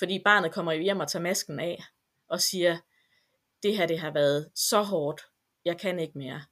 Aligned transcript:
Fordi 0.00 0.22
barnet 0.24 0.52
kommer 0.52 0.72
jo 0.72 0.82
hjem 0.82 1.00
og 1.00 1.08
tager 1.08 1.22
masken 1.22 1.60
af, 1.60 1.82
og 2.28 2.40
siger, 2.40 2.78
det 3.62 3.76
her 3.76 3.86
det 3.86 3.98
har 3.98 4.12
været 4.12 4.50
så 4.54 4.82
hårdt, 4.82 5.22
jeg 5.64 5.80
kan 5.80 5.98
ikke 5.98 6.18
mere. 6.18 6.42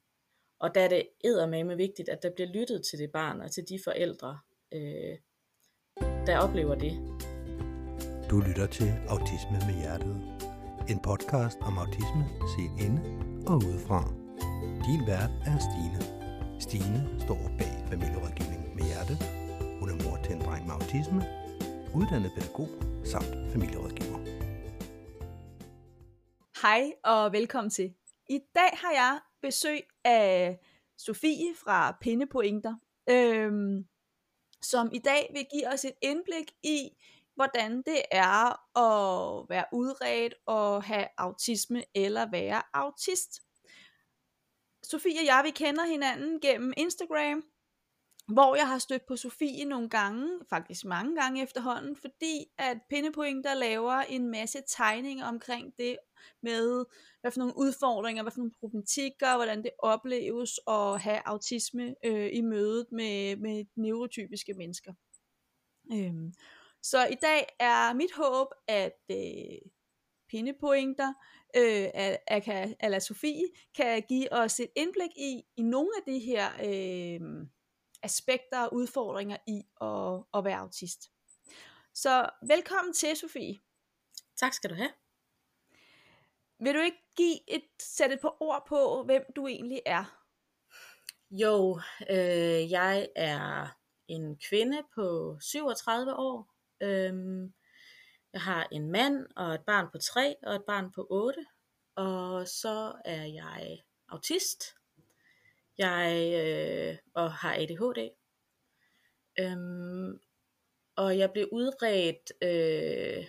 Og 0.59 0.75
der 0.75 0.81
er 0.81 0.87
det 0.87 1.07
eddermame 1.23 1.77
vigtigt, 1.77 2.09
at 2.09 2.19
der 2.23 2.29
bliver 2.35 2.49
lyttet 2.49 2.81
til 2.89 2.99
det 2.99 3.11
barn 3.13 3.41
og 3.41 3.51
til 3.51 3.63
de 3.69 3.79
forældre, 3.83 4.39
øh, 4.73 5.17
der 6.27 6.39
oplever 6.39 6.75
det. 6.75 6.93
Du 8.29 8.39
lytter 8.47 8.67
til 8.67 8.89
Autisme 9.07 9.57
med 9.67 9.75
Hjertet. 9.81 10.15
En 10.89 10.99
podcast 10.99 11.57
om 11.61 11.77
autisme 11.77 12.23
set 12.53 12.73
inde 12.85 13.01
og 13.47 13.55
udefra. 13.55 14.01
Din 14.85 15.01
vært 15.07 15.31
er 15.49 15.57
Stine. 15.67 15.99
Stine 16.65 16.99
står 17.19 17.41
bag 17.59 17.73
familierådgivning 17.89 18.75
med 18.75 18.83
hjerte. 18.89 19.15
Hun 19.79 19.89
er 19.89 19.97
mor 20.03 20.17
til 20.23 20.35
en 20.35 20.41
dreng 20.41 20.63
med 20.67 20.73
autisme, 20.73 21.21
uddannet 21.95 22.31
pædagog 22.35 22.69
samt 23.05 23.51
familierådgiver. 23.51 24.19
Hej 26.61 26.93
og 27.03 27.31
velkommen 27.31 27.69
til. 27.71 27.93
I 28.29 28.39
dag 28.55 28.69
har 28.73 28.91
jeg 28.91 29.19
besøg 29.41 29.81
af 30.03 30.59
Sofie 30.97 31.55
fra 31.55 31.97
Pindepointer, 32.01 32.75
øhm, 33.09 33.87
som 34.61 34.89
i 34.93 34.99
dag 34.99 35.31
vil 35.33 35.45
give 35.51 35.67
os 35.73 35.85
et 35.85 35.93
indblik 36.01 36.51
i, 36.63 36.89
hvordan 37.35 37.77
det 37.77 38.01
er 38.11 38.77
at 38.77 39.45
være 39.49 39.65
udredt 39.73 40.33
og 40.45 40.83
have 40.83 41.07
autisme 41.17 41.83
eller 41.95 42.31
være 42.31 42.61
autist. 42.73 43.41
Sofie 44.83 45.19
og 45.19 45.25
jeg, 45.25 45.41
vi 45.45 45.51
kender 45.51 45.85
hinanden 45.85 46.39
gennem 46.41 46.73
Instagram, 46.77 47.43
hvor 48.29 48.55
jeg 48.55 48.67
har 48.67 48.77
stødt 48.77 49.05
på 49.07 49.15
Sofie 49.15 49.65
nogle 49.65 49.89
gange, 49.89 50.39
faktisk 50.49 50.85
mange 50.85 51.15
gange 51.21 51.43
efterhånden, 51.43 51.95
fordi 51.95 52.45
at 52.57 52.77
Pindepointer 52.89 53.53
laver 53.53 53.93
en 53.93 54.31
masse 54.31 54.59
tegninger 54.67 55.25
omkring 55.25 55.73
det 55.77 55.97
med, 56.43 56.85
hvad 57.21 57.31
for 57.31 57.39
nogle 57.39 57.57
udfordringer, 57.57 58.23
hvad 58.23 58.31
for 58.31 58.39
nogle 58.39 58.53
problematikker, 58.59 59.35
hvordan 59.35 59.63
det 59.63 59.71
opleves 59.79 60.59
at 60.67 61.01
have 61.01 61.21
autisme 61.25 61.95
øh, 62.05 62.29
i 62.33 62.41
mødet 62.41 62.85
med, 62.91 63.35
med 63.35 63.65
neurotypiske 63.75 64.53
mennesker. 64.53 64.93
Øhm, 65.93 66.33
så 66.83 67.07
i 67.07 67.15
dag 67.21 67.47
er 67.59 67.93
mit 67.93 68.11
håb, 68.15 68.47
at 68.67 68.99
øh, 69.11 69.71
pindepointer, 70.29 71.13
øh, 71.55 71.87
at, 71.93 72.17
at, 72.27 72.75
at 72.79 73.03
Sofie 73.03 73.47
kan 73.75 74.03
give 74.09 74.33
os 74.33 74.59
et 74.59 74.69
indblik 74.75 75.11
i, 75.17 75.43
i 75.57 75.61
nogle 75.61 75.89
af 75.97 76.13
de 76.13 76.19
her 76.19 76.47
øh, 76.63 77.47
aspekter 78.03 78.63
og 78.63 78.73
udfordringer 78.73 79.37
i 79.47 79.63
at, 79.81 80.23
at 80.33 80.45
være 80.45 80.57
autist. 80.57 81.11
Så 81.93 82.29
velkommen 82.47 82.93
til, 82.93 83.17
Sofie. 83.17 83.59
Tak 84.35 84.53
skal 84.53 84.69
du 84.69 84.75
have. 84.75 84.91
Vil 86.59 86.73
du 86.73 86.79
ikke 86.79 87.03
give 87.15 87.39
et, 87.47 87.63
sætte 87.79 88.15
et 88.15 88.21
par 88.21 88.43
ord 88.43 88.65
på, 88.67 89.03
hvem 89.03 89.23
du 89.35 89.47
egentlig 89.47 89.81
er? 89.85 90.19
Jo, 91.31 91.79
øh, 92.09 92.71
jeg 92.71 93.09
er 93.15 93.67
en 94.07 94.37
kvinde 94.49 94.83
på 94.95 95.37
37 95.41 96.15
år. 96.15 96.53
Øhm, 96.81 97.53
jeg 98.33 98.41
har 98.41 98.67
en 98.71 98.91
mand 98.91 99.25
og 99.35 99.53
et 99.53 99.61
barn 99.65 99.87
på 99.91 99.97
3 99.97 100.35
og 100.43 100.55
et 100.55 100.63
barn 100.67 100.91
på 100.91 101.07
8. 101.09 101.45
Og 101.95 102.47
så 102.47 103.01
er 103.05 103.23
jeg 103.23 103.79
autist. 104.09 104.63
Jeg 105.79 106.31
øh, 106.35 106.97
og 107.13 107.33
har 107.33 107.55
ADHD. 107.55 108.09
Øhm, 109.39 110.19
og 110.95 111.17
jeg 111.17 111.31
blev 111.31 111.49
udredt 111.51 112.31
øh, 112.41 113.25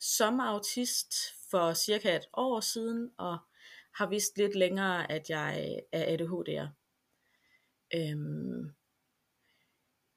som 0.00 0.40
autist 0.40 1.14
for 1.50 1.74
cirka 1.74 2.16
et 2.16 2.28
år 2.32 2.60
siden, 2.60 3.10
og 3.18 3.38
har 3.94 4.08
vist 4.08 4.38
lidt 4.38 4.54
længere, 4.54 5.12
at 5.12 5.30
jeg 5.30 5.80
er 5.92 6.16
ADHD'er. 6.16 6.68
Øhm, 7.94 8.74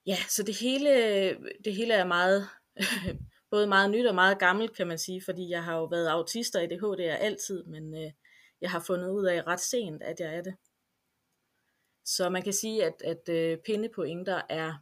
ja, 0.06 0.18
så 0.30 0.44
det 0.44 0.56
hele, 0.56 0.90
det 1.66 1.76
hele 1.76 1.94
er 1.94 2.06
meget, 2.06 2.48
både 3.52 3.68
meget 3.68 3.92
nyt 3.92 4.08
og 4.08 4.16
meget 4.16 4.40
gammelt, 4.40 4.76
kan 4.76 4.88
man 4.88 4.98
sige, 4.98 5.22
fordi 5.26 5.50
jeg 5.50 5.64
har 5.64 5.76
jo 5.76 5.86
været 5.86 6.08
autist 6.08 6.56
og 6.56 6.64
ADHD'er 6.64 7.02
altid, 7.04 7.64
men 7.64 7.96
øh, 7.96 8.12
jeg 8.62 8.72
har 8.72 8.80
fundet 8.80 9.10
ud 9.10 9.26
af 9.26 9.48
ret 9.48 9.60
sent, 9.60 10.04
at 10.04 10.20
jeg 10.20 10.36
er 10.36 10.42
det. 10.42 10.56
Så 12.08 12.30
man 12.30 12.42
kan 12.44 12.54
sige, 12.54 12.86
at, 12.86 13.02
at 13.02 13.30
øh, 13.30 13.58
pindepointer 13.66 14.42
er, 14.50 14.74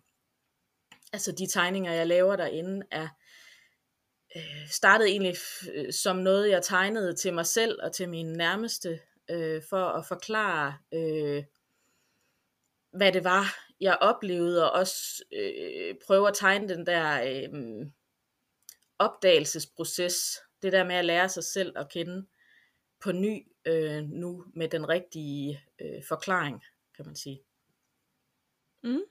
altså 1.13 1.31
de 1.31 1.47
tegninger, 1.47 1.93
jeg 1.93 2.07
laver 2.07 2.35
derinde, 2.35 2.85
er 2.91 3.07
øh, 4.35 4.69
startede 4.69 5.09
egentlig 5.09 5.33
f- 5.33 5.71
øh, 5.73 5.93
som 5.93 6.15
noget, 6.15 6.49
jeg 6.49 6.63
tegnede 6.63 7.15
til 7.15 7.33
mig 7.33 7.45
selv 7.45 7.79
og 7.83 7.93
til 7.93 8.09
mine 8.09 8.33
nærmeste, 8.33 8.99
øh, 9.29 9.61
for 9.69 9.85
at 9.85 10.05
forklare, 10.05 10.77
øh, 10.93 11.43
hvad 12.91 13.11
det 13.11 13.23
var, 13.23 13.57
jeg 13.79 13.97
oplevede, 14.01 14.71
og 14.71 14.79
også 14.79 15.23
øh, 15.33 15.95
prøve 16.07 16.27
at 16.27 16.35
tegne 16.35 16.69
den 16.69 16.85
der 16.85 17.23
øh, 17.23 17.87
opdagelsesproces, 18.99 20.39
det 20.61 20.73
der 20.73 20.83
med 20.83 20.95
at 20.95 21.05
lære 21.05 21.29
sig 21.29 21.43
selv 21.43 21.73
at 21.77 21.89
kende 21.89 22.27
på 23.03 23.11
ny 23.11 23.47
øh, 23.65 24.03
nu 24.03 24.45
med 24.55 24.69
den 24.69 24.89
rigtige 24.89 25.63
øh, 25.81 26.03
forklaring, 26.07 26.63
kan 26.95 27.05
man 27.05 27.15
sige. 27.15 27.43
Mm. 28.83 29.03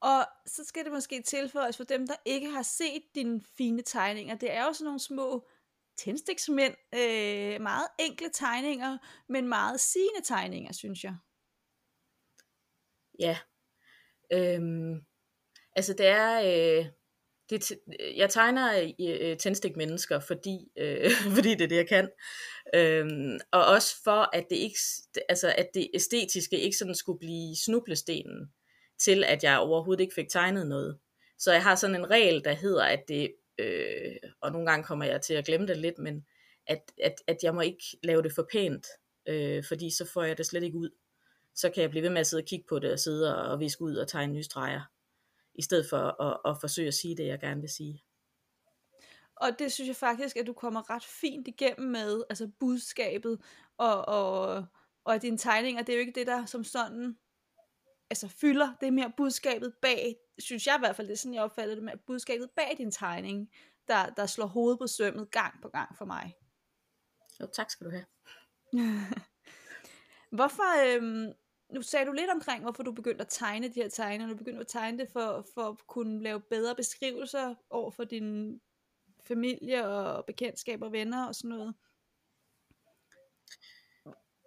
Og 0.00 0.26
så 0.46 0.64
skal 0.64 0.84
det 0.84 0.92
måske 0.92 1.22
tilføjes 1.22 1.76
for 1.76 1.84
dem, 1.84 2.06
der 2.06 2.14
ikke 2.24 2.50
har 2.50 2.62
set 2.62 3.02
dine 3.14 3.40
fine 3.40 3.82
tegninger. 3.82 4.34
Det 4.34 4.52
er 4.52 4.64
jo 4.64 4.72
sådan 4.72 4.84
nogle 4.84 5.00
små 5.00 5.48
tændstiksmænd, 5.96 6.74
øh, 6.94 7.60
meget 7.60 7.88
enkle 7.98 8.30
tegninger, 8.32 8.98
men 9.28 9.48
meget 9.48 9.80
sigende 9.80 10.20
tegninger, 10.24 10.72
synes 10.72 11.04
jeg. 11.04 11.16
Ja. 13.18 13.38
Øhm, 14.32 15.06
altså 15.76 15.92
det 15.92 16.06
er... 16.06 16.40
Øh, 16.40 16.86
det, 17.56 17.72
øh, 18.00 18.18
jeg 18.18 18.30
tegner 18.30 18.92
øh, 19.00 19.36
tændstik 19.36 19.76
mennesker, 19.76 20.20
fordi, 20.20 20.68
øh, 20.76 21.10
fordi 21.36 21.50
det 21.54 21.60
er 21.60 21.68
det, 21.68 21.76
jeg 21.76 21.88
kan. 21.88 22.08
Øhm, 22.74 23.38
og 23.52 23.66
også 23.66 23.96
for, 24.04 24.36
at 24.36 24.44
det, 24.50 24.56
ikke, 24.56 24.78
altså, 25.28 25.54
at 25.58 25.68
det 25.74 25.90
æstetiske 25.94 26.60
ikke 26.60 26.76
sådan 26.76 26.94
skulle 26.94 27.18
blive 27.18 27.56
snublestenen 27.64 28.52
til, 28.98 29.24
at 29.24 29.44
jeg 29.44 29.58
overhovedet 29.58 30.02
ikke 30.02 30.14
fik 30.14 30.28
tegnet 30.28 30.66
noget. 30.66 30.98
Så 31.38 31.52
jeg 31.52 31.62
har 31.62 31.74
sådan 31.74 31.96
en 31.96 32.10
regel, 32.10 32.44
der 32.44 32.52
hedder, 32.52 32.84
at 32.84 33.02
det, 33.08 33.32
øh, 33.58 34.16
og 34.40 34.52
nogle 34.52 34.70
gange 34.70 34.84
kommer 34.84 35.04
jeg 35.04 35.20
til 35.20 35.34
at 35.34 35.44
glemme 35.44 35.66
det 35.66 35.76
lidt, 35.76 35.98
men 35.98 36.26
at, 36.66 36.92
at, 37.02 37.14
at 37.26 37.36
jeg 37.42 37.54
må 37.54 37.60
ikke 37.60 37.84
lave 38.02 38.22
det 38.22 38.32
for 38.34 38.48
pænt, 38.52 38.86
øh, 39.28 39.64
fordi 39.64 39.90
så 39.90 40.04
får 40.12 40.22
jeg 40.22 40.38
det 40.38 40.46
slet 40.46 40.62
ikke 40.62 40.78
ud. 40.78 40.90
Så 41.54 41.70
kan 41.70 41.82
jeg 41.82 41.90
blive 41.90 42.02
ved 42.02 42.10
med 42.10 42.20
at 42.20 42.26
sidde 42.26 42.40
og 42.40 42.46
kigge 42.46 42.64
på 42.68 42.78
det, 42.78 42.92
og 42.92 42.98
sidde 42.98 43.44
og 43.50 43.60
viske 43.60 43.82
ud 43.82 43.96
og 43.96 44.08
tegne 44.08 44.32
nye 44.32 44.42
streger, 44.42 44.91
i 45.54 45.62
stedet 45.62 45.86
for 45.90 46.22
at, 46.22 46.40
at 46.44 46.60
forsøge 46.60 46.88
at 46.88 46.94
sige 46.94 47.16
det, 47.16 47.26
jeg 47.26 47.40
gerne 47.40 47.60
vil 47.60 47.70
sige. 47.70 48.04
Og 49.36 49.58
det 49.58 49.72
synes 49.72 49.88
jeg 49.88 49.96
faktisk, 49.96 50.36
at 50.36 50.46
du 50.46 50.52
kommer 50.52 50.90
ret 50.90 51.04
fint 51.04 51.48
igennem 51.48 51.90
med, 51.90 52.22
altså 52.30 52.50
budskabet, 52.60 53.40
og, 53.78 54.08
og, 54.08 54.66
og 55.04 55.22
dine 55.22 55.38
tegninger, 55.38 55.82
det 55.82 55.92
er 55.92 55.96
jo 55.96 56.00
ikke 56.00 56.20
det, 56.20 56.26
der 56.26 56.44
som 56.44 56.64
sådan 56.64 57.16
altså 58.10 58.28
fylder, 58.28 58.74
det 58.80 58.86
er 58.86 58.90
mere 58.90 59.12
budskabet 59.16 59.74
bag, 59.82 60.16
synes 60.38 60.66
jeg 60.66 60.76
i 60.76 60.78
hvert 60.78 60.96
fald, 60.96 61.08
det 61.08 61.12
er 61.12 61.18
sådan, 61.18 61.34
jeg 61.34 61.42
opfatter 61.42 61.74
det 61.74 61.84
med, 61.84 61.92
budskabet 62.06 62.50
bag 62.50 62.74
din 62.78 62.90
tegning, 62.90 63.50
der, 63.88 64.10
der 64.10 64.26
slår 64.26 64.46
hovedet 64.46 64.78
på 64.78 64.86
sømmet 64.86 65.30
gang 65.30 65.62
på 65.62 65.68
gang 65.68 65.96
for 65.96 66.04
mig. 66.04 66.36
Jo, 67.40 67.46
tak 67.46 67.70
skal 67.70 67.86
du 67.86 67.90
have. 67.90 68.06
Hvorfor, 70.36 70.96
øhm, 70.96 71.32
nu 71.72 71.82
sagde 71.82 72.06
du 72.06 72.12
lidt 72.12 72.30
omkring, 72.30 72.62
hvorfor 72.62 72.82
du 72.82 72.92
begyndte 72.92 73.22
at 73.22 73.28
tegne 73.28 73.68
de 73.68 73.82
her 73.82 73.88
tegninger, 73.88 74.28
du 74.28 74.36
begyndte 74.36 74.60
at 74.60 74.68
tegne 74.68 74.98
det 74.98 75.08
for, 75.12 75.46
for 75.54 75.62
at 75.62 75.86
kunne 75.86 76.22
lave 76.22 76.40
bedre 76.40 76.74
beskrivelser 76.74 77.54
over 77.70 77.90
for 77.90 78.04
din 78.04 78.60
familie 79.28 79.88
og 79.88 80.24
bekendtskaber 80.26 80.86
og 80.86 80.92
venner 80.92 81.26
og 81.26 81.34
sådan 81.34 81.48
noget. 81.48 81.74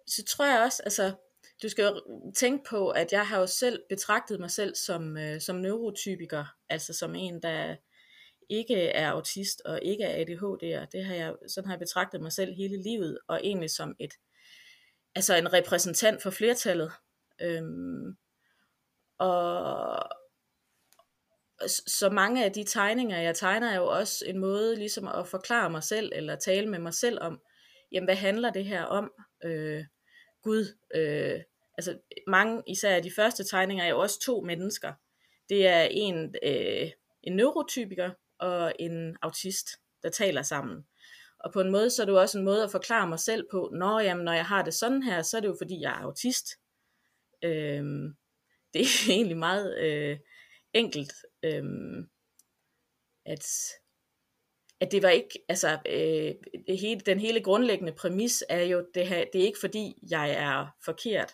Så 0.06 0.24
tror 0.24 0.44
jeg 0.44 0.60
også, 0.60 0.82
altså, 0.82 1.14
du 1.62 1.68
skal 1.68 1.84
jo 1.84 2.02
tænke 2.36 2.64
på, 2.68 2.90
at 2.90 3.12
jeg 3.12 3.26
har 3.26 3.38
jo 3.38 3.46
selv 3.46 3.82
betragtet 3.88 4.40
mig 4.40 4.50
selv 4.50 4.74
som, 4.74 5.16
øh, 5.16 5.40
som 5.40 5.56
neurotypiker, 5.56 6.44
altså 6.68 6.92
som 6.92 7.14
en, 7.14 7.42
der 7.42 7.76
ikke 8.48 8.74
er 8.74 9.10
autist 9.10 9.62
og 9.64 9.80
ikke 9.82 10.04
er 10.04 10.24
ADHD'er. 10.24 10.86
Det 10.92 11.04
har 11.04 11.14
jeg, 11.14 11.34
sådan 11.48 11.66
har 11.66 11.74
jeg 11.74 11.78
betragtet 11.78 12.20
mig 12.20 12.32
selv 12.32 12.54
hele 12.54 12.82
livet, 12.82 13.18
og 13.28 13.40
egentlig 13.44 13.70
som 13.70 13.96
et, 13.98 14.14
altså 15.14 15.34
en 15.34 15.52
repræsentant 15.52 16.22
for 16.22 16.30
flertallet. 16.30 16.92
Øhm, 17.42 18.16
og 19.18 20.08
så 21.86 22.10
mange 22.10 22.44
af 22.44 22.52
de 22.52 22.64
tegninger, 22.64 23.18
jeg 23.18 23.36
tegner, 23.36 23.70
er 23.70 23.76
jo 23.76 23.86
også 23.86 24.24
en 24.26 24.38
måde 24.38 24.76
ligesom 24.76 25.08
at 25.08 25.28
forklare 25.28 25.70
mig 25.70 25.82
selv, 25.82 26.12
eller 26.14 26.36
tale 26.36 26.68
med 26.68 26.78
mig 26.78 26.94
selv 26.94 27.18
om, 27.20 27.40
jamen 27.92 28.06
hvad 28.06 28.14
handler 28.14 28.50
det 28.50 28.64
her 28.64 28.82
om? 28.82 29.12
Øh, 29.44 29.84
Gud, 30.42 30.76
øh, 30.94 31.40
altså 31.78 31.98
mange, 32.26 32.62
især 32.66 33.00
de 33.00 33.12
første 33.16 33.44
tegninger, 33.44 33.84
er 33.84 33.88
jo 33.88 33.98
også 33.98 34.20
to 34.20 34.40
mennesker. 34.40 34.92
Det 35.48 35.66
er 35.66 35.82
en, 35.90 36.34
øh, 36.42 36.90
en 37.22 37.36
neurotypiker 37.36 38.10
og 38.38 38.72
en 38.78 39.16
autist, 39.22 39.68
der 40.02 40.10
taler 40.10 40.42
sammen. 40.42 40.86
Og 41.40 41.52
på 41.52 41.60
en 41.60 41.70
måde, 41.70 41.90
så 41.90 42.02
er 42.02 42.06
det 42.06 42.12
jo 42.12 42.20
også 42.20 42.38
en 42.38 42.44
måde 42.44 42.64
at 42.64 42.70
forklare 42.70 43.08
mig 43.08 43.18
selv 43.18 43.44
på, 43.50 43.70
når, 43.72 44.00
jamen, 44.00 44.24
når 44.24 44.32
jeg 44.32 44.46
har 44.46 44.62
det 44.62 44.74
sådan 44.74 45.02
her, 45.02 45.22
så 45.22 45.36
er 45.36 45.40
det 45.40 45.48
jo 45.48 45.56
fordi, 45.60 45.80
jeg 45.80 45.90
er 45.90 46.04
autist. 46.04 46.46
Øhm, 47.44 48.16
det 48.72 48.80
er 48.80 49.10
egentlig 49.10 49.36
meget 49.36 49.78
øh, 49.78 50.18
enkelt, 50.72 51.12
øhm, 51.42 52.08
at, 53.26 53.46
at 54.80 54.92
det 54.92 55.02
var 55.02 55.08
ikke, 55.08 55.44
altså 55.48 55.78
øh, 55.86 56.34
det 56.66 56.78
hele, 56.78 57.00
den 57.00 57.20
hele 57.20 57.42
grundlæggende 57.42 57.92
præmis 57.92 58.44
er 58.48 58.62
jo, 58.62 58.86
det, 58.94 59.06
her, 59.06 59.24
det 59.32 59.40
er 59.40 59.46
ikke 59.46 59.60
fordi, 59.60 59.94
jeg 60.10 60.30
er 60.30 60.66
forkert. 60.84 61.32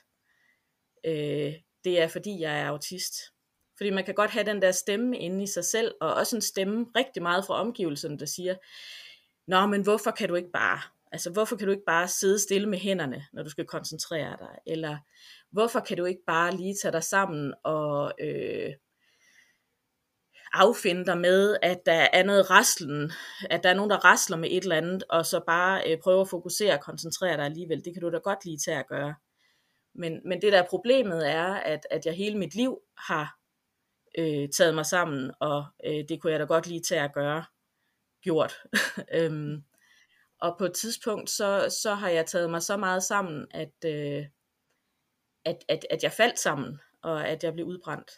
Øh, 1.04 1.54
det 1.84 2.00
er 2.00 2.08
fordi, 2.08 2.40
jeg 2.40 2.60
er 2.60 2.69
autist. 2.69 3.14
Fordi 3.76 3.90
man 3.90 4.05
kan 4.05 4.14
godt 4.14 4.31
have 4.31 4.46
den 4.46 4.62
der 4.62 4.72
stemme 4.72 5.19
inde 5.19 5.43
i 5.43 5.46
sig 5.46 5.64
selv, 5.64 5.94
og 6.00 6.14
også 6.14 6.37
en 6.37 6.43
stemme 6.43 6.87
rigtig 6.96 7.22
meget 7.22 7.44
fra 7.46 7.55
omgivelserne, 7.55 8.19
der 8.19 8.26
siger, 8.26 8.55
Nå, 9.46 9.66
men 9.66 9.82
hvorfor 9.82 10.10
kan 10.10 10.28
du 10.28 10.34
ikke 10.34 10.50
bare? 10.52 10.81
Altså, 11.12 11.31
hvorfor 11.31 11.56
kan 11.56 11.66
du 11.66 11.72
ikke 11.72 11.84
bare 11.87 12.08
sidde 12.08 12.38
stille 12.38 12.69
med 12.69 12.78
hænderne, 12.78 13.26
når 13.32 13.43
du 13.43 13.50
skal 13.50 13.66
koncentrere 13.66 14.37
dig? 14.38 14.58
Eller 14.66 14.98
hvorfor 15.52 15.81
kan 15.81 15.96
du 15.96 16.04
ikke 16.04 16.22
bare 16.26 16.56
lige 16.56 16.75
tage 16.82 16.93
dig 16.93 17.04
sammen 17.04 17.54
og 17.64 18.12
øh, 18.20 18.72
affinde 20.52 21.06
dig 21.06 21.19
med, 21.19 21.56
at 21.62 21.81
der 21.87 22.08
er 22.12 22.22
noget 22.22 22.50
raslen, 22.50 23.12
at 23.50 23.62
der 23.62 23.70
er 23.70 23.75
nogen, 23.75 23.90
der 23.90 24.04
rasler 24.04 24.37
med 24.37 24.49
et 24.50 24.62
eller 24.62 24.76
andet, 24.76 25.04
og 25.10 25.26
så 25.26 25.40
bare 25.46 25.90
øh, 25.90 25.99
prøve 25.99 26.20
at 26.20 26.28
fokusere 26.28 26.75
og 26.75 26.81
koncentrere 26.81 27.37
dig 27.37 27.44
alligevel. 27.44 27.84
Det 27.84 27.94
kan 27.94 28.02
du 28.02 28.10
da 28.10 28.19
godt 28.19 28.44
lige 28.44 28.58
tage 28.58 28.78
at 28.78 28.88
gøre. 28.88 29.14
Men, 29.94 30.20
men 30.25 30.43
det 30.43 30.52
der 30.52 30.69
problemet 30.70 31.31
er, 31.31 31.55
at, 31.55 31.87
at 31.90 32.06
jeg 32.06 32.14
hele 32.14 32.38
mit 32.38 32.55
liv 32.55 32.78
har 32.98 33.38
øh, 34.19 34.48
taget 34.48 34.75
mig 34.75 34.87
sammen, 34.87 35.31
og 35.40 35.64
øh, 35.87 36.05
det 36.08 36.20
kunne 36.20 36.32
jeg 36.32 36.40
da 36.40 36.44
godt 36.44 36.66
lige 36.66 36.82
tage 36.82 37.02
at 37.02 37.14
gøre 37.14 37.44
gjort. 38.22 38.55
øhm, 39.19 39.62
og 40.40 40.56
på 40.58 40.64
et 40.64 40.72
tidspunkt, 40.72 41.31
så, 41.31 41.76
så 41.82 41.94
har 41.94 42.08
jeg 42.08 42.26
taget 42.26 42.50
mig 42.50 42.62
så 42.62 42.76
meget 42.76 43.02
sammen, 43.02 43.46
at, 43.50 43.84
øh, 43.84 44.26
at, 45.44 45.64
at, 45.68 45.86
at 45.90 46.02
jeg 46.02 46.12
faldt 46.12 46.38
sammen, 46.38 46.80
og 47.02 47.28
at 47.28 47.44
jeg 47.44 47.52
blev 47.52 47.66
udbrændt. 47.66 48.10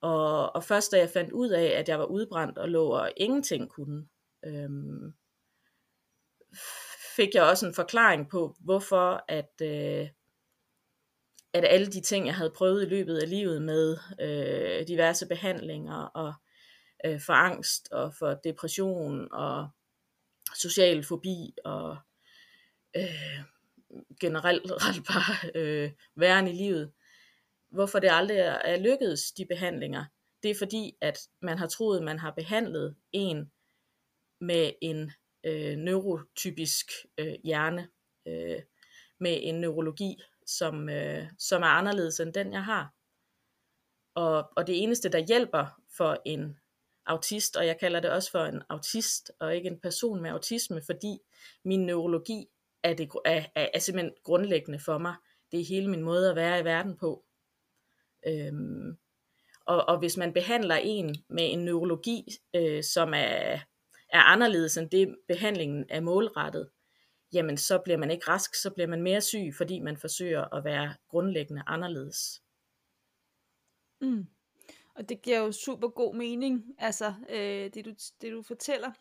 Og, 0.00 0.56
og 0.56 0.64
først 0.64 0.92
da 0.92 0.98
jeg 0.98 1.10
fandt 1.10 1.32
ud 1.32 1.50
af, 1.50 1.64
at 1.64 1.88
jeg 1.88 1.98
var 1.98 2.04
udbrændt 2.04 2.58
og 2.58 2.68
lå 2.68 2.88
og 2.88 3.12
ingenting 3.16 3.70
kunne, 3.70 4.08
øhm, 4.44 5.14
fik 7.16 7.34
jeg 7.34 7.42
også 7.42 7.66
en 7.66 7.74
forklaring 7.74 8.30
på, 8.30 8.56
hvorfor 8.60 9.24
at, 9.28 9.52
øh, 9.62 10.08
at 11.52 11.64
alle 11.64 11.86
de 11.86 12.00
ting, 12.00 12.26
jeg 12.26 12.34
havde 12.34 12.52
prøvet 12.56 12.82
i 12.82 12.88
løbet 12.88 13.18
af 13.18 13.30
livet 13.30 13.62
med 13.62 13.98
øh, 14.20 14.88
diverse 14.88 15.26
behandlinger 15.26 16.02
og 16.02 16.34
øh, 17.04 17.20
for 17.20 17.32
angst 17.32 17.88
og 17.92 18.14
for 18.14 18.34
depression 18.44 19.32
og 19.32 19.68
social 20.54 21.04
fobi 21.04 21.54
og 21.64 21.96
øh, 22.96 23.40
generelt 24.20 24.72
ret 24.86 25.04
bare 25.08 25.50
øh, 25.54 25.90
væren 26.16 26.48
i 26.48 26.52
livet. 26.52 26.92
Hvorfor 27.70 27.98
det 27.98 28.10
aldrig 28.12 28.38
er 28.38 28.78
lykkedes, 28.80 29.32
de 29.32 29.46
behandlinger, 29.46 30.04
det 30.42 30.50
er 30.50 30.54
fordi, 30.58 30.96
at 31.00 31.18
man 31.42 31.58
har 31.58 31.66
troet, 31.66 32.02
man 32.02 32.18
har 32.18 32.30
behandlet 32.30 32.96
en 33.12 33.50
med 34.40 34.72
en 34.82 35.12
øh, 35.44 35.76
neurotypisk 35.76 36.86
øh, 37.18 37.34
hjerne, 37.44 37.88
øh, 38.26 38.62
med 39.20 39.38
en 39.42 39.60
neurologi, 39.60 40.22
som, 40.46 40.88
øh, 40.88 41.26
som 41.38 41.62
er 41.62 41.66
anderledes 41.66 42.20
end 42.20 42.32
den, 42.32 42.52
jeg 42.52 42.64
har. 42.64 42.94
Og, 44.14 44.48
og 44.56 44.66
det 44.66 44.82
eneste, 44.82 45.08
der 45.08 45.18
hjælper 45.18 45.80
for 45.96 46.22
en 46.24 46.56
autist, 47.06 47.56
og 47.56 47.66
jeg 47.66 47.78
kalder 47.78 48.00
det 48.00 48.10
også 48.10 48.30
for 48.30 48.44
en 48.44 48.62
autist, 48.68 49.32
og 49.40 49.56
ikke 49.56 49.68
en 49.68 49.80
person 49.80 50.22
med 50.22 50.30
autisme, 50.30 50.82
fordi 50.86 51.18
min 51.64 51.86
neurologi 51.86 52.46
er, 52.90 52.94
det, 52.94 53.10
er, 53.24 53.44
er, 53.54 53.68
er 53.74 53.78
simpelthen 53.78 54.14
grundlæggende 54.24 54.78
for 54.78 54.98
mig. 54.98 55.14
Det 55.52 55.60
er 55.60 55.64
hele 55.64 55.90
min 55.90 56.02
måde 56.02 56.30
at 56.30 56.36
være 56.36 56.60
i 56.60 56.64
verden 56.64 56.96
på. 56.96 57.24
Øhm, 58.26 58.96
og, 59.66 59.88
og 59.88 59.98
hvis 59.98 60.16
man 60.16 60.32
behandler 60.32 60.76
en 60.76 61.16
med 61.28 61.52
en 61.52 61.64
neurologi, 61.64 62.24
øh, 62.54 62.82
som 62.84 63.14
er, 63.14 63.58
er 64.08 64.20
anderledes 64.20 64.76
end 64.76 64.90
det, 64.90 65.16
behandlingen 65.28 65.84
er 65.88 66.00
målrettet, 66.00 66.70
jamen 67.32 67.56
så 67.56 67.78
bliver 67.78 67.98
man 67.98 68.10
ikke 68.10 68.28
rask, 68.28 68.54
så 68.54 68.70
bliver 68.70 68.86
man 68.86 69.02
mere 69.02 69.20
syg, 69.20 69.52
fordi 69.56 69.80
man 69.80 69.96
forsøger 69.96 70.54
at 70.54 70.64
være 70.64 70.94
grundlæggende 71.08 71.62
anderledes. 71.66 72.42
Mm. 74.00 74.26
Og 74.94 75.08
det 75.08 75.22
giver 75.22 75.38
jo 75.38 75.52
super 75.52 75.88
god 75.88 76.14
mening, 76.14 76.64
altså 76.78 77.14
øh, 77.30 77.70
det, 77.74 77.84
du, 77.84 77.94
det 78.20 78.32
du 78.32 78.42
fortæller. 78.42 78.92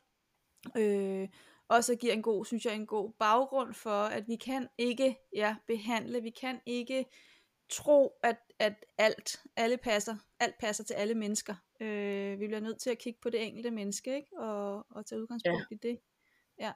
Øh, 0.77 1.29
også 1.67 1.95
giver 1.95 2.13
en 2.13 2.21
god, 2.21 2.45
synes 2.45 2.65
jeg, 2.65 2.75
en 2.75 2.87
god 2.87 3.11
baggrund 3.19 3.73
for, 3.73 4.03
at 4.03 4.27
vi 4.27 4.35
kan 4.35 4.67
ikke 4.77 5.17
ja, 5.35 5.55
behandle, 5.67 6.21
vi 6.21 6.29
kan 6.29 6.61
ikke 6.65 7.05
tro, 7.69 8.19
at, 8.23 8.37
at 8.59 8.85
alt, 8.97 9.41
alle 9.55 9.77
passer, 9.77 10.15
alt 10.39 10.55
passer 10.59 10.83
til 10.83 10.93
alle 10.93 11.15
mennesker. 11.15 11.55
Øh, 11.79 12.39
vi 12.39 12.47
bliver 12.47 12.59
nødt 12.59 12.79
til 12.79 12.89
at 12.89 12.97
kigge 12.97 13.19
på 13.21 13.29
det 13.29 13.43
enkelte 13.47 13.71
menneske, 13.71 14.15
ikke? 14.15 14.39
Og, 14.39 14.85
og 14.89 15.05
tage 15.05 15.21
udgangspunkt 15.21 15.67
ja. 15.71 15.75
i 15.75 15.77
det. 15.77 15.99
Ja. 16.59 16.71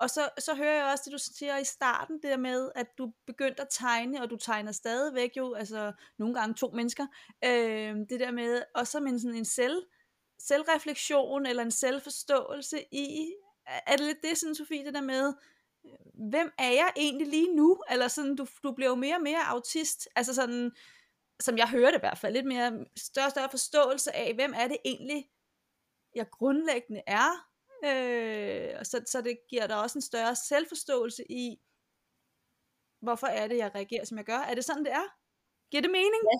Og 0.00 0.10
så, 0.10 0.30
så 0.38 0.54
hører 0.54 0.74
jeg 0.74 0.92
også 0.92 1.02
det, 1.04 1.12
du 1.12 1.18
siger 1.18 1.58
i 1.58 1.64
starten, 1.64 2.14
det 2.14 2.22
der 2.22 2.36
med, 2.36 2.70
at 2.74 2.86
du 2.98 3.12
begyndte 3.26 3.62
at 3.62 3.68
tegne, 3.70 4.22
og 4.22 4.30
du 4.30 4.36
tegner 4.36 4.72
stadigvæk 4.72 5.30
jo, 5.36 5.54
altså 5.54 5.92
nogle 6.18 6.34
gange 6.34 6.54
to 6.54 6.70
mennesker, 6.74 7.06
øh, 7.44 7.96
det 8.10 8.20
der 8.20 8.30
med, 8.30 8.62
og 8.74 8.86
så 8.86 9.00
med 9.00 9.18
sådan 9.18 9.36
en 9.36 9.44
selv, 9.44 9.82
selvreflektion, 10.38 11.46
eller 11.46 11.62
en 11.62 11.70
selvforståelse 11.70 12.84
i, 12.92 13.32
er 13.86 13.96
det 13.96 14.06
lidt 14.06 14.22
det, 14.22 14.38
sådan 14.38 14.54
Sofie, 14.54 14.84
det 14.84 14.94
der 14.94 15.00
med, 15.00 15.32
øh, 15.84 16.30
hvem 16.30 16.52
er 16.58 16.70
jeg 16.70 16.92
egentlig 16.96 17.26
lige 17.26 17.56
nu? 17.56 17.82
Eller 17.90 18.08
sådan, 18.08 18.36
du, 18.36 18.46
du 18.62 18.72
bliver 18.72 18.88
jo 18.88 18.94
mere 18.94 19.16
og 19.16 19.22
mere 19.22 19.44
autist, 19.46 20.08
altså 20.16 20.34
sådan, 20.34 20.72
som 21.40 21.58
jeg 21.58 21.70
hører 21.70 21.90
det 21.90 21.98
i 21.98 22.00
hvert 22.00 22.18
fald, 22.18 22.32
lidt 22.32 22.46
mere 22.46 22.84
større 22.96 23.26
og 23.26 23.30
større 23.30 23.50
forståelse 23.50 24.16
af, 24.16 24.34
hvem 24.34 24.54
er 24.56 24.68
det 24.68 24.76
egentlig, 24.84 25.28
jeg 26.14 26.26
grundlæggende 26.30 27.02
er, 27.06 27.48
Øh, 27.84 28.84
så, 28.84 29.02
så 29.06 29.20
det 29.20 29.38
giver 29.50 29.66
dig 29.66 29.80
også 29.82 29.98
en 29.98 30.02
større 30.02 30.36
selvforståelse 30.36 31.32
i, 31.32 31.58
hvorfor 33.00 33.26
er 33.26 33.48
det, 33.48 33.56
jeg 33.56 33.74
reagerer, 33.74 34.04
som 34.04 34.18
jeg 34.18 34.24
gør. 34.24 34.38
Er 34.38 34.54
det 34.54 34.64
sådan, 34.64 34.84
det 34.84 34.92
er? 34.92 35.04
Giver 35.70 35.80
det 35.80 35.90
mening? 35.90 36.22
Ja, 36.32 36.38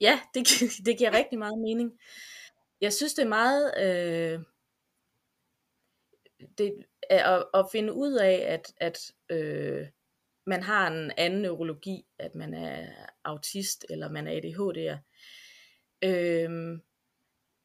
ja 0.00 0.20
det, 0.34 0.48
det 0.86 0.98
giver 0.98 1.12
rigtig 1.12 1.38
meget 1.38 1.58
mening. 1.58 2.00
Jeg 2.80 2.92
synes, 2.92 3.14
det 3.14 3.22
er 3.22 3.28
meget... 3.28 3.64
Øh, 3.78 4.40
det 6.58 6.74
at, 7.10 7.44
at 7.54 7.66
finde 7.72 7.92
ud 7.92 8.12
af, 8.12 8.44
at, 8.46 8.72
at 8.76 9.12
øh, 9.30 9.86
man 10.46 10.62
har 10.62 10.90
en 10.90 11.12
anden 11.16 11.42
neurologi, 11.42 12.06
at 12.18 12.34
man 12.34 12.54
er 12.54 12.86
autist, 13.24 13.86
eller 13.90 14.10
man 14.10 14.26
er 14.26 14.40
ADHD'er. 14.40 14.98
Øh, 16.08 16.78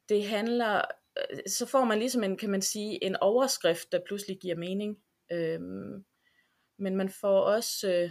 det 0.08 0.26
handler 0.26 0.82
øh, 1.16 1.38
så 1.46 1.66
får 1.66 1.84
man 1.84 1.98
ligesom 1.98 2.24
en, 2.24 2.36
kan 2.36 2.50
man 2.50 2.62
sige, 2.62 3.04
en 3.04 3.16
overskrift, 3.16 3.92
der 3.92 4.00
pludselig 4.06 4.38
giver 4.38 4.56
mening. 4.56 4.98
Øh, 5.32 5.60
men 6.78 6.96
man 6.96 7.08
får 7.08 7.40
også, 7.40 7.90
øh, 7.92 8.10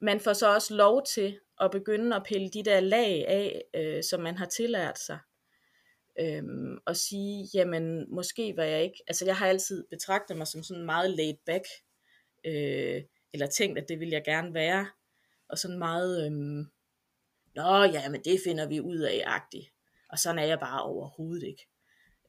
man 0.00 0.20
får 0.20 0.32
så 0.32 0.54
også 0.54 0.74
lov 0.74 1.02
til 1.06 1.40
at 1.60 1.70
begynde 1.70 2.16
at 2.16 2.22
pille 2.22 2.50
de 2.50 2.64
der 2.64 2.80
lag 2.80 3.28
af, 3.28 3.64
øh, 3.74 4.02
som 4.02 4.20
man 4.20 4.36
har 4.36 4.46
tillært 4.46 4.98
sig. 4.98 5.18
Øhm, 6.20 6.78
og 6.86 6.96
sige, 6.96 7.48
jamen 7.54 8.14
måske 8.14 8.56
var 8.56 8.64
jeg 8.64 8.82
ikke, 8.82 9.02
altså 9.06 9.24
jeg 9.24 9.36
har 9.36 9.46
altid 9.46 9.84
betragtet 9.90 10.36
mig 10.36 10.46
som 10.46 10.62
sådan 10.62 10.84
meget 10.84 11.10
laid 11.10 11.34
back, 11.46 11.64
øh, 12.44 13.02
eller 13.32 13.46
tænkt, 13.46 13.78
at 13.78 13.88
det 13.88 14.00
ville 14.00 14.14
jeg 14.14 14.24
gerne 14.24 14.54
være, 14.54 14.86
og 15.48 15.58
sådan 15.58 15.78
meget, 15.78 16.26
øhm, 16.26 16.66
nå 17.54 17.82
ja, 17.82 18.08
men 18.08 18.20
det 18.24 18.40
finder 18.44 18.68
vi 18.68 18.80
ud 18.80 18.98
af, 18.98 19.22
agtig. 19.26 19.70
Og 20.08 20.18
sådan 20.18 20.38
er 20.38 20.44
jeg 20.44 20.60
bare 20.60 20.82
overhovedet 20.82 21.46
ikke. 21.46 21.66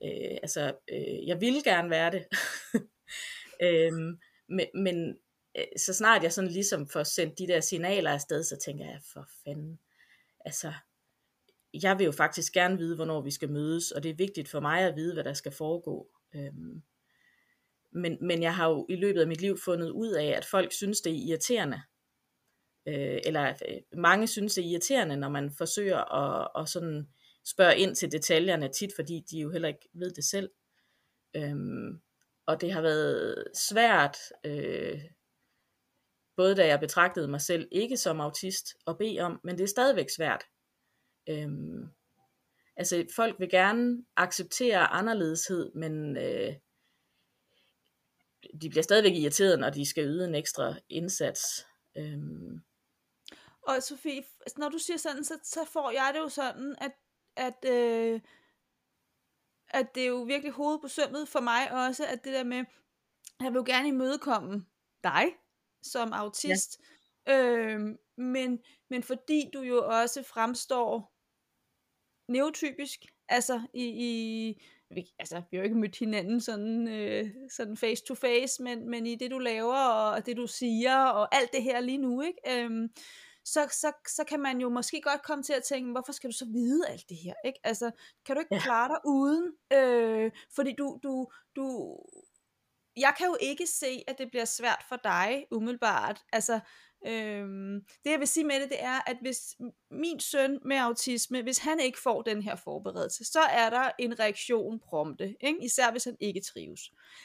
Øh, 0.03 0.37
altså, 0.41 0.75
øh, 0.91 1.27
jeg 1.27 1.41
ville 1.41 1.63
gerne 1.63 1.89
være 1.89 2.11
det. 2.11 2.25
øhm, 3.67 4.19
men, 4.49 4.67
men 4.73 5.17
øh, 5.57 5.65
så 5.77 5.93
snart 5.93 6.23
jeg 6.23 6.33
sådan 6.33 6.51
ligesom 6.51 6.87
får 6.87 7.03
sendt 7.03 7.39
de 7.39 7.47
der 7.47 7.59
signaler 7.59 8.11
afsted, 8.11 8.43
så 8.43 8.57
tænker 8.57 8.85
jeg, 8.85 8.99
for 9.13 9.27
fanden. 9.43 9.79
Altså, 10.45 10.73
jeg 11.83 11.99
vil 11.99 12.05
jo 12.05 12.11
faktisk 12.11 12.53
gerne 12.53 12.77
vide, 12.77 12.95
hvornår 12.95 13.21
vi 13.21 13.31
skal 13.31 13.51
mødes, 13.51 13.91
og 13.91 14.03
det 14.03 14.09
er 14.09 14.15
vigtigt 14.15 14.49
for 14.49 14.59
mig 14.59 14.81
at 14.81 14.95
vide, 14.95 15.13
hvad 15.13 15.23
der 15.23 15.33
skal 15.33 15.51
foregå. 15.51 16.07
Øhm, 16.35 16.83
men, 17.91 18.17
men 18.21 18.41
jeg 18.41 18.55
har 18.55 18.69
jo 18.69 18.85
i 18.89 18.95
løbet 18.95 19.21
af 19.21 19.27
mit 19.27 19.41
liv 19.41 19.57
fundet 19.65 19.89
ud 19.89 20.11
af, 20.11 20.25
at 20.25 20.45
folk 20.45 20.71
synes, 20.71 21.01
det 21.01 21.11
er 21.11 21.27
irriterende. 21.27 21.81
Øh, 22.87 23.19
eller 23.25 23.49
øh, 23.69 23.99
mange 23.99 24.27
synes, 24.27 24.55
det 24.55 24.65
er 24.65 24.69
irriterende, 24.69 25.17
når 25.17 25.29
man 25.29 25.51
forsøger 25.51 26.13
at, 26.13 26.61
at 26.61 26.69
sådan 26.69 27.07
spørge 27.45 27.77
ind 27.77 27.95
til 27.95 28.11
detaljerne 28.11 28.69
tit, 28.69 28.91
fordi 28.95 29.23
de 29.31 29.39
jo 29.39 29.51
heller 29.51 29.67
ikke 29.67 29.89
ved 29.93 30.11
det 30.11 30.23
selv. 30.25 30.49
Øhm, 31.35 32.01
og 32.45 32.61
det 32.61 32.73
har 32.73 32.81
været 32.81 33.43
svært, 33.53 34.17
øh, 34.45 35.01
både 36.35 36.55
da 36.55 36.67
jeg 36.67 36.79
betragtede 36.79 37.27
mig 37.27 37.41
selv 37.41 37.67
ikke 37.71 37.97
som 37.97 38.21
autist, 38.21 38.75
at 38.87 38.97
bede 38.97 39.19
om, 39.19 39.39
men 39.43 39.57
det 39.57 39.63
er 39.63 39.67
stadigvæk 39.67 40.09
svært. 40.09 40.43
Øhm, 41.29 41.89
altså 42.75 43.05
folk 43.15 43.39
vil 43.39 43.49
gerne 43.49 44.05
acceptere 44.15 44.87
anderledeshed, 44.87 45.71
men 45.75 46.17
øh, 46.17 46.53
de 48.61 48.69
bliver 48.69 48.83
stadigvæk 48.83 49.13
irriteret, 49.15 49.59
når 49.59 49.69
de 49.69 49.85
skal 49.85 50.05
yde 50.05 50.27
en 50.27 50.35
ekstra 50.35 50.75
indsats. 50.89 51.67
Øhm. 51.97 52.61
Og 53.61 53.83
Sofie, 53.83 54.23
når 54.57 54.69
du 54.69 54.77
siger 54.77 54.97
sådan, 54.97 55.23
så, 55.23 55.39
så 55.43 55.65
får 55.65 55.91
jeg 55.91 56.11
det 56.13 56.19
jo 56.19 56.29
sådan, 56.29 56.75
at, 56.81 56.91
at, 57.35 57.69
øh, 57.71 58.21
at 59.69 59.95
det 59.95 60.03
er 60.03 60.07
jo 60.07 60.23
virkelig 60.23 60.51
hovedet 60.51 60.81
på 60.81 60.87
sømmet 60.87 61.27
for 61.27 61.39
mig 61.39 61.71
også, 61.71 62.05
at 62.05 62.23
det 62.23 62.33
der 62.33 62.43
med, 62.43 62.65
jeg 63.39 63.51
vil 63.51 63.57
jo 63.57 63.63
gerne 63.65 63.87
imødekomme 63.87 64.65
dig 65.03 65.25
som 65.83 66.13
autist, 66.13 66.81
ja. 67.27 67.47
øhm, 67.47 67.97
men, 68.17 68.59
men 68.89 69.03
fordi 69.03 69.49
du 69.53 69.61
jo 69.61 69.87
også 69.87 70.23
fremstår 70.23 71.14
neotypisk, 72.27 72.99
altså 73.29 73.61
i, 73.73 73.83
i 73.83 74.61
vi, 74.89 75.07
altså, 75.19 75.41
vi 75.51 75.57
har 75.57 75.61
jo 75.61 75.63
ikke 75.63 75.77
mødt 75.77 75.99
hinanden 75.99 76.41
sådan, 76.41 76.87
øh, 76.87 77.29
sådan 77.51 77.77
face 77.77 78.03
to 78.07 78.15
face, 78.15 78.63
men, 78.63 78.89
men 78.89 79.05
i 79.05 79.15
det 79.15 79.31
du 79.31 79.39
laver, 79.39 79.77
og 79.77 80.25
det 80.25 80.37
du 80.37 80.47
siger, 80.47 81.05
og 81.05 81.35
alt 81.35 81.53
det 81.53 81.63
her 81.63 81.79
lige 81.79 81.97
nu, 81.97 82.21
ikke? 82.21 82.39
Øhm, 82.47 82.89
så, 83.45 83.67
så, 83.71 83.91
så 84.07 84.23
kan 84.23 84.39
man 84.39 84.61
jo 84.61 84.69
måske 84.69 85.01
godt 85.01 85.23
komme 85.23 85.43
til 85.43 85.53
at 85.53 85.63
tænke, 85.63 85.91
hvorfor 85.91 86.11
skal 86.11 86.29
du 86.29 86.35
så 86.35 86.45
vide 86.45 86.87
alt 86.87 87.09
det 87.09 87.17
her, 87.17 87.33
ikke? 87.45 87.59
Altså, 87.63 87.91
kan 88.25 88.35
du 88.35 88.39
ikke 88.39 88.55
ja. 88.55 88.61
klare 88.61 88.89
dig 88.89 88.99
uden? 89.05 89.53
Øh, 89.73 90.31
fordi 90.55 90.75
du, 90.77 90.99
du, 91.03 91.27
du, 91.55 91.97
jeg 92.97 93.13
kan 93.17 93.27
jo 93.27 93.37
ikke 93.41 93.67
se, 93.67 94.03
at 94.07 94.17
det 94.17 94.29
bliver 94.31 94.45
svært 94.45 94.85
for 94.89 94.95
dig, 94.95 95.45
umiddelbart. 95.51 96.23
Altså, 96.33 96.59
Øhm, 97.07 97.81
det 98.03 98.11
jeg 98.11 98.19
vil 98.19 98.27
sige 98.27 98.43
med 98.43 98.61
det, 98.61 98.69
det 98.69 98.83
er, 98.83 99.09
at 99.09 99.17
hvis 99.21 99.55
min 99.91 100.19
søn 100.19 100.59
med 100.65 100.77
autisme, 100.77 101.41
hvis 101.41 101.57
han 101.57 101.79
ikke 101.79 101.99
får 101.99 102.21
den 102.21 102.41
her 102.41 102.55
forberedelse, 102.55 103.25
så 103.25 103.39
er 103.39 103.69
der 103.69 103.91
en 103.99 104.19
reaktion 104.19 104.79
prompte, 104.79 105.35
ikke? 105.41 105.65
især 105.65 105.91
hvis 105.91 106.03
han 106.03 106.17
ikke 106.19 106.41
trives. 106.41 106.81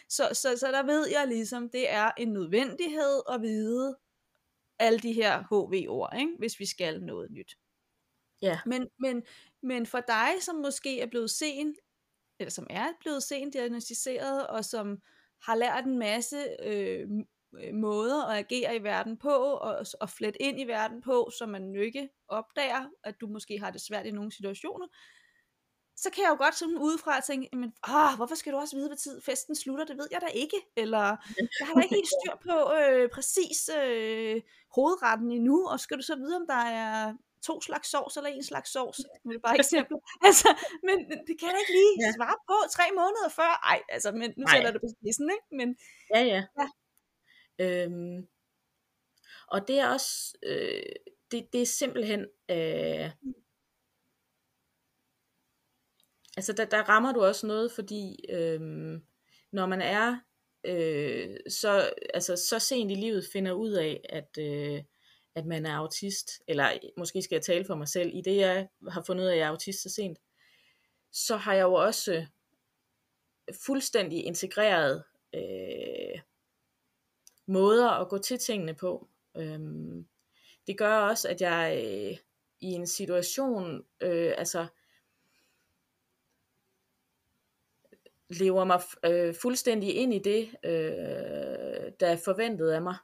Så, 0.08 0.28
så, 0.32 0.56
så 0.56 0.72
der 0.72 0.82
ved 0.82 1.08
jeg 1.08 1.28
ligesom, 1.28 1.70
det 1.70 1.90
er 1.90 2.10
en 2.18 2.32
nødvendighed 2.32 3.22
at 3.32 3.42
vide 3.42 3.96
alle 4.78 4.98
de 4.98 5.12
her 5.12 5.42
HV-ord, 5.42 6.16
ikke? 6.18 6.32
hvis 6.38 6.60
vi 6.60 6.66
skal 6.66 7.02
noget 7.02 7.30
nyt. 7.30 7.56
Ja. 8.42 8.60
Men, 8.66 8.88
men, 8.98 9.22
men 9.62 9.86
for 9.86 10.00
dig, 10.00 10.30
som 10.40 10.56
måske 10.56 11.00
er 11.00 11.06
blevet 11.06 11.30
sen, 11.30 11.76
eller 12.40 12.50
som 12.50 12.66
er 12.70 12.86
blevet 13.00 13.22
sent 13.22 13.54
diagnostiseret, 13.54 14.46
og 14.46 14.64
som 14.64 14.98
har 15.42 15.54
lært 15.54 15.84
en 15.84 15.98
masse 15.98 16.46
Øh, 16.62 17.08
måder 17.72 18.26
at 18.26 18.38
agere 18.38 18.76
i 18.76 18.82
verden 18.82 19.16
på, 19.16 19.34
og, 19.38 19.86
og 20.00 20.10
flet 20.10 20.36
ind 20.40 20.60
i 20.60 20.64
verden 20.64 21.00
på, 21.00 21.30
så 21.38 21.46
man 21.46 21.74
ikke 21.74 22.08
opdager, 22.28 22.86
at 23.04 23.20
du 23.20 23.26
måske 23.26 23.58
har 23.58 23.70
det 23.70 23.80
svært 23.80 24.06
i 24.06 24.10
nogle 24.10 24.32
situationer, 24.32 24.86
så 26.02 26.10
kan 26.10 26.24
jeg 26.24 26.30
jo 26.30 26.44
godt 26.44 26.54
sådan 26.54 26.78
udefra 26.78 27.20
tænke, 27.20 27.56
men, 27.56 27.72
ah, 27.82 28.16
hvorfor 28.16 28.34
skal 28.34 28.52
du 28.52 28.58
også 28.58 28.76
vide, 28.76 28.88
hvad 28.88 28.96
tid 28.96 29.20
festen 29.20 29.54
slutter? 29.56 29.84
Det 29.84 29.96
ved 29.96 30.08
jeg 30.10 30.20
da 30.20 30.26
ikke. 30.26 30.58
Eller, 30.76 31.06
jeg 31.60 31.66
har 31.66 31.74
da 31.74 31.80
ikke 31.80 31.94
helt 31.94 32.14
styr 32.18 32.34
på 32.48 32.56
øh, 32.78 33.10
præcis 33.16 33.58
øh, 33.80 34.40
hovedretten 34.76 35.30
endnu, 35.30 35.68
og 35.72 35.80
skal 35.80 35.96
du 35.96 36.02
så 36.02 36.16
vide, 36.16 36.36
om 36.36 36.46
der 36.46 36.62
er 36.82 37.14
to 37.48 37.60
slags 37.60 37.88
sovs 37.90 38.16
eller 38.16 38.30
en 38.30 38.44
slags 38.44 38.70
sovs? 38.72 38.96
Det 38.96 39.34
er 39.34 39.44
bare 39.46 39.54
et 39.54 39.60
eksempel. 39.60 39.96
altså, 40.28 40.48
men 40.88 40.96
det 41.26 41.34
kan 41.40 41.48
jeg 41.52 41.60
ikke 41.62 41.74
lige 41.80 41.94
ja. 42.04 42.12
svare 42.16 42.36
på 42.50 42.56
tre 42.76 42.86
måneder 43.00 43.28
før. 43.40 43.52
Ej, 43.72 43.80
altså, 43.88 44.08
men 44.12 44.28
nu 44.36 44.44
sætter 44.52 44.70
det 44.72 44.80
på 44.84 44.90
spidsen, 44.96 45.26
ikke? 45.36 45.48
Men, 45.58 45.68
ja, 46.14 46.20
ja. 46.34 46.42
ja. 46.60 46.66
Øhm, 47.60 48.28
og 49.48 49.68
det 49.68 49.78
er 49.78 49.88
også, 49.88 50.38
øh, 50.42 50.82
det, 51.30 51.52
det 51.52 51.62
er 51.62 51.66
simpelthen, 51.66 52.20
øh, 52.50 53.10
altså 56.36 56.52
der, 56.52 56.64
der 56.64 56.88
rammer 56.88 57.12
du 57.12 57.24
også 57.24 57.46
noget, 57.46 57.72
fordi 57.72 58.16
øh, 58.30 58.60
når 59.52 59.66
man 59.66 59.82
er 59.82 60.20
øh, 60.64 61.36
så, 61.48 61.92
altså, 62.14 62.36
så 62.36 62.58
sent 62.58 62.90
i 62.90 62.94
livet 62.94 63.24
finder 63.32 63.52
ud 63.52 63.72
af, 63.72 64.00
at, 64.08 64.38
øh, 64.38 64.82
at 65.34 65.46
man 65.46 65.66
er 65.66 65.76
autist, 65.76 66.30
eller 66.48 66.78
måske 66.96 67.22
skal 67.22 67.36
jeg 67.36 67.42
tale 67.42 67.64
for 67.64 67.74
mig 67.74 67.88
selv, 67.88 68.10
i 68.14 68.20
det 68.20 68.36
jeg 68.36 68.68
har 68.88 69.02
fundet 69.02 69.24
ud 69.24 69.28
af, 69.28 69.32
at 69.32 69.38
jeg 69.38 69.46
er 69.46 69.50
autist 69.50 69.82
så 69.82 69.90
sent, 69.90 70.18
så 71.12 71.36
har 71.36 71.54
jeg 71.54 71.62
jo 71.62 71.74
også 71.74 72.26
fuldstændig 73.66 74.24
integreret 74.24 75.04
øh, 75.34 75.99
måder 77.50 77.90
at 77.90 78.08
gå 78.08 78.18
til 78.18 78.38
tingene 78.38 78.74
på. 78.74 79.08
Øhm, 79.36 80.06
det 80.66 80.78
gør 80.78 80.98
også, 80.98 81.28
at 81.28 81.40
jeg 81.40 81.82
øh, 81.84 82.16
i 82.60 82.66
en 82.66 82.86
situation, 82.86 83.84
øh, 84.00 84.34
altså 84.38 84.66
lever 88.30 88.64
mig 88.64 88.80
øh, 89.04 89.34
fuldstændig 89.42 89.94
ind 89.94 90.14
i 90.14 90.18
det, 90.18 90.48
øh, 90.64 91.92
der 92.00 92.06
er 92.06 92.16
forventet 92.24 92.70
af 92.70 92.82
mig. 92.82 92.96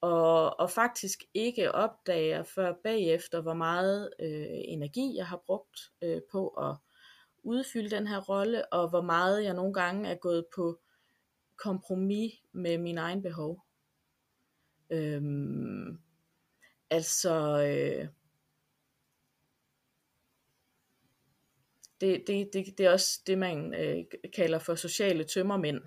Og, 0.00 0.60
og 0.60 0.70
faktisk 0.70 1.24
ikke 1.34 1.72
opdager 1.72 2.42
før 2.42 2.72
bagefter, 2.84 3.40
hvor 3.40 3.54
meget 3.54 4.10
øh, 4.20 4.46
energi 4.50 5.16
jeg 5.16 5.26
har 5.26 5.42
brugt 5.46 5.80
øh, 6.02 6.20
på 6.32 6.48
at 6.48 6.76
udfylde 7.42 7.96
den 7.96 8.06
her 8.06 8.20
rolle, 8.20 8.72
og 8.72 8.88
hvor 8.88 9.02
meget 9.02 9.44
jeg 9.44 9.54
nogle 9.54 9.74
gange 9.74 10.08
er 10.10 10.14
gået 10.14 10.46
på 10.54 10.78
kompromis 11.56 12.32
med 12.52 12.78
min 12.78 12.98
egen 12.98 13.22
behov. 13.22 13.64
Øhm, 14.90 15.98
altså, 16.90 17.62
øh, 17.62 18.08
det, 22.00 22.24
det, 22.26 22.50
det, 22.52 22.78
det 22.78 22.86
er 22.86 22.92
også 22.92 23.20
det, 23.26 23.38
man 23.38 23.74
øh, 23.74 24.04
kalder 24.34 24.58
for 24.58 24.74
sociale 24.74 25.24
tømmermænd. 25.24 25.82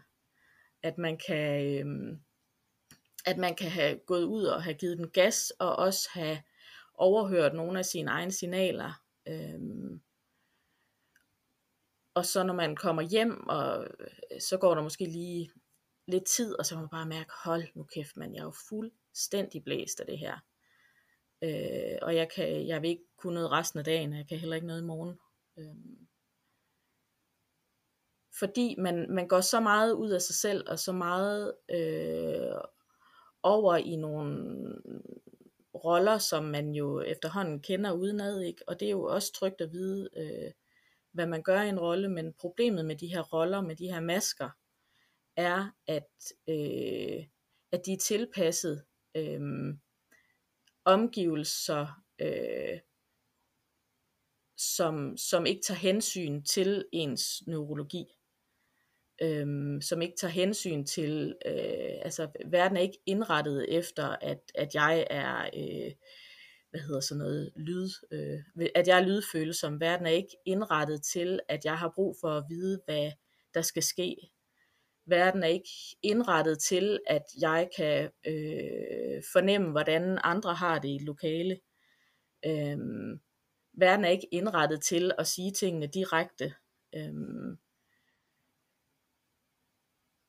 At 0.83 0.97
man 0.97 1.17
kan, 1.27 1.65
øh, 1.65 2.17
at 3.25 3.37
man 3.37 3.55
kan 3.55 3.71
have 3.71 3.99
gået 4.05 4.23
ud 4.23 4.43
og 4.43 4.63
have 4.63 4.73
givet 4.73 4.97
den 4.97 5.09
gas, 5.09 5.51
og 5.59 5.75
også 5.75 6.09
have 6.13 6.37
overhørt 6.93 7.53
nogle 7.53 7.79
af 7.79 7.85
sine 7.85 8.11
egne 8.11 8.31
signaler. 8.31 9.01
Øhm, 9.27 10.01
og 12.13 12.25
så 12.25 12.43
når 12.43 12.53
man 12.53 12.75
kommer 12.75 13.01
hjem, 13.01 13.47
og 13.47 13.87
øh, 13.99 14.41
så 14.41 14.57
går 14.57 14.75
der 14.75 14.81
måske 14.81 15.05
lige 15.05 15.51
lidt 16.07 16.25
tid, 16.25 16.59
og 16.59 16.65
så 16.65 16.75
må 16.75 16.81
man 16.81 16.89
bare 16.89 17.05
mærke, 17.05 17.31
hold 17.43 17.63
nu 17.75 17.83
kæft, 17.83 18.17
man, 18.17 18.33
jeg 18.33 18.39
er 18.39 18.43
jo 18.43 18.53
fuldstændig 18.69 19.63
blæst 19.63 19.99
af 19.99 20.05
det 20.05 20.19
her. 20.19 20.39
Øh, 21.43 21.97
og 22.01 22.15
jeg, 22.15 22.29
kan, 22.35 22.67
jeg 22.67 22.81
vil 22.81 22.89
ikke 22.89 23.07
kunne 23.17 23.33
noget 23.33 23.51
resten 23.51 23.79
af 23.79 23.85
dagen, 23.85 24.11
og 24.11 24.17
jeg 24.17 24.27
kan 24.27 24.37
heller 24.37 24.55
ikke 24.55 24.67
noget 24.67 24.81
i 24.81 24.85
morgen. 24.85 25.19
Øh, 25.57 25.75
fordi 28.39 28.75
man, 28.77 29.11
man 29.11 29.27
går 29.27 29.41
så 29.41 29.59
meget 29.59 29.93
ud 29.93 30.09
af 30.09 30.21
sig 30.21 30.35
selv, 30.35 30.63
og 30.67 30.79
så 30.79 30.91
meget 30.91 31.53
øh, 31.69 32.61
over 33.43 33.75
i 33.75 33.95
nogle 33.95 34.57
roller, 35.75 36.17
som 36.17 36.43
man 36.43 36.71
jo 36.71 37.01
efterhånden 37.01 37.61
kender 37.61 37.91
udenad, 37.91 38.41
ikke? 38.41 38.61
og 38.67 38.79
det 38.79 38.85
er 38.85 38.91
jo 38.91 39.03
også 39.03 39.33
trygt 39.33 39.61
at 39.61 39.71
vide, 39.71 40.09
øh, 40.17 40.51
hvad 41.11 41.27
man 41.27 41.43
gør 41.43 41.61
i 41.61 41.69
en 41.69 41.79
rolle, 41.79 42.09
men 42.09 42.33
problemet 42.33 42.85
med 42.85 42.95
de 42.95 43.07
her 43.07 43.21
roller, 43.21 43.61
med 43.61 43.75
de 43.75 43.87
her 43.87 43.99
masker, 43.99 44.49
er, 45.37 45.71
at, 45.87 46.09
øh, 46.47 47.25
at 47.71 47.85
de 47.85 47.93
er 47.93 47.97
tilpasset 47.97 48.85
øh, 49.15 49.41
omgivelser, 50.85 52.03
øh, 52.21 52.79
som, 54.57 55.17
som 55.17 55.45
ikke 55.45 55.61
tager 55.61 55.79
hensyn 55.79 56.43
til 56.43 56.85
ens 56.91 57.43
neurologi. 57.47 58.05
Øhm, 59.21 59.81
som 59.81 60.01
ikke 60.01 60.15
tager 60.17 60.31
hensyn 60.31 60.85
til, 60.85 61.35
øh, 61.45 61.95
altså 62.01 62.27
verden 62.45 62.77
er 62.77 62.81
ikke 62.81 62.99
indrettet 63.05 63.77
efter, 63.77 64.15
at, 64.21 64.39
at 64.55 64.75
jeg 64.75 65.07
er, 65.09 65.49
øh, 65.57 65.91
hvad 66.69 66.79
hedder 66.79 66.99
sådan 66.99 67.19
noget, 67.19 67.53
lyd, 67.55 67.89
øh, 68.11 68.69
at 68.75 68.87
jeg 68.87 68.99
er 68.99 69.05
lydfølsom. 69.05 69.79
Verden 69.81 70.05
er 70.05 70.11
ikke 70.11 70.37
indrettet 70.45 71.03
til, 71.03 71.39
at 71.49 71.65
jeg 71.65 71.77
har 71.77 71.91
brug 71.95 72.15
for 72.21 72.29
at 72.29 72.43
vide, 72.49 72.81
hvad 72.85 73.11
der 73.53 73.61
skal 73.61 73.83
ske 73.83 74.15
verden 75.07 75.43
er 75.43 75.47
ikke 75.47 75.69
indrettet 76.01 76.59
til, 76.59 76.99
at 77.07 77.23
jeg 77.41 77.69
kan 77.77 78.03
øh, 78.27 79.23
fornemme, 79.33 79.71
hvordan 79.71 80.19
andre 80.23 80.53
har 80.53 80.79
det 80.79 80.87
i 80.89 80.95
et 80.95 81.01
lokale. 81.01 81.59
Øhm, 82.45 83.19
verden 83.73 84.05
er 84.05 84.09
ikke 84.09 84.27
indrettet 84.31 84.81
til 84.81 85.11
at 85.17 85.27
sige 85.27 85.51
tingene 85.51 85.87
direkte. 85.87 86.53
Øhm, 86.95 87.57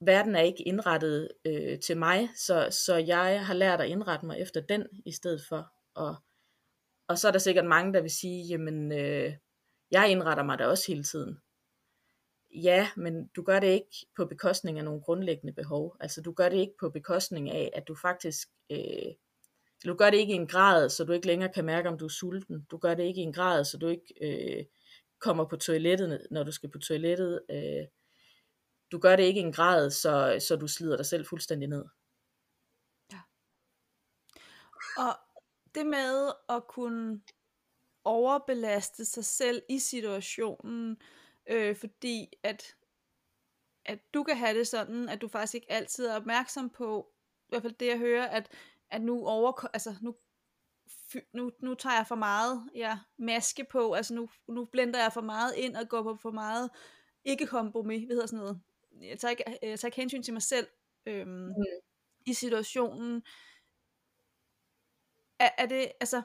verden 0.01 0.37
er 0.37 0.41
ikke 0.41 0.63
indrettet 0.63 1.29
øh, 1.45 1.81
til 1.81 1.97
mig, 1.97 2.29
så, 2.37 2.69
så 2.71 2.97
jeg 2.97 3.47
har 3.47 3.55
lært 3.55 3.81
at 3.81 3.89
indrette 3.89 4.27
mig 4.27 4.41
efter 4.41 4.61
den 4.61 4.87
i 5.07 5.13
stedet 5.13 5.43
for. 5.49 5.73
Og, 5.95 6.17
og 7.09 7.19
så 7.19 7.29
er 7.29 7.33
der 7.33 7.39
sikkert 7.39 7.67
mange, 7.67 7.93
der 7.93 8.01
vil 8.01 8.11
sige, 8.11 8.47
jamen 8.47 8.93
øh, 8.93 9.35
jeg 9.91 10.11
indretter 10.11 10.45
mig 10.45 10.59
da 10.59 10.67
også 10.67 10.85
hele 10.93 11.05
tiden 11.05 11.39
ja, 12.63 12.91
men 12.97 13.27
du 13.27 13.43
gør 13.43 13.61
det 13.61 13.67
ikke 13.67 14.07
på 14.17 14.25
bekostning 14.27 14.79
af 14.79 14.85
nogle 14.85 15.01
grundlæggende 15.01 15.53
behov. 15.53 15.97
Altså 16.01 16.23
du 16.23 16.33
gør 16.33 16.49
det 16.49 16.57
ikke 16.57 16.75
på 16.81 16.91
bekostning 16.91 17.51
af, 17.51 17.71
at 17.73 17.89
du 17.89 17.95
faktisk, 17.95 18.49
øh, 18.71 19.15
du 19.85 19.95
gør 19.95 20.11
det 20.11 20.19
ikke 20.19 20.33
i 20.33 20.37
en 20.37 20.47
grad, 20.47 20.89
så 20.89 21.05
du 21.05 21.13
ikke 21.13 21.27
længere 21.27 21.53
kan 21.53 21.65
mærke, 21.65 21.89
om 21.89 21.99
du 21.99 22.05
er 22.05 22.09
sulten. 22.09 22.67
Du 22.71 22.79
gør 22.79 22.95
det 22.95 23.05
ikke 23.05 23.21
i 23.21 23.25
en 23.25 23.33
grad, 23.33 23.65
så 23.65 23.79
du 23.79 23.87
ikke 23.87 24.15
øh, 24.21 24.65
kommer 25.21 25.49
på 25.49 25.57
toilettet, 25.57 26.27
når 26.31 26.43
du 26.43 26.53
skal 26.53 26.71
på 26.71 26.79
toilettet. 26.79 27.43
Øh, 27.51 27.87
du 28.93 28.99
gør 28.99 29.17
det 29.17 29.23
ikke 29.23 29.41
i 29.41 29.45
en 29.45 29.53
grad, 29.53 29.91
så, 29.91 30.45
så 30.49 30.57
du 30.57 30.69
slider 30.69 30.97
dig 30.97 31.07
selv 31.07 31.27
fuldstændig 31.27 31.69
ned. 31.69 31.85
Ja. 33.13 33.21
Og 34.97 35.15
det 35.75 35.87
med 35.87 36.33
at 36.49 36.67
kunne 36.69 37.21
overbelaste 38.05 39.05
sig 39.05 39.25
selv 39.25 39.63
i 39.69 39.79
situationen, 39.79 40.97
øh, 41.49 41.77
fordi 41.77 42.33
at, 42.43 42.77
at 43.85 43.99
du 44.15 44.23
kan 44.23 44.37
have 44.37 44.59
det 44.59 44.69
sådan, 44.69 45.09
at 45.09 45.21
du 45.21 45.29
faktisk 45.29 45.55
ikke 45.55 45.73
altid 45.73 46.07
er 46.07 46.17
opmærksom 46.17 46.71
på, 46.71 47.13
i 47.41 47.49
hvert 47.49 47.63
fald 47.63 47.75
det 47.75 47.87
jeg 47.87 47.99
hører, 47.99 48.27
at, 48.27 48.53
at 48.91 49.03
nu, 49.03 49.27
over, 49.27 49.67
altså 49.73 49.95
nu, 50.03 50.15
nu, 51.33 51.53
nu 51.61 51.75
tager 51.75 51.97
jeg 51.97 52.07
for 52.07 52.15
meget 52.15 52.71
ja, 52.75 52.99
maske 53.17 53.65
på, 53.65 53.93
altså 53.93 54.15
nu, 54.15 54.29
nu 54.49 54.65
blender 54.65 55.03
jeg 55.03 55.13
for 55.13 55.21
meget 55.21 55.55
ind 55.57 55.77
og 55.77 55.89
går 55.89 56.03
på 56.03 56.17
for 56.17 56.31
meget 56.31 56.71
ikke 57.25 57.47
kompromis, 57.47 58.07
hvad 58.07 58.17
hedder 58.17 58.27
sådan 58.27 58.39
noget. 58.39 58.61
Jeg 59.01 59.19
tager 59.19 59.31
ikke, 59.31 59.45
jeg 59.63 59.81
tager 59.81 59.89
ikke 59.89 60.01
hensyn 60.01 60.23
til 60.23 60.33
mig 60.33 60.43
selv 60.43 60.67
øhm, 61.07 61.31
mm. 61.31 61.55
i 62.27 62.35
situationen. 62.35 63.23
Er, 65.39 65.51
er 65.59 65.67
det, 65.67 65.93
altså, 66.01 66.23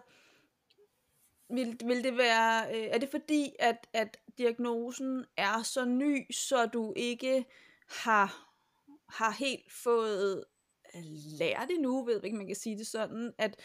vil, 1.53 1.79
vil 1.85 2.03
det 2.03 2.17
være, 2.17 2.75
øh, 2.75 2.83
er 2.83 2.97
det 2.97 3.09
fordi, 3.09 3.55
at, 3.59 3.87
at 3.93 4.17
diagnosen 4.37 5.25
er 5.37 5.63
så 5.63 5.85
ny, 5.85 6.31
så 6.31 6.65
du 6.65 6.93
ikke 6.95 7.45
har, 7.89 8.55
har 9.09 9.31
helt 9.31 9.71
fået 9.83 10.43
øh, 10.95 11.01
lært 11.39 11.69
endnu, 11.71 12.05
ved 12.05 12.23
ikke, 12.23 12.37
man 12.37 12.47
kan 12.47 12.55
sige 12.55 12.77
det 12.77 12.87
sådan, 12.87 13.33
at, 13.37 13.59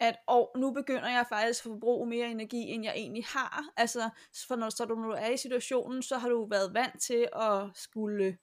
at 0.00 0.16
og 0.26 0.52
nu 0.56 0.72
begynder 0.72 1.08
jeg 1.08 1.26
faktisk 1.28 1.66
at 1.66 1.70
forbruge 1.70 2.08
mere 2.08 2.30
energi, 2.30 2.62
end 2.62 2.84
jeg 2.84 2.94
egentlig 2.96 3.24
har. 3.24 3.64
Altså, 3.76 4.10
for 4.48 4.56
når, 4.56 4.70
så 4.70 4.84
du, 4.84 4.94
når 4.94 5.08
du 5.08 5.14
er 5.18 5.28
i 5.30 5.36
situationen, 5.36 6.02
så 6.02 6.18
har 6.18 6.28
du 6.28 6.46
været 6.50 6.74
vant 6.74 7.02
til 7.02 7.28
at 7.32 7.70
skulle 7.74 8.38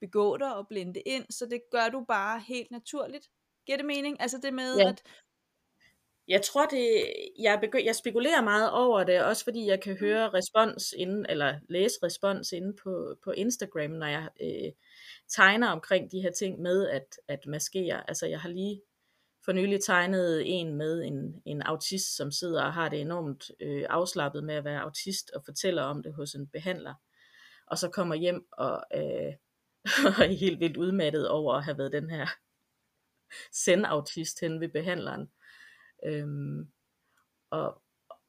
begå 0.00 0.36
dig 0.36 0.56
og 0.56 0.68
blinde 0.68 1.00
ind, 1.00 1.26
så 1.30 1.46
det 1.46 1.62
gør 1.70 1.88
du 1.88 2.04
bare 2.08 2.40
helt 2.40 2.70
naturligt. 2.70 3.30
Giver 3.66 3.76
det 3.76 3.86
mening? 3.86 4.20
Altså 4.20 4.38
det 4.38 4.54
med, 4.54 4.76
ja. 4.76 4.88
at 4.88 5.02
jeg 6.28 6.42
tror 6.42 6.66
det, 6.66 7.12
jeg, 7.38 7.60
begy- 7.64 7.84
jeg 7.84 7.96
spekulerer 7.96 8.42
meget 8.42 8.70
over 8.70 9.04
det, 9.04 9.24
også 9.24 9.44
fordi 9.44 9.66
jeg 9.66 9.82
kan 9.82 9.92
mm. 9.92 9.98
høre 9.98 10.30
respons 10.30 10.94
inden, 10.98 11.26
eller 11.28 11.58
læse 11.68 11.98
respons 12.02 12.52
inde 12.52 12.76
på, 12.82 13.16
på 13.24 13.30
Instagram, 13.30 13.90
når 13.90 14.06
jeg 14.06 14.28
øh, 14.42 14.72
tegner 15.28 15.68
omkring 15.68 16.12
de 16.12 16.20
her 16.20 16.30
ting 16.30 16.60
med 16.60 16.88
at, 16.88 17.18
at 17.28 17.46
maskere. 17.46 18.08
Altså 18.08 18.26
jeg 18.26 18.40
har 18.40 18.48
lige 18.48 18.82
for 19.44 19.52
nylig 19.52 19.80
tegnet 19.84 20.42
en 20.46 20.74
med 20.74 21.02
en, 21.02 21.42
en 21.44 21.62
autist, 21.62 22.16
som 22.16 22.30
sidder 22.30 22.62
og 22.62 22.72
har 22.72 22.88
det 22.88 23.00
enormt 23.00 23.50
øh, 23.60 23.86
afslappet 23.90 24.44
med 24.44 24.54
at 24.54 24.64
være 24.64 24.80
autist, 24.80 25.30
og 25.30 25.42
fortæller 25.44 25.82
om 25.82 26.02
det 26.02 26.14
hos 26.14 26.34
en 26.34 26.46
behandler. 26.46 26.94
Og 27.66 27.78
så 27.78 27.88
kommer 27.88 28.14
hjem 28.14 28.46
og, 28.52 28.84
øh, 28.94 29.32
og 30.06 30.24
er 30.24 30.36
helt 30.38 30.60
vildt 30.60 30.76
udmattet 30.76 31.28
over 31.28 31.54
at 31.54 31.64
have 31.64 31.78
været 31.78 31.92
den 31.92 32.10
her 32.10 32.26
send-autist 33.52 34.40
hen 34.40 34.60
ved 34.60 34.68
behandleren. 34.68 35.30
Øhm, 36.04 36.68
og, 37.50 37.82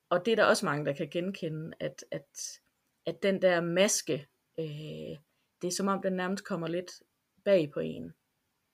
og 0.10 0.26
det 0.26 0.32
er 0.32 0.36
der 0.36 0.46
også 0.46 0.66
mange, 0.66 0.86
der 0.86 0.94
kan 0.94 1.10
genkende, 1.10 1.76
at, 1.80 2.06
at, 2.12 2.60
at 3.06 3.24
den 3.24 3.42
der 3.42 3.62
maske, 3.62 4.28
øh, 4.60 5.18
det 5.62 5.68
er 5.68 5.76
som 5.78 5.88
om 5.88 6.02
den 6.02 6.14
nærmest 6.14 6.46
kommer 6.46 6.68
lidt 6.68 6.92
bag 7.46 7.72
på 7.74 7.80
en. 7.80 8.14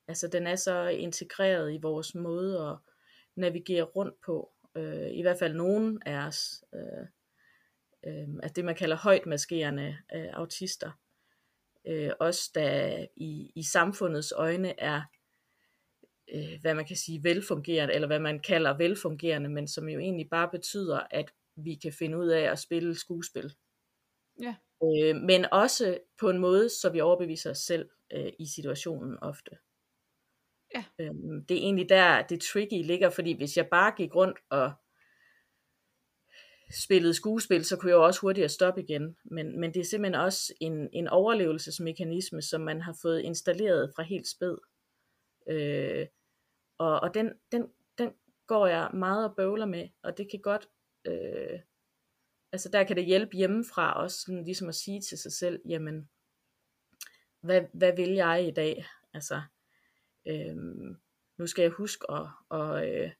Altså 0.08 0.28
den 0.28 0.48
er 0.48 0.56
så 0.56 0.88
integreret 0.88 1.74
i 1.74 1.80
vores 1.82 2.16
måde 2.16 2.70
at 2.70 2.78
navigere 3.36 3.84
rundt 3.84 4.22
på. 4.26 4.52
Øh, 4.76 5.12
I 5.12 5.22
hvert 5.22 5.40
fald 5.40 5.54
nogen 5.54 6.02
af 6.06 6.28
os. 6.28 6.64
Øh, 6.74 7.08
øh, 8.06 8.28
altså 8.44 8.54
det 8.56 8.66
man 8.66 8.76
kalder 8.76 8.96
højt 8.96 9.26
maskerende 9.26 9.98
øh, 10.16 10.30
autister. 10.34 10.92
Øh, 11.88 12.12
også 12.20 12.52
der 12.56 13.06
i, 13.16 13.52
i 13.56 13.64
samfundets 13.64 14.34
øjne 14.36 14.80
er 14.80 15.02
øh, 16.32 16.62
hvad 16.62 16.76
man 16.76 16.86
kan 16.86 16.96
sige 16.96 17.24
velfungerende, 17.24 17.94
eller 17.94 18.08
hvad 18.08 18.20
man 18.20 18.40
kalder 18.40 18.78
velfungerende, 18.78 19.50
men 19.50 19.68
som 19.68 19.90
jo 19.90 20.00
egentlig 20.00 20.30
bare 20.30 20.50
betyder, 20.52 21.00
at 21.12 21.34
vi 21.56 21.76
kan 21.76 21.94
finde 21.94 22.18
ud 22.18 22.28
af 22.28 22.52
at 22.52 22.60
spille 22.60 22.96
skuespil. 22.96 23.54
Ja. 24.42 24.56
Øh, 24.84 25.16
men 25.16 25.46
også 25.52 25.98
på 26.20 26.30
en 26.30 26.38
måde, 26.38 26.70
så 26.70 26.90
vi 26.90 27.02
overbeviser 27.02 27.50
os 27.50 27.58
selv 27.58 27.90
øh, 28.14 28.32
i 28.40 28.46
situationen 28.56 29.18
ofte. 29.22 29.52
Ja. 30.76 30.84
Øh, 31.00 31.14
det 31.50 31.58
er 31.58 31.62
egentlig 31.62 31.90
der, 31.90 32.22
det 32.22 32.42
tricky 32.42 32.86
ligger, 32.86 33.10
fordi 33.10 33.38
hvis 33.38 33.58
jeg 33.58 33.68
bare 33.68 33.94
gik 33.98 34.16
rundt 34.16 34.40
og 34.50 34.72
spillede 36.72 37.14
skuespil, 37.14 37.66
så 37.66 37.78
kunne 37.78 37.90
jeg 37.90 37.96
jo 37.96 38.06
også 38.06 38.22
hurtigere 38.22 38.50
stoppe 38.50 38.84
igen. 38.84 39.18
Men, 39.24 39.60
men 39.60 39.74
det 39.74 39.80
er 39.80 39.86
simpelthen 39.86 40.22
også 40.22 40.54
en, 40.60 40.90
en 40.94 41.08
overlevelsesmekanisme, 41.08 42.42
som 42.42 42.62
man 42.62 42.82
har 42.82 42.98
fået 43.02 43.22
installeret 43.22 43.92
fra 43.96 44.04
helt 44.04 44.28
spæd. 44.28 44.58
Øh, 45.50 46.08
og, 46.82 47.00
og 47.00 47.14
den, 47.14 47.34
den, 47.52 47.68
den 47.98 48.14
går 48.48 48.68
jeg 48.68 48.90
meget 48.94 49.30
og 49.30 49.36
bøvler 49.36 49.66
med, 49.66 49.90
og 50.04 50.18
det 50.18 50.32
kan 50.32 50.42
godt, 50.42 50.70
øh, 51.06 51.60
altså 52.52 52.70
der 52.70 52.84
kan 52.84 52.96
det 52.96 53.06
hjælpe 53.06 53.38
hjemmefra 53.38 54.04
også, 54.04 54.22
sådan 54.22 54.44
ligesom 54.44 54.70
at 54.70 54.76
sige 54.76 55.02
til 55.02 55.18
sig 55.18 55.32
selv, 55.32 55.62
jamen, 55.70 56.10
hvad, 57.42 57.62
hvad 57.74 57.96
vil 57.96 58.10
jeg 58.10 58.48
i 58.48 58.52
dag? 58.52 58.86
Altså, 59.14 59.42
øh, 60.28 60.56
nu 61.38 61.48
skal 61.48 61.62
jeg 61.62 61.72
huske 61.72 62.12
at, 62.12 62.28
og, 62.50 62.88
øh, 62.88 63.12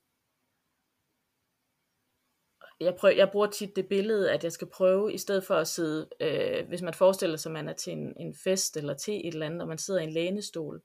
jeg, 2.80 2.96
prøver, 2.96 3.16
jeg 3.16 3.32
bruger 3.32 3.48
tit 3.48 3.76
det 3.76 3.88
billede, 3.88 4.32
at 4.32 4.44
jeg 4.44 4.52
skal 4.52 4.70
prøve, 4.70 5.14
i 5.14 5.18
stedet 5.18 5.44
for 5.44 5.56
at 5.56 5.68
sidde, 5.68 6.10
øh, 6.20 6.68
hvis 6.68 6.82
man 6.82 6.94
forestiller 6.94 7.38
sig, 7.38 7.50
at 7.50 7.54
man 7.54 7.70
er 7.70 7.74
til 7.74 7.94
en, 7.94 8.14
en 8.18 8.36
fest 8.36 8.78
eller 8.78 8.94
til 8.94 9.28
et 9.28 9.34
eller 9.34 9.46
andet, 9.46 9.62
og 9.62 9.68
man 9.68 9.78
sidder 9.78 10.00
i 10.00 10.04
en 10.04 10.14
lænestol, 10.14 10.84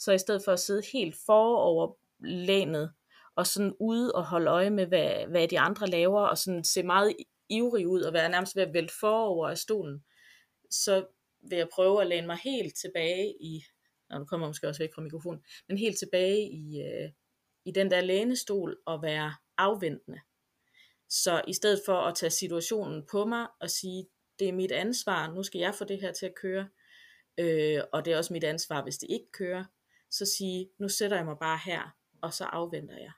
så 0.00 0.12
i 0.12 0.18
stedet 0.18 0.42
for 0.44 0.52
at 0.52 0.60
sidde 0.60 0.82
helt 0.92 1.16
forover 1.26 1.96
lænet, 2.24 2.92
og 3.36 3.46
sådan 3.46 3.74
ude 3.80 4.12
og 4.12 4.26
holde 4.26 4.50
øje 4.50 4.70
med, 4.70 4.86
hvad, 4.86 5.26
hvad 5.26 5.48
de 5.48 5.58
andre 5.58 5.86
laver, 5.86 6.20
og 6.20 6.38
sådan 6.38 6.64
se 6.64 6.82
meget 6.82 7.16
ivrig 7.48 7.88
ud, 7.88 8.02
og 8.02 8.12
være 8.12 8.28
nærmest 8.28 8.56
ved 8.56 8.62
at 8.62 8.74
vælte 8.74 8.94
forover 9.00 9.48
af 9.48 9.58
stolen, 9.58 10.04
så 10.70 11.06
vil 11.48 11.58
jeg 11.58 11.68
prøve 11.68 12.00
at 12.00 12.06
læne 12.06 12.26
mig 12.26 12.38
helt 12.44 12.74
tilbage 12.76 13.34
i, 13.40 13.64
og 14.10 14.18
nu 14.18 14.24
kommer 14.24 14.46
jeg 14.46 14.50
måske 14.50 14.68
også 14.68 14.82
væk 14.82 14.94
fra 14.94 15.02
mikrofonen, 15.02 15.44
men 15.68 15.78
helt 15.78 15.98
tilbage 15.98 16.50
i, 16.52 16.80
øh, 16.80 17.10
i 17.64 17.70
den 17.70 17.90
der 17.90 18.00
lænestol 18.00 18.78
og 18.86 19.02
være 19.02 19.34
afventende. 19.58 20.20
Så 21.08 21.42
i 21.48 21.52
stedet 21.52 21.82
for 21.86 21.96
at 21.96 22.14
tage 22.14 22.30
situationen 22.30 23.06
på 23.10 23.24
mig 23.24 23.46
og 23.60 23.70
sige, 23.70 24.06
det 24.38 24.48
er 24.48 24.52
mit 24.52 24.72
ansvar, 24.72 25.34
nu 25.34 25.42
skal 25.42 25.58
jeg 25.58 25.74
få 25.74 25.84
det 25.84 26.00
her 26.00 26.12
til 26.12 26.26
at 26.26 26.34
køre, 26.34 26.68
øh, 27.38 27.80
og 27.92 28.04
det 28.04 28.12
er 28.12 28.16
også 28.16 28.32
mit 28.32 28.44
ansvar, 28.44 28.82
hvis 28.82 28.98
det 28.98 29.06
ikke 29.10 29.32
kører, 29.32 29.64
så 30.10 30.26
sige, 30.38 30.70
nu 30.78 30.88
sætter 30.88 31.16
jeg 31.16 31.26
mig 31.26 31.36
bare 31.40 31.60
her, 31.64 31.96
og 32.22 32.34
så 32.34 32.44
afventer 32.44 32.96
jeg. 32.96 33.12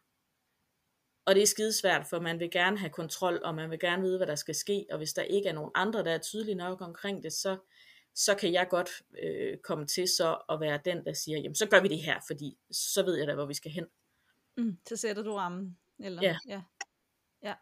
Og 1.26 1.34
det 1.34 1.42
er 1.42 1.46
skidesvært, 1.46 2.06
for 2.06 2.20
man 2.20 2.40
vil 2.40 2.50
gerne 2.50 2.78
have 2.78 2.90
kontrol, 2.90 3.40
og 3.44 3.54
man 3.54 3.70
vil 3.70 3.78
gerne 3.78 4.02
vide, 4.02 4.16
hvad 4.16 4.26
der 4.26 4.34
skal 4.34 4.54
ske, 4.54 4.86
og 4.90 4.98
hvis 4.98 5.12
der 5.12 5.22
ikke 5.22 5.48
er 5.48 5.52
nogen 5.52 5.70
andre, 5.74 6.04
der 6.04 6.10
er 6.10 6.18
tydelige 6.18 6.54
nok 6.54 6.80
omkring 6.80 7.22
det, 7.22 7.32
så, 7.32 7.58
så 8.14 8.34
kan 8.34 8.52
jeg 8.52 8.68
godt 8.68 8.90
øh, 9.22 9.58
komme 9.58 9.86
til 9.86 10.08
så 10.08 10.38
at 10.48 10.60
være 10.60 10.80
den, 10.84 11.04
der 11.04 11.12
siger, 11.12 11.38
jamen 11.38 11.54
så 11.54 11.68
gør 11.68 11.80
vi 11.80 11.88
det 11.88 12.02
her, 12.02 12.20
fordi 12.26 12.58
så 12.70 13.02
ved 13.02 13.14
jeg 13.14 13.26
da, 13.26 13.34
hvor 13.34 13.46
vi 13.46 13.54
skal 13.54 13.70
hen. 13.70 13.86
Mm, 14.56 14.78
så 14.88 14.96
sætter 14.96 15.22
du 15.22 15.34
rammen. 15.34 15.78
Eller, 15.98 16.22
ja. 16.22 16.36
ja. 16.48 16.62
Ja, 17.42 17.54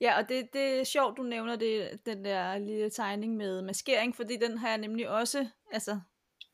ja 0.00 0.18
og 0.18 0.28
det, 0.28 0.48
det 0.52 0.80
er 0.80 0.84
sjovt, 0.84 1.16
du 1.16 1.22
nævner 1.22 1.56
det, 1.56 2.06
den 2.06 2.24
der 2.24 2.58
lille 2.58 2.90
tegning 2.90 3.36
med 3.36 3.62
maskering, 3.62 4.16
fordi 4.16 4.36
den 4.36 4.58
har 4.58 4.68
jeg 4.68 4.78
nemlig 4.78 5.08
også, 5.08 5.48
altså 5.72 6.00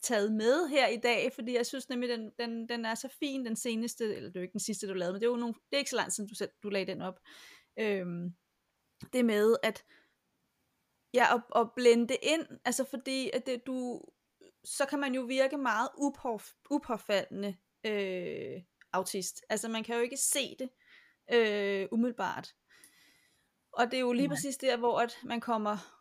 taget 0.05 0.33
med 0.33 0.69
her 0.69 0.89
i 0.89 0.97
dag, 0.97 1.33
fordi 1.33 1.55
jeg 1.55 1.67
synes 1.67 1.89
nemlig, 1.89 2.09
den, 2.09 2.31
den, 2.39 2.69
den 2.69 2.85
er 2.85 2.95
så 2.95 3.09
fin, 3.19 3.47
den 3.47 3.57
seneste, 3.57 4.17
eller 4.17 4.29
det 4.29 4.37
er 4.37 4.41
jo 4.41 4.43
ikke 4.43 4.53
den 4.53 4.61
sidste, 4.61 4.89
du 4.89 4.95
lavede, 4.95 5.13
men 5.13 5.21
det 5.21 5.27
er 5.27 5.31
jo 5.31 5.37
nogle, 5.37 5.55
det 5.55 5.73
er 5.73 5.79
ikke 5.79 5.91
så 5.91 5.97
lang 5.97 6.13
tid, 6.13 6.29
du, 6.29 6.35
selv, 6.35 6.51
du 6.63 6.69
lagde 6.69 6.93
den 6.93 7.03
op. 7.03 7.21
Øhm, 7.79 8.35
det 9.13 9.25
med, 9.25 9.57
at 9.63 9.85
ja, 11.15 11.35
at, 11.35 11.43
at 11.57 11.71
blende 11.77 12.17
ind, 12.23 12.47
altså 12.65 12.85
fordi, 12.85 13.31
at 13.33 13.47
det, 13.47 13.67
du, 13.67 14.03
så 14.65 14.87
kan 14.87 14.99
man 14.99 15.15
jo 15.15 15.23
virke 15.23 15.57
meget 15.57 15.89
upåf, 15.99 16.51
upåfaldende 16.71 17.57
øh, 17.87 18.63
autist. 18.93 19.45
Altså 19.49 19.69
man 19.69 19.85
kan 19.85 19.97
jo 19.97 20.03
ikke 20.03 20.17
se 20.17 20.57
det 20.59 20.71
øh, 21.33 21.89
umiddelbart. 21.93 22.55
Og 23.73 23.91
det 23.91 23.95
er 23.95 24.01
jo 24.01 24.13
lige 24.13 24.27
Nej. 24.27 24.35
præcis 24.37 24.57
der, 24.57 24.77
hvor 24.77 25.01
at 25.01 25.19
man 25.25 25.41
kommer 25.41 25.94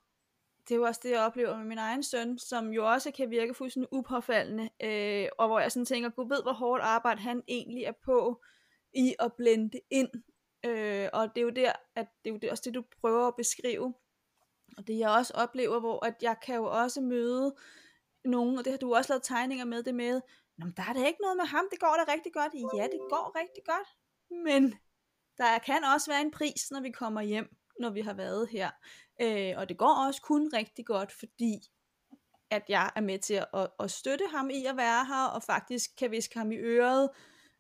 det 0.67 0.71
er 0.71 0.75
jo 0.75 0.83
også 0.83 1.01
det, 1.03 1.11
jeg 1.11 1.19
oplever 1.19 1.57
med 1.57 1.65
min 1.65 1.77
egen 1.77 2.03
søn, 2.03 2.39
som 2.39 2.73
jo 2.73 2.91
også 2.91 3.11
kan 3.11 3.29
virke 3.29 3.53
fuldstændig 3.53 3.93
upåfaldende, 3.93 4.69
øh, 4.83 5.27
og 5.37 5.47
hvor 5.47 5.59
jeg 5.59 5.71
sådan 5.71 5.85
tænker, 5.85 6.09
gud 6.09 6.27
ved, 6.27 6.43
hvor 6.43 6.53
hårdt 6.53 6.83
arbejde 6.83 7.21
han 7.21 7.43
egentlig 7.47 7.83
er 7.83 7.91
på 8.05 8.43
i 8.93 9.15
at 9.19 9.33
blende 9.33 9.79
ind. 9.89 10.09
Øh, 10.65 11.09
og 11.13 11.35
det 11.35 11.41
er 11.41 11.45
jo 11.45 11.49
der, 11.49 11.71
at 11.95 12.07
det 12.23 12.29
er 12.29 12.33
jo 12.33 12.39
det, 12.39 12.51
også 12.51 12.63
det, 12.65 12.73
du 12.73 12.83
prøver 13.01 13.27
at 13.27 13.35
beskrive. 13.35 13.93
Og 14.77 14.87
det 14.87 14.99
jeg 14.99 15.09
også 15.09 15.33
oplever, 15.33 15.79
hvor 15.79 16.05
at 16.05 16.15
jeg 16.21 16.35
kan 16.45 16.55
jo 16.55 16.65
også 16.65 17.01
møde 17.01 17.55
nogen, 18.25 18.57
og 18.57 18.65
det 18.65 18.73
har 18.73 18.77
du 18.77 18.95
også 18.95 19.13
lavet 19.13 19.23
tegninger 19.23 19.65
med 19.65 19.83
det 19.83 19.95
med, 19.95 20.21
Nå, 20.57 20.65
men 20.65 20.73
der 20.77 20.83
er 20.83 20.93
da 20.93 21.05
ikke 21.05 21.21
noget 21.21 21.37
med 21.37 21.45
ham, 21.45 21.65
det 21.71 21.79
går 21.79 21.95
da 22.05 22.13
rigtig 22.13 22.33
godt. 22.33 22.53
Ja, 22.53 22.83
det 22.83 22.99
går 23.09 23.39
rigtig 23.41 23.63
godt, 23.65 23.89
men 24.45 24.73
der 25.37 25.59
kan 25.59 25.83
også 25.83 26.11
være 26.11 26.21
en 26.21 26.31
pris, 26.31 26.71
når 26.71 26.81
vi 26.81 26.91
kommer 26.91 27.21
hjem 27.21 27.55
når 27.79 27.89
vi 27.89 28.01
har 28.01 28.13
været 28.13 28.49
her. 28.49 28.71
Øh, 29.21 29.53
og 29.57 29.69
det 29.69 29.77
går 29.77 30.05
også 30.07 30.21
kun 30.21 30.51
rigtig 30.53 30.85
godt, 30.85 31.11
fordi 31.11 31.61
at 32.49 32.63
jeg 32.69 32.91
er 32.95 33.01
med 33.01 33.19
til 33.19 33.33
at, 33.53 33.67
at 33.79 33.91
støtte 33.91 34.25
ham 34.31 34.49
i 34.49 34.65
at 34.65 34.77
være 34.77 35.05
her, 35.05 35.25
og 35.25 35.43
faktisk 35.43 35.95
kan 35.97 36.11
viske 36.11 36.37
ham 36.37 36.51
i 36.51 36.55
øret, 36.55 37.09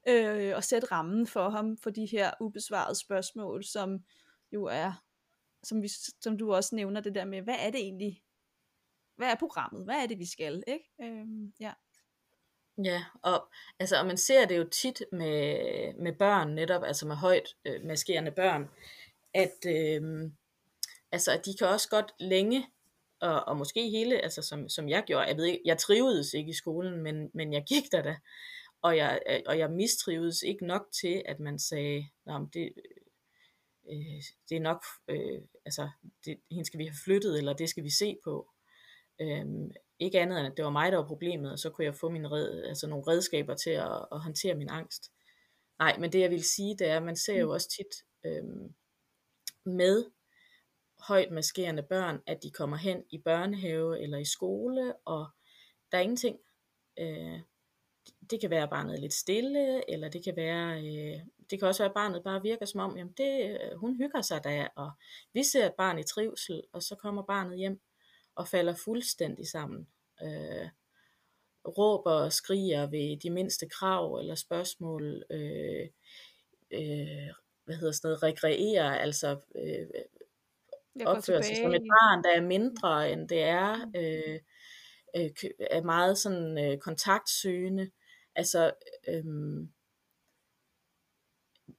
øh, 0.07 0.55
og 0.55 0.63
sætte 0.63 0.87
rammen 0.91 1.27
for 1.27 1.49
ham 1.49 1.77
for 1.77 1.89
de 1.89 2.05
her 2.05 2.31
ubesvarede 2.39 2.95
spørgsmål, 2.95 3.63
som 3.63 3.99
jo 4.51 4.65
er, 4.65 5.03
som, 5.63 5.81
vi, 5.81 5.89
som 6.21 6.37
du 6.37 6.53
også 6.53 6.75
nævner 6.75 7.01
det 7.01 7.15
der 7.15 7.25
med, 7.25 7.41
hvad 7.41 7.55
er 7.59 7.69
det 7.69 7.79
egentlig, 7.79 8.23
hvad 9.15 9.27
er 9.27 9.35
programmet, 9.35 9.83
hvad 9.83 9.95
er 9.95 10.05
det 10.05 10.19
vi 10.19 10.25
skal, 10.25 10.63
ikke? 10.67 10.89
Øh, 11.01 11.25
ja. 11.59 11.73
Ja, 12.83 13.03
og, 13.21 13.47
altså, 13.79 13.99
og 13.99 14.05
man 14.05 14.17
ser 14.17 14.45
det 14.45 14.57
jo 14.57 14.69
tit 14.69 15.03
med, 15.11 15.93
med 15.93 16.13
børn 16.13 16.49
netop, 16.55 16.83
altså 16.83 17.07
med 17.07 17.15
højt 17.15 17.55
øh, 17.65 17.83
maskerende 17.83 18.31
børn, 18.31 18.69
at, 19.33 19.65
øh, 19.67 20.31
altså, 21.11 21.31
at 21.31 21.45
de 21.45 21.57
kan 21.57 21.67
også 21.67 21.89
godt 21.89 22.13
længe, 22.19 22.67
og, 23.21 23.43
og 23.43 23.57
måske 23.57 23.89
hele, 23.89 24.21
altså 24.21 24.41
som, 24.41 24.69
som 24.69 24.89
jeg 24.89 25.03
gjorde, 25.07 25.27
jeg 25.27 25.37
ved 25.37 25.45
ikke, 25.45 25.61
jeg 25.65 25.77
trivedes 25.77 26.33
ikke 26.33 26.49
i 26.49 26.53
skolen, 26.53 27.03
men, 27.03 27.29
men 27.33 27.53
jeg 27.53 27.63
gik 27.67 27.91
der 27.91 28.01
da, 28.01 28.15
og 28.81 28.97
jeg, 28.97 29.21
og 29.45 29.59
jeg 29.59 29.71
mistrivedes 29.71 30.41
ikke 30.41 30.65
nok 30.65 30.87
til, 31.01 31.23
at 31.25 31.39
man 31.39 31.59
sagde, 31.59 32.09
Nå, 32.25 32.47
det, 32.53 32.73
øh, 33.91 34.21
det 34.49 34.55
er 34.55 34.59
nok, 34.59 34.83
øh, 35.07 35.41
altså, 35.65 35.89
det, 36.25 36.39
hende 36.51 36.65
skal 36.65 36.77
vi 36.77 36.85
have 36.85 36.97
flyttet, 37.03 37.37
eller 37.37 37.53
det 37.53 37.69
skal 37.69 37.83
vi 37.83 37.89
se 37.89 38.17
på. 38.23 38.49
Øhm, 39.21 39.71
ikke 39.99 40.19
andet 40.19 40.39
end, 40.39 40.47
at 40.47 40.57
det 40.57 40.65
var 40.65 40.71
mig, 40.71 40.91
der 40.91 40.97
var 40.97 41.07
problemet, 41.07 41.51
og 41.51 41.59
så 41.59 41.69
kunne 41.69 41.85
jeg 41.85 41.95
få 41.95 42.09
mine 42.09 42.31
red, 42.31 42.63
altså 42.63 42.87
nogle 42.87 43.05
redskaber 43.07 43.55
til 43.55 43.69
at, 43.69 44.05
at 44.11 44.19
håndtere 44.19 44.55
min 44.55 44.69
angst. 44.69 45.11
Nej, 45.79 45.97
men 45.97 46.11
det 46.11 46.19
jeg 46.19 46.31
vil 46.31 46.43
sige, 46.43 46.77
det 46.77 46.87
er, 46.87 46.97
at 46.97 47.03
man 47.03 47.15
ser 47.15 47.39
jo 47.39 47.45
mm. 47.45 47.51
også 47.51 47.69
tit 47.69 48.05
øhm, 48.25 48.73
med 49.65 50.05
højt 51.07 51.31
maskerende 51.31 51.83
børn, 51.83 52.21
at 52.27 52.43
de 52.43 52.51
kommer 52.51 52.77
hen 52.77 53.03
i 53.09 53.17
børnehave 53.17 54.01
eller 54.01 54.17
i 54.17 54.25
skole, 54.25 54.93
og 55.05 55.27
der 55.91 55.97
er 55.97 56.01
ingenting. 56.01 56.39
Øh, 56.99 57.39
det 58.29 58.41
kan 58.41 58.49
være, 58.49 58.63
at 58.63 58.69
barnet 58.69 58.95
er 58.95 58.99
lidt 58.99 59.13
stille, 59.13 59.89
eller 59.89 60.09
det 60.09 60.23
kan 60.23 60.35
være, 60.35 60.77
øh, 60.77 61.19
det 61.49 61.59
kan 61.59 61.67
også 61.67 61.83
være, 61.83 61.89
at 61.89 61.93
barnet 61.93 62.23
bare 62.23 62.41
virker 62.41 62.65
som 62.65 62.79
om, 62.79 62.97
jamen 62.97 63.13
det, 63.17 63.59
øh, 63.61 63.77
hun 63.77 63.95
hygger 63.97 64.21
sig 64.21 64.43
da, 64.43 64.67
og 64.75 64.91
vi 65.33 65.43
ser 65.43 65.65
et 65.65 65.73
barn 65.77 65.99
i 65.99 66.03
trivsel, 66.03 66.63
og 66.73 66.83
så 66.83 66.95
kommer 66.95 67.23
barnet 67.23 67.57
hjem 67.57 67.81
og 68.35 68.47
falder 68.47 68.75
fuldstændig 68.85 69.47
sammen. 69.47 69.87
Øh, 70.23 70.67
råber 71.77 72.11
og 72.11 72.33
skriger 72.33 72.89
ved 72.89 73.19
de 73.19 73.29
mindste 73.29 73.69
krav 73.69 74.15
eller 74.15 74.35
spørgsmål, 74.35 75.23
øh, 75.29 75.87
øh, 76.71 77.33
hvad 77.65 77.75
hedder 77.75 77.91
sådan 77.91 78.07
noget, 78.07 78.23
rekreerer, 78.23 78.91
altså 78.91 79.39
øh, 79.55 79.87
opfører 81.05 81.41
sig 81.41 81.57
som 81.57 81.73
et 81.73 81.81
barn, 81.81 82.23
der 82.23 82.35
er 82.35 82.41
mindre 82.47 83.11
end 83.11 83.29
det 83.29 83.41
er, 83.41 83.85
mm. 83.85 83.91
øh, 83.95 84.39
øh, 85.15 85.51
er 85.59 85.83
meget 85.83 86.17
sådan 86.17 86.57
øh, 86.65 86.77
kontaktsøgende, 86.77 87.91
altså 88.35 88.71
øh, 89.07 89.23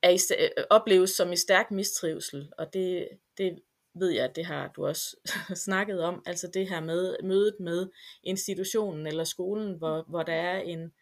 er 0.02 0.10
i, 0.10 0.18
øh, 0.38 0.64
opleves 0.70 1.10
som 1.10 1.32
i 1.32 1.36
stærk 1.36 1.70
mistrivsel, 1.70 2.52
og 2.58 2.72
det, 2.72 3.08
det 3.38 3.58
ved 3.94 4.10
jeg, 4.10 4.24
at 4.24 4.36
det 4.36 4.44
har 4.44 4.68
du 4.68 4.86
også 4.86 5.16
snakket 5.66 6.00
om, 6.00 6.22
altså 6.26 6.50
det 6.54 6.68
her 6.68 6.80
med 6.80 7.16
mødet 7.22 7.56
med 7.60 7.88
institutionen 8.22 9.06
eller 9.06 9.24
skolen, 9.24 9.78
hvor, 9.78 10.04
hvor 10.08 10.22
der 10.22 10.34
er 10.34 10.60
en, 10.60 10.92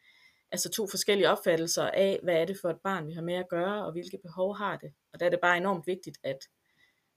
altså 0.52 0.70
to 0.70 0.86
forskellige 0.86 1.30
opfattelser 1.30 1.90
af, 1.90 2.20
hvad 2.22 2.34
er 2.34 2.44
det 2.44 2.58
for 2.60 2.70
et 2.70 2.80
barn, 2.80 3.06
vi 3.06 3.12
har 3.12 3.22
med 3.22 3.34
at 3.34 3.48
gøre, 3.48 3.86
og 3.86 3.92
hvilke 3.92 4.18
behov 4.22 4.56
har 4.56 4.76
det. 4.76 4.92
Og 5.12 5.20
der 5.20 5.26
er 5.26 5.30
det 5.30 5.40
bare 5.40 5.56
enormt 5.56 5.86
vigtigt, 5.86 6.18
at 6.22 6.38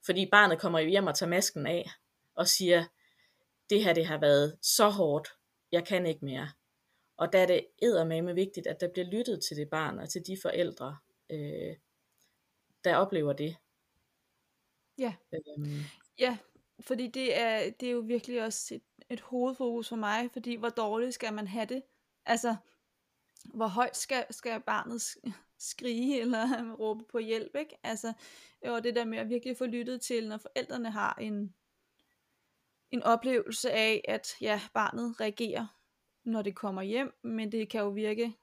fordi 0.06 0.28
barnet 0.30 0.60
kommer 0.60 0.80
hjem 0.80 1.06
og 1.06 1.14
tager 1.14 1.30
masken 1.30 1.66
af, 1.66 1.90
og 2.34 2.48
siger, 2.48 2.84
det 3.70 3.84
her 3.84 3.92
det 3.92 4.06
har 4.06 4.18
været 4.18 4.58
så 4.62 4.88
hårdt, 4.88 5.28
jeg 5.72 5.86
kan 5.86 6.06
ikke 6.06 6.24
mere. 6.24 6.48
Og 7.16 7.32
der 7.32 7.38
er 7.38 7.46
det 7.46 7.66
eddermame 7.82 8.34
vigtigt, 8.34 8.66
at 8.66 8.80
der 8.80 8.88
bliver 8.88 9.06
lyttet 9.06 9.42
til 9.48 9.56
det 9.56 9.70
barn, 9.70 9.98
og 9.98 10.08
til 10.08 10.26
de 10.26 10.36
forældre, 10.42 10.96
øh, 11.30 11.76
der 12.84 12.96
oplever 12.96 13.32
det. 13.32 13.56
Ja. 14.98 15.14
Øhm. 15.32 15.80
Ja, 16.18 16.38
fordi 16.80 17.06
det 17.06 17.38
er, 17.40 17.70
det 17.80 17.88
er 17.88 17.92
jo 17.92 18.00
virkelig 18.00 18.44
også 18.44 18.74
et, 18.74 18.82
et 19.10 19.20
hovedfokus 19.20 19.88
for 19.88 19.96
mig, 19.96 20.30
fordi 20.32 20.54
hvor 20.54 20.68
dårligt 20.68 21.14
skal 21.14 21.34
man 21.34 21.46
have 21.46 21.66
det? 21.66 21.82
Altså, 22.26 22.56
hvor 23.54 23.66
højt 23.66 23.96
skal, 23.96 24.24
skal 24.30 24.60
barnet 24.60 25.02
skrige 25.58 26.20
eller 26.20 26.46
råbe 26.80 27.04
på 27.04 27.18
hjælp, 27.18 27.54
ikke? 27.54 27.78
Altså, 27.82 28.12
og 28.64 28.84
det 28.84 28.94
der 28.94 29.04
med 29.04 29.18
at 29.18 29.28
virkelig 29.28 29.56
få 29.56 29.66
lyttet 29.66 30.00
til, 30.00 30.28
når 30.28 30.36
forældrene 30.36 30.90
har 30.90 31.14
en, 31.14 31.54
en 32.90 33.02
oplevelse 33.02 33.70
af, 33.70 34.04
at 34.08 34.36
ja, 34.40 34.60
barnet 34.74 35.20
reagerer, 35.20 35.66
når 36.24 36.42
det 36.42 36.54
kommer 36.54 36.82
hjem, 36.82 37.18
men 37.22 37.52
det 37.52 37.68
kan 37.68 37.80
jo 37.80 37.88
virke 37.88 38.34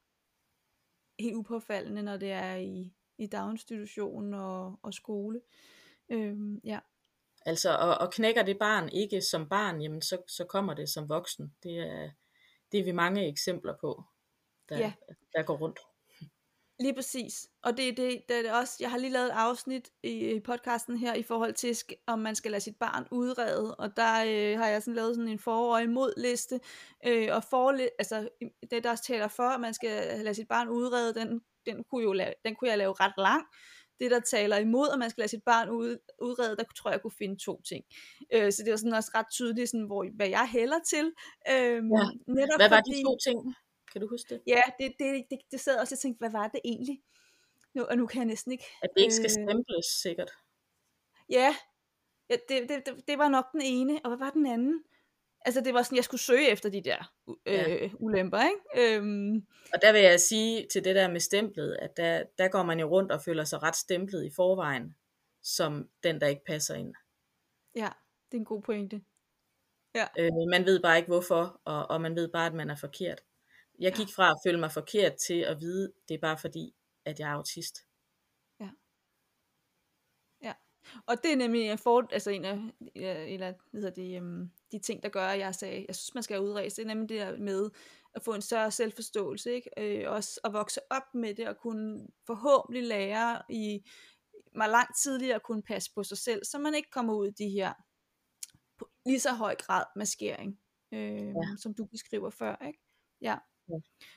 helt 1.19 1.35
upåfaldende, 1.35 2.03
når 2.03 2.17
det 2.17 2.31
er 2.31 2.55
i, 2.55 2.93
i 3.17 3.27
daginstitution 3.27 4.33
og, 4.33 4.79
og 4.81 4.93
skole. 4.93 5.41
Øhm, 6.09 6.61
ja. 6.63 6.79
Altså, 7.45 7.77
og, 7.77 7.97
og 7.97 8.13
knækker 8.13 8.43
det 8.43 8.59
barn 8.59 8.89
ikke 8.89 9.21
som 9.21 9.49
barn, 9.49 9.81
jamen 9.81 10.01
så, 10.01 10.21
så 10.27 10.45
kommer 10.45 10.73
det 10.73 10.89
som 10.89 11.09
voksen. 11.09 11.55
Det 11.63 11.79
er, 11.79 12.09
det 12.71 12.79
er 12.79 12.83
vi 12.83 12.91
mange 12.91 13.27
eksempler 13.27 13.73
på, 13.81 14.03
der, 14.73 14.79
ja. 14.79 14.93
der 15.35 15.43
går 15.43 15.57
rundt. 15.57 15.79
Lige 16.79 16.93
præcis. 16.93 17.47
Og 17.63 17.77
det, 17.77 17.97
det, 17.97 18.21
det 18.29 18.47
er 18.47 18.53
også, 18.53 18.77
jeg 18.79 18.91
har 18.91 18.97
lige 18.97 19.11
lavet 19.11 19.25
et 19.25 19.31
afsnit 19.31 19.89
i 20.03 20.41
podcasten 20.45 20.97
her 20.97 21.13
i 21.13 21.23
forhold 21.23 21.53
til, 21.53 21.77
om 22.07 22.19
man 22.19 22.35
skal 22.35 22.51
lade 22.51 22.61
sit 22.61 22.75
barn 22.79 23.07
udrede. 23.11 23.75
Og 23.75 23.97
der 23.97 24.13
øh, 24.13 24.59
har 24.59 24.67
jeg 24.67 24.83
sådan 24.83 24.95
lavet 24.95 25.15
sådan 25.15 25.31
en 25.31 25.39
for- 25.39 25.73
og 25.75 25.83
imod 25.83 26.13
liste. 26.17 26.59
Øh, 27.05 27.29
og 27.31 27.43
for, 27.43 27.69
altså, 27.99 28.29
det 28.71 28.83
der 28.83 28.95
taler 28.95 29.27
for, 29.27 29.43
at 29.43 29.61
man 29.61 29.73
skal 29.73 30.19
lade 30.23 30.35
sit 30.35 30.47
barn 30.47 30.69
udrede, 30.69 31.13
den, 31.13 31.41
den, 31.65 31.83
kunne, 31.83 32.03
jo 32.03 32.13
lave, 32.13 32.33
den 32.45 32.55
kunne 32.55 32.69
jeg 32.69 32.77
lave 32.77 32.93
ret 32.93 33.13
lang 33.17 33.43
det, 33.99 34.11
der 34.11 34.19
taler 34.19 34.57
imod, 34.57 34.87
at 34.93 34.99
man 34.99 35.09
skal 35.09 35.21
lade 35.21 35.29
sit 35.29 35.43
barn 35.45 35.69
ud, 35.69 35.97
udrede, 36.21 36.55
der 36.55 36.63
tror 36.77 36.89
jeg, 36.89 36.93
jeg 36.93 37.01
kunne 37.01 37.19
finde 37.21 37.37
to 37.45 37.61
ting. 37.61 37.83
Øh, 38.33 38.51
så 38.51 38.63
det 38.63 38.71
var 38.71 38.77
sådan 38.77 38.93
også 38.93 39.11
ret 39.15 39.29
tydeligt, 39.31 39.69
sådan, 39.69 39.85
hvor, 39.85 40.05
hvad 40.15 40.29
jeg 40.29 40.47
hælder 40.51 40.79
til. 40.89 41.05
Øh, 41.53 41.79
ja. 41.97 42.05
netop 42.39 42.57
hvad 42.59 42.69
var 42.69 42.81
fordi, 42.85 42.99
de 42.99 43.03
to 43.05 43.17
ting? 43.27 43.39
Kan 43.93 44.01
du 44.01 44.07
huske 44.07 44.33
det? 44.33 44.41
Ja, 44.47 44.61
det, 44.79 44.93
det, 44.99 45.25
det, 45.29 45.39
det 45.51 45.59
sad 45.59 45.79
også 45.79 45.95
og 45.95 45.99
tænkte, 45.99 46.19
hvad 46.19 46.31
var 46.31 46.47
det 46.47 46.59
egentlig? 46.65 47.01
Nu, 47.73 47.83
og 47.83 47.97
nu 47.97 48.07
kan 48.07 48.19
jeg 48.19 48.25
næsten 48.25 48.51
ikke... 48.51 48.65
At 48.81 48.89
det 48.95 49.01
ikke 49.01 49.13
skal 49.13 49.25
øh, 49.25 49.29
stemples, 49.29 49.85
sikkert. 49.85 50.31
Ja, 51.29 51.55
ja 52.29 52.35
det, 52.49 52.69
det, 52.69 52.85
det, 52.85 53.07
det 53.07 53.17
var 53.17 53.29
nok 53.29 53.51
den 53.51 53.61
ene. 53.61 53.99
Og 54.03 54.09
hvad 54.09 54.17
var 54.17 54.29
den 54.29 54.45
anden? 54.45 54.83
Altså 55.45 55.61
det 55.61 55.73
var 55.73 55.83
sådan, 55.83 55.95
jeg 55.95 56.03
skulle 56.03 56.21
søge 56.21 56.49
efter 56.49 56.69
de 56.69 56.83
der 56.83 57.13
øh, 57.45 57.53
ja. 57.53 57.89
ulemper, 57.99 58.39
ikke? 58.43 58.95
Øhm. 58.95 59.47
Og 59.73 59.81
der 59.81 59.91
vil 59.91 60.01
jeg 60.01 60.19
sige 60.19 60.67
til 60.71 60.83
det 60.83 60.95
der 60.95 61.11
med 61.11 61.19
stemplet, 61.19 61.77
at 61.81 61.97
der, 61.97 62.23
der 62.37 62.47
går 62.47 62.63
man 62.63 62.79
jo 62.79 62.87
rundt 62.89 63.11
og 63.11 63.21
føler 63.21 63.43
sig 63.43 63.63
ret 63.63 63.75
stemplet 63.75 64.25
i 64.25 64.29
forvejen, 64.35 64.95
som 65.41 65.89
den, 66.03 66.21
der 66.21 66.27
ikke 66.27 66.45
passer 66.45 66.75
ind. 66.75 66.93
Ja, 67.75 67.89
det 68.31 68.37
er 68.37 68.39
en 68.39 68.45
god 68.45 68.61
pointe. 68.61 69.01
Ja. 69.95 70.07
Øh, 70.17 70.31
man 70.49 70.65
ved 70.65 70.81
bare 70.81 70.97
ikke 70.97 71.07
hvorfor, 71.07 71.61
og, 71.65 71.87
og 71.89 72.01
man 72.01 72.15
ved 72.15 72.31
bare, 72.31 72.45
at 72.45 72.53
man 72.53 72.69
er 72.69 72.75
forkert. 72.75 73.23
Jeg 73.83 73.93
gik 73.93 74.07
fra 74.15 74.29
at 74.29 74.39
føle 74.45 74.59
mig 74.59 74.71
forkert 74.71 75.13
til 75.27 75.39
at 75.39 75.61
vide, 75.61 75.93
det 76.07 76.15
er 76.15 76.19
bare 76.19 76.37
fordi, 76.37 76.75
at 77.05 77.19
jeg 77.19 77.29
er 77.29 77.33
autist. 77.33 77.77
Ja. 78.59 78.69
Ja. 80.41 80.53
Og 81.07 81.23
det 81.23 81.31
er 81.31 81.35
nemlig 81.35 81.61
en, 81.61 81.77
for, 81.77 82.07
altså 82.11 82.29
en 82.29 82.45
af, 82.45 82.59
eller, 82.95 83.53
hvad 83.71 83.81
hedder 83.81 84.03
det, 84.03 84.21
um, 84.21 84.51
de 84.71 84.79
ting, 84.79 85.03
der 85.03 85.09
gør, 85.09 85.27
at 85.27 85.39
jeg 85.39 85.55
sagde, 85.55 85.85
jeg 85.87 85.95
synes, 85.95 86.13
man 86.13 86.23
skal 86.23 86.41
udrejse, 86.41 86.75
det 86.75 86.83
er 86.83 86.87
nemlig 86.87 87.09
det 87.09 87.19
der 87.19 87.37
med 87.37 87.69
at 88.15 88.23
få 88.23 88.33
en 88.33 88.41
større 88.41 88.71
selvforståelse, 88.71 89.51
ikke? 89.51 89.69
Øh, 89.77 90.11
også 90.11 90.39
at 90.43 90.53
vokse 90.53 90.81
op 90.89 91.13
med 91.13 91.35
det, 91.35 91.47
og 91.47 91.57
kunne 91.57 92.07
forhåbentlig 92.25 92.83
lære 92.83 93.41
i 93.49 93.89
mig 94.55 94.69
langt 94.69 94.97
tidligere 95.03 95.35
at 95.35 95.43
kunne 95.43 95.63
passe 95.63 95.91
på 95.95 96.03
sig 96.03 96.17
selv, 96.17 96.43
så 96.45 96.59
man 96.59 96.75
ikke 96.75 96.89
kommer 96.89 97.13
ud 97.13 97.27
i 97.27 97.43
de 97.43 97.49
her 97.49 97.73
lige 99.05 99.19
så 99.19 99.33
høj 99.33 99.55
grad 99.55 99.85
maskering, 99.95 100.59
øh, 100.91 101.27
ja. 101.27 101.55
som 101.57 101.73
du 101.73 101.85
beskriver 101.85 102.29
før, 102.29 102.65
ikke? 102.67 102.79
Ja. 103.21 103.37
Ja. 103.69 103.75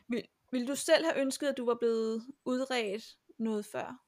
Vil, 0.08 0.22
vil 0.52 0.68
du 0.68 0.74
selv 0.74 1.04
have 1.04 1.20
ønsket, 1.20 1.46
at 1.46 1.56
du 1.56 1.66
var 1.66 1.74
blevet 1.74 2.26
udredt 2.44 3.04
noget 3.38 3.66
før? 3.66 4.04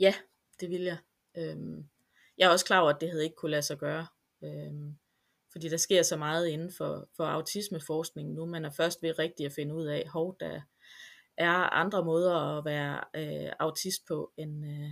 Ja, 0.00 0.14
det 0.60 0.70
vil 0.70 0.82
jeg. 0.82 0.98
Øhm, 1.36 1.88
jeg 2.38 2.46
er 2.46 2.50
også 2.50 2.64
klar 2.64 2.80
over, 2.80 2.90
at 2.90 3.00
det 3.00 3.10
havde 3.10 3.24
ikke 3.24 3.36
kunne 3.36 3.50
lade 3.50 3.62
sig 3.62 3.78
gøre. 3.78 4.06
Øhm, 4.42 4.98
fordi 5.52 5.68
der 5.68 5.76
sker 5.76 6.02
så 6.02 6.16
meget 6.16 6.48
inden 6.48 6.72
for, 6.72 7.08
for 7.16 7.24
autismeforskning 7.24 8.32
nu. 8.32 8.46
Man 8.46 8.64
er 8.64 8.70
først 8.70 9.02
ved 9.02 9.18
rigtigt 9.18 9.46
at 9.46 9.52
finde 9.52 9.74
ud 9.74 9.86
af, 9.86 10.08
hov, 10.08 10.36
der 10.40 10.60
er 11.36 11.52
andre 11.52 12.04
måder 12.04 12.34
at 12.34 12.64
være 12.64 13.04
øh, 13.16 13.52
autist 13.58 14.06
på, 14.06 14.32
end, 14.36 14.66
øh, 14.66 14.90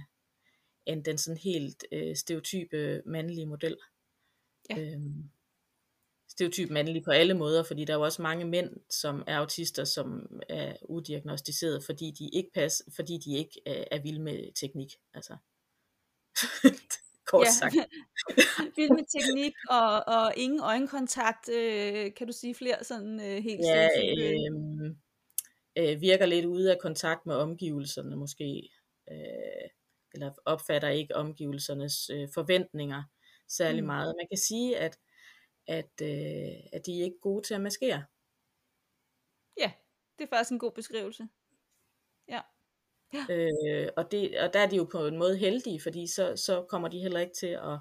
end 0.87 1.05
den 1.05 1.19
sådan 1.19 1.39
helt 1.39 1.85
øh, 1.93 2.17
stereotype 2.17 3.03
mandlige 3.07 3.47
model. 3.47 3.77
Ja. 4.71 4.81
Øhm, 4.81 5.31
stereotyp 6.29 6.71
mandlig 6.71 7.05
på 7.05 7.11
alle 7.11 7.35
måder, 7.35 7.63
fordi 7.63 7.85
der 7.85 7.93
er 7.93 7.97
jo 7.99 8.05
også 8.05 8.23
mange 8.23 8.45
mænd, 8.45 8.71
som 8.91 9.25
er 9.27 9.39
autister, 9.39 9.85
som 9.85 10.41
er 10.49 10.77
udiagnostiseret, 10.83 11.85
fordi 11.85 12.11
de 12.19 12.29
ikke 12.33 12.51
passer, 12.55 12.85
fordi 12.97 13.19
de 13.25 13.37
ikke 13.37 13.61
er, 13.67 13.85
er 13.91 14.03
vilde 14.03 14.21
med 14.23 14.53
teknik. 14.55 14.93
Altså. 15.15 15.37
kort 17.31 17.47
Ja. 17.47 17.51
sagt. 17.51 17.75
Vild 18.77 18.91
med 18.91 19.21
teknik 19.21 19.55
og, 19.71 20.05
og 20.07 20.33
ingen 20.37 20.61
øjenkontakt. 20.61 21.49
Øh, 21.49 22.15
kan 22.15 22.27
du 22.27 22.33
sige 22.33 22.55
flere 22.55 22.85
sådan 22.85 23.21
øh, 23.21 23.43
helt 23.43 23.61
Ja, 23.65 23.89
øh, 24.05 24.91
øh, 25.79 26.01
virker 26.01 26.27
lidt 26.27 26.45
ude 26.45 26.73
af 26.73 26.79
kontakt 26.79 27.27
med 27.27 27.35
omgivelserne 27.35 28.17
måske, 28.17 28.69
øh, 29.11 29.69
eller 30.15 30.31
opfatter 30.45 30.89
ikke 30.89 31.17
omgivelsernes 31.17 32.11
øh, 32.11 32.29
forventninger 32.35 33.03
særlig 33.49 33.83
Mm. 33.83 33.87
meget. 33.87 34.15
Man 34.21 34.27
kan 34.31 34.39
sige, 34.39 34.79
at, 34.79 34.99
at, 35.67 36.01
øh, 36.03 36.69
at 36.73 36.87
de 36.87 37.01
er 37.01 37.05
ikke 37.05 37.21
gode 37.21 37.47
til 37.47 37.55
at 37.55 37.61
maskere. 37.61 38.05
Ja, 39.59 39.73
det 40.19 40.25
er 40.25 40.29
faktisk 40.29 40.53
en 40.53 40.59
god 40.59 40.73
beskrivelse. 40.73 41.29
Øh, 43.31 43.89
og, 43.97 44.11
det, 44.11 44.41
og 44.41 44.53
der 44.53 44.61
er 44.61 44.69
de 44.69 44.77
jo 44.77 44.85
på 44.85 45.07
en 45.07 45.19
måde 45.19 45.37
heldige, 45.37 45.81
fordi 45.81 46.07
så, 46.07 46.37
så 46.37 46.67
kommer 46.69 46.89
de 46.89 46.99
heller 46.99 47.21
ikke 47.21 47.35
til 47.35 47.47
at, 47.47 47.79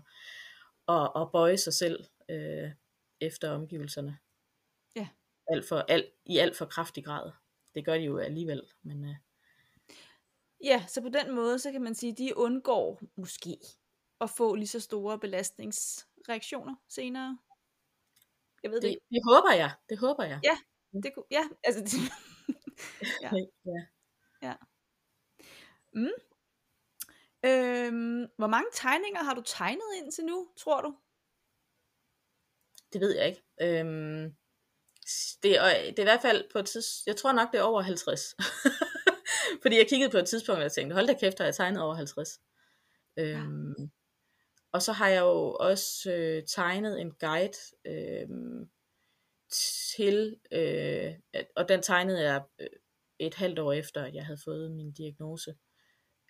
at, 0.87 1.11
at 1.15 1.31
bøje 1.31 1.57
sig 1.57 1.73
selv 1.73 2.05
øh, 2.29 2.71
efter 3.21 3.51
omgivelserne. 3.51 4.17
Ja. 4.95 5.07
Alt 5.47 5.67
for, 5.67 5.77
alt, 5.77 6.05
I 6.25 6.37
alt 6.37 6.57
for 6.57 6.65
kraftig 6.65 7.05
grad. 7.05 7.31
Det 7.75 7.85
gør 7.85 7.93
de 7.93 8.03
jo 8.03 8.17
alligevel. 8.17 8.61
Men, 8.83 9.05
øh, 9.05 9.15
Ja, 10.63 10.85
så 10.87 11.01
på 11.01 11.09
den 11.09 11.35
måde, 11.35 11.59
så 11.59 11.71
kan 11.71 11.81
man 11.81 11.95
sige, 11.95 12.11
at 12.11 12.17
de 12.17 12.37
undgår 12.37 13.01
måske 13.15 13.57
at 14.21 14.29
få 14.29 14.55
lige 14.55 14.67
så 14.67 14.79
store 14.79 15.19
belastningsreaktioner 15.19 16.75
senere. 16.89 17.37
Jeg 18.65 18.71
ved 18.71 18.81
det, 18.81 18.83
det, 18.83 18.89
ikke. 18.89 19.05
det 19.09 19.21
håber 19.29 19.51
jeg. 19.51 19.71
Det 19.89 19.97
håber 19.99 20.23
jeg. 20.23 20.39
Ja. 20.43 20.57
Det, 21.03 21.13
kunne- 21.13 21.29
ja, 21.31 21.43
altså... 21.63 21.81
Det, 21.81 21.91
Ja. 23.21 23.31
ja. 24.41 24.53
mm. 25.93 26.15
øhm, 27.45 28.27
hvor 28.37 28.47
mange 28.47 28.67
tegninger 28.73 29.23
har 29.23 29.33
du 29.33 29.41
tegnet 29.45 29.89
indtil 29.97 30.25
nu, 30.25 30.47
tror 30.57 30.81
du? 30.81 30.95
Det 32.93 33.01
ved 33.01 33.15
jeg 33.15 33.27
ikke. 33.27 33.43
Øhm, 33.61 34.35
det, 35.43 35.51
er, 35.57 35.69
det 35.91 35.99
er 35.99 36.03
i 36.03 36.11
hvert 36.11 36.21
fald 36.21 36.49
på 36.51 36.59
et 36.59 36.65
tids, 36.65 36.87
jeg 37.07 37.15
tror 37.15 37.31
nok 37.31 37.51
det 37.51 37.57
er 37.59 37.63
over 37.63 37.81
50. 37.81 38.35
Fordi 39.61 39.77
jeg 39.77 39.87
kiggede 39.89 40.11
på 40.11 40.17
et 40.17 40.27
tidspunkt, 40.27 40.57
og 40.57 40.63
jeg 40.63 40.71
tænkte, 40.71 40.93
hold 40.93 41.07
da 41.07 41.13
kæft, 41.13 41.37
har 41.37 41.45
jeg 41.45 41.55
tegnet 41.55 41.81
over 41.81 41.95
50. 41.95 42.29
Øhm, 43.19 43.91
og 44.75 44.81
så 44.81 44.91
har 44.91 45.09
jeg 45.09 45.21
jo 45.21 45.51
også 45.59 46.11
øh, 46.13 46.43
tegnet 46.47 47.01
en 47.01 47.11
guide 47.11 47.57
øh, 47.85 48.27
til, 49.95 50.39
øh, 50.51 51.13
at- 51.33 51.47
og 51.55 51.69
den 51.69 51.81
tegnede 51.81 52.21
jeg 52.31 52.43
øh, 52.59 52.67
et 53.19 53.35
halvt 53.35 53.59
år 53.59 53.73
efter, 53.73 54.03
at 54.03 54.15
jeg 54.15 54.25
havde 54.25 54.39
fået 54.45 54.71
min 54.71 54.91
diagnose. 54.91 55.55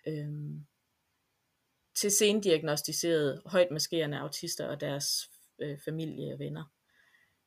Øh, 0.06 0.32
til 1.94 2.10
sendiagnostiserede 2.10 3.42
højt 3.46 3.70
maskerende 3.70 4.18
autister 4.18 4.66
og 4.66 4.80
deres 4.80 5.30
øh, 5.58 5.78
familie 5.84 6.32
og 6.32 6.38
venner. 6.38 6.64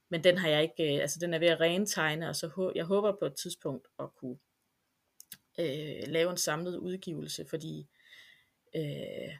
Men 0.09 0.23
den 0.23 0.37
har 0.37 0.49
jeg 0.49 0.63
ikke, 0.63 0.95
øh, 0.95 1.01
altså 1.01 1.19
den 1.19 1.33
er 1.33 1.39
ved 1.39 1.47
at 1.47 1.59
rentegne, 1.59 2.29
og 2.29 2.35
så 2.35 2.47
hå- 2.47 2.71
jeg 2.75 2.85
håber 2.85 3.15
på 3.19 3.25
et 3.25 3.35
tidspunkt 3.35 3.87
at 3.99 4.09
kunne 4.15 4.37
øh, 5.59 6.03
lave 6.07 6.31
en 6.31 6.37
samlet 6.37 6.77
udgivelse, 6.77 7.45
fordi 7.49 7.87
øh, 8.75 9.33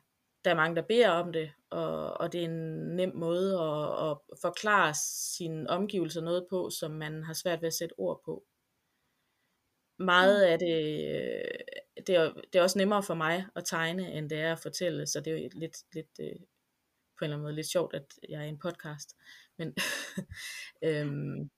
der 0.46 0.52
er 0.52 0.56
mange, 0.56 0.76
der 0.76 0.82
beder 0.82 1.10
om 1.10 1.34
det, 1.34 1.52
og, 1.70 2.22
og 2.22 2.34
det 2.34 2.42
er 2.42 2.46
en 2.46 2.96
nem 2.96 3.16
måde 3.16 3.60
at, 3.60 4.10
at 4.10 4.40
forklare 4.42 4.94
sine 5.38 5.70
omgivelser 5.70 6.22
noget 6.22 6.48
på, 6.50 6.70
som 6.70 6.92
man 6.92 7.24
har 7.24 7.34
svært 7.34 7.62
ved 7.62 7.68
at 7.68 7.74
sætte 7.74 7.94
ord 8.00 8.22
på. 8.26 8.44
Meget 10.00 10.44
af 10.44 10.60
det, 10.60 10.76
øh, 11.16 12.04
det 12.08 12.16
er, 12.16 12.34
det 12.34 12.60
er 12.60 12.64
også 12.64 12.78
nemmere 12.78 13.04
for 13.04 13.14
mig 13.14 13.46
at 13.56 13.66
tegne, 13.66 14.14
end 14.14 14.30
det 14.30 14.40
er 14.40 14.52
at 14.52 14.60
fortælle, 14.60 15.08
så 15.08 15.20
det 15.20 15.34
er 15.34 15.38
jo 15.38 15.50
lidt, 15.54 15.78
lidt 15.94 16.20
øh, 16.20 16.40
på 17.18 17.26
en 17.26 17.26
eller 17.26 17.36
anden 17.36 17.42
måde 17.42 17.56
lidt 17.56 17.68
sjovt, 17.68 17.94
at 17.94 18.06
jeg 18.30 18.42
er 18.42 18.46
en 18.46 18.60
podcast. 18.60 19.18
Men 19.58 19.76
øhm, 20.88 21.50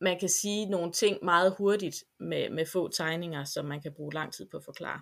man 0.00 0.18
kan 0.18 0.28
sige 0.28 0.66
nogle 0.66 0.92
ting 0.92 1.24
meget 1.24 1.54
hurtigt 1.58 2.04
med, 2.18 2.50
med 2.50 2.66
få 2.66 2.88
tegninger, 2.88 3.44
som 3.44 3.64
man 3.64 3.82
kan 3.82 3.94
bruge 3.94 4.14
lang 4.14 4.32
tid 4.32 4.46
på 4.50 4.56
at 4.56 4.64
forklare. 4.64 5.00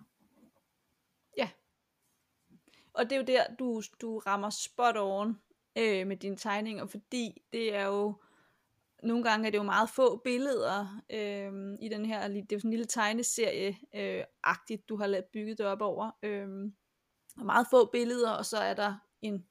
Og 2.94 3.04
det 3.04 3.12
er 3.12 3.16
jo 3.16 3.22
der, 3.22 3.44
du, 3.58 3.82
du 4.00 4.18
rammer 4.18 4.50
spot 4.50 4.96
on 4.96 5.40
øh, 5.78 6.06
med 6.06 6.16
dine 6.16 6.36
tegninger, 6.36 6.86
fordi 6.86 7.42
det 7.52 7.74
er 7.74 7.84
jo, 7.84 8.14
nogle 9.02 9.24
gange 9.24 9.46
er 9.46 9.50
det 9.50 9.58
jo 9.58 9.62
meget 9.62 9.90
få 9.90 10.16
billeder 10.16 11.02
øh, 11.10 11.52
i 11.80 11.88
den 11.88 12.06
her, 12.06 12.28
det 12.28 12.38
er 12.38 12.44
jo 12.52 12.58
sådan 12.58 12.68
en 12.68 12.70
lille 12.70 12.86
tegneserie-agtigt, 12.86 14.88
du 14.88 14.96
har 14.96 15.06
lavet 15.06 15.26
bygget 15.32 15.58
det 15.58 15.66
op 15.66 15.80
over. 15.80 16.10
Øh, 16.22 16.72
og 17.36 17.46
meget 17.46 17.66
få 17.70 17.90
billeder, 17.90 18.30
og 18.30 18.46
så 18.46 18.58
er 18.58 18.74
der 18.74 18.96
en 19.22 19.46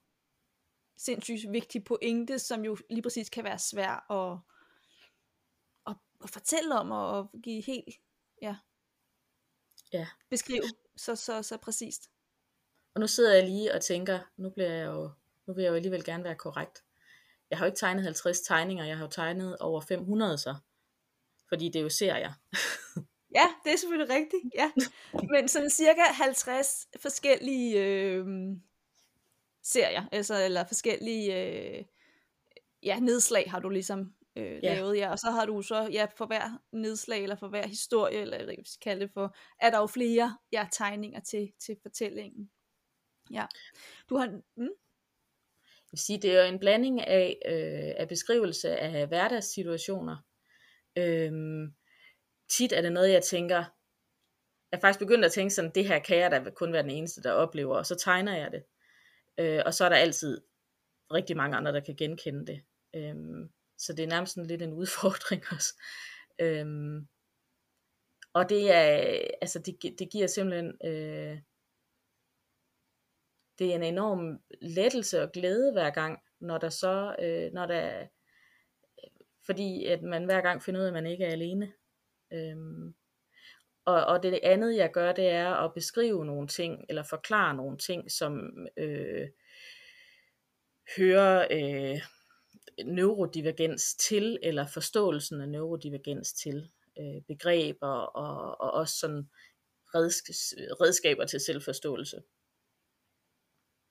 sindssygt 0.97 1.51
vigtig 1.51 1.83
pointe, 1.83 2.39
som 2.39 2.65
jo 2.65 2.77
lige 2.89 3.01
præcis 3.01 3.29
kan 3.29 3.43
være 3.43 3.59
svær 3.59 4.11
at, 4.11 4.37
at, 5.87 5.95
at 6.23 6.29
fortælle 6.29 6.75
om, 6.75 6.91
og 6.91 7.19
at 7.19 7.27
give 7.43 7.61
helt, 7.61 7.95
ja, 8.41 8.55
Ja. 9.93 10.07
beskrive 10.29 10.63
så, 10.95 11.15
så, 11.15 11.43
så 11.43 11.57
præcist. 11.57 12.11
Og 12.99 13.01
nu 13.01 13.07
sidder 13.07 13.33
jeg 13.35 13.43
lige 13.43 13.73
og 13.73 13.81
tænker, 13.81 14.19
nu, 14.37 14.49
bliver 14.49 14.69
jeg 14.69 14.85
jo, 14.85 15.09
nu 15.47 15.53
vil 15.53 15.61
jeg 15.63 15.69
jo 15.69 15.75
alligevel 15.75 16.03
gerne 16.03 16.23
være 16.23 16.35
korrekt. 16.35 16.83
Jeg 17.49 17.57
har 17.57 17.65
jo 17.65 17.67
ikke 17.67 17.79
tegnet 17.79 18.03
50 18.03 18.41
tegninger, 18.41 18.85
jeg 18.85 18.97
har 18.97 19.03
jo 19.03 19.09
tegnet 19.11 19.57
over 19.57 19.81
500 19.81 20.37
så. 20.37 20.55
Fordi 21.49 21.65
det 21.65 21.75
er 21.75 21.83
jo 21.83 21.89
serier. 21.89 22.33
Ja, 23.35 23.43
det 23.63 23.73
er 23.73 23.77
selvfølgelig 23.77 24.15
rigtigt, 24.15 24.43
ja. 24.55 24.71
Men 25.13 25.47
sådan 25.47 25.69
cirka 25.69 26.01
50 26.01 26.87
forskellige 27.01 27.83
øh, 27.85 28.25
serier, 29.63 30.03
altså, 30.11 30.43
eller 30.45 30.63
forskellige 30.63 31.45
øh, 31.45 31.85
ja, 32.83 32.99
nedslag 32.99 33.51
har 33.51 33.59
du 33.59 33.69
ligesom 33.69 34.13
øh, 34.35 34.59
Ja. 34.63 34.73
lavet, 34.73 34.97
ja. 34.97 35.11
Og 35.11 35.19
så 35.19 35.31
har 35.31 35.45
du 35.45 35.61
så, 35.61 35.89
ja, 35.91 36.07
for 36.17 36.25
hver 36.25 36.61
nedslag, 36.71 37.23
eller 37.23 37.35
for 37.35 37.47
hver 37.47 37.67
historie, 37.67 38.17
eller 38.21 38.43
hvad 38.43 38.53
jeg 38.57 38.63
skal 38.65 38.91
kalde 38.91 39.01
det 39.01 39.11
for, 39.13 39.35
er 39.59 39.69
der 39.69 39.79
jo 39.79 39.87
flere 39.87 40.37
ja, 40.51 40.67
tegninger 40.71 41.19
til, 41.19 41.51
til 41.59 41.77
fortællingen. 41.81 42.49
Ja. 43.31 43.45
Du 44.09 44.17
har, 44.17 44.27
mm, 44.55 44.63
Jeg 44.63 45.91
vil 45.91 45.99
sige, 45.99 46.21
det 46.21 46.31
er 46.31 46.41
jo 46.41 46.53
en 46.53 46.59
blanding 46.59 47.01
af, 47.01 47.37
øh, 47.45 48.01
af 48.01 48.07
beskrivelse 48.07 48.77
af 48.77 49.07
hverdagssituationer. 49.07 50.17
Øhm, 50.95 51.73
tit 52.49 52.73
er 52.73 52.81
det 52.81 52.91
noget, 52.91 53.11
jeg 53.11 53.23
tænker, 53.23 53.55
jeg 54.71 54.77
er 54.77 54.81
faktisk 54.81 54.99
begyndt 54.99 55.25
at 55.25 55.31
tænke 55.31 55.53
sådan, 55.53 55.71
det 55.75 55.87
her 55.87 55.99
kan 55.99 56.17
jeg 56.17 56.31
da 56.31 56.49
kun 56.49 56.73
være 56.73 56.83
den 56.83 56.91
eneste, 56.91 57.23
der 57.23 57.31
oplever, 57.31 57.75
og 57.77 57.85
så 57.85 57.95
tegner 57.95 58.37
jeg 58.37 58.51
det. 58.51 58.63
Øh, 59.37 59.61
og 59.65 59.73
så 59.73 59.85
er 59.85 59.89
der 59.89 59.95
altid 59.95 60.41
rigtig 61.13 61.37
mange 61.37 61.57
andre, 61.57 61.71
der 61.73 61.79
kan 61.79 61.95
genkende 61.95 62.47
det. 62.47 62.63
Øhm, 62.95 63.49
så 63.77 63.93
det 63.93 64.03
er 64.03 64.07
nærmest 64.07 64.33
sådan 64.33 64.47
lidt 64.47 64.61
en 64.61 64.73
udfordring 64.81 65.43
også. 65.51 65.81
Øhm, 66.39 67.07
og 68.33 68.49
det 68.49 68.71
er, 68.71 69.21
altså 69.41 69.59
det, 69.59 69.99
det 69.99 70.09
giver 70.11 70.27
simpelthen, 70.27 70.77
øh, 70.85 71.39
det 73.59 73.71
er 73.71 73.75
en 73.75 73.83
enorm 73.83 74.39
lettelse 74.61 75.21
og 75.21 75.31
glæde 75.31 75.71
hver 75.71 75.89
gang, 75.89 76.19
når 76.39 76.57
der 76.57 76.69
så, 76.69 77.15
øh, 77.19 77.53
når 77.53 77.65
der, 77.65 77.99
øh, 77.99 78.07
fordi 79.45 79.85
at 79.85 80.01
man 80.01 80.25
hver 80.25 80.41
gang 80.41 80.63
finder 80.63 80.79
ud 80.79 80.85
af, 80.85 80.89
at 80.89 80.93
man 80.93 81.07
ikke 81.07 81.25
er 81.25 81.31
alene. 81.31 81.73
Øhm, 82.33 82.93
og, 83.85 84.05
og 84.05 84.23
det 84.23 84.39
andet 84.43 84.75
jeg 84.75 84.91
gør, 84.91 85.11
det 85.11 85.27
er 85.27 85.49
at 85.49 85.73
beskrive 85.73 86.25
nogle 86.25 86.47
ting, 86.47 86.85
eller 86.89 87.03
forklare 87.03 87.55
nogle 87.55 87.77
ting, 87.77 88.11
som 88.11 88.51
øh, 88.77 89.27
hører 90.97 91.47
øh, 91.51 92.01
neurodivergens 92.85 93.95
til, 93.95 94.39
eller 94.43 94.67
forståelsen 94.67 95.41
af 95.41 95.49
neurodivergens 95.49 96.33
til, 96.33 96.69
øh, 96.99 97.21
begreber 97.27 97.87
og, 97.87 98.61
og 98.61 98.71
også 98.71 98.99
sådan 98.99 99.29
redsk- 99.95 100.55
redskaber 100.81 101.25
til 101.25 101.39
selvforståelse 101.39 102.21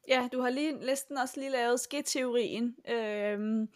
ja, 0.09 0.29
du 0.33 0.41
har 0.41 0.51
lige 0.51 0.73
næsten 0.73 1.19
også 1.19 1.41
lige 1.41 1.51
lavet 1.51 1.81
skidteorien, 1.81 2.77
øh, 2.89 3.69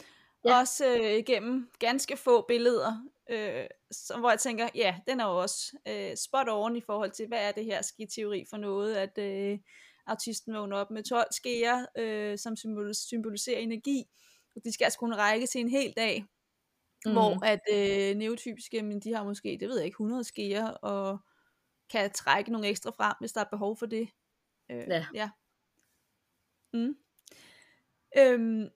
Ja. 0.44 0.58
også 0.60 0.86
øh, 1.02 1.24
gennem 1.26 1.70
ganske 1.78 2.16
få 2.16 2.44
billeder, 2.48 3.06
øh, 3.30 3.66
så, 3.90 4.16
hvor 4.18 4.30
jeg 4.30 4.38
tænker, 4.40 4.68
ja, 4.74 4.96
den 5.06 5.20
er 5.20 5.24
jo 5.24 5.40
også 5.40 5.76
øh, 5.88 6.16
spot 6.16 6.46
on 6.50 6.76
i 6.76 6.80
forhold 6.80 7.10
til, 7.10 7.26
hvad 7.28 7.48
er 7.48 7.52
det 7.52 7.64
her 7.64 7.82
skidteori 7.82 8.44
for 8.50 8.56
noget, 8.56 8.94
at 8.96 9.18
øh, 9.18 9.58
autisten 10.06 10.54
vågner 10.54 10.76
op 10.76 10.90
med 10.90 11.02
12 11.02 11.26
skeer, 11.30 11.86
øh, 11.98 12.38
som 12.38 12.56
symbol- 12.56 12.92
symboliserer 12.94 13.58
energi, 13.58 14.04
og 14.56 14.64
de 14.64 14.72
skal 14.72 14.84
altså 14.84 14.98
kunne 14.98 15.16
række 15.16 15.46
til 15.46 15.60
en 15.60 15.68
hel 15.68 15.92
dag, 15.96 16.24
mm. 17.06 17.12
hvor 17.12 17.44
at 17.44 17.60
øh, 17.72 18.16
neotypiske, 18.16 18.82
men 18.82 19.00
de 19.00 19.14
har 19.14 19.24
måske, 19.24 19.56
det 19.60 19.68
ved 19.68 19.76
jeg 19.76 19.84
ikke, 19.86 19.94
100 19.94 20.24
skeer, 20.24 20.68
og 20.70 21.18
kan 21.90 22.10
trække 22.12 22.52
nogle 22.52 22.68
ekstra 22.68 22.90
frem, 22.90 23.14
hvis 23.20 23.32
der 23.32 23.40
er 23.40 23.48
behov 23.50 23.76
for 23.76 23.86
det. 23.86 24.08
Øh, 24.70 24.84
Ja. 24.88 25.06
ja. 25.14 25.30
Mm. 26.72 26.96
Øhm, 28.16 28.70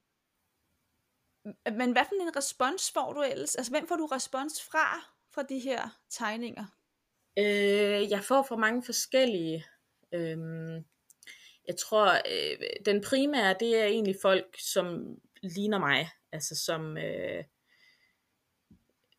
men 1.72 1.92
hvad 1.92 2.04
for 2.04 2.22
en 2.22 2.36
respons 2.36 2.92
får 2.92 3.12
du 3.12 3.22
ellers? 3.22 3.54
Altså, 3.54 3.72
hvem 3.72 3.88
får 3.88 3.96
du 3.96 4.06
respons 4.06 4.62
fra, 4.62 5.16
fra 5.34 5.42
de 5.42 5.58
her 5.58 5.88
tegninger? 6.10 6.64
Øh, 7.38 8.10
jeg 8.10 8.24
får 8.24 8.42
fra 8.42 8.56
mange 8.56 8.82
forskellige. 8.82 9.64
Øhm, 10.12 10.84
jeg 11.66 11.76
tror, 11.76 12.12
øh, 12.14 12.58
den 12.84 13.00
primære, 13.00 13.56
det 13.60 13.76
er 13.76 13.84
egentlig 13.84 14.16
folk, 14.22 14.56
som 14.58 15.18
ligner 15.42 15.78
mig, 15.78 16.10
altså 16.32 16.56
som, 16.64 16.98
øh, 16.98 17.44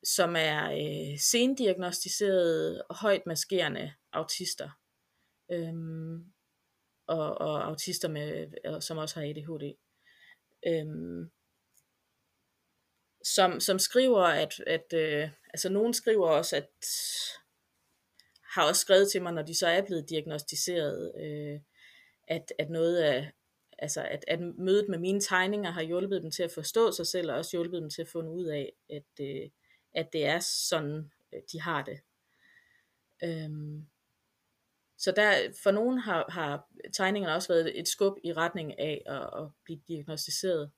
som 0.04 0.36
er 0.36 0.72
øh, 0.72 1.20
sendiagnostiserede 1.20 2.84
højt 2.90 3.26
maskerende 3.26 3.94
autister. 4.13 4.70
Øhm, 5.52 6.26
og, 7.08 7.41
og 7.41 7.67
autister, 7.67 8.08
med, 8.08 8.48
øh, 8.65 8.82
som 8.82 8.98
også 8.98 9.20
har 9.20 9.28
ADHD. 9.28 9.74
Øhm, 10.67 11.32
som, 13.24 13.60
som 13.60 13.80
skriver, 13.80 14.22
at, 14.24 14.60
at 14.67 14.93
øh, 14.93 15.30
altså 15.54 15.70
nogen 15.70 15.93
skriver 15.93 16.28
også, 16.28 16.56
at 16.56 16.70
har 18.58 18.67
også 18.67 18.82
skrevet 18.82 19.12
til 19.12 19.22
mig, 19.22 19.34
når 19.34 19.41
de 19.41 19.56
så 19.56 19.67
er 19.67 19.82
blevet 19.82 20.10
diagnostiseret, 20.10 21.12
øh, 21.22 21.60
at, 22.28 22.54
at 22.60 22.70
noget 22.70 22.98
af, 22.98 23.32
altså 23.80 24.02
at, 24.02 24.26
at 24.28 24.39
mødet 24.39 24.89
med 24.89 24.98
mine 24.98 25.22
tegninger 25.22 25.72
har 25.72 25.82
hjulpet 25.82 26.22
dem 26.22 26.32
til 26.32 26.43
at 26.43 26.52
forstå 26.52 26.91
sig 26.91 27.08
selv, 27.08 27.32
og 27.32 27.38
også 27.38 27.52
hjulpet 27.52 27.82
dem 27.82 27.89
til 27.89 28.02
at 28.02 28.08
finde 28.08 28.32
ud 28.32 28.46
af, 28.46 28.74
at, 28.89 29.26
øh, 29.26 29.50
at 29.93 30.13
det 30.13 30.26
er 30.26 30.39
sådan, 30.39 31.12
øh, 31.34 31.41
de 31.52 31.62
har 31.62 31.84
det. 31.84 32.00
Øhm, 33.24 33.88
så 34.98 35.12
der, 35.12 35.54
for 35.64 35.72
nogen 35.72 35.98
har, 35.98 36.26
har 36.30 36.68
tegningerne 36.94 37.36
også 37.36 37.54
været 37.54 37.80
et 37.80 37.88
skub 37.88 38.18
i 38.24 38.34
retning 38.34 38.80
af 38.80 39.04
at, 39.06 39.44
at 39.44 39.50
blive 39.64 39.80
diagnostiseret. 39.88 40.72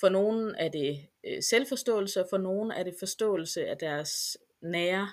For 0.00 0.08
nogen 0.08 0.54
er 0.54 0.68
det 0.68 1.08
øh, 1.26 1.42
selvforståelse, 1.42 2.20
og 2.20 2.26
for 2.30 2.38
nogen 2.38 2.70
er 2.70 2.82
det 2.82 2.94
forståelse 2.98 3.66
af 3.66 3.78
deres 3.78 4.38
nære, 4.62 5.08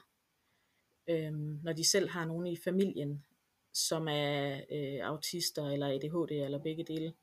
øh, 1.09 1.33
når 1.63 1.73
de 1.73 1.89
selv 1.89 2.09
har 2.09 2.25
nogen 2.25 2.47
i 2.47 2.57
familien, 2.63 3.25
som 3.73 4.07
er 4.07 4.61
øh, 4.71 4.99
autister 5.03 5.69
eller 5.69 5.87
ADHD 5.87 6.31
eller 6.31 6.59
begge 6.59 6.83
dele. 6.83 7.13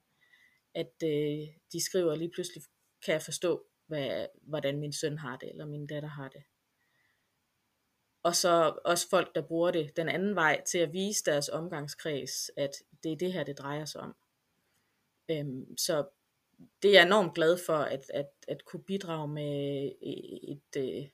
At 0.75 0.93
øh, 1.05 1.49
de 1.73 1.85
skriver 1.85 2.15
lige 2.15 2.31
pludselig, 2.31 2.63
kan 3.05 3.13
jeg 3.13 3.23
forstå, 3.23 3.67
hvad, 3.87 4.27
hvordan 4.43 4.79
min 4.79 4.93
søn 4.93 5.19
har 5.19 5.37
det, 5.37 5.51
eller 5.51 5.67
min 5.67 5.87
datter 5.87 6.09
har 6.09 6.29
det. 6.29 6.43
Og 8.27 8.37
så 8.37 8.79
også 8.85 9.09
folk, 9.09 9.35
der 9.35 9.43
bruger 9.43 9.71
det 9.71 9.97
den 9.97 10.09
anden 10.09 10.35
vej 10.35 10.63
til 10.65 10.79
at 10.79 10.93
vise 10.93 11.25
deres 11.25 11.49
omgangskreds, 11.49 12.51
at 12.57 12.71
det 13.03 13.13
er 13.13 13.17
det 13.17 13.33
her, 13.33 13.45
det 13.45 13.59
drejer 13.59 13.85
sig 13.85 14.01
om. 14.01 14.17
Øhm, 15.29 15.77
så 15.77 16.09
det 16.83 16.89
er 16.89 16.93
jeg 16.93 17.07
enormt 17.07 17.35
glad 17.35 17.59
for, 17.67 17.77
at, 17.77 18.11
at, 18.15 18.31
at 18.49 18.65
kunne 18.65 18.83
bidrage 18.83 19.29
med 19.29 19.93
et, 20.03 20.77
et, 20.77 21.11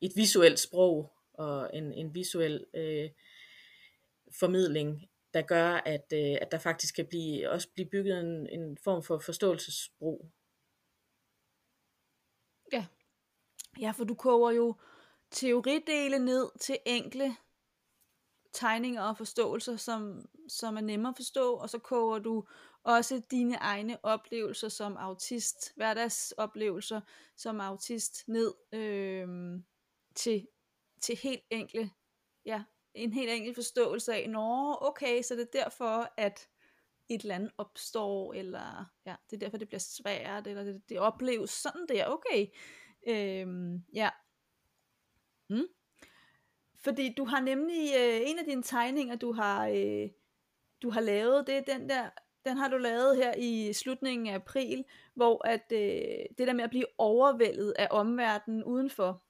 et 0.00 0.12
visuelt 0.16 0.58
sprog 0.58 1.12
og 1.32 1.70
en, 1.74 1.92
en 1.92 2.14
visuel 2.14 2.66
øh, 2.74 3.10
formidling, 4.40 5.10
der 5.34 5.42
gør, 5.42 5.72
at, 5.74 6.12
øh, 6.12 6.38
at 6.40 6.52
der 6.52 6.58
faktisk 6.58 6.94
kan 6.94 7.06
blive, 7.06 7.50
også 7.50 7.68
blive 7.74 7.88
bygget 7.88 8.20
en, 8.20 8.46
en 8.46 8.78
form 8.84 9.02
for 9.02 9.18
forståelsesbro. 9.18 10.30
Ja. 12.72 12.86
Ja, 13.78 13.90
for 13.90 14.04
du 14.04 14.14
koger 14.14 14.50
jo 14.50 14.74
teoridele 15.30 16.18
ned 16.18 16.58
til 16.60 16.78
enkle 16.86 17.36
tegninger 18.52 19.02
og 19.02 19.16
forståelser, 19.16 19.76
som, 19.76 20.24
som 20.48 20.76
er 20.76 20.80
nemmere 20.80 21.10
at 21.10 21.16
forstå, 21.16 21.54
og 21.54 21.70
så 21.70 21.78
koger 21.78 22.18
du 22.18 22.44
også 22.82 23.22
dine 23.30 23.54
egne 23.54 24.04
oplevelser 24.04 24.68
som 24.68 24.96
autist, 24.96 25.72
hverdagsoplevelser 25.76 27.00
som 27.36 27.60
autist 27.60 28.28
ned 28.28 28.54
øh, 28.72 29.28
til, 30.14 30.46
til 31.00 31.16
helt 31.16 31.42
enkle, 31.50 31.90
ja, 32.44 32.62
en 32.94 33.12
helt 33.12 33.30
enkel 33.30 33.54
forståelse 33.54 34.14
af, 34.14 34.30
nå, 34.30 34.78
okay, 34.80 35.22
så 35.22 35.34
det 35.34 35.42
er 35.42 35.62
derfor, 35.62 36.12
at 36.16 36.48
et 37.08 37.20
eller 37.20 37.34
andet 37.34 37.52
opstår, 37.58 38.34
eller 38.34 38.84
ja, 39.06 39.14
det 39.30 39.36
er 39.36 39.40
derfor, 39.40 39.56
det 39.56 39.68
bliver 39.68 39.80
svært, 39.80 40.46
eller 40.46 40.64
det, 40.64 40.82
det 40.88 40.98
opleves 40.98 41.50
sådan 41.50 41.86
der, 41.88 42.06
okay. 42.06 42.46
Øhm, 43.08 43.84
ja. 43.94 44.10
Mm. 45.50 45.66
Fordi 46.84 47.14
du 47.16 47.24
har 47.24 47.40
nemlig, 47.40 47.90
øh, 47.98 48.20
en 48.30 48.38
af 48.38 48.44
dine 48.44 48.62
tegninger, 48.62 49.16
du 49.16 49.32
har, 49.32 49.68
øh, 49.68 50.08
du 50.82 50.90
har 50.90 51.00
lavet, 51.00 51.46
det 51.46 51.54
er 51.54 51.78
den 51.78 51.88
der, 51.88 52.10
den 52.44 52.56
har 52.56 52.68
du 52.68 52.76
lavet 52.76 53.16
her 53.16 53.34
i 53.38 53.72
slutningen 53.72 54.26
af 54.26 54.34
april, 54.34 54.84
hvor 55.14 55.46
at 55.46 55.72
øh, 55.72 56.26
det 56.38 56.46
der 56.46 56.52
med 56.52 56.64
at 56.64 56.70
blive 56.70 56.86
overvældet 56.98 57.74
af 57.78 57.88
omverdenen 57.90 58.64
udenfor, 58.64 59.22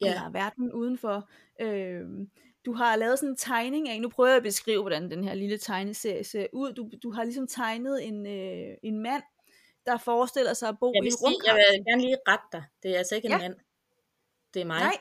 ja. 0.00 0.06
eller 0.06 0.30
verden 0.30 0.72
udenfor, 0.72 1.30
øh, 1.60 2.26
du 2.66 2.72
har 2.72 2.96
lavet 2.96 3.18
sådan 3.18 3.30
en 3.30 3.36
tegning 3.36 3.88
af, 3.88 4.00
nu 4.00 4.08
prøver 4.08 4.28
jeg 4.28 4.36
at 4.36 4.42
beskrive, 4.42 4.80
hvordan 4.80 5.10
den 5.10 5.24
her 5.24 5.34
lille 5.34 5.58
tegneserie 5.58 6.24
ser 6.24 6.46
ud. 6.52 6.72
Du, 6.72 6.90
du 7.02 7.10
har 7.10 7.24
ligesom 7.24 7.46
tegnet 7.46 8.06
en, 8.06 8.26
øh, 8.26 8.76
en 8.82 8.98
mand, 8.98 9.22
der 9.86 9.96
forestiller 9.98 10.54
sig 10.54 10.68
at 10.68 10.78
bo 10.80 10.92
jeg 10.94 11.04
i 11.04 11.08
et 11.08 11.22
rum. 11.22 11.34
Jeg 11.46 11.54
vil 11.54 11.84
gerne 11.88 12.02
lige 12.02 12.18
rette 12.28 12.48
dig. 12.52 12.64
Det 12.82 12.88
er 12.94 12.98
altså 12.98 13.14
ikke 13.14 13.26
en 13.26 13.32
ja. 13.32 13.38
mand. 13.38 13.56
Det 14.54 14.60
er 14.62 14.68
mig. 14.74 14.80
Nej. 14.80 14.98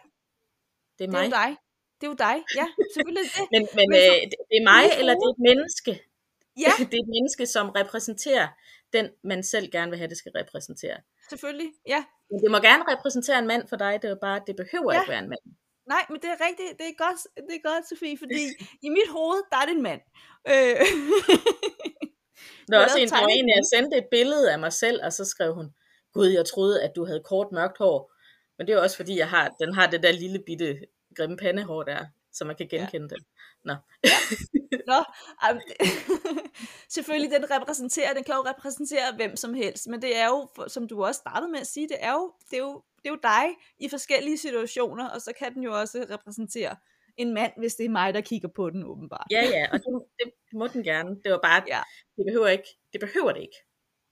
Det 0.98 1.04
er 1.08 1.12
mig. 1.12 1.26
Det 1.26 1.34
er 1.34 1.38
jo 1.38 1.44
dig. 1.44 1.52
Det 2.00 2.06
er 2.08 2.12
jo 2.14 2.18
dig. 2.28 2.38
Ja, 2.60 2.68
selvfølgelig 2.86 3.28
det. 3.36 3.46
men 3.54 3.62
men, 3.78 3.86
men 3.92 4.00
øh, 4.02 4.22
det 4.50 4.56
er 4.62 4.66
mig, 4.74 4.84
eller 5.00 5.14
det 5.20 5.26
er 5.30 5.34
et 5.38 5.44
menneske. 5.50 5.92
Ja. 6.66 6.74
det 6.92 6.98
er 7.00 7.04
et 7.06 7.12
menneske, 7.16 7.44
som 7.56 7.66
repræsenterer 7.70 8.48
den, 8.94 9.06
man 9.24 9.44
selv 9.44 9.68
gerne 9.72 9.90
vil 9.92 9.98
have, 9.98 10.10
det 10.14 10.18
skal 10.18 10.32
repræsentere. 10.42 10.98
Selvfølgelig, 11.30 11.72
ja. 11.94 12.02
Men 12.30 12.38
det 12.44 12.52
må 12.52 12.58
gerne 12.70 12.84
repræsentere 12.94 13.40
en 13.40 13.48
mand 13.48 13.68
for 13.68 13.76
dig, 13.76 14.00
det 14.02 14.10
er 14.10 14.16
bare, 14.22 14.42
det 14.48 14.56
behøver 14.56 14.94
ja. 14.94 15.00
ikke 15.00 15.12
være 15.12 15.24
en 15.24 15.30
mand. 15.30 15.46
Nej, 15.94 16.04
men 16.10 16.18
det 16.22 16.30
er 16.36 16.40
rigtigt, 16.48 16.72
det 16.80 16.88
er 16.92 16.96
godt, 17.06 17.20
det 17.48 17.56
er 17.56 17.64
godt 17.72 17.90
Sofie, 17.90 18.18
fordi 18.18 18.44
i 18.88 18.90
mit 18.90 19.10
hoved, 19.10 19.40
der 19.52 19.58
er 19.58 19.66
det 19.66 19.76
en 19.76 19.84
mand. 19.90 20.02
Øh. 20.54 20.76
Der 22.68 22.78
var 22.78 22.84
også 22.84 23.00
en, 23.00 23.10
der 23.10 23.22
var 23.22 23.28
en, 23.28 23.50
jeg 23.50 23.64
sendte 23.74 23.98
et 23.98 24.08
billede 24.12 24.52
af 24.52 24.60
mig 24.60 24.74
selv, 24.74 25.00
og 25.04 25.14
så 25.14 25.26
skrev 25.26 25.56
hun, 25.56 25.74
Gud, 26.14 26.28
jeg 26.28 26.46
troede, 26.46 26.84
at 26.84 26.92
du 26.96 27.06
havde 27.06 27.24
kort 27.26 27.52
mørkt 27.52 27.78
hår. 27.78 28.12
Men 28.58 28.68
det 28.68 28.74
er 28.74 28.80
også 28.80 28.96
fordi, 28.96 29.18
jeg 29.18 29.30
har, 29.30 29.56
den 29.60 29.74
har 29.74 29.88
det 29.88 30.04
der 30.04 30.12
lille 30.12 30.40
bitte 30.46 30.80
grimme 31.16 31.38
pandehår 31.38 31.84
der, 31.84 32.06
så 32.34 32.46
man 32.46 32.56
kan 32.56 32.68
genkende 32.68 33.08
ja. 33.12 33.16
det. 33.16 33.26
Nå. 33.64 33.76
Ja. 34.04 34.10
Nå, 34.92 35.04
um, 35.52 35.60
selvfølgelig 36.96 37.32
den 37.32 37.52
repræsenterer, 37.52 38.14
den 38.14 38.24
kan 38.24 38.36
jo 38.36 38.42
repræsentere 38.42 39.16
hvem 39.16 39.36
som 39.36 39.54
helst, 39.54 39.88
men 39.88 40.02
det 40.02 40.18
er 40.18 40.28
jo, 40.28 40.68
som 40.68 40.88
du 40.88 41.06
også 41.06 41.20
startede 41.20 41.52
med 41.52 41.60
at 41.60 41.68
sige, 41.68 41.88
det 41.88 41.98
er 42.00 42.14
jo, 42.14 42.34
det 42.52 42.58
er 42.58 42.62
jo, 42.62 42.84
det 42.98 43.06
er 43.06 43.10
jo 43.10 43.20
dig 43.24 43.46
i 43.80 43.90
forskellige 43.90 44.38
situationer, 44.38 45.10
og 45.10 45.22
så 45.22 45.34
kan 45.40 45.54
den 45.54 45.64
jo 45.64 45.80
også 45.80 46.06
repræsentere 46.10 46.76
en 47.18 47.34
mand, 47.34 47.52
hvis 47.58 47.76
det 47.76 47.86
er 47.86 47.90
mig, 47.90 48.14
der 48.14 48.22
kigger 48.22 48.48
på 48.56 48.70
den 48.70 48.84
åbenbart. 48.84 49.28
Ja, 49.32 49.44
ja, 49.46 49.68
og 49.72 49.80
det, 49.80 50.04
det 50.20 50.34
må 50.54 50.68
den 50.68 50.84
gerne. 50.84 51.10
Det 51.24 51.32
var 51.32 51.40
bare, 51.44 51.64
ja. 51.68 51.82
det 52.18 52.26
behøver 52.28 52.48
ikke, 52.48 52.68
det 52.94 53.02
behøver 53.02 53.32
det 53.32 53.42
ikke. 53.42 53.58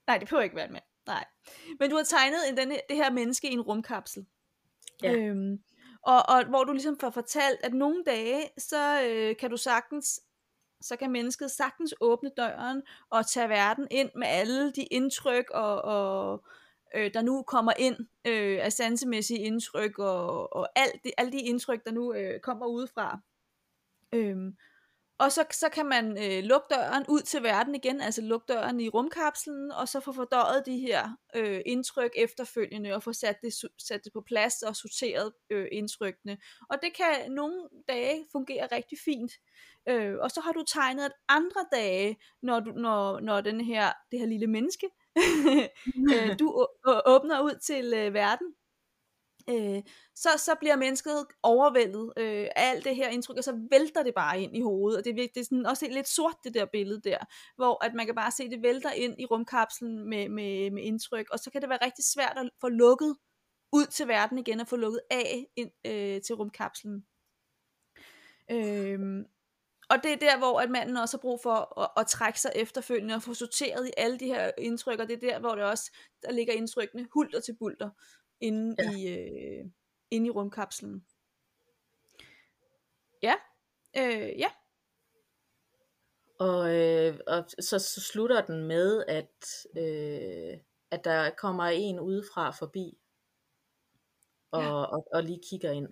Nej, 0.08 0.18
det 0.18 0.28
behøver 0.28 0.44
ikke 0.44 0.56
være 0.56 0.68
en 0.68 0.74
mand. 0.74 0.84
Nej. 1.08 1.26
Men 1.80 1.90
du 1.90 1.96
har 1.96 2.04
tegnet 2.04 2.40
en, 2.50 2.58
denne, 2.58 2.80
det 2.90 2.98
her 2.98 3.12
menneske 3.12 3.50
i 3.50 3.54
en 3.54 3.62
rumkapsel. 3.62 4.26
Ja. 5.04 5.14
Øhm, 5.14 5.60
og, 6.02 6.30
og 6.30 6.46
hvor 6.46 6.64
du 6.64 6.72
ligesom 6.72 7.00
får 7.00 7.10
fortalt, 7.10 7.60
at 7.64 7.74
nogle 7.74 8.04
dage, 8.06 8.50
så 8.58 9.04
øh, 9.04 9.36
kan 9.36 9.50
du 9.50 9.58
sagtens, 9.58 10.20
så 10.82 10.96
kan 10.96 11.12
mennesket 11.12 11.52
sagtens 11.52 11.94
åbne 12.02 12.32
døren 12.38 12.82
og 13.10 13.28
tage 13.28 13.50
verden 13.50 13.88
ind 13.92 14.10
med 14.16 14.28
alle 14.28 14.72
de 14.72 14.84
indtryk 14.84 15.50
og, 15.50 15.82
og 15.82 16.46
øh, 16.96 17.14
der 17.14 17.22
nu 17.22 17.44
kommer 17.44 17.74
ind 17.78 17.96
øh, 18.28 18.60
af 18.62 18.74
sansemæssige 18.74 19.40
indtryk 19.40 20.00
og, 20.00 20.56
og 20.56 20.70
alt 20.76 21.04
det, 21.04 21.12
alle 21.18 21.32
de 21.32 21.42
indtryk, 21.42 21.86
der 21.86 21.92
nu 21.92 22.14
øh, 22.14 22.40
kommer 22.40 22.66
udefra. 22.66 23.20
Øhm, 24.14 24.58
og 25.18 25.32
så, 25.32 25.46
så 25.52 25.70
kan 25.70 25.86
man 25.86 26.18
øh, 26.24 26.44
lukke 26.44 26.68
døren 26.70 27.06
ud 27.10 27.22
til 27.22 27.44
verden 27.44 27.76
igen, 27.76 28.02
altså 28.02 28.22
lukke 28.22 28.54
døren 28.54 28.80
i 28.80 28.90
rumkapslen, 28.90 29.72
og 29.72 29.88
så 29.88 30.00
få 30.00 30.12
fordøjet 30.12 30.66
de 30.66 30.80
her 30.80 31.18
øh, 31.36 31.62
indtryk 31.66 32.12
efterfølgende, 32.16 32.94
og 32.94 33.04
få 33.04 33.14
sat 33.14 33.42
det, 33.42 33.54
sat 33.78 34.04
det 34.04 34.14
på 34.14 34.22
plads 34.22 34.64
og 34.64 34.76
sorteret 34.76 35.34
øh, 35.50 35.68
indtrykkene. 35.72 36.38
Og 36.70 36.78
det 36.82 36.94
kan 36.98 37.32
nogle 37.32 37.70
dage 37.88 38.26
fungere 38.32 38.68
rigtig 38.72 38.98
fint. 39.06 39.32
Øh, 39.90 40.16
og 40.20 40.32
så 40.32 40.42
har 40.42 40.52
du 40.52 40.64
tegnet 40.68 41.12
andre 41.30 41.66
dage, 41.72 42.18
når, 42.42 42.60
du, 42.60 42.72
når, 42.72 43.20
når 43.20 43.42
den 43.42 43.62
her, 43.62 43.92
det 44.12 44.20
her 44.20 44.28
lille 44.28 44.48
menneske, 44.48 44.90
øh, 46.14 46.40
du 46.40 46.68
åbner 47.06 47.42
ud 47.42 47.60
til 47.62 47.94
øh, 47.94 48.14
verden, 48.14 48.48
øh, 49.50 49.82
så, 50.16 50.30
så 50.38 50.56
bliver 50.60 50.76
mennesket 50.76 51.26
overvældet 51.44 52.14
øh, 52.18 52.48
af 52.56 52.70
alt 52.70 52.86
det 52.86 52.96
her 52.96 53.10
indtryk, 53.10 53.38
og 53.38 53.44
så 53.44 53.68
vælter 53.72 54.04
det 54.04 54.14
bare 54.16 54.42
ind 54.42 54.58
i 54.58 54.62
hovedet, 54.62 54.98
og 54.98 55.06
det, 55.06 55.16
det 55.16 55.42
er 55.42 55.44
sådan 55.44 55.66
også 55.66 55.88
lidt 55.92 56.08
sort 56.08 56.36
det 56.44 56.54
der 56.54 56.66
billede 56.66 57.02
der, 57.02 57.18
hvor 57.56 57.86
at 57.86 57.94
man 57.94 58.06
kan 58.06 58.16
bare 58.16 58.32
se, 58.32 58.50
det 58.50 58.62
vælter 58.62 58.92
ind 58.92 59.16
i 59.20 59.26
rumkapslen 59.26 60.10
med, 60.10 60.30
med, 60.30 60.72
med 60.72 60.84
indtryk, 60.84 61.30
og 61.30 61.40
så 61.40 61.52
kan 61.52 61.62
det 61.62 61.70
være 61.70 61.86
rigtig 61.86 62.06
svært 62.06 62.38
at 62.38 62.50
få 62.62 62.70
lukket 62.70 63.16
ud 63.74 63.86
til 63.86 64.08
verden 64.08 64.38
igen, 64.38 64.60
og 64.60 64.68
få 64.68 64.76
lukket 64.76 65.02
af 65.12 65.48
ind, 65.56 65.72
øh, 65.86 66.22
til 66.22 66.36
rumkapslen. 66.36 67.06
Øh, 68.52 69.26
og 69.94 70.04
det 70.04 70.12
er 70.12 70.18
der, 70.18 70.38
hvor 70.38 70.60
at 70.60 70.70
manden 70.70 70.98
også 70.98 71.18
har 71.18 71.22
brug 71.22 71.40
for 71.44 71.80
at, 71.82 71.90
at 71.98 72.08
trække 72.08 72.42
sig 72.42 72.52
efterfølgende 72.56 73.16
og 73.16 73.24
få 73.24 73.34
sorteret 73.34 73.88
i 73.88 73.92
alle 73.98 74.20
de 74.20 74.26
her 74.26 74.52
indtryk, 74.58 75.00
og 75.00 75.08
det 75.08 75.16
er 75.16 75.30
der, 75.30 75.40
hvor 75.40 75.56
det 75.56 75.64
også, 75.64 75.92
der 76.24 76.32
ligger 76.32 76.54
indtrykkene 76.54 77.08
hulter 77.14 77.40
til 77.40 77.56
bulter 77.56 77.90
inde, 78.40 78.76
ja. 78.80 78.92
i, 78.92 79.08
øh, 79.08 79.66
inde 80.12 80.28
i 80.28 80.30
rumkapslen. 80.30 81.06
Ja, 83.24 83.34
øh, 83.98 84.40
ja. 84.40 84.52
Og, 86.40 86.76
øh, 86.76 87.20
og 87.28 87.46
så, 87.60 87.80
så 87.80 88.02
slutter 88.02 88.46
den 88.46 88.68
med, 88.68 89.04
at, 89.08 89.68
øh, 89.78 90.60
at 90.92 91.04
der 91.04 91.30
kommer 91.30 91.64
en 91.64 92.00
udefra 92.00 92.52
forbi, 92.52 92.98
og, 94.52 94.62
ja. 94.62 94.74
og, 94.74 95.08
og 95.14 95.24
lige 95.24 95.42
kigger 95.50 95.72
ind. 95.72 95.88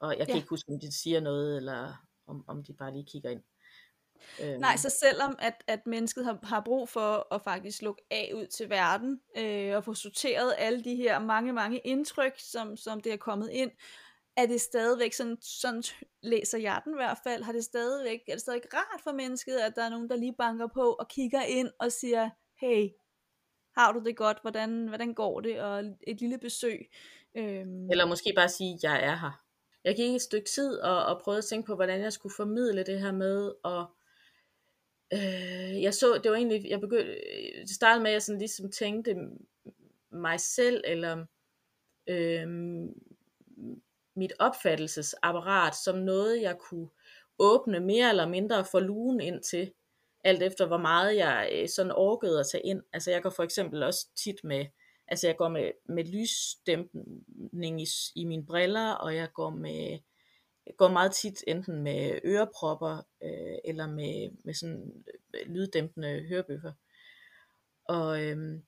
Og 0.00 0.18
jeg 0.18 0.26
kan 0.26 0.34
ja. 0.34 0.36
ikke 0.36 0.48
huske, 0.48 0.72
om 0.72 0.80
de 0.80 0.92
siger 0.92 1.20
noget, 1.20 1.56
eller 1.56 2.11
om, 2.32 2.44
om 2.48 2.64
de 2.64 2.72
bare 2.72 2.92
lige 2.92 3.06
kigger 3.12 3.30
ind. 3.30 3.42
Øhm. 4.42 4.60
Nej, 4.60 4.76
så 4.76 4.90
selvom 4.90 5.36
at, 5.38 5.64
at 5.66 5.86
mennesket 5.86 6.24
har, 6.24 6.38
har 6.42 6.62
brug 6.64 6.88
for 6.88 7.34
at 7.34 7.42
faktisk 7.42 7.82
lukke 7.82 8.02
af 8.10 8.32
ud 8.34 8.46
til 8.46 8.70
verden, 8.70 9.20
øh, 9.36 9.76
og 9.76 9.84
få 9.84 9.94
sorteret 9.94 10.54
alle 10.58 10.84
de 10.84 10.94
her 10.94 11.18
mange, 11.18 11.52
mange 11.52 11.78
indtryk, 11.78 12.32
som, 12.38 12.76
som 12.76 13.00
det 13.00 13.12
er 13.12 13.16
kommet 13.16 13.50
ind, 13.50 13.70
er 14.36 14.46
det 14.46 14.60
stadigvæk, 14.60 15.12
sådan, 15.12 15.36
sådan 15.40 15.82
læser 16.22 16.58
jeg 16.58 16.80
den 16.84 16.92
i 16.92 16.96
hvert 16.96 17.18
fald, 17.24 17.42
har 17.42 17.52
det 17.52 17.64
stadigvæk, 17.64 18.20
er 18.28 18.32
det 18.32 18.40
stadig 18.40 18.62
rart 18.74 19.00
for 19.04 19.12
mennesket, 19.12 19.56
at 19.56 19.76
der 19.76 19.82
er 19.84 19.88
nogen, 19.88 20.10
der 20.10 20.16
lige 20.16 20.34
banker 20.38 20.66
på 20.66 20.92
og 20.92 21.08
kigger 21.08 21.42
ind 21.42 21.70
og 21.80 21.92
siger, 21.92 22.30
hey, 22.60 22.88
har 23.76 23.92
du 23.92 24.02
det 24.04 24.16
godt, 24.16 24.38
hvordan, 24.42 24.88
hvordan 24.88 25.14
går 25.14 25.40
det, 25.40 25.60
og 25.60 25.84
et 26.06 26.20
lille 26.20 26.38
besøg. 26.38 26.90
Øhm. 27.36 27.90
Eller 27.90 28.06
måske 28.06 28.32
bare 28.36 28.48
sige, 28.48 28.78
jeg 28.82 29.04
er 29.04 29.16
her. 29.16 29.42
Jeg 29.84 29.96
gik 29.96 30.14
et 30.14 30.22
stykke 30.22 30.48
tid 30.48 30.78
og, 30.78 31.06
og 31.06 31.20
prøvede 31.20 31.38
at 31.38 31.44
tænke 31.44 31.66
på, 31.66 31.74
hvordan 31.74 32.00
jeg 32.00 32.12
skulle 32.12 32.34
formidle 32.36 32.82
det 32.82 33.00
her 33.00 33.12
med, 33.12 33.52
og 33.62 33.86
øh, 35.12 35.82
jeg 35.82 35.94
så, 35.94 36.20
det 36.22 36.30
var 36.30 36.36
egentlig, 36.36 36.70
jeg 36.70 36.80
begyndte, 36.80 37.12
øh, 37.12 37.60
det 37.60 37.70
startede 37.70 38.02
med, 38.02 38.10
at 38.10 38.12
jeg 38.12 38.22
sådan 38.22 38.38
ligesom 38.38 38.70
tænkte 38.70 39.16
mig 40.10 40.40
selv, 40.40 40.84
eller 40.86 41.26
øh, 42.06 42.48
mit 44.16 44.32
opfattelsesapparat 44.38 45.76
som 45.76 45.98
noget, 45.98 46.42
jeg 46.42 46.58
kunne 46.58 46.88
åbne 47.38 47.80
mere 47.80 48.08
eller 48.08 48.28
mindre 48.28 48.64
for 48.64 48.80
lugen 48.80 49.20
ind 49.20 49.42
til, 49.42 49.72
alt 50.24 50.42
efter 50.42 50.66
hvor 50.66 50.78
meget 50.78 51.16
jeg 51.16 51.50
øh, 51.52 51.68
sådan 51.68 51.92
orkede 51.92 52.40
at 52.40 52.46
tage 52.52 52.66
ind. 52.66 52.82
Altså 52.92 53.10
jeg 53.10 53.22
går 53.22 53.30
for 53.30 53.42
eksempel 53.42 53.82
også 53.82 54.08
tit 54.16 54.44
med, 54.44 54.66
altså 55.12 55.26
jeg 55.26 55.36
går 55.36 55.48
med, 55.48 55.70
med 55.84 56.04
lysdæmpning 56.04 57.82
i, 57.82 57.86
i 58.14 58.24
mine 58.24 58.46
briller, 58.46 58.92
og 58.92 59.16
jeg 59.16 59.32
går 59.32 59.50
med, 59.50 59.98
jeg 60.66 60.74
går 60.76 60.88
meget 60.88 61.12
tit 61.12 61.44
enten 61.46 61.82
med 61.82 62.20
ørepropper, 62.24 63.06
øh, 63.22 63.58
eller 63.64 63.86
med, 63.86 64.30
med 64.44 64.54
sådan 64.54 65.04
øh, 65.34 65.52
lyddæmpende 65.54 66.26
hørebøffer. 66.28 66.72
Og, 67.84 68.22
øhm, 68.22 68.62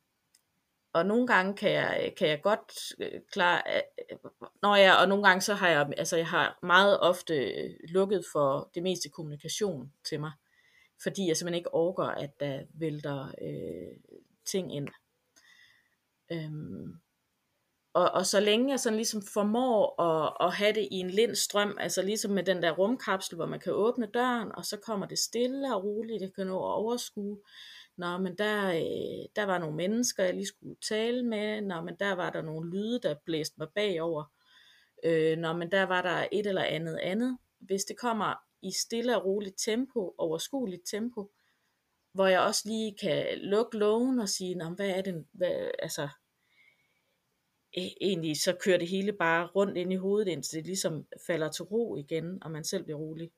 og 0.93 1.07
nogle 1.07 1.27
gange 1.27 1.55
kan 1.57 1.71
jeg, 1.71 2.15
kan 2.17 2.29
jeg 2.29 2.43
godt 2.43 2.73
øh, 2.99 3.21
klare, 3.33 3.63
øh, 3.77 3.83
øh 4.13 4.49
når 4.63 4.77
jeg, 4.77 4.97
og 4.97 5.09
nogle 5.09 5.25
gange 5.25 5.41
så 5.41 5.55
har 5.55 5.69
jeg, 5.69 5.93
altså 5.97 6.17
jeg 6.17 6.29
har 6.29 6.59
meget 6.63 7.01
ofte 7.01 7.53
lukket 7.89 8.25
for 8.33 8.71
det 8.75 8.83
meste 8.83 9.09
kommunikation 9.09 9.93
til 10.09 10.21
mig, 10.21 10.33
fordi 11.03 11.29
jeg 11.29 11.37
simpelthen 11.37 11.59
ikke 11.59 11.75
orker, 11.75 12.05
at 12.05 12.41
der 12.41 12.63
vælter 12.75 13.35
øh, 13.43 13.97
ting 14.45 14.77
ind. 14.77 14.89
Øhm, 16.33 16.93
og, 17.95 18.11
og 18.11 18.27
så 18.27 18.41
længe 18.41 18.71
jeg 18.71 18.81
sådan 18.81 18.97
ligesom 18.97 19.23
formår 19.35 20.03
at, 20.03 20.47
at 20.47 20.55
have 20.55 20.73
det 20.73 20.89
i 20.91 20.95
en 20.95 21.11
lind 21.11 21.35
strøm, 21.35 21.77
altså 21.81 22.03
ligesom 22.03 22.31
med 22.31 22.43
den 22.43 22.63
der 22.63 22.71
rumkapsel, 22.71 23.37
hvor 23.37 23.47
man 23.47 23.61
kan 23.61 23.73
åbne 23.73 24.07
døren, 24.07 24.53
og 24.55 24.65
så 24.65 24.77
kommer 24.77 25.07
det 25.07 25.19
stille 25.19 25.75
og 25.77 25.85
roligt, 25.85 26.21
det 26.21 26.35
kan 26.35 26.47
nå 26.47 26.57
at 26.57 26.75
overskue, 26.75 27.39
Nå, 27.97 28.19
men 28.19 28.39
der, 28.39 28.69
øh, 28.69 29.29
der 29.37 29.45
var 29.45 29.59
nogle 29.59 29.77
mennesker, 29.77 30.25
jeg 30.25 30.35
lige 30.35 30.47
skulle 30.47 30.77
tale 30.89 31.23
med. 31.23 31.61
Nå, 31.61 31.81
men 31.81 31.97
der 32.01 32.13
var 32.13 32.31
der 32.31 32.43
nogle 32.43 32.71
lyde, 32.71 33.01
der 33.03 33.15
blæste 33.25 33.55
mig 33.59 33.69
bagover. 33.75 34.25
Øh, 35.05 35.39
nå, 35.39 35.53
men 35.53 35.71
der 35.71 35.83
var 35.83 36.03
der 36.03 36.27
et 36.33 36.47
eller 36.47 36.63
andet 36.63 36.99
andet. 37.03 37.39
Hvis 37.59 37.85
det 37.85 37.99
kommer 37.99 38.35
i 38.63 38.73
stille 38.73 39.17
og 39.17 39.25
roligt 39.25 39.59
tempo, 39.59 40.15
overskueligt 40.19 40.83
tempo, 40.91 41.31
hvor 42.15 42.27
jeg 42.27 42.41
også 42.41 42.63
lige 42.69 42.97
kan 43.01 43.39
lukke 43.39 43.79
lågen 43.79 44.19
og 44.19 44.29
sige, 44.29 44.55
Nå, 44.55 44.69
hvad 44.69 44.91
er 44.91 45.03
det, 45.03 45.27
hvad, 45.33 45.71
altså, 45.79 46.09
e- 47.77 47.97
egentlig 48.01 48.41
så 48.41 48.57
kører 48.61 48.79
det 48.79 48.89
hele 48.89 49.13
bare 49.13 49.47
rundt 49.47 49.77
ind 49.77 49.93
i 49.93 49.97
hovedet, 49.97 50.29
indtil 50.29 50.57
det 50.57 50.67
ligesom 50.67 51.07
falder 51.27 51.51
til 51.51 51.65
ro 51.65 51.97
igen, 51.97 52.43
og 52.43 52.51
man 52.51 52.65
selv 52.65 52.85
bliver 52.85 52.99
rolig. 52.99 53.31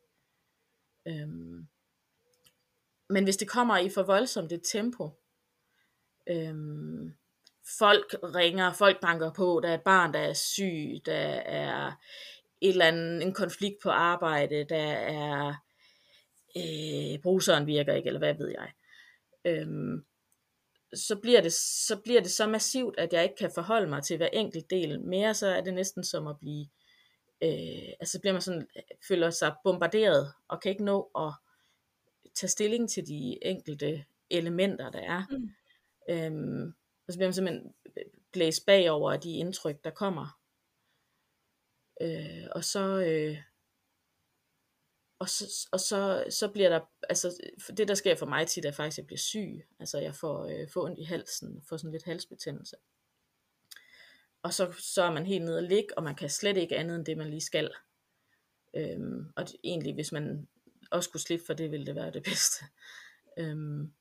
Øhm, 1.08 1.66
men 3.08 3.24
hvis 3.24 3.36
det 3.36 3.48
kommer 3.48 3.78
i 3.78 3.88
for 3.88 4.02
voldsomt 4.02 4.52
et 4.52 4.62
tempo, 4.72 5.10
øhm, 6.26 7.14
folk 7.78 8.14
ringer, 8.22 8.72
folk 8.72 9.00
banker 9.00 9.32
på, 9.32 9.60
der 9.62 9.68
er 9.68 9.74
et 9.74 9.84
barn, 9.84 10.14
der 10.14 10.20
er 10.20 10.32
syg, 10.32 11.00
der 11.06 11.40
er 11.40 11.92
et 12.60 12.68
eller 12.70 12.84
andet, 12.84 13.22
en 13.22 13.34
konflikt 13.34 13.76
på 13.82 13.90
arbejde, 13.90 14.64
der 14.64 14.92
er 14.92 15.54
øh, 16.56 17.22
bruseren 17.22 17.66
virker 17.66 17.94
ikke, 17.94 18.06
eller 18.06 18.18
hvad 18.18 18.34
ved 18.34 18.48
jeg. 18.48 18.72
Øhm, 19.44 20.04
så 20.94 21.16
bliver, 21.16 21.40
det, 21.40 21.52
så 21.52 22.00
bliver 22.04 22.20
det 22.20 22.30
så 22.30 22.46
massivt, 22.46 22.98
at 22.98 23.12
jeg 23.12 23.22
ikke 23.22 23.36
kan 23.36 23.50
forholde 23.54 23.86
mig 23.86 24.02
til 24.02 24.16
hver 24.16 24.28
enkelt 24.32 24.70
del. 24.70 25.00
Mere 25.00 25.34
så 25.34 25.46
er 25.46 25.60
det 25.60 25.74
næsten 25.74 26.04
som 26.04 26.26
at 26.26 26.38
blive, 26.40 26.66
øh, 27.42 27.92
altså 28.00 28.20
bliver 28.20 28.32
man 28.32 28.42
sådan, 28.42 28.68
føler 29.08 29.30
sig 29.30 29.54
bombarderet, 29.64 30.32
og 30.48 30.60
kan 30.60 30.70
ikke 30.70 30.84
nå 30.84 31.10
at 31.18 31.32
tage 32.34 32.50
stilling 32.50 32.90
til 32.90 33.06
de 33.06 33.38
enkelte 33.42 34.04
elementer, 34.30 34.90
der 34.90 35.00
er. 35.00 35.22
Mm. 35.30 35.50
Øhm, 36.08 36.74
og 37.06 37.12
så 37.12 37.18
bliver 37.18 37.28
man 37.28 37.34
simpelthen 37.34 37.74
blæst 38.32 38.66
bagover 38.66 39.12
af 39.12 39.20
de 39.20 39.32
indtryk, 39.32 39.84
der 39.84 39.90
kommer. 39.90 40.40
Øh, 42.00 42.46
og 42.52 42.64
så... 42.64 42.98
Øh, 42.98 43.38
og 45.18 45.28
så, 45.28 45.68
og 45.72 45.80
så, 45.80 46.24
så 46.30 46.48
bliver 46.48 46.68
der, 46.68 46.80
altså 47.08 47.38
det 47.76 47.88
der 47.88 47.94
sker 47.94 48.14
for 48.14 48.26
mig 48.26 48.46
tit 48.46 48.64
er 48.64 48.72
faktisk, 48.72 48.94
at 48.94 48.98
jeg 48.98 49.06
bliver 49.06 49.18
syg. 49.18 49.66
Altså 49.80 49.98
jeg 49.98 50.14
får, 50.14 50.44
øh, 50.44 50.68
får 50.68 50.84
ondt 50.84 50.98
i 50.98 51.02
halsen, 51.02 51.62
får 51.68 51.76
sådan 51.76 51.92
lidt 51.92 52.04
halsbetændelse. 52.04 52.76
Og 54.42 54.54
så, 54.54 54.72
så 54.72 55.02
er 55.02 55.12
man 55.12 55.26
helt 55.26 55.44
nede 55.44 55.56
og 55.56 55.62
ligge, 55.62 55.98
og 55.98 56.02
man 56.02 56.14
kan 56.14 56.30
slet 56.30 56.56
ikke 56.56 56.76
andet 56.76 56.96
end 56.96 57.04
det, 57.04 57.18
man 57.18 57.30
lige 57.30 57.40
skal. 57.40 57.70
Øhm, 58.74 59.32
og 59.36 59.48
det, 59.48 59.56
egentlig, 59.64 59.94
hvis 59.94 60.12
man 60.12 60.48
også 60.90 61.10
kunne 61.10 61.20
slippe 61.20 61.46
for 61.46 61.54
det, 61.54 61.70
ville 61.70 61.86
det 61.86 61.94
være 61.94 62.10
det 62.10 62.22
bedste. 62.22 62.64
Øhm, 63.38 63.92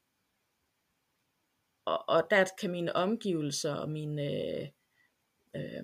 og, 1.86 2.09
og 2.09 2.28
der 2.30 2.45
kan 2.59 2.72
mine 2.72 2.95
omgivelser 2.95 3.74
og 3.74 3.89
mine 3.89 4.24
øh, 4.24 4.68
øh, 5.55 5.84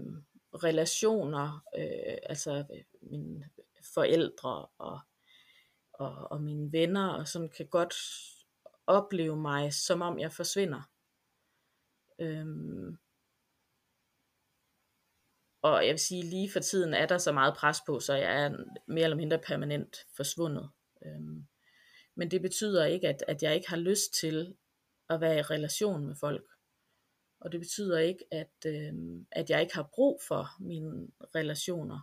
relationer, 0.63 1.63
øh, 1.77 2.17
altså 2.23 2.65
øh, 2.73 2.84
mine 3.01 3.49
forældre 3.93 4.65
og, 4.77 4.99
og, 6.02 6.32
og 6.32 6.41
mine 6.41 6.72
venner, 6.72 7.08
og 7.08 7.28
sådan 7.28 7.49
kan 7.49 7.68
godt 7.68 7.93
opleve 8.88 9.36
mig, 9.36 9.74
som 9.74 10.02
om 10.02 10.20
jeg 10.20 10.32
forsvinder. 10.32 10.82
Øhm, 12.20 12.97
og 15.62 15.86
jeg 15.86 15.91
vil 15.91 15.99
sige, 15.99 16.24
lige 16.24 16.52
for 16.52 16.60
tiden 16.60 16.93
er 16.93 17.06
der 17.06 17.18
så 17.18 17.32
meget 17.32 17.58
pres 17.58 17.82
på, 17.86 17.99
så 17.99 18.14
jeg 18.14 18.43
er 18.43 18.58
mere 18.88 19.04
eller 19.04 19.18
mindre 19.18 19.39
permanent 19.39 19.97
forsvundet. 20.16 20.70
Øhm, 21.06 21.47
men 22.16 22.32
det 22.32 22.41
betyder 22.41 22.86
ikke, 22.86 23.08
at, 23.08 23.24
at 23.28 23.43
jeg 23.43 23.56
ikke 23.56 23.70
har 23.70 23.78
lyst 23.78 24.14
til 24.14 24.56
at 25.10 25.22
være 25.22 25.39
i 25.39 25.41
relation 25.41 26.06
med 26.06 26.16
folk. 26.16 26.52
Og 27.39 27.52
det 27.52 27.60
betyder 27.60 27.99
ikke, 27.99 28.26
at, 28.32 28.54
øhm, 28.66 29.28
at 29.32 29.49
jeg 29.49 29.62
ikke 29.62 29.76
har 29.76 29.89
brug 29.93 30.22
for 30.28 30.47
mine 30.60 31.08
relationer. 31.36 31.99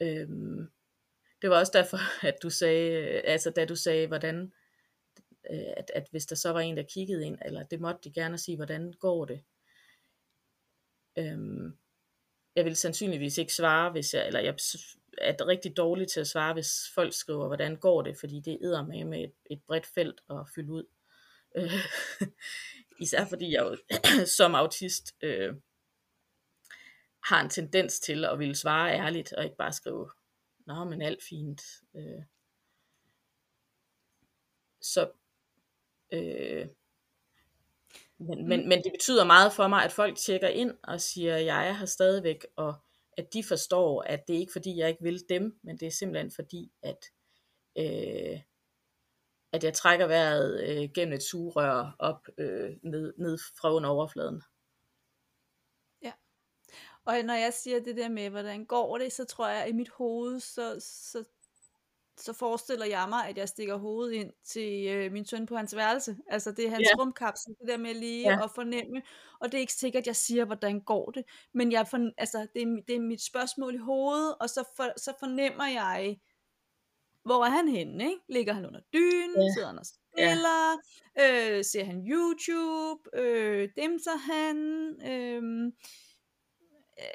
Øhm, 0.00 0.70
det 1.42 1.50
var 1.50 1.58
også 1.58 1.72
derfor, 1.74 1.98
at 2.28 2.42
du 2.42 2.50
sagde, 2.50 2.90
øh, 2.90 3.22
altså 3.24 3.50
da 3.50 3.64
du 3.64 3.76
sagde, 3.76 4.06
hvordan, 4.06 4.52
øh, 5.50 5.72
at, 5.76 5.90
at 5.94 6.06
hvis 6.10 6.26
der 6.26 6.36
så 6.36 6.52
var 6.52 6.60
en, 6.60 6.76
der 6.76 6.82
kiggede 6.82 7.26
ind, 7.26 7.38
eller 7.44 7.62
det 7.62 7.80
måtte 7.80 8.00
de 8.04 8.12
gerne 8.12 8.38
sige, 8.38 8.56
hvordan 8.56 8.92
går 8.92 9.24
det? 9.24 9.44
Øhm, 11.18 11.78
jeg 12.56 12.64
vil 12.64 12.76
sandsynligvis 12.76 13.38
ikke 13.38 13.54
svare, 13.54 13.90
hvis 13.90 14.14
jeg, 14.14 14.26
eller 14.26 14.40
jeg 14.40 14.54
er 15.18 15.46
rigtig 15.46 15.76
dårlig 15.76 16.08
til 16.08 16.20
at 16.20 16.26
svare, 16.26 16.52
hvis 16.52 16.90
folk 16.94 17.14
skriver, 17.14 17.46
hvordan 17.46 17.76
går 17.76 18.02
det, 18.02 18.16
fordi 18.20 18.40
det 18.40 18.58
æder 18.62 18.86
med 18.86 19.04
med 19.04 19.24
et, 19.24 19.32
et 19.50 19.62
bredt 19.66 19.86
felt 19.86 20.20
at 20.30 20.36
fylde 20.54 20.72
ud. 20.72 20.84
Øh, 21.56 21.72
især 23.02 23.26
fordi 23.26 23.52
jeg 23.52 23.62
jo 23.62 23.76
som 24.38 24.54
autist 24.54 25.14
øh, 25.22 25.54
har 27.24 27.40
en 27.40 27.50
tendens 27.50 28.00
til 28.00 28.24
at 28.24 28.38
ville 28.38 28.54
svare 28.54 28.92
ærligt, 28.92 29.32
og 29.32 29.44
ikke 29.44 29.56
bare 29.56 29.72
skrive, 29.72 30.10
nå, 30.66 30.84
men 30.84 31.02
alt 31.02 31.22
fint. 31.22 31.62
Øh, 31.94 32.22
så 34.80 35.10
øh, 36.12 36.68
men, 38.18 38.48
men, 38.48 38.68
men 38.68 38.84
det 38.84 38.92
betyder 38.92 39.24
meget 39.24 39.52
for 39.52 39.68
mig, 39.68 39.84
at 39.84 39.92
folk 39.92 40.16
tjekker 40.16 40.48
ind 40.48 40.74
og 40.82 41.00
siger, 41.00 41.36
at 41.36 41.44
jeg 41.44 41.68
er 41.68 41.72
her 41.72 41.86
stadigvæk, 41.86 42.46
og 42.56 42.74
at 43.16 43.32
de 43.32 43.44
forstår, 43.44 44.02
at 44.02 44.28
det 44.28 44.34
ikke 44.34 44.50
er 44.50 44.52
fordi, 44.52 44.78
jeg 44.78 44.88
ikke 44.88 45.02
vil 45.02 45.24
dem, 45.28 45.58
men 45.62 45.76
det 45.76 45.86
er 45.86 45.90
simpelthen 45.90 46.30
fordi, 46.30 46.72
at, 46.82 46.98
øh, 47.78 48.40
at 49.52 49.64
jeg 49.64 49.74
trækker 49.74 50.06
vejret 50.06 50.60
øh, 50.68 50.90
gennem 50.94 51.14
et 51.14 51.22
sugerør 51.22 51.96
op 51.98 52.26
øh, 52.38 52.76
ned, 52.82 53.14
ned 53.18 53.38
fra 53.60 53.72
under 53.72 53.90
overfladen. 53.90 54.42
Og 57.06 57.14
når 57.24 57.34
jeg 57.34 57.52
siger 57.52 57.80
det 57.80 57.96
der 57.96 58.08
med, 58.08 58.30
hvordan 58.30 58.64
går 58.64 58.98
det, 58.98 59.12
så 59.12 59.24
tror 59.24 59.48
jeg, 59.48 59.62
at 59.62 59.68
i 59.68 59.72
mit 59.72 59.88
hoved, 59.88 60.40
så, 60.40 60.76
så 60.80 61.24
så 62.18 62.32
forestiller 62.32 62.86
jeg 62.86 63.06
mig, 63.08 63.28
at 63.28 63.38
jeg 63.38 63.48
stikker 63.48 63.76
hovedet 63.76 64.12
ind 64.14 64.32
til 64.44 64.86
øh, 64.88 65.12
min 65.12 65.24
søn 65.24 65.46
på 65.46 65.56
hans 65.56 65.76
værelse. 65.76 66.16
Altså 66.28 66.52
det 66.52 66.66
er 66.66 66.70
hans 66.70 66.88
Ja. 66.96 67.02
rumkapsel, 67.02 67.56
det 67.60 67.68
der 67.68 67.76
med 67.76 67.94
lige 67.94 68.30
Ja. 68.30 68.44
at 68.44 68.50
fornemme. 68.54 69.02
Og 69.40 69.52
det 69.52 69.58
er 69.58 69.60
ikke 69.60 69.72
sikkert, 69.72 70.00
at 70.00 70.06
jeg 70.06 70.16
siger, 70.16 70.44
hvordan 70.44 70.80
går 70.80 71.10
det. 71.10 71.24
Men 71.54 71.72
jeg 71.72 71.88
for, 71.88 72.10
altså, 72.18 72.46
det, 72.54 72.62
er, 72.62 72.66
det 72.88 72.96
er 72.96 73.00
mit 73.00 73.22
spørgsmål 73.22 73.74
i 73.74 73.78
hovedet, 73.78 74.34
og 74.40 74.50
så, 74.50 74.64
for, 74.76 74.92
så 74.96 75.12
fornemmer 75.18 75.66
jeg, 75.66 76.20
hvor 77.24 77.44
er 77.44 77.50
han 77.50 77.68
henne, 77.68 78.04
ikke? 78.04 78.20
Ligger 78.28 78.52
han 78.52 78.66
under 78.66 78.80
dynen? 78.92 79.34
Ja. 79.42 79.52
Sidder 79.54 79.68
han 79.68 79.78
og 79.78 79.86
spiller? 79.86 80.72
Øh, 81.18 81.64
ser 81.64 81.84
han 81.84 82.06
YouTube? 82.08 83.00
Øh, 83.20 83.68
dimser 83.76 84.16
han? 84.16 84.56
Øh, 85.12 85.72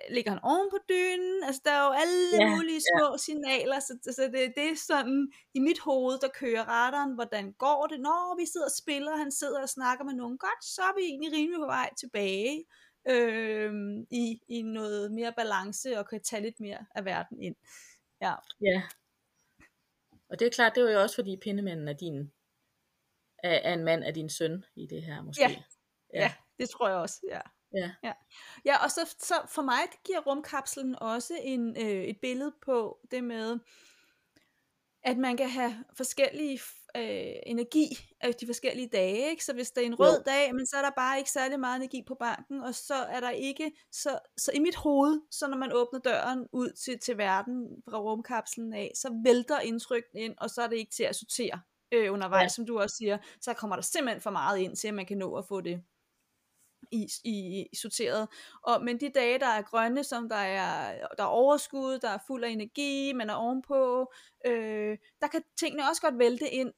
ligger 0.10 0.32
han 0.32 0.40
oven 0.44 0.70
på 0.72 0.78
dynen? 0.90 1.44
Altså, 1.44 1.62
der 1.66 1.72
er 1.72 1.86
jo 1.86 1.92
alle 1.92 2.38
Ja, 2.40 2.56
mulige 2.56 2.82
små 2.92 3.18
signaler, 3.18 3.80
så, 3.80 3.94
så 4.04 4.24
det, 4.34 4.54
det 4.58 4.66
er 4.72 4.76
sådan, 4.76 5.32
i 5.54 5.60
mit 5.60 5.80
hoved, 5.80 6.20
der 6.20 6.28
kører 6.28 6.64
radaren, 6.64 7.14
hvordan 7.14 7.54
går 7.54 7.88
det? 7.88 8.00
Når 8.00 8.36
vi 8.40 8.46
sidder 8.46 8.66
og 8.66 8.78
spiller, 8.82 9.16
han 9.16 9.32
sidder 9.32 9.62
og 9.62 9.70
snakker 9.70 10.04
med 10.06 10.14
nogen, 10.14 10.38
godt, 10.38 10.66
så 10.66 10.82
er 10.82 10.96
vi 10.96 11.02
egentlig 11.02 11.32
rimelig 11.34 11.60
på 11.60 11.66
vej 11.66 11.90
tilbage 11.98 12.66
øh, 13.08 13.74
i, 14.12 14.42
i 14.48 14.62
noget 14.62 15.12
mere 15.12 15.34
balance, 15.38 16.00
og 16.00 16.10
kan 16.10 16.24
tage 16.24 16.42
lidt 16.42 16.60
mere 16.60 16.86
af 16.96 17.06
verden 17.06 17.42
ind. 17.42 17.56
Ja, 18.22 18.34
Ja. 18.62 18.84
Og 20.30 20.40
det 20.40 20.46
er 20.46 20.52
klart, 20.52 20.76
det 20.76 20.84
var 20.84 20.90
jo 20.90 21.02
også 21.02 21.16
fordi 21.16 21.38
pindemanden 21.38 21.88
er 21.88 21.94
din, 21.94 22.32
er, 23.44 23.50
er 23.50 23.74
en 23.74 23.84
mand 23.84 24.04
af 24.04 24.14
din 24.14 24.30
søn 24.30 24.66
i 24.76 24.88
det 24.88 25.04
her 25.04 25.22
måske. 25.22 25.42
Ja. 25.42 25.56
ja, 26.14 26.34
det 26.60 26.70
tror 26.70 26.88
jeg 26.90 26.98
også, 26.98 27.20
ja. 27.30 27.42
Ja. 27.74 27.92
Ja, 28.04 28.14
ja 28.66 28.84
og 28.84 28.92
så, 28.92 29.16
så 29.20 29.34
for 29.50 29.62
mig 29.62 29.80
giver 30.06 30.20
rumkapslen 30.20 30.96
også 31.02 31.34
en, 31.42 31.78
øh, 31.78 32.04
et 32.04 32.18
billede 32.22 32.54
på 32.66 33.00
det 33.12 33.24
med, 33.24 33.60
at 35.04 35.18
man 35.18 35.38
kan 35.38 35.50
have 35.50 35.84
forskellige 35.98 36.60
øh, 36.98 37.34
energi 37.46 37.86
af 38.22 38.34
de 38.34 38.46
forskellige 38.46 38.88
dage. 38.88 39.30
Ikke? 39.30 39.46
Så 39.46 39.54
hvis 39.54 39.72
det 39.72 39.82
er 39.82 39.86
en 39.86 40.00
rød 40.00 40.18
Jo. 40.18 40.24
dag, 40.26 40.56
men 40.56 40.68
så 40.68 40.78
er 40.78 40.82
der 40.82 40.92
bare 40.98 41.18
ikke 41.18 41.32
særlig 41.32 41.60
meget 41.60 41.76
energi 41.76 42.04
på 42.08 42.16
banken, 42.16 42.64
og 42.64 42.76
så 42.76 42.94
er 42.96 43.20
der 43.20 43.30
ikke, 43.30 43.72
så, 43.92 44.20
så 44.38 44.52
i 44.54 44.60
mit 44.60 44.76
hoved, 44.76 45.22
så 45.32 45.48
når 45.48 45.58
man 45.58 45.72
åbner 45.74 46.00
døren 46.00 46.48
ud 46.52 46.70
til, 46.86 47.00
til 47.00 47.18
verden 47.18 47.68
fra 47.90 47.98
rumkapslen 48.00 48.74
af, 48.74 48.92
så 48.96 49.22
vælter 49.24 49.60
indtrykken 49.60 50.18
ind, 50.18 50.34
og 50.38 50.50
så 50.50 50.62
er 50.62 50.68
det 50.68 50.78
ikke 50.78 50.92
til 50.92 51.04
at 51.04 51.16
sortere 51.16 51.62
øh, 51.92 52.14
undervejs, 52.14 52.40
Ja. 52.42 52.44
ja. 52.44 52.48
som 52.50 52.66
du 52.66 52.80
også 52.80 52.96
siger, 52.96 53.18
så 53.42 53.54
kommer 53.54 53.76
der 53.76 53.84
simpelthen 53.84 54.22
for 54.22 54.32
meget 54.32 54.60
ind 54.60 54.76
til, 54.76 54.88
at 54.88 54.94
man 54.94 55.06
kan 55.06 55.18
nå 55.18 55.36
at 55.36 55.46
få 55.48 55.62
det 55.62 55.84
i, 56.92 57.08
i, 57.24 57.68
i 57.72 57.76
sorteret. 57.76 58.28
Og, 58.64 58.84
men 58.84 59.00
de 59.00 59.10
dage, 59.16 59.40
der 59.40 59.48
er 59.48 59.62
grønne, 59.62 60.04
som 60.04 60.30
der 60.30 60.36
er, 60.36 60.98
der 61.18 61.24
er 61.24 61.28
overskud, 61.28 62.00
der 62.00 62.10
er 62.10 62.18
fuld 62.28 62.44
af 62.44 62.50
energi, 62.50 63.14
man 63.14 63.30
er 63.30 63.34
ovenpå, 63.34 64.12
øh, 64.46 64.98
der 65.22 65.28
kan 65.28 65.44
tingene 65.60 65.84
også 65.90 66.02
godt 66.02 66.20
vælte 66.20 66.50
ind, 66.50 66.74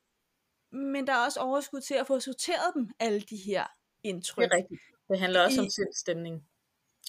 men 0.71 1.07
der 1.07 1.13
er 1.13 1.25
også 1.25 1.39
overskud 1.39 1.81
til 1.81 1.93
at 1.93 2.07
få 2.07 2.19
sorteret 2.19 2.73
dem, 2.75 2.89
alle 2.99 3.21
de 3.21 3.37
her 3.37 3.63
Det 3.63 4.09
indtryk. 4.09 4.43
er 4.51 4.55
rigtigt. 4.57 4.81
Det 5.09 5.19
handler 5.19 5.43
også 5.43 5.61
om 5.61 5.67
I- 5.67 5.69
sindsstemning. 5.69 6.47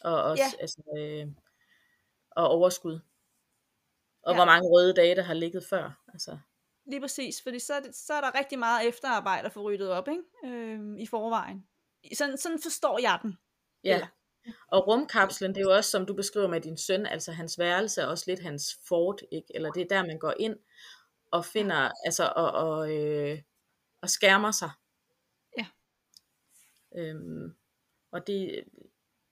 Og 0.05 0.23
også 0.23 0.43
Ja. 0.43 0.61
altså, 0.61 0.83
øh, 0.99 1.27
og 2.31 2.49
overskud. 2.49 3.01
Og 4.23 4.33
Ja. 4.33 4.37
hvor 4.39 4.45
mange 4.45 4.69
røde 4.69 4.93
dage, 4.95 5.17
der 5.17 5.23
har 5.23 5.35
ligget 5.35 5.65
før. 5.71 6.03
Altså, 6.13 6.39
Lige 6.87 7.01
præcis, 7.01 7.43
fordi 7.43 7.59
så 7.59 7.81
det, 7.81 7.95
så 7.97 8.15
er 8.15 8.21
der 8.21 8.39
rigtig 8.39 8.59
meget 8.59 8.89
efterarbejde 8.89 9.47
at 9.47 9.53
få 9.53 9.63
ryddet 9.63 9.91
op 9.91 10.09
ikke? 10.09 10.23
Øh, 10.45 10.99
i 10.99 11.07
forvejen. 11.07 11.67
Sådan, 12.15 12.39
sådan 12.39 12.59
forstår 12.63 12.99
jeg 12.99 13.19
den. 13.23 13.39
ja. 13.85 13.95
Eller- 13.95 14.09
Og 14.69 14.87
rumkapslen, 14.89 15.51
det 15.55 15.57
er 15.61 15.65
jo 15.65 15.75
også, 15.75 15.91
som 15.91 16.07
du 16.07 16.15
beskriver 16.15 16.49
med 16.49 16.61
din 16.61 16.77
søn, 16.77 17.07
altså 17.07 17.33
hans 17.33 17.59
værelse 17.59 18.01
er 18.03 18.07
også 18.07 18.25
lidt 18.27 18.41
hans 18.41 18.79
fort, 18.89 19.23
ikke? 19.33 19.47
Eller 19.55 19.71
det 19.71 19.83
er 19.83 19.89
der, 19.89 20.07
man 20.07 20.19
går 20.19 20.35
ind 20.39 20.57
og 21.31 21.45
finder, 21.45 21.91
altså, 22.05 22.33
og, 22.37 22.51
og, 22.53 22.97
øh, 22.97 23.43
og 24.03 24.11
skærmer 24.11 24.51
sig. 24.51 24.71
Ja. 25.59 25.67
Øhm, 26.97 27.55
og 28.11 28.27
det, 28.27 28.65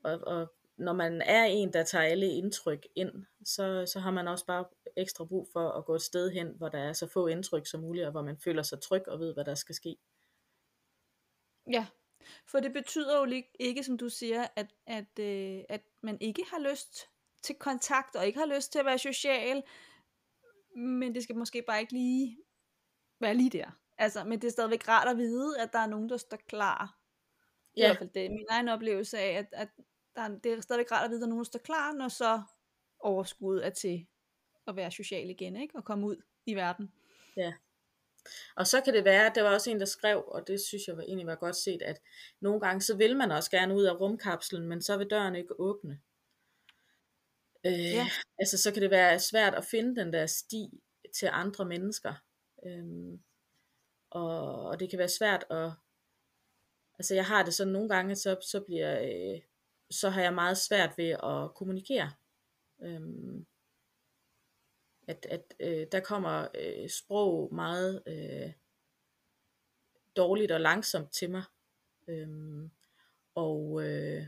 og, 0.04 0.20
og 0.20 0.52
når 0.76 0.92
man 0.92 1.22
er 1.22 1.44
en, 1.44 1.72
der 1.72 1.84
tager 1.84 2.04
alle 2.04 2.26
indtryk 2.28 2.86
ind, 2.94 3.26
så, 3.44 3.86
så 3.92 4.00
har 4.00 4.10
man 4.10 4.28
også 4.28 4.46
bare 4.46 4.64
ekstra 4.96 5.24
brug 5.24 5.48
for 5.52 5.68
at 5.70 5.84
gå 5.84 5.94
et 5.94 6.02
sted 6.02 6.30
hen, 6.30 6.48
hvor 6.56 6.68
der 6.68 6.78
er 6.78 6.92
så 6.92 7.06
få 7.06 7.26
indtryk 7.26 7.66
som 7.66 7.80
muligt, 7.80 8.06
og 8.06 8.10
hvor 8.12 8.22
man 8.22 8.38
føler 8.38 8.62
sig 8.62 8.80
tryg 8.80 9.08
og 9.08 9.20
ved, 9.20 9.34
hvad 9.34 9.44
der 9.44 9.54
skal 9.54 9.74
ske. 9.74 9.96
Ja, 11.72 11.86
for 12.46 12.60
det 12.60 12.72
betyder 12.72 13.18
jo 13.18 13.42
ikke, 13.60 13.84
som 13.84 13.98
du 13.98 14.08
siger, 14.08 14.46
at, 14.56 14.74
at, 14.86 15.18
øh, 15.20 15.64
at 15.68 15.82
man 16.00 16.18
ikke 16.20 16.44
har 16.50 16.70
lyst 16.70 17.08
til 17.42 17.54
kontakt, 17.54 18.16
og 18.16 18.26
ikke 18.26 18.38
har 18.38 18.46
lyst 18.46 18.72
til 18.72 18.78
at 18.78 18.84
være 18.86 18.98
social, 18.98 19.62
men 20.76 21.14
det 21.14 21.22
skal 21.22 21.36
måske 21.36 21.62
bare 21.62 21.80
ikke 21.80 21.92
lige 21.92 22.38
være 23.20 23.34
lige 23.34 23.50
der. 23.50 23.70
Altså, 23.98 24.24
men 24.24 24.40
det 24.40 24.46
er 24.46 24.52
stadigvæk 24.52 24.88
rart 24.88 25.08
at 25.08 25.16
vide, 25.16 25.60
at 25.60 25.72
der 25.72 25.78
er 25.78 25.86
nogen, 25.86 26.08
der 26.08 26.16
står 26.16 26.36
klar. 26.36 26.82
Er 26.82 26.88
i 27.74 27.80
Ja. 27.80 27.86
hvert 27.88 27.98
fald 27.98 28.10
det, 28.10 28.30
min 28.30 28.46
egen 28.50 28.68
oplevelse 28.68 29.18
af, 29.18 29.38
at, 29.38 29.46
at 29.52 29.68
der 30.16 30.22
er, 30.22 30.28
det 30.28 30.52
er 30.52 30.60
stadigvæk 30.60 30.92
rart 30.92 31.04
at 31.04 31.10
vide, 31.10 31.16
at 31.16 31.20
der 31.20 31.26
er 31.26 31.30
nogen, 31.30 31.38
der 31.44 31.44
står 31.44 31.58
klar, 31.58 31.92
når 31.92 32.08
så 32.08 32.42
overskuddet 33.00 33.66
er 33.66 33.70
til 33.70 34.06
at 34.66 34.76
være 34.76 34.90
social 34.90 35.30
igen, 35.30 35.56
ikke? 35.56 35.76
Og 35.76 35.84
komme 35.84 36.06
ud 36.06 36.16
i 36.46 36.54
verden. 36.54 36.92
Og 38.56 38.66
så 38.66 38.80
kan 38.80 38.94
det 38.94 39.04
være, 39.04 39.32
der 39.34 39.42
var 39.42 39.50
også 39.50 39.70
en, 39.70 39.80
der 39.80 39.86
skrev, 39.86 40.24
og 40.28 40.46
det 40.46 40.60
synes 40.60 40.82
jeg 40.88 40.96
var, 40.96 41.02
egentlig 41.02 41.26
var 41.26 41.34
godt 41.34 41.56
set, 41.56 41.82
at 41.82 42.00
nogle 42.40 42.60
gange 42.60 42.82
så 42.82 42.96
vil 42.96 43.16
man 43.16 43.30
også 43.30 43.50
gerne 43.50 43.74
ud 43.74 43.84
af 43.84 44.00
rumkapslen, 44.00 44.68
men 44.68 44.82
så 44.82 44.96
vil 44.96 45.10
døren 45.10 45.34
ikke 45.36 45.60
åbne. 45.60 46.00
Øh, 47.66 47.92
Ja. 47.92 48.06
Altså 48.38 48.58
så 48.58 48.72
kan 48.72 48.82
det 48.82 48.90
være 48.90 49.18
svært 49.20 49.54
at 49.54 49.64
finde 49.64 50.00
den 50.00 50.12
der 50.12 50.26
sti 50.26 50.82
til 51.14 51.28
andre 51.32 51.64
mennesker. 51.64 52.14
Øhm, 52.66 53.20
og, 54.10 54.64
og 54.64 54.80
det 54.80 54.90
kan 54.90 54.98
være 54.98 55.08
svært 55.08 55.44
at, 55.50 55.70
altså 56.98 57.14
jeg 57.14 57.26
har 57.26 57.42
det 57.44 57.54
sådan 57.54 57.72
nogle 57.72 57.88
gange, 57.88 58.16
så, 58.16 58.36
så 58.50 58.60
bliver, 58.60 59.02
øh, 59.02 59.40
så 59.90 60.10
har 60.10 60.22
jeg 60.22 60.34
meget 60.34 60.58
svært 60.58 60.98
ved 60.98 61.10
at 61.10 61.54
kommunikere. 61.54 62.12
Øhm, 62.82 63.46
at, 65.08 65.26
at 65.30 65.54
øh, 65.60 65.86
der 65.92 66.00
kommer 66.00 66.48
øh, 66.54 66.88
sprog 66.88 67.54
meget 67.54 68.02
øh, 68.06 68.52
dårligt 70.16 70.52
og 70.52 70.60
langsomt 70.60 71.12
til 71.12 71.30
mig. 71.30 71.44
Øhm, 72.08 72.70
og, 73.34 73.82
øh, 73.84 74.26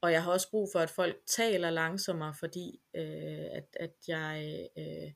og 0.00 0.12
jeg 0.12 0.22
har 0.22 0.32
også 0.32 0.50
brug 0.50 0.68
for, 0.72 0.78
at 0.78 0.90
folk 0.90 1.16
taler 1.26 1.70
langsommere, 1.70 2.34
fordi 2.34 2.80
øh, 2.94 3.46
at, 3.52 3.76
at 3.80 3.94
jeg 4.08 4.68
øh, 4.78 5.12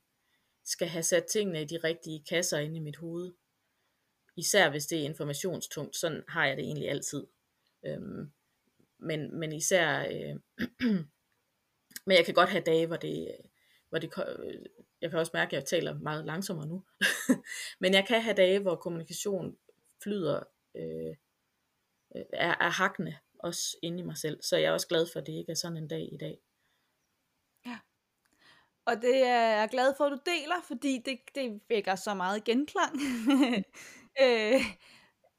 skal 0.64 0.88
have 0.88 1.02
sat 1.02 1.24
tingene 1.24 1.62
i 1.62 1.64
de 1.64 1.78
rigtige 1.84 2.24
kasser 2.28 2.58
inde 2.58 2.76
i 2.76 2.80
mit 2.80 2.96
hoved. 2.96 3.32
Især 4.36 4.70
hvis 4.70 4.86
det 4.86 4.98
er 5.00 5.04
informationstungt, 5.04 5.96
sådan 5.96 6.24
har 6.28 6.46
jeg 6.46 6.56
det 6.56 6.64
egentlig 6.64 6.90
altid. 6.90 7.26
Øhm, 7.86 8.32
men, 8.98 9.38
men 9.38 9.52
især, 9.52 10.00
øh, 10.00 10.40
men 12.06 12.16
jeg 12.16 12.24
kan 12.24 12.34
godt 12.34 12.48
have 12.48 12.64
dage, 12.64 12.86
hvor 12.86 12.96
det, 12.96 13.36
hvor 13.88 13.98
det, 13.98 14.12
øh, 14.44 14.64
jeg 15.00 15.10
kan 15.10 15.18
også 15.18 15.30
mærke, 15.34 15.56
at 15.56 15.60
jeg 15.60 15.64
taler 15.64 15.98
meget 15.98 16.24
langsommere 16.24 16.66
nu. 16.66 16.84
men 17.80 17.94
jeg 17.94 18.06
kan 18.06 18.22
have 18.22 18.36
dage, 18.36 18.58
hvor 18.58 18.76
kommunikation 18.76 19.56
flyder, 20.02 20.42
øh, 20.74 21.16
øh, 22.16 22.24
er, 22.32 22.54
er 22.60 22.70
hakkende, 22.70 23.16
også 23.38 23.76
inde 23.82 23.98
i 23.98 24.02
mig 24.02 24.16
selv. 24.16 24.42
Så 24.42 24.56
jeg 24.56 24.66
er 24.66 24.72
også 24.72 24.88
glad 24.88 25.06
for, 25.12 25.20
at 25.20 25.26
det 25.26 25.32
ikke 25.32 25.52
er 25.52 25.56
sådan 25.56 25.76
en 25.76 25.88
dag 25.88 26.08
i 26.12 26.16
dag. 26.16 26.38
Ja, 27.66 27.78
Og 28.86 29.02
det 29.02 29.26
er 29.26 29.58
jeg 29.58 29.68
glad 29.70 29.94
for, 29.96 30.04
at 30.04 30.12
du 30.12 30.18
deler, 30.26 30.62
fordi 30.64 31.02
det, 31.04 31.18
det 31.34 31.60
vækker 31.68 31.94
så 31.94 32.14
meget 32.14 32.44
genklang. 32.44 32.94
øh, 34.22 34.60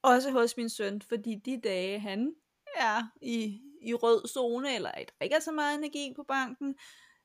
også 0.02 0.32
hos 0.32 0.58
min 0.58 0.70
søn, 0.70 1.02
fordi 1.02 1.36
de 1.46 1.62
dage, 1.64 2.00
han 2.00 2.36
er 2.76 3.04
i, 3.22 3.62
i 3.82 3.94
rød 3.94 4.28
zone, 4.28 4.76
eller 4.76 4.92
ikke 5.22 5.36
er 5.36 5.40
så 5.40 5.52
meget 5.52 5.78
energi 5.78 6.14
på 6.16 6.24
banken, 6.24 6.76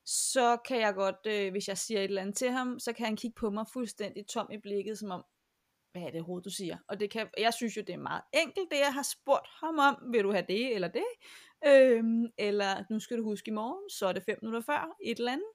så 0.06 0.56
kan 0.56 0.80
jeg 0.80 0.94
godt, 0.94 1.26
øh, 1.26 1.50
hvis 1.50 1.68
jeg 1.68 1.78
siger 1.78 2.00
et 2.00 2.04
eller 2.04 2.22
andet 2.22 2.36
til 2.36 2.50
ham, 2.50 2.78
så 2.78 2.92
kan 2.92 3.06
han 3.06 3.16
kigge 3.16 3.34
på 3.34 3.50
mig 3.50 3.66
fuldstændig 3.72 4.26
tom 4.26 4.50
i 4.50 4.58
blikket, 4.58 4.98
som 4.98 5.10
om, 5.10 5.24
hvad 5.92 6.02
er 6.02 6.06
det 6.06 6.14
overhovedet, 6.14 6.44
du 6.44 6.50
siger? 6.50 6.78
Og 6.88 7.00
det 7.00 7.10
kan, 7.10 7.28
jeg 7.38 7.54
synes 7.54 7.76
jo, 7.76 7.82
det 7.82 7.92
er 7.92 7.98
meget 7.98 8.22
enkelt, 8.32 8.70
det 8.70 8.78
jeg 8.78 8.94
har 8.94 9.02
spurgt 9.02 9.48
ham 9.60 9.78
om, 9.78 10.12
vil 10.12 10.24
du 10.24 10.32
have 10.32 10.44
det 10.48 10.74
eller 10.74 10.88
det? 10.88 11.06
Øhm, 11.66 12.26
eller 12.38 12.84
nu 12.90 13.00
skal 13.00 13.18
du 13.18 13.22
huske 13.22 13.48
i 13.48 13.54
morgen, 13.54 13.90
så 13.90 14.06
er 14.06 14.12
det 14.12 14.24
fem 14.24 14.38
minutter 14.42 14.60
før, 14.60 14.96
et 15.04 15.18
eller 15.18 15.32
andet. 15.32 15.50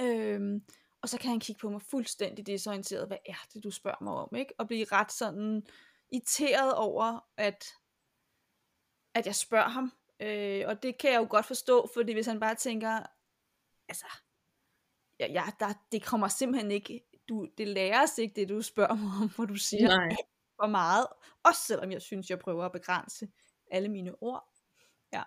Øhm, 0.00 0.62
og 1.02 1.08
så 1.08 1.18
kan 1.18 1.30
han 1.30 1.40
kigge 1.40 1.60
på 1.60 1.70
mig 1.70 1.82
fuldstændig 1.82 2.46
desorienteret, 2.46 3.06
hvad 3.06 3.16
er 3.26 3.46
det, 3.54 3.64
du 3.64 3.70
spørger 3.70 4.04
mig 4.04 4.12
om, 4.12 4.34
ikke? 4.36 4.54
Og 4.58 4.66
blive 4.66 4.86
ret 4.92 5.12
sådan 5.12 5.66
irriteret 6.12 6.74
over, 6.74 7.20
at, 7.36 7.64
at 9.14 9.26
jeg 9.26 9.34
spørger 9.34 9.68
ham. 9.68 9.92
Øh, 10.20 10.64
og 10.66 10.82
det 10.82 10.98
kan 10.98 11.12
jeg 11.12 11.18
jo 11.18 11.26
godt 11.30 11.46
forstå, 11.46 11.90
fordi 11.94 12.12
hvis 12.12 12.26
han 12.26 12.40
bare 12.40 12.54
tænker, 12.54 13.06
altså, 13.88 14.06
ja, 15.20 15.26
ja, 15.32 15.44
der, 15.60 15.86
det 15.92 16.04
kommer 16.04 16.28
simpelthen 16.28 16.70
ikke, 16.70 17.00
du, 17.28 17.48
det 17.58 17.68
læres 17.68 18.18
ikke, 18.18 18.40
det 18.40 18.48
du 18.48 18.62
spørger 18.62 18.94
mig 18.94 19.12
om, 19.22 19.30
hvor 19.36 19.44
du 19.44 19.56
siger 19.56 19.88
Nej. 19.88 20.16
for 20.60 20.66
meget. 20.66 21.06
Også 21.42 21.60
selvom 21.66 21.92
jeg 21.92 22.02
synes, 22.02 22.30
jeg 22.30 22.38
prøver 22.38 22.64
at 22.64 22.72
begrænse 22.72 23.28
alle 23.70 23.88
mine 23.88 24.14
ord. 24.22 24.52
Ja, 25.12 25.22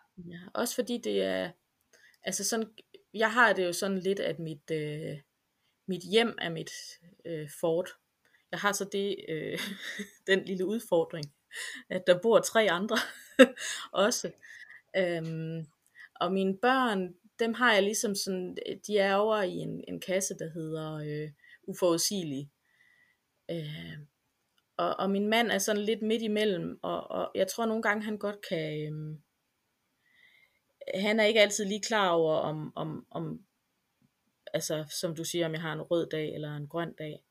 også 0.54 0.76
fordi 0.76 0.98
det 0.98 1.24
er, 1.24 1.52
altså 2.24 2.44
sådan, 2.44 2.70
jeg 3.14 3.34
har 3.34 3.54
det 3.54 3.66
jo 3.66 3.74
sådan 3.74 4.00
lidt, 4.00 4.20
at 4.20 4.40
mit, 4.40 4.72
øh, 4.72 5.20
mit 5.88 6.02
hjem 6.12 6.38
er 6.42 6.50
mit 6.50 6.72
øh, 7.26 7.50
fort. 7.60 7.90
Jeg 8.52 8.60
har 8.60 8.72
så 8.72 8.86
det, 8.92 9.16
øh, 9.30 9.60
den 10.28 10.46
lille 10.46 10.66
udfordring, 10.66 11.34
at 11.90 12.08
der 12.08 12.22
bor 12.22 12.40
tre 12.40 12.72
andre 12.72 12.98
også. 14.06 14.32
Øhm, 14.98 15.66
og 16.16 16.32
mine 16.34 16.58
børn, 16.58 17.16
dem 17.40 17.54
har 17.54 17.74
jeg 17.74 17.84
ligesom 17.84 18.16
sådan, 18.16 18.58
øh, 18.70 18.78
de 18.88 18.98
er 18.98 19.16
over 19.16 19.42
i 19.42 19.54
en, 19.56 19.84
en 19.88 20.00
kasse, 20.00 20.36
der 20.40 20.50
hedder 20.50 20.94
øh, 20.94 21.32
uforudsigelig. 21.64 22.50
Øh, 23.52 23.98
og, 24.78 24.96
og 25.00 25.10
min 25.10 25.28
mand 25.28 25.52
er 25.52 25.58
sådan 25.58 25.82
lidt 25.82 26.02
midt 26.02 26.22
imellem, 26.22 26.80
og, 26.82 27.12
og 27.12 27.32
jeg 27.36 27.48
tror 27.48 27.66
nogle 27.66 27.84
gange, 27.84 28.04
han 28.04 28.18
godt 28.18 28.38
kan... 28.50 28.82
Øh, 28.82 29.18
han 31.02 31.20
er 31.20 31.24
ikke 31.24 31.42
altid 31.42 31.66
lige 31.66 31.82
klar 31.82 32.10
over, 32.10 32.36
om, 32.36 32.74
om, 32.76 33.06
om 33.12 33.46
altså 34.54 34.86
som 35.00 35.16
du 35.16 35.24
siger, 35.24 35.46
om 35.46 35.54
jeg 35.54 35.62
har 35.62 35.74
en 35.74 35.82
rød 35.82 36.10
dag 36.10 36.34
eller 36.34 36.56
en 36.56 36.68
grøn 36.68 36.94
dag. 36.94 37.24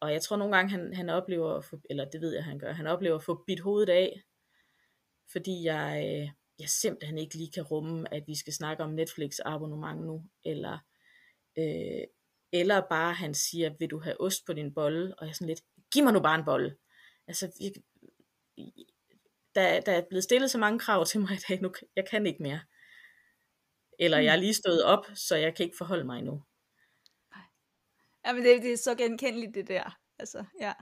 Og 0.00 0.12
jeg 0.12 0.22
tror 0.22 0.36
nogle 0.36 0.56
gange, 0.56 0.70
han, 0.70 0.94
han 0.94 1.08
oplever, 1.08 1.74
eller 1.90 2.04
det 2.04 2.20
ved 2.20 2.34
jeg, 2.34 2.44
han 2.44 2.58
gør, 2.58 2.72
han 2.72 2.86
oplever 2.86 3.16
at 3.16 3.22
få 3.22 3.44
bit 3.46 3.60
hovedet 3.60 3.88
af, 3.92 4.22
fordi 5.32 5.64
jeg, 5.64 6.04
øh, 6.06 6.30
jeg 6.60 6.68
simpelthen 6.68 7.18
ikke 7.18 7.34
lige 7.34 7.52
kan 7.52 7.62
rumme, 7.62 8.14
at 8.14 8.26
vi 8.26 8.34
skal 8.34 8.52
snakke 8.52 8.82
om 8.82 8.90
Netflix 8.90 9.38
abonnement 9.44 10.00
nu, 10.00 10.24
eller, 10.44 10.78
øh, 11.58 12.04
eller 12.52 12.80
bare 12.90 13.14
han 13.14 13.34
siger, 13.34 13.74
vil 13.78 13.90
du 13.90 13.98
have 13.98 14.20
ost 14.20 14.46
på 14.46 14.52
din 14.52 14.74
bolle, 14.74 15.14
og 15.18 15.26
jeg 15.26 15.30
er 15.30 15.34
sådan 15.34 15.48
lidt, 15.48 15.62
giv 15.92 16.04
mig 16.04 16.12
nu 16.12 16.20
bare 16.20 16.38
en 16.38 16.44
bolle. 16.44 16.76
Altså, 17.26 17.52
jeg, 17.60 17.72
der, 19.54 19.80
der 19.80 19.92
er 19.92 20.02
blevet 20.08 20.24
stillet 20.24 20.50
så 20.50 20.58
mange 20.58 20.78
krav 20.78 21.06
til 21.06 21.20
mig 21.20 21.32
i 21.32 21.40
dag, 21.48 21.62
nu, 21.62 21.74
jeg 21.96 22.08
kan 22.08 22.26
ikke 22.26 22.42
mere. 22.42 22.60
Eller 23.98 24.18
jeg 24.18 24.32
er 24.32 24.36
mm. 24.36 24.40
lige 24.40 24.54
stået 24.54 24.84
op, 24.84 25.06
så 25.14 25.36
jeg 25.36 25.54
kan 25.54 25.64
ikke 25.64 25.76
forholde 25.78 26.04
mig 26.04 26.18
endnu. 26.18 26.42
Ja, 28.26 28.32
men 28.32 28.44
det, 28.44 28.62
det 28.62 28.72
er 28.72 28.76
så 28.76 28.94
genkendeligt 28.94 29.54
det 29.54 29.68
der. 29.68 29.98
Altså, 30.18 30.44
ja. 30.60 30.72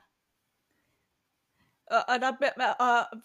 Og, 1.86 1.98
og, 2.08 2.20
der, 2.20 2.72
og 2.72 3.22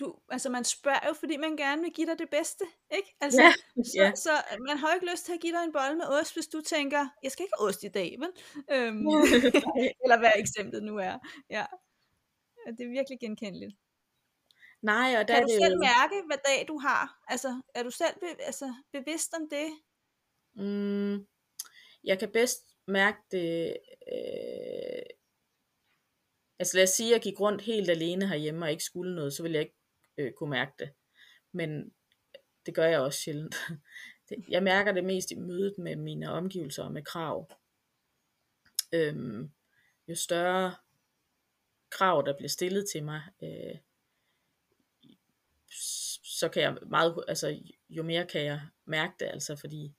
du, 0.00 0.16
altså 0.28 0.48
man 0.50 0.64
spørger 0.64 1.08
jo, 1.08 1.12
fordi 1.12 1.36
man 1.36 1.56
gerne 1.56 1.82
vil 1.82 1.92
give 1.92 2.06
dig 2.06 2.18
det 2.18 2.30
bedste, 2.30 2.64
ikke? 2.90 3.16
Altså, 3.20 3.42
ja, 3.42 3.52
så, 3.84 4.02
ja. 4.02 4.14
så 4.14 4.30
man 4.68 4.78
har 4.78 4.88
jo 4.88 4.94
ikke 4.94 5.10
lyst 5.10 5.24
til 5.24 5.32
at 5.32 5.40
give 5.40 5.52
dig 5.56 5.64
en 5.64 5.72
bolle 5.72 5.96
med 5.96 6.06
ost, 6.06 6.34
hvis 6.34 6.46
du 6.46 6.60
tænker, 6.60 7.08
jeg 7.22 7.32
skal 7.32 7.42
ikke 7.42 7.54
have 7.58 7.68
ost 7.68 7.82
i 7.84 7.88
dag, 7.88 8.16
vel? 8.18 8.32
Øhm, 8.74 9.06
eller 10.02 10.18
hvad 10.18 10.32
eksemplet 10.36 10.82
nu 10.82 10.96
er. 10.96 11.18
Ja. 11.50 11.66
Det 12.66 12.84
er 12.86 12.90
virkelig 12.98 13.20
genkendeligt. 13.20 13.74
Nej, 14.82 15.16
og 15.18 15.28
der 15.28 15.34
kan 15.34 15.42
du 15.42 15.48
det 15.52 15.62
selv 15.62 15.74
jo... 15.74 15.80
mærke, 15.80 16.16
hvad 16.26 16.38
dag 16.46 16.68
du 16.68 16.78
har? 16.78 17.22
Altså, 17.28 17.62
er 17.74 17.82
du 17.82 17.90
selv 17.90 18.14
be- 18.20 18.42
altså, 18.42 18.74
bevidst 18.92 19.34
om 19.34 19.48
det? 19.48 19.68
Mm, 20.54 21.26
jeg 22.04 22.18
kan 22.18 22.32
bedst 22.32 22.60
mærke 22.86 23.18
det... 23.30 23.76
Øh... 24.12 25.02
Altså 26.58 26.76
lad 26.76 26.82
os 26.82 26.90
sige, 26.90 27.08
at 27.08 27.12
jeg 27.12 27.20
gik 27.20 27.40
rundt 27.40 27.62
helt 27.62 27.90
alene 27.90 28.28
herhjemme 28.28 28.64
og 28.64 28.70
ikke 28.70 28.84
skulle 28.84 29.14
noget, 29.14 29.32
så 29.32 29.42
ville 29.42 29.54
jeg 29.54 29.62
ikke 29.62 29.79
øh, 30.20 30.32
kunne 30.32 30.50
mærke 30.50 30.72
det. 30.78 30.90
Men 31.52 31.92
det 32.66 32.74
gør 32.74 32.86
jeg 32.86 33.00
også 33.00 33.20
sjældent. 33.20 33.56
Jeg 34.48 34.62
mærker 34.62 34.92
det 34.92 35.04
mest 35.04 35.30
i 35.30 35.34
mødet 35.34 35.78
med 35.78 35.96
mine 35.96 36.30
omgivelser 36.30 36.84
og 36.84 36.92
med 36.92 37.02
krav. 37.02 37.50
Øhm, 38.92 39.50
jo 40.08 40.14
større 40.14 40.74
krav, 41.90 42.22
der 42.26 42.36
bliver 42.36 42.48
stillet 42.48 42.86
til 42.92 43.04
mig, 43.04 43.22
øh, 43.42 43.78
så 46.40 46.48
kan 46.48 46.62
jeg 46.62 46.78
meget, 46.86 47.24
altså 47.28 47.60
jo 47.88 48.02
mere 48.02 48.26
kan 48.26 48.44
jeg 48.44 48.60
mærke 48.84 49.12
det, 49.20 49.26
altså 49.26 49.56
fordi, 49.56 49.94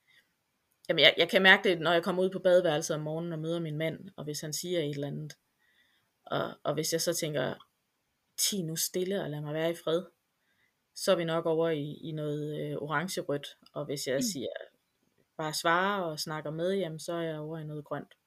jamen 0.90 1.04
jeg, 1.04 1.14
jeg 1.18 1.30
kan 1.30 1.42
mærke 1.42 1.70
det, 1.70 1.82
når 1.82 1.92
jeg 1.92 2.04
kommer 2.04 2.24
ud 2.24 2.30
på 2.30 2.40
badeværelset 2.40 2.96
om 2.96 3.02
morgenen 3.02 3.34
og 3.34 3.40
møder 3.40 3.60
min 3.60 3.78
mand, 3.78 4.10
og 4.16 4.24
hvis 4.24 4.42
han 4.42 4.54
siger 4.54 4.80
et 4.80 4.90
eller 4.90 5.08
andet, 5.08 5.38
og, 6.26 6.54
og 6.64 6.74
hvis 6.74 6.94
jeg 6.94 7.02
så 7.02 7.14
tænker, 7.14 7.71
ti 8.42 8.62
nu 8.62 8.76
stille 8.76 9.24
og 9.24 9.30
lad 9.30 9.42
mig 9.42 9.54
være 9.54 9.72
i 9.72 9.76
fred, 9.84 10.06
så 10.96 11.12
er 11.12 11.16
vi 11.16 11.24
nok 11.24 11.46
over 11.46 11.70
i, 11.70 11.94
i 11.94 12.12
noget 12.12 12.62
øh, 12.62 12.78
orange-rødt, 12.78 13.58
og 13.74 13.86
hvis 13.86 14.08
jeg 14.08 14.16
mm. 14.16 14.22
siger, 14.22 14.50
bare 15.38 15.54
svarer 15.54 16.02
og 16.02 16.20
snakker 16.20 16.52
med, 16.52 16.74
jamen 16.74 17.00
så 17.00 17.14
er 17.14 17.22
jeg 17.22 17.40
over 17.40 17.58
i 17.58 17.64
noget 17.64 17.86
grønt. 17.86 18.18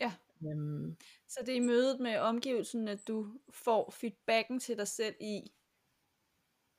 Ja. 0.00 0.12
Øhm, 0.42 0.96
så 1.28 1.40
det 1.40 1.48
er 1.48 1.56
i 1.56 1.60
mødet 1.60 2.00
med 2.00 2.18
omgivelsen, 2.18 2.88
at 2.88 3.08
du 3.08 3.38
får 3.50 3.90
feedbacken 3.90 4.60
til 4.60 4.78
dig 4.78 4.88
selv 4.88 5.14
i, 5.20 5.52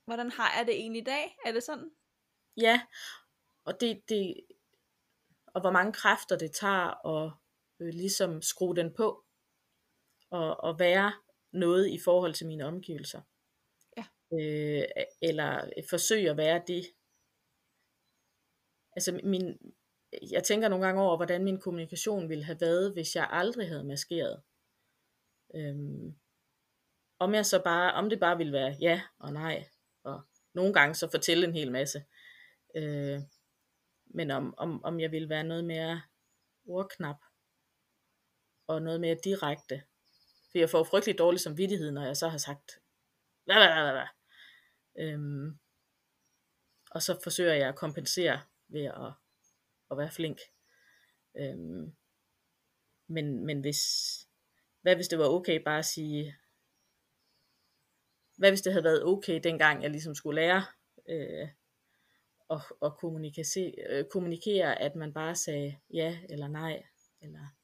hvordan 0.05 0.31
har 0.31 0.57
jeg 0.57 0.67
det 0.67 0.75
egentlig 0.75 1.01
i 1.01 1.05
dag? 1.05 1.37
Er 1.45 1.51
det 1.51 1.63
sådan? 1.63 1.91
Ja, 2.57 2.81
og 3.65 3.81
det, 3.81 4.09
det 4.09 4.35
og 5.45 5.61
hvor 5.61 5.71
mange 5.71 5.93
kræfter 5.93 6.37
det 6.37 6.51
tager 6.51 7.07
at 7.07 7.31
øh, 7.79 7.93
ligesom 7.93 8.41
skrue 8.41 8.75
den 8.75 8.93
på, 8.93 9.25
og, 10.29 10.63
og 10.63 10.79
være 10.79 11.13
noget 11.51 11.89
i 11.89 11.99
forhold 12.03 12.33
til 12.33 12.47
mine 12.47 12.65
omgivelser. 12.65 13.21
Ja. 13.97 14.05
Øh, 14.33 14.83
eller 15.21 15.69
forsøge 15.89 16.29
at 16.29 16.37
være 16.37 16.61
det. 16.67 16.85
Altså 18.91 19.19
min, 19.23 19.73
jeg 20.31 20.43
tænker 20.43 20.69
nogle 20.69 20.85
gange 20.85 21.01
over, 21.01 21.15
hvordan 21.15 21.43
min 21.43 21.59
kommunikation 21.59 22.29
ville 22.29 22.43
have 22.43 22.61
været, 22.61 22.93
hvis 22.93 23.15
jeg 23.15 23.27
aldrig 23.31 23.67
havde 23.67 23.83
maskeret. 23.83 24.41
Øhm, 25.55 26.15
om 27.19 27.33
jeg 27.33 27.45
så 27.45 27.63
bare, 27.63 27.93
om 27.93 28.09
det 28.09 28.19
bare 28.19 28.37
ville 28.37 28.53
være 28.53 28.75
ja 28.81 29.01
og 29.19 29.33
nej, 29.33 29.65
og 30.03 30.21
nogle 30.53 30.73
gange 30.73 30.95
så 30.95 31.11
fortælle 31.11 31.47
en 31.47 31.53
hel 31.53 31.71
masse. 31.71 32.03
Øh, 32.75 33.19
men 34.05 34.31
om, 34.31 34.53
om, 34.57 34.83
om 34.83 34.99
jeg 34.99 35.11
ville 35.11 35.29
være 35.29 35.43
noget 35.43 35.65
mere 35.65 36.01
ordknap, 36.65 37.17
og 38.67 38.81
noget 38.81 39.01
mere 39.01 39.17
direkte. 39.23 39.83
For 40.51 40.57
jeg 40.57 40.69
får 40.69 40.83
frygtelig 40.83 41.17
dårlig 41.17 41.39
samvittighed, 41.39 41.91
når 41.91 42.05
jeg 42.05 42.17
så 42.17 42.27
har 42.27 42.37
sagt, 42.37 42.71
hvad, 43.45 43.55
hvad, 43.55 43.83
hvad, 43.83 43.91
hvad. 43.91 44.07
Øhm, 44.99 45.59
og 46.91 47.01
så 47.01 47.19
forsøger 47.23 47.53
jeg 47.53 47.69
at 47.69 47.75
kompensere 47.75 48.41
ved 48.67 48.85
at, 48.85 49.13
at 49.91 49.97
være 49.97 50.11
flink. 50.11 50.39
Øhm, 51.37 51.95
men, 53.07 53.45
men 53.45 53.61
hvis, 53.61 53.81
hvad 54.81 54.95
hvis 54.95 55.07
det 55.07 55.19
var 55.19 55.27
okay 55.27 55.63
bare 55.63 55.79
at 55.79 55.85
sige, 55.85 56.35
hvad 58.37 58.51
hvis 58.51 58.61
det 58.61 58.73
havde 58.73 58.83
været 58.83 59.05
okay, 59.05 59.39
dengang 59.43 59.83
jeg 59.83 59.91
ligesom 59.91 60.15
skulle 60.15 60.41
lære 60.41 60.65
øh, 61.09 61.47
at, 62.49 62.61
at 62.81 62.97
kommunikere, 62.97 63.73
øh, 63.89 64.05
kommunikere, 64.11 64.81
at 64.81 64.95
man 64.95 65.13
bare 65.13 65.35
sagde 65.35 65.77
ja 65.93 66.19
eller 66.29 66.47
nej, 66.47 66.83
eller 67.21 67.56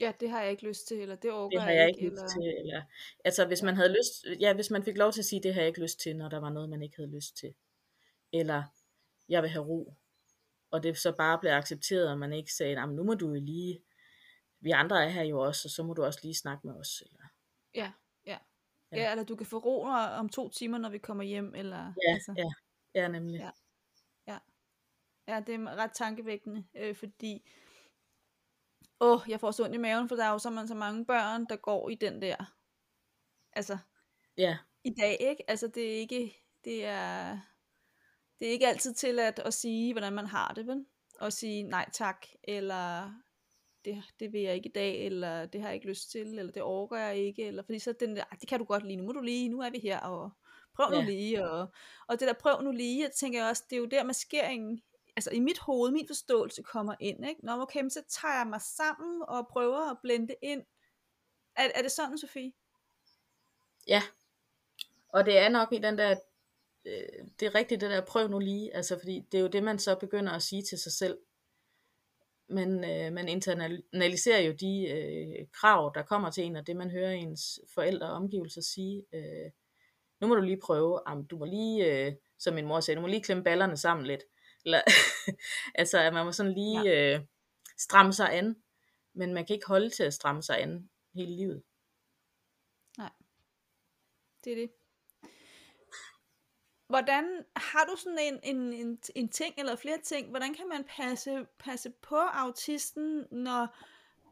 Ja, 0.00 0.12
det 0.20 0.30
har 0.30 0.42
jeg 0.42 0.50
ikke 0.50 0.68
lyst 0.68 0.88
til, 0.88 1.00
eller 1.00 1.16
det 1.16 1.32
overgår 1.32 1.50
det 1.50 1.62
har 1.62 1.70
jeg 1.70 1.88
ikke, 1.88 2.00
ikke 2.00 2.10
lyst 2.10 2.22
eller... 2.22 2.28
til, 2.28 2.58
eller, 2.58 2.82
altså 3.24 3.46
hvis 3.46 3.62
man 3.62 3.76
havde 3.76 3.88
lyst, 3.98 4.40
ja, 4.40 4.54
hvis 4.54 4.70
man 4.70 4.84
fik 4.84 4.96
lov 4.96 5.12
til 5.12 5.20
at 5.20 5.24
sige, 5.24 5.42
det 5.42 5.54
har 5.54 5.60
jeg 5.60 5.68
ikke 5.68 5.82
lyst 5.82 6.00
til, 6.00 6.16
når 6.16 6.28
der 6.28 6.40
var 6.40 6.50
noget, 6.50 6.70
man 6.70 6.82
ikke 6.82 6.96
havde 6.96 7.14
lyst 7.14 7.36
til, 7.36 7.54
eller 8.32 8.62
jeg 9.28 9.42
vil 9.42 9.50
have 9.50 9.64
ro, 9.64 9.94
og 10.70 10.82
det 10.82 10.98
så 10.98 11.12
bare 11.12 11.38
blev 11.38 11.52
accepteret, 11.52 12.10
og 12.10 12.18
man 12.18 12.32
ikke 12.32 12.52
sagde, 12.52 12.86
nu 12.86 13.04
må 13.04 13.14
du 13.14 13.28
jo 13.28 13.34
lige, 13.34 13.82
vi 14.60 14.70
andre 14.70 15.04
er 15.04 15.08
her 15.08 15.22
jo 15.22 15.40
også, 15.40 15.68
og 15.68 15.70
så 15.70 15.82
må 15.82 15.94
du 15.94 16.04
også 16.04 16.20
lige 16.22 16.34
snakke 16.34 16.66
med 16.66 16.74
os, 16.74 17.02
eller 17.06 17.24
ja. 17.74 17.92
Ja. 18.92 19.02
ja, 19.02 19.10
eller 19.10 19.24
du 19.24 19.36
kan 19.36 19.46
få 19.46 19.58
ro 19.58 19.82
om 20.18 20.28
to 20.28 20.48
timer, 20.48 20.78
når 20.78 20.88
vi 20.88 20.98
kommer 20.98 21.24
hjem, 21.24 21.54
eller... 21.54 21.76
Ja, 21.76 22.12
altså. 22.12 22.34
ja, 22.36 22.50
ja 22.94 23.08
nemlig. 23.08 23.38
Ja. 23.38 23.50
ja. 24.26 24.38
Ja, 25.28 25.40
det 25.40 25.54
er 25.54 25.76
ret 25.76 25.92
tankevækkende, 25.94 26.64
øh, 26.74 26.94
fordi... 26.94 27.50
Åh, 29.02 29.20
jeg 29.28 29.40
får 29.40 29.50
så 29.50 29.64
ondt 29.64 29.74
i 29.74 29.78
maven, 29.78 30.08
for 30.08 30.16
der 30.16 30.24
er 30.24 30.30
jo 30.30 30.38
så, 30.38 30.64
så 30.68 30.74
mange 30.74 31.06
børn, 31.06 31.46
der 31.48 31.56
går 31.56 31.90
i 31.90 31.94
den 31.94 32.22
der... 32.22 32.36
Altså... 33.52 33.78
Ja. 34.36 34.58
I 34.84 34.90
dag, 35.00 35.16
ikke? 35.20 35.50
Altså, 35.50 35.68
det 35.68 35.94
er 35.94 35.98
ikke... 35.98 36.36
Det 36.64 36.84
er... 36.84 37.38
Det 38.38 38.48
er 38.48 38.52
ikke 38.52 38.68
altid 38.68 38.94
tilladt 38.94 39.38
at 39.38 39.54
sige, 39.54 39.92
hvordan 39.92 40.12
man 40.12 40.26
har 40.26 40.52
det, 40.54 40.66
vel? 40.66 40.84
Og 41.20 41.32
sige 41.32 41.62
nej 41.62 41.90
tak, 41.92 42.26
eller 42.44 43.12
det, 43.84 44.02
det 44.20 44.32
vil 44.32 44.40
jeg 44.40 44.54
ikke 44.54 44.68
i 44.68 44.72
dag, 44.72 45.06
eller 45.06 45.46
det 45.46 45.60
har 45.60 45.68
jeg 45.68 45.74
ikke 45.74 45.88
lyst 45.88 46.10
til, 46.10 46.38
eller 46.38 46.52
det 46.52 46.62
overgår 46.62 46.96
jeg 46.96 47.16
ikke, 47.16 47.46
eller 47.46 47.62
fordi 47.62 47.78
så 47.78 47.94
den 48.00 48.16
der, 48.16 48.24
det 48.24 48.48
kan 48.48 48.58
du 48.58 48.64
godt 48.64 48.86
lige, 48.86 48.96
nu 48.96 49.04
må 49.04 49.12
du 49.12 49.20
lige, 49.20 49.48
nu 49.48 49.60
er 49.60 49.70
vi 49.70 49.78
her, 49.78 50.00
og 50.00 50.30
prøv 50.74 50.90
nu 50.90 50.96
ja. 50.96 51.04
lige, 51.04 51.50
og, 51.50 51.72
og 52.08 52.20
det 52.20 52.28
der 52.28 52.34
prøv 52.34 52.62
nu 52.62 52.70
lige, 52.70 53.02
jeg 53.02 53.10
tænker 53.10 53.48
også, 53.48 53.64
det 53.70 53.76
er 53.76 53.80
jo 53.80 53.86
der 53.86 54.04
maskeringen, 54.04 54.82
altså 55.16 55.30
i 55.30 55.40
mit 55.40 55.58
hoved, 55.58 55.90
min 55.90 56.06
forståelse 56.06 56.62
kommer 56.62 56.94
ind, 57.00 57.26
ikke? 57.26 57.46
Nå, 57.46 57.52
okay, 57.52 57.88
så 57.88 58.02
tager 58.08 58.38
jeg 58.38 58.46
mig 58.46 58.60
sammen, 58.60 59.22
og 59.28 59.48
prøver 59.48 59.90
at 59.90 59.98
blende 60.02 60.34
ind. 60.42 60.62
Er, 61.56 61.68
er 61.74 61.82
det 61.82 61.92
sådan, 61.92 62.18
Sofie? 62.18 62.52
Ja, 63.86 64.02
og 65.08 65.26
det 65.26 65.38
er 65.38 65.48
nok 65.48 65.72
i 65.72 65.78
den 65.78 65.98
der, 65.98 66.16
øh, 66.84 67.26
det 67.40 67.46
er 67.46 67.54
rigtigt 67.54 67.80
det 67.80 67.90
der, 67.90 68.00
prøv 68.00 68.28
nu 68.28 68.38
lige, 68.38 68.76
altså 68.76 68.98
fordi 68.98 69.20
det 69.32 69.38
er 69.38 69.42
jo 69.42 69.48
det, 69.48 69.62
man 69.62 69.78
så 69.78 69.94
begynder 69.94 70.32
at 70.32 70.42
sige 70.42 70.62
til 70.62 70.78
sig 70.78 70.92
selv, 70.92 71.18
Men 72.48 72.84
øh, 72.84 73.12
man 73.12 73.28
internaliserer 73.28 74.40
jo 74.40 74.52
de 74.52 74.88
øh, 74.88 75.46
krav, 75.52 75.92
der 75.94 76.02
kommer 76.02 76.30
til 76.30 76.44
en, 76.44 76.56
og 76.56 76.66
det 76.66 76.76
man 76.76 76.90
hører 76.90 77.12
ens 77.12 77.60
forældre 77.74 78.06
og 78.06 78.12
omgivelser 78.12 78.60
sige. 78.60 79.04
Øh, 79.12 79.50
nu 80.20 80.26
må 80.26 80.34
du 80.34 80.40
lige 80.40 80.60
prøve, 80.60 81.00
am, 81.06 81.26
du 81.26 81.38
må 81.38 81.44
lige, 81.44 82.06
øh, 82.06 82.14
som 82.38 82.54
min 82.54 82.66
mor 82.66 82.80
sagde, 82.80 82.96
du 82.96 83.00
må 83.00 83.06
lige 83.06 83.22
klemme 83.22 83.44
ballerne 83.44 83.76
sammen 83.76 84.06
lidt. 84.06 84.22
Eller, 84.64 84.82
altså, 85.74 85.98
at 85.98 86.12
man 86.12 86.24
må 86.24 86.32
sådan 86.32 86.52
lige, 86.52 86.82
ja. 86.82 87.14
øh, 87.14 87.24
stramme 87.78 88.12
sig 88.12 88.32
an, 88.34 88.56
men 89.14 89.34
man 89.34 89.46
kan 89.46 89.54
ikke 89.54 89.66
holde 89.66 89.90
til 89.90 90.02
at 90.02 90.14
stramme 90.14 90.42
sig 90.42 90.62
an 90.62 90.90
hele 91.14 91.36
livet. 91.36 91.62
Nej, 92.98 93.10
det 94.44 94.52
er 94.52 94.56
det. 94.56 94.70
Hvordan 96.86 97.44
har 97.56 97.84
du 97.84 97.96
sådan 97.96 98.18
en, 98.18 98.40
en, 98.42 98.72
en, 98.72 98.98
en 99.14 99.28
ting 99.28 99.54
eller 99.58 99.76
flere 99.76 99.98
ting, 99.98 100.30
hvordan 100.30 100.54
kan 100.54 100.68
man 100.68 100.84
passe, 100.84 101.46
passe 101.58 101.90
på 101.90 102.16
autisten, 102.16 103.26
når, 103.30 103.76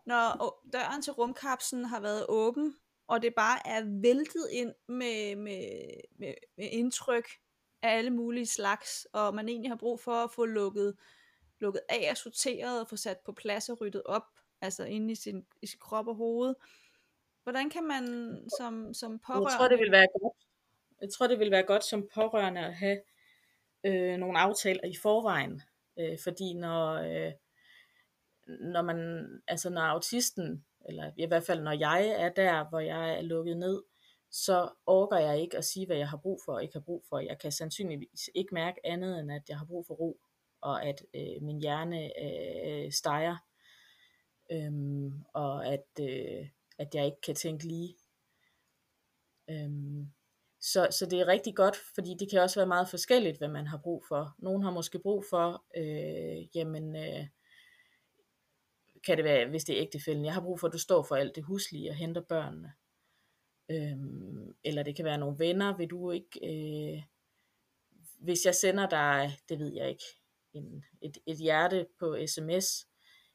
når 0.07 0.61
døren 0.73 1.03
til 1.03 1.13
rumkapslen 1.13 1.85
har 1.85 2.01
været 2.01 2.27
åben, 2.29 2.77
og 3.07 3.23
det 3.23 3.35
bare 3.35 3.67
er 3.67 4.01
væltet 4.03 4.49
ind 4.53 4.75
med, 4.89 5.37
med, 5.37 5.91
med, 6.19 6.35
med 6.57 6.69
indtryk 6.73 7.29
af 7.83 7.97
alle 7.97 8.11
mulige 8.11 8.47
slags, 8.47 9.07
og 9.13 9.35
man 9.35 9.49
egentlig 9.49 9.71
har 9.71 9.77
brug 9.77 10.01
for 10.01 10.13
at 10.13 10.31
få 10.31 10.45
lukket, 10.45 10.97
lukket 11.59 11.81
af 11.89 12.09
og 12.11 12.17
sorteret 12.17 12.81
og 12.81 12.89
få 12.89 12.97
sat 12.97 13.19
på 13.19 13.33
plads 13.33 13.69
og 13.69 13.81
ryddet 13.81 14.03
op, 14.03 14.27
altså 14.61 14.85
inde 14.85 15.13
i 15.13 15.15
sin, 15.15 15.47
i 15.63 15.67
sin 15.67 15.79
krop 15.79 16.09
og 16.09 16.15
hoved. 16.15 16.55
Hvordan 17.43 17.71
kan 17.71 17.85
man 17.85 18.05
som, 18.59 18.95
som 18.95 19.19
pårørende... 19.19 19.51
Jeg 19.51 19.59
tror, 19.59 19.69
det 19.69 19.79
vil 19.79 19.93
være 19.93 20.07
godt. 20.21 20.37
Jeg 21.01 21.11
tror, 21.11 21.27
det 21.27 21.39
vil 21.39 21.51
være 21.51 21.63
godt 21.63 21.85
som 21.85 22.09
pårørende 22.15 22.61
at 22.61 22.75
have 22.75 23.01
øh, 23.85 24.17
nogle 24.17 24.39
aftaler 24.39 24.85
i 24.85 24.97
forvejen. 25.03 25.63
Øh, 25.99 26.19
fordi 26.23 26.55
når, 26.55 26.93
øh, 26.93 27.33
når 28.47 28.83
man, 28.83 29.27
altså 29.49 29.71
når 29.71 29.81
autisten, 29.81 30.65
eller 30.89 31.11
i 31.17 31.27
hvert 31.27 31.43
fald 31.43 31.61
når 31.61 31.73
jeg 31.73 32.09
er 32.09 32.29
der, 32.29 32.69
hvor 32.69 32.81
jeg 32.81 33.19
er 33.19 33.23
lukket 33.23 33.57
ned, 33.57 33.83
så 34.31 34.69
orker 34.87 35.19
jeg 35.19 35.41
ikke 35.41 35.59
at 35.59 35.65
sige, 35.65 35.87
hvad 35.87 35.97
jeg 35.97 36.09
har 36.09 36.17
brug 36.17 36.41
for 36.45 36.53
og 36.53 36.63
ikke 36.63 36.75
har 36.75 36.81
brug 36.81 37.05
for. 37.09 37.19
Jeg 37.19 37.39
kan 37.39 37.53
sandsynligvis 37.53 38.31
ikke 38.35 38.55
mærke 38.55 38.87
andet, 38.87 39.21
end 39.21 39.33
at 39.33 39.43
jeg 39.49 39.59
har 39.59 39.65
brug 39.65 39.87
for 39.87 39.95
ro, 39.95 40.21
og 40.61 40.85
at 40.85 41.03
øh, 41.15 41.43
min 41.43 41.61
hjerne 41.61 42.11
øh, 42.23 42.93
steger, 42.93 43.37
øhm, 44.53 45.25
og 45.35 45.67
at, 45.67 45.87
øh, 46.01 46.49
at 46.79 46.95
jeg 46.95 47.07
ikke 47.07 47.21
kan 47.21 47.35
tænke 47.35 47.65
lige. 47.65 47.97
Øhm, 49.51 50.07
så, 50.61 50.89
så 50.91 51.07
det 51.07 51.21
er 51.21 51.27
rigtig 51.27 51.57
godt, 51.57 51.77
fordi 51.95 52.15
det 52.19 52.31
kan 52.31 52.41
også 52.41 52.61
være 52.61 52.67
meget 52.67 52.89
forskelligt, 52.89 53.39
hvad 53.39 53.49
man 53.49 53.67
har 53.67 53.79
brug 53.79 54.05
for. 54.09 54.35
Nogle 54.39 54.65
har 54.65 54.71
måske 54.71 54.99
brug 54.99 55.25
for, 55.31 55.65
øh, 55.77 56.57
jamen, 56.57 56.97
øh, 56.97 57.27
kan 59.07 59.17
det 59.17 59.25
være, 59.25 59.49
hvis 59.49 59.65
det 59.65 59.77
er 59.77 59.83
ægtefælden, 59.83 60.25
jeg 60.25 60.35
har 60.35 60.41
brug 60.41 60.61
for, 60.61 60.67
at 60.67 60.73
du 60.73 60.79
står 60.79 61.03
for 61.03 61.17
alt 61.17 61.37
det 61.37 61.45
huslige 61.45 61.91
og 61.91 61.97
henter 61.97 62.21
børnene. 62.21 62.73
Øhm, 63.71 64.55
eller 64.65 64.83
det 64.83 64.97
kan 64.97 65.05
være 65.05 65.19
nogle 65.19 65.39
venner, 65.39 65.77
vil 65.77 65.91
du 65.91 66.11
ikke, 66.11 66.41
øh, 66.43 67.03
hvis 68.19 68.45
jeg 68.45 68.55
sender 68.55 68.89
dig, 68.89 69.39
det 69.49 69.59
ved 69.59 69.73
jeg 69.73 69.89
ikke, 69.89 70.05
en, 70.53 70.85
et, 71.03 71.19
et 71.27 71.37
hjerte 71.37 71.87
på 71.99 72.17
sms, 72.27 72.87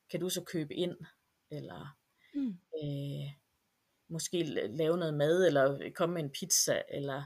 kan 0.10 0.20
du 0.20 0.30
så 0.30 0.44
købe 0.44 0.74
ind, 0.74 0.96
eller 1.52 1.98
mm. 2.34 2.58
øh, 2.84 3.32
måske 4.08 4.44
lave 4.68 4.98
noget 4.98 5.14
mad, 5.14 5.48
eller 5.48 5.92
komme 5.96 6.14
med 6.14 6.24
en 6.24 6.30
pizza, 6.30 6.82
eller 6.90 7.24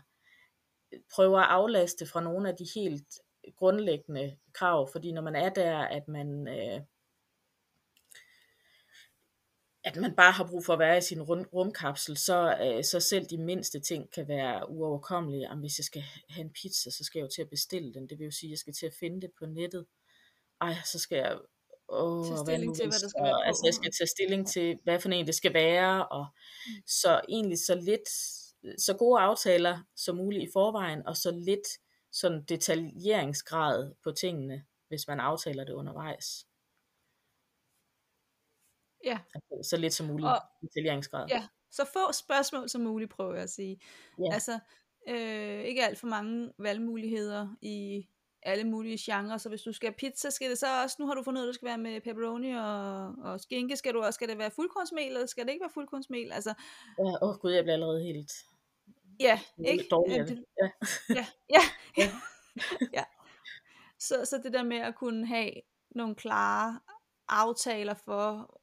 prøve 1.15 1.39
at 1.39 1.45
aflaste 1.49 2.05
fra 2.05 2.21
nogle 2.21 2.49
af 2.49 2.55
de 2.55 2.65
helt 2.75 3.13
grundlæggende 3.55 4.37
krav, 4.53 4.89
fordi 4.91 5.11
når 5.11 5.21
man 5.21 5.35
er 5.35 5.49
der, 5.49 5.77
at 5.77 6.07
man 6.07 6.47
øh, 6.47 6.81
at 9.89 10.01
man 10.01 10.15
bare 10.15 10.31
har 10.31 10.47
brug 10.47 10.65
for 10.65 10.73
at 10.73 10.79
være 10.79 10.97
i 10.97 11.01
sin 11.01 11.21
rum, 11.21 11.45
rumkapsel, 11.53 12.17
så, 12.17 12.57
øh, 12.61 12.83
så 12.83 12.99
selv 12.99 13.25
de 13.25 13.37
mindste 13.37 13.79
ting 13.79 14.11
kan 14.11 14.27
være 14.27 14.69
uoverkommelige. 14.69 15.41
Jamen, 15.41 15.59
hvis 15.59 15.79
jeg 15.79 15.85
skal 15.85 16.03
have 16.29 16.45
en 16.45 16.53
pizza, 16.53 16.89
så 16.91 17.03
skal 17.03 17.19
jeg 17.19 17.23
jo 17.23 17.29
til 17.35 17.41
at 17.41 17.49
bestille 17.49 17.93
den. 17.93 18.09
Det 18.09 18.19
vil 18.19 18.25
jo 18.25 18.31
sige, 18.31 18.47
at 18.47 18.51
jeg 18.51 18.57
skal 18.57 18.73
til 18.73 18.85
at 18.85 18.93
finde 18.99 19.21
det 19.21 19.31
på 19.39 19.45
nettet. 19.45 19.85
Ej, 20.61 20.75
så 20.85 20.99
skal 20.99 21.17
jeg 21.17 21.37
åh, 21.89 22.27
tage 22.27 22.37
stilling 22.45 22.75
til, 22.75 22.85
hvad 22.85 22.99
der 22.99 23.09
skal 23.09 23.21
og, 23.21 23.25
være 23.25 23.33
på. 23.33 23.47
Altså, 23.47 23.61
jeg 23.65 23.73
skal 23.73 23.91
tage 23.91 24.07
stilling 24.07 24.47
til, 24.47 24.79
hvad 24.83 24.99
for 24.99 25.09
en 25.09 25.27
det 25.27 25.35
skal 25.35 25.53
være. 25.53 26.07
Og, 26.07 26.25
mm. 26.67 26.73
Så 26.87 27.21
egentlig 27.29 27.59
så 27.59 27.75
lidt, 27.75 28.09
så 28.81 28.95
gode 28.99 29.19
aftaler 29.19 29.79
som 29.95 30.15
muligt 30.15 30.43
i 30.43 30.49
forvejen, 30.53 31.07
og 31.07 31.17
så 31.17 31.31
lidt 31.31 31.67
sådan 32.11 32.43
detaljeringsgrad 32.43 33.93
på 34.03 34.11
tingene, 34.11 34.65
hvis 34.87 35.07
man 35.07 35.19
aftaler 35.19 35.63
det 35.65 35.73
undervejs. 35.73 36.45
Ja. 39.05 39.19
Altså, 39.35 39.69
så 39.69 39.77
lidt 39.77 39.93
som 39.93 40.07
muligt 40.07 40.27
og, 40.27 40.41
detaljeringsgrad. 40.61 41.27
Ja, 41.29 41.47
så 41.71 41.85
få 41.93 42.11
spørgsmål 42.13 42.69
som 42.69 42.81
muligt, 42.81 43.11
prøver 43.11 43.33
jeg 43.33 43.43
at 43.43 43.49
sige. 43.49 43.79
Ja. 44.19 44.33
Altså, 44.33 44.59
øh, 45.09 45.61
ikke 45.63 45.85
alt 45.85 45.99
for 45.99 46.07
mange 46.07 46.51
valgmuligheder 46.57 47.55
i 47.61 48.07
alle 48.43 48.63
mulige 48.63 48.97
genrer, 49.01 49.37
så 49.37 49.49
hvis 49.49 49.61
du 49.61 49.73
skal 49.73 49.89
have 49.89 49.95
pizza, 49.95 50.29
skal 50.29 50.49
det 50.49 50.57
så 50.57 50.83
også, 50.83 50.95
nu 50.99 51.07
har 51.07 51.13
du 51.13 51.23
fundet 51.23 51.41
ud 51.41 51.45
af, 51.45 51.47
at 51.47 51.47
det 51.47 51.55
skal 51.55 51.65
være 51.65 51.77
med 51.77 52.01
pepperoni 52.01 52.51
og, 52.51 53.07
og 53.07 53.39
skinke, 53.39 53.75
skal, 53.75 53.93
du 53.93 54.01
også, 54.01 54.17
skal 54.17 54.29
det 54.29 54.37
være 54.37 54.51
fuldkornsmel, 54.51 55.07
eller 55.07 55.25
skal 55.25 55.45
det 55.45 55.51
ikke 55.51 55.63
være 55.63 55.73
fuldkornsmel? 55.73 56.31
Altså, 56.31 56.53
ja, 56.97 57.03
åh 57.03 57.29
oh, 57.29 57.35
gud, 57.35 57.51
jeg 57.51 57.63
bliver 57.63 57.73
allerede 57.73 58.03
helt 58.03 58.31
ja, 59.19 59.39
ikke? 59.65 59.85
dårlig 59.91 60.27
det. 60.27 60.45
Ja. 60.61 60.69
ja, 61.09 61.25
ja. 61.49 61.61
ja. 61.97 62.11
ja. 62.97 63.03
Så, 63.99 64.25
så 64.25 64.37
det 64.43 64.53
der 64.53 64.63
med 64.63 64.77
at 64.77 64.95
kunne 64.95 65.25
have 65.25 65.51
nogle 65.91 66.15
klare 66.15 66.79
aftaler 67.27 67.93
for, 67.93 68.55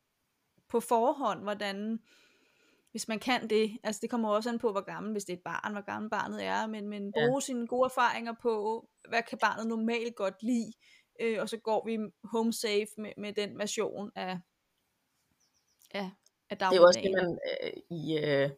på 0.69 0.81
forhånd, 0.81 1.43
hvordan, 1.43 1.99
hvis 2.91 3.09
man 3.09 3.19
kan 3.19 3.51
det, 3.51 3.79
altså 3.83 3.99
det 4.03 4.11
kommer 4.11 4.29
også 4.29 4.49
an 4.49 4.59
på, 4.59 4.73
hvor 4.73 4.81
gammel, 4.81 5.13
hvis 5.13 5.25
det 5.25 5.33
er 5.33 5.37
et 5.37 5.43
barn, 5.43 5.73
hvor 5.73 5.83
gammel 5.83 6.11
barnet 6.11 6.45
er, 6.45 6.67
men, 6.67 6.89
men 6.89 7.13
bruge 7.13 7.37
ja. 7.37 7.41
sine 7.41 7.67
gode 7.67 7.85
erfaringer 7.85 8.35
på, 8.43 8.85
hvad 9.09 9.23
kan 9.23 9.39
barnet 9.39 9.67
normalt 9.67 10.17
godt 10.17 10.43
lide, 10.43 10.73
øh, 11.21 11.41
og 11.41 11.49
så 11.49 11.57
går 11.57 11.87
vi 11.87 11.99
home 12.25 12.53
safe 12.53 12.89
med, 12.99 13.13
med 13.17 13.33
den 13.33 13.59
version 13.59 14.11
af, 14.15 14.39
af, 15.91 16.11
af 16.51 16.59
dagligdagen. 16.59 16.73
Det 16.73 16.79
er 16.79 16.87
også 16.87 17.01
det, 17.01 17.13
man 17.13 17.39
øh, 17.63 17.73
i 17.91 18.19
øh, 18.19 18.51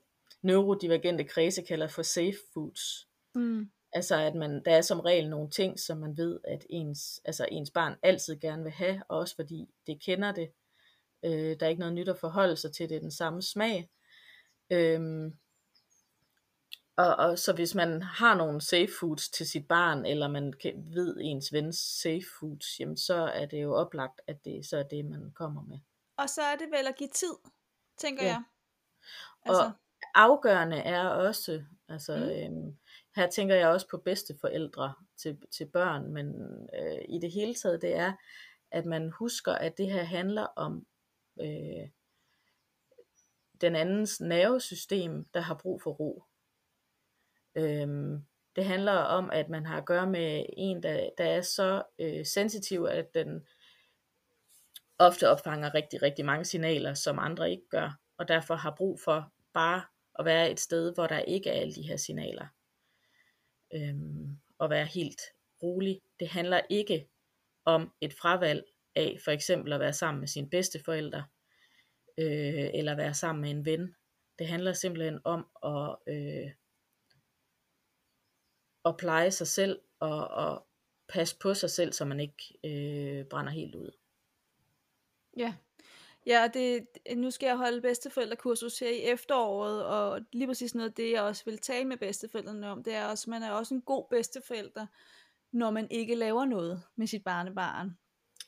neurodivergente 0.42 1.24
kredse 1.24 1.62
kalder 1.62 1.88
for 1.88 2.02
safe 2.02 2.36
foods. 2.54 3.08
Mm. 3.34 3.70
Altså 3.92 4.16
at 4.16 4.34
man, 4.34 4.64
der 4.64 4.76
er 4.76 4.80
som 4.80 5.00
regel 5.00 5.30
nogle 5.30 5.50
ting, 5.50 5.80
som 5.80 5.98
man 5.98 6.16
ved, 6.16 6.40
at 6.44 6.66
ens, 6.70 7.20
altså 7.24 7.46
ens 7.50 7.70
barn 7.70 7.96
altid 8.02 8.40
gerne 8.40 8.62
vil 8.62 8.72
have, 8.72 9.02
også 9.08 9.36
fordi 9.36 9.66
det 9.86 10.02
kender 10.02 10.32
det, 10.32 10.50
Øh, 11.24 11.56
der 11.60 11.66
er 11.66 11.70
ikke 11.70 11.80
noget 11.80 11.94
nyt 11.94 12.08
at 12.08 12.18
forholde 12.18 12.56
sig 12.56 12.72
til, 12.72 12.88
det 12.88 12.96
er 12.96 13.00
den 13.00 13.10
samme 13.10 13.42
smag. 13.42 13.90
Øhm, 14.70 15.38
og, 16.96 17.16
og 17.16 17.38
så 17.38 17.52
hvis 17.52 17.74
man 17.74 18.02
har 18.02 18.34
nogle 18.34 18.60
safe 18.60 18.88
foods 19.00 19.28
til 19.28 19.48
sit 19.48 19.68
barn, 19.68 20.06
eller 20.06 20.28
man 20.28 20.52
kan, 20.52 20.84
ved 20.94 21.16
ens 21.20 21.52
vens 21.52 21.76
safe 21.76 22.24
foods, 22.38 22.80
jamen 22.80 22.96
så 22.96 23.14
er 23.14 23.46
det 23.46 23.62
jo 23.62 23.74
oplagt, 23.74 24.20
at 24.26 24.44
det 24.44 24.66
så 24.66 24.78
er 24.78 24.82
det, 24.82 25.04
man 25.04 25.32
kommer 25.34 25.62
med. 25.62 25.78
Og 26.16 26.28
så 26.28 26.42
er 26.42 26.56
det 26.56 26.66
vel 26.70 26.86
at 26.88 26.96
give 26.96 27.08
tid, 27.08 27.34
tænker 27.98 28.22
ja. 28.22 28.28
jeg. 28.28 28.42
Altså. 29.44 29.64
Og 29.64 29.72
afgørende 30.14 30.76
er 30.76 31.08
også, 31.08 31.62
altså 31.88 32.16
mm. 32.16 32.22
øhm, 32.22 32.76
her 33.16 33.30
tænker 33.30 33.54
jeg 33.54 33.68
også 33.68 33.88
på 33.88 33.96
bedste 33.96 34.34
forældre 34.40 34.94
til, 35.16 35.38
til 35.50 35.66
børn, 35.66 36.12
men 36.12 36.26
øh, 36.74 37.04
i 37.08 37.18
det 37.18 37.32
hele 37.32 37.54
taget, 37.54 37.82
det 37.82 37.94
er, 37.94 38.12
at 38.70 38.86
man 38.86 39.10
husker, 39.10 39.52
at 39.52 39.78
det 39.78 39.90
her 39.90 40.04
handler 40.04 40.46
om 40.56 40.86
øh, 41.40 41.88
den 43.60 43.76
andens 43.76 44.20
nervesystem, 44.20 45.24
der 45.34 45.40
har 45.40 45.54
brug 45.54 45.82
for 45.82 45.90
ro. 45.90 46.24
Øhm, 47.54 48.24
det 48.56 48.64
handler 48.64 48.92
om, 48.92 49.30
at 49.30 49.48
man 49.48 49.66
har 49.66 49.78
at 49.78 49.86
gøre 49.86 50.06
med 50.06 50.46
en, 50.56 50.82
der, 50.82 51.10
der 51.18 51.24
er 51.24 51.42
så 51.42 51.82
øh, 51.98 52.26
sensitiv, 52.26 52.84
at 52.90 53.14
den 53.14 53.46
ofte 54.98 55.28
opfanger 55.28 55.74
rigtig, 55.74 56.02
rigtig 56.02 56.24
mange 56.24 56.44
signaler, 56.44 56.94
som 56.94 57.18
andre 57.18 57.50
ikke 57.50 57.68
gør, 57.70 58.00
og 58.16 58.28
derfor 58.28 58.54
har 58.54 58.74
brug 58.76 59.00
for 59.00 59.32
bare 59.52 59.82
at 60.18 60.24
være 60.24 60.50
et 60.50 60.60
sted, 60.60 60.94
hvor 60.94 61.06
der 61.06 61.18
ikke 61.18 61.50
er 61.50 61.60
alle 61.60 61.74
de 61.74 61.82
her 61.82 61.96
signaler. 61.96 62.46
Øhm, 63.74 64.38
og 64.58 64.70
være 64.70 64.86
helt 64.86 65.20
rolig. 65.62 66.00
Det 66.20 66.28
handler 66.28 66.60
ikke 66.70 67.08
om 67.64 67.92
et 68.00 68.14
fravalg 68.14 68.64
af 68.98 69.18
for 69.24 69.30
eksempel 69.30 69.72
at 69.72 69.80
være 69.80 69.92
sammen 69.92 70.20
med 70.20 70.28
sine 70.28 70.50
bedsteforældre, 70.50 71.24
øh, 72.18 72.70
eller 72.74 72.96
være 72.96 73.14
sammen 73.14 73.42
med 73.42 73.50
en 73.50 73.64
ven. 73.64 73.94
Det 74.38 74.46
handler 74.46 74.72
simpelthen 74.72 75.18
om 75.24 75.46
at, 75.64 75.96
øh, 76.14 76.50
at 78.84 78.96
pleje 78.96 79.30
sig 79.30 79.46
selv 79.46 79.80
og, 80.00 80.28
og 80.28 80.66
passe 81.08 81.36
på 81.38 81.54
sig 81.54 81.70
selv, 81.70 81.92
så 81.92 82.04
man 82.04 82.20
ikke 82.20 82.58
øh, 82.64 83.24
brænder 83.24 83.52
helt 83.52 83.74
ud. 83.74 83.90
Ja, 85.36 85.54
Ja, 86.26 86.48
det, 86.54 86.86
nu 87.16 87.30
skal 87.30 87.46
jeg 87.46 87.56
holde 87.56 87.80
bedsteforældrekursus 87.80 88.78
her 88.78 88.88
i 88.88 89.02
efteråret, 89.02 89.84
og 89.84 90.20
lige 90.32 90.46
præcis 90.46 90.74
noget 90.74 90.88
af 90.88 90.94
det, 90.94 91.10
jeg 91.10 91.22
også 91.22 91.44
vil 91.44 91.58
tale 91.58 91.84
med 91.84 91.96
bedsteforældrene 91.96 92.70
om, 92.70 92.84
det 92.84 92.94
er 92.94 93.06
også, 93.06 93.24
at 93.24 93.28
man 93.28 93.42
er 93.42 93.50
også 93.50 93.74
en 93.74 93.82
god 93.82 94.04
bedsteforælder, 94.10 94.86
når 95.52 95.70
man 95.70 95.88
ikke 95.90 96.14
laver 96.14 96.44
noget 96.44 96.82
med 96.96 97.06
sit 97.06 97.24
barnebarn 97.24 97.98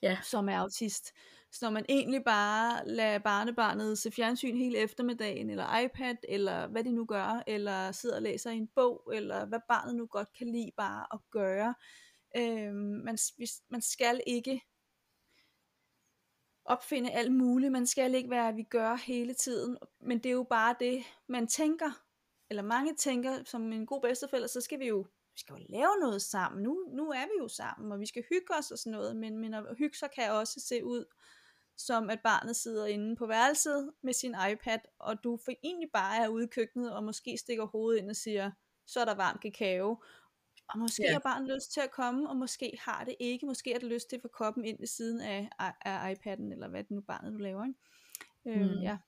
ja. 0.03 0.18
som 0.22 0.48
er 0.48 0.57
autist. 0.57 1.12
Så 1.53 1.64
når 1.64 1.70
man 1.70 1.84
egentlig 1.88 2.24
bare 2.24 2.88
lader 2.88 3.18
barnebarnet 3.18 3.98
se 3.98 4.11
fjernsyn 4.11 4.57
hele 4.57 4.78
eftermiddagen, 4.78 5.51
eller 5.51 5.78
iPad, 5.78 6.16
eller 6.28 6.66
hvad 6.66 6.84
de 6.84 6.92
nu 6.92 7.05
gør, 7.05 7.42
eller 7.46 7.92
sidder 7.92 8.16
og 8.16 8.22
læser 8.22 8.51
i 8.51 8.57
en 8.57 8.68
bog, 8.74 9.11
eller 9.14 9.44
hvad 9.44 9.61
barnet 9.68 9.94
nu 9.94 10.07
godt 10.07 10.32
kan 10.38 10.46
lide 10.46 10.70
bare 10.76 11.07
at 11.12 11.20
gøre. 11.30 11.74
Øhm, 12.36 13.03
man, 13.05 13.18
man 13.70 13.82
skal 13.82 14.20
ikke 14.26 14.61
opfinde 16.64 17.11
alt 17.11 17.32
muligt. 17.32 17.72
Man 17.72 17.86
skal 17.86 18.14
ikke 18.14 18.30
være, 18.30 18.48
at 18.48 18.57
vi 18.57 18.62
gør 18.62 18.94
hele 18.94 19.34
tiden. 19.34 19.78
Men 20.01 20.18
det 20.18 20.26
er 20.26 20.34
jo 20.34 20.46
bare 20.51 20.76
det, 20.80 21.05
man 21.26 21.46
tænker. 21.46 21.90
Eller 22.51 22.62
mange 22.62 22.94
tænker, 22.94 23.44
som 23.44 23.72
en 23.72 23.86
god 23.86 24.01
bedsteforælder, 24.01 24.48
så 24.48 24.61
skal 24.61 24.78
vi 24.78 24.86
jo 24.86 25.07
skal 25.41 25.53
jo 25.53 25.66
lave 25.68 25.97
noget 26.01 26.22
sammen. 26.22 26.62
Nu, 26.62 26.88
nu 26.93 27.11
er 27.11 27.24
vi 27.24 27.43
jo 27.43 27.49
sammen, 27.49 27.93
og 27.93 28.01
vi 28.01 28.07
skal 28.07 28.24
hygge 28.28 28.55
os 28.59 28.70
og 28.70 28.78
sådan 28.78 28.93
noget. 28.93 29.16
Men, 29.16 29.38
men 29.38 29.55
at 29.55 29.64
hygge 29.78 29.99
sig 29.99 30.09
kan 30.11 30.30
også 30.30 30.61
se 30.61 30.84
ud 30.84 31.05
som 31.86 32.11
at 32.11 32.20
barnet 32.20 32.57
sidder 32.57 32.86
inde 32.86 33.16
på 33.16 33.26
værelset 33.26 33.93
med 34.03 34.12
sin 34.12 34.34
iPad, 34.53 34.78
og 34.99 35.24
du 35.24 35.38
for 35.45 35.53
egentlig 35.64 35.88
bare 35.93 36.24
er 36.24 36.28
ude 36.28 36.45
i 36.45 36.49
køkkenet, 36.49 36.93
og 36.93 37.05
måske 37.05 37.38
stikker 37.38 37.66
hovedet 37.66 38.01
ind 38.01 38.11
og 38.11 38.16
siger, 38.16 38.51
så 38.86 39.01
er 39.01 39.05
der 39.05 39.14
varm 39.14 39.38
kakao, 39.43 40.03
og 40.68 40.78
måske 40.78 41.03
ja. 41.03 41.12
har 41.12 41.18
barnet 41.18 41.55
lyst 41.55 41.72
til 41.72 41.80
at 41.80 41.91
komme, 41.91 42.28
og 42.28 42.36
måske 42.36 42.78
har 42.80 43.05
det 43.05 43.14
ikke, 43.20 43.47
måske 43.47 43.72
er 43.72 43.78
det 43.78 43.88
lyst 43.88 44.09
til 44.09 44.16
at 44.16 44.22
få 44.22 44.28
koppen 44.28 44.64
ind 44.64 44.78
ved 44.78 44.86
siden 44.86 45.20
af, 45.20 45.49
af 45.84 46.14
iPad'en, 46.14 46.53
eller 46.53 46.68
hvad 46.68 46.82
det 46.82 46.91
nu 46.91 47.01
barnet 47.01 47.32
du 47.32 47.38
laver, 47.38 47.64
ikke? 47.64 48.61
Øhm, 48.61 48.76
mm. 48.76 48.82
ja. 48.82 48.99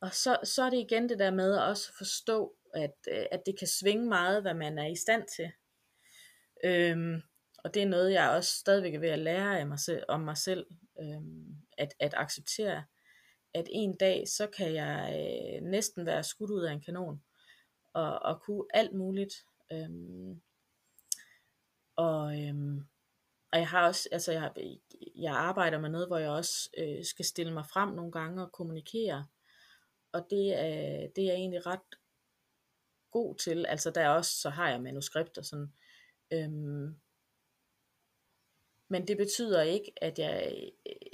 Og 0.00 0.14
så, 0.14 0.38
så 0.44 0.62
er 0.62 0.70
det 0.70 0.78
igen 0.78 1.08
det 1.08 1.18
der 1.18 1.30
med 1.30 1.54
at 1.54 1.62
også 1.62 1.92
forstå, 1.98 2.54
at, 2.74 2.94
øh, 3.10 3.26
at 3.30 3.42
det 3.46 3.58
kan 3.58 3.68
svinge 3.68 4.08
meget, 4.08 4.42
hvad 4.42 4.54
man 4.54 4.78
er 4.78 4.86
i 4.86 4.96
stand 4.96 5.24
til. 5.36 5.52
Øhm, 6.64 7.22
og 7.64 7.74
det 7.74 7.82
er 7.82 7.86
noget, 7.86 8.12
jeg 8.12 8.30
også 8.30 8.52
stadigvæk 8.52 8.94
er 8.94 8.98
ved 8.98 9.08
at 9.08 9.18
lære 9.18 9.60
af 9.60 9.66
mig 9.66 9.78
selv, 9.78 10.04
om 10.08 10.20
mig 10.20 10.36
selv, 10.36 10.66
øhm, 11.00 11.56
at, 11.78 11.94
at 12.00 12.14
acceptere, 12.16 12.84
at 13.54 13.68
en 13.70 13.96
dag, 13.96 14.28
så 14.28 14.46
kan 14.46 14.74
jeg 14.74 15.14
øh, 15.18 15.62
næsten 15.62 16.06
være 16.06 16.24
skudt 16.24 16.50
ud 16.50 16.62
af 16.64 16.72
en 16.72 16.80
kanon, 16.80 17.22
og, 17.92 18.18
og 18.18 18.42
kunne 18.42 18.64
alt 18.74 18.92
muligt. 18.92 19.34
Øhm, 19.72 20.42
og, 21.96 22.42
øhm, 22.42 22.78
og 23.52 23.58
jeg 23.58 23.68
har 23.68 23.86
også, 23.86 24.08
altså 24.12 24.32
jeg, 24.32 24.52
jeg 25.16 25.32
arbejder 25.32 25.78
med 25.78 25.88
noget, 25.88 26.08
hvor 26.08 26.18
jeg 26.18 26.30
også 26.30 26.70
øh, 26.78 27.04
skal 27.04 27.24
stille 27.24 27.52
mig 27.52 27.66
frem 27.66 27.88
nogle 27.88 28.12
gange 28.12 28.42
og 28.42 28.52
kommunikere. 28.52 29.26
Og 30.12 30.26
det 30.30 30.54
er, 30.58 31.08
det 31.16 31.22
er 31.22 31.26
jeg 31.26 31.34
egentlig 31.34 31.66
ret 31.66 31.99
god 33.10 33.36
til. 33.36 33.66
Altså 33.66 33.90
der 33.90 34.00
er 34.00 34.08
også, 34.08 34.40
så 34.40 34.50
har 34.50 34.70
jeg 34.70 34.82
manuskript 34.82 35.38
og 35.38 35.44
sådan. 35.44 35.72
Øhm, 36.32 37.00
men 38.88 39.08
det 39.08 39.16
betyder 39.16 39.62
ikke, 39.62 39.92
at 39.96 40.18
jeg 40.18 40.70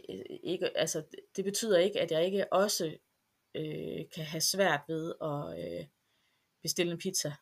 øh, 0.09 0.39
ikke, 0.43 0.79
altså 0.79 1.05
det 1.37 1.45
betyder 1.45 1.79
ikke, 1.79 2.01
at 2.01 2.11
jeg 2.11 2.25
ikke 2.25 2.53
også 2.53 2.99
øh, 3.55 4.09
kan 4.15 4.25
have 4.25 4.41
svært 4.41 4.81
ved 4.89 5.15
at 5.23 5.65
øh, 5.65 5.87
bestille 6.63 6.93
en 6.93 6.99
pizza, 6.99 7.33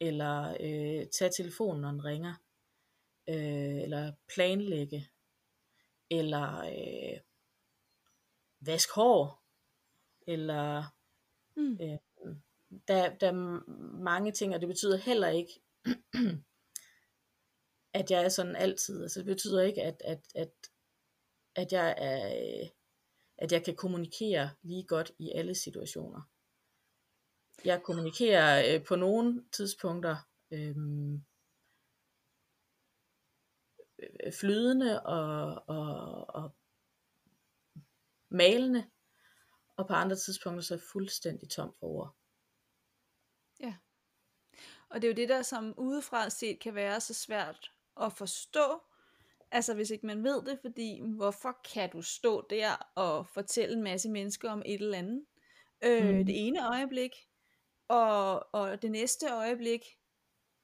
eller 0.00 0.56
øh, 0.60 1.06
tage 1.06 1.30
telefonen, 1.36 1.82
når 1.82 1.90
den 1.90 2.04
ringer, 2.04 2.34
øh, 3.28 3.82
eller 3.82 4.12
planlægge, 4.34 5.08
eller 6.10 6.58
øh, 6.58 7.20
vaske 8.60 8.94
hår, 8.94 9.42
eller 10.26 10.94
mm. 11.56 11.78
øh, 11.80 11.98
der, 12.88 13.16
der 13.16 13.28
er 13.28 13.60
mange 14.02 14.32
ting, 14.32 14.54
og 14.54 14.60
det 14.60 14.68
betyder 14.68 14.96
heller 14.96 15.28
ikke, 15.28 15.60
at 17.98 18.10
jeg 18.10 18.24
er 18.24 18.28
sådan 18.28 18.56
altid. 18.56 19.02
Altså 19.02 19.18
det 19.18 19.26
betyder 19.26 19.62
ikke, 19.62 19.82
at, 19.82 20.02
at, 20.04 20.20
at, 20.34 20.52
at 21.54 21.72
jeg 21.72 21.94
er, 21.98 22.26
øh, 22.26 22.68
at 23.38 23.52
jeg 23.52 23.64
kan 23.64 23.76
kommunikere 23.76 24.50
lige 24.62 24.86
godt 24.86 25.12
i 25.18 25.30
alle 25.30 25.54
situationer. 25.54 26.22
Jeg 27.64 27.82
kommunikerer 27.82 28.74
øh, 28.74 28.84
på 28.84 28.96
nogle 28.96 29.44
tidspunkter 29.52 30.16
øh, 30.50 30.76
øh 33.98 34.32
flydende 34.32 35.02
og, 35.02 35.64
og, 35.68 36.26
og 36.34 36.54
malende, 38.28 38.90
og 39.76 39.88
på 39.88 39.92
andre 39.92 40.16
tidspunkter 40.16 40.62
så 40.62 40.78
fuldstændig 40.92 41.50
tom 41.50 41.74
for 41.80 41.86
ord. 41.86 42.15
Og 44.90 45.02
det 45.02 45.08
er 45.08 45.12
jo 45.12 45.16
det 45.16 45.28
der, 45.28 45.42
som 45.42 45.74
udefra 45.76 46.30
set 46.30 46.58
kan 46.58 46.74
være 46.74 47.00
så 47.00 47.14
svært 47.14 47.72
at 48.00 48.12
forstå, 48.12 48.82
altså 49.50 49.74
hvis 49.74 49.90
ikke 49.90 50.06
man 50.06 50.24
ved 50.24 50.42
det, 50.42 50.58
fordi 50.60 51.00
hvorfor 51.16 51.56
kan 51.72 51.90
du 51.90 52.02
stå 52.02 52.46
der 52.50 52.90
og 52.94 53.26
fortælle 53.28 53.76
en 53.76 53.82
masse 53.82 54.10
mennesker 54.10 54.50
om 54.50 54.62
et 54.66 54.80
eller 54.80 54.98
andet? 54.98 55.24
Øh, 55.84 56.14
mm. 56.14 56.26
Det 56.26 56.46
ene 56.46 56.68
øjeblik, 56.68 57.10
og, 57.88 58.54
og 58.54 58.82
det 58.82 58.90
næste 58.90 59.26
øjeblik, 59.32 59.84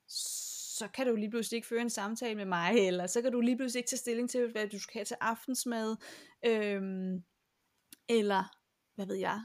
så 0.08 0.88
kan 0.94 1.06
du 1.06 1.16
lige 1.16 1.30
pludselig 1.30 1.56
ikke 1.56 1.68
føre 1.68 1.82
en 1.82 1.90
samtale 1.90 2.34
med 2.34 2.44
mig, 2.44 2.86
eller 2.86 3.06
så 3.06 3.22
kan 3.22 3.32
du 3.32 3.40
lige 3.40 3.56
pludselig 3.56 3.78
ikke 3.78 3.88
tage 3.88 3.98
stilling 3.98 4.30
til, 4.30 4.50
hvad 4.50 4.68
du 4.68 4.78
skal 4.78 4.98
have 4.98 5.04
til 5.04 5.16
aftensmad, 5.20 5.96
øhm, 6.44 7.24
eller 8.08 8.44
hvad 8.94 9.06
ved 9.06 9.16
jeg. 9.16 9.40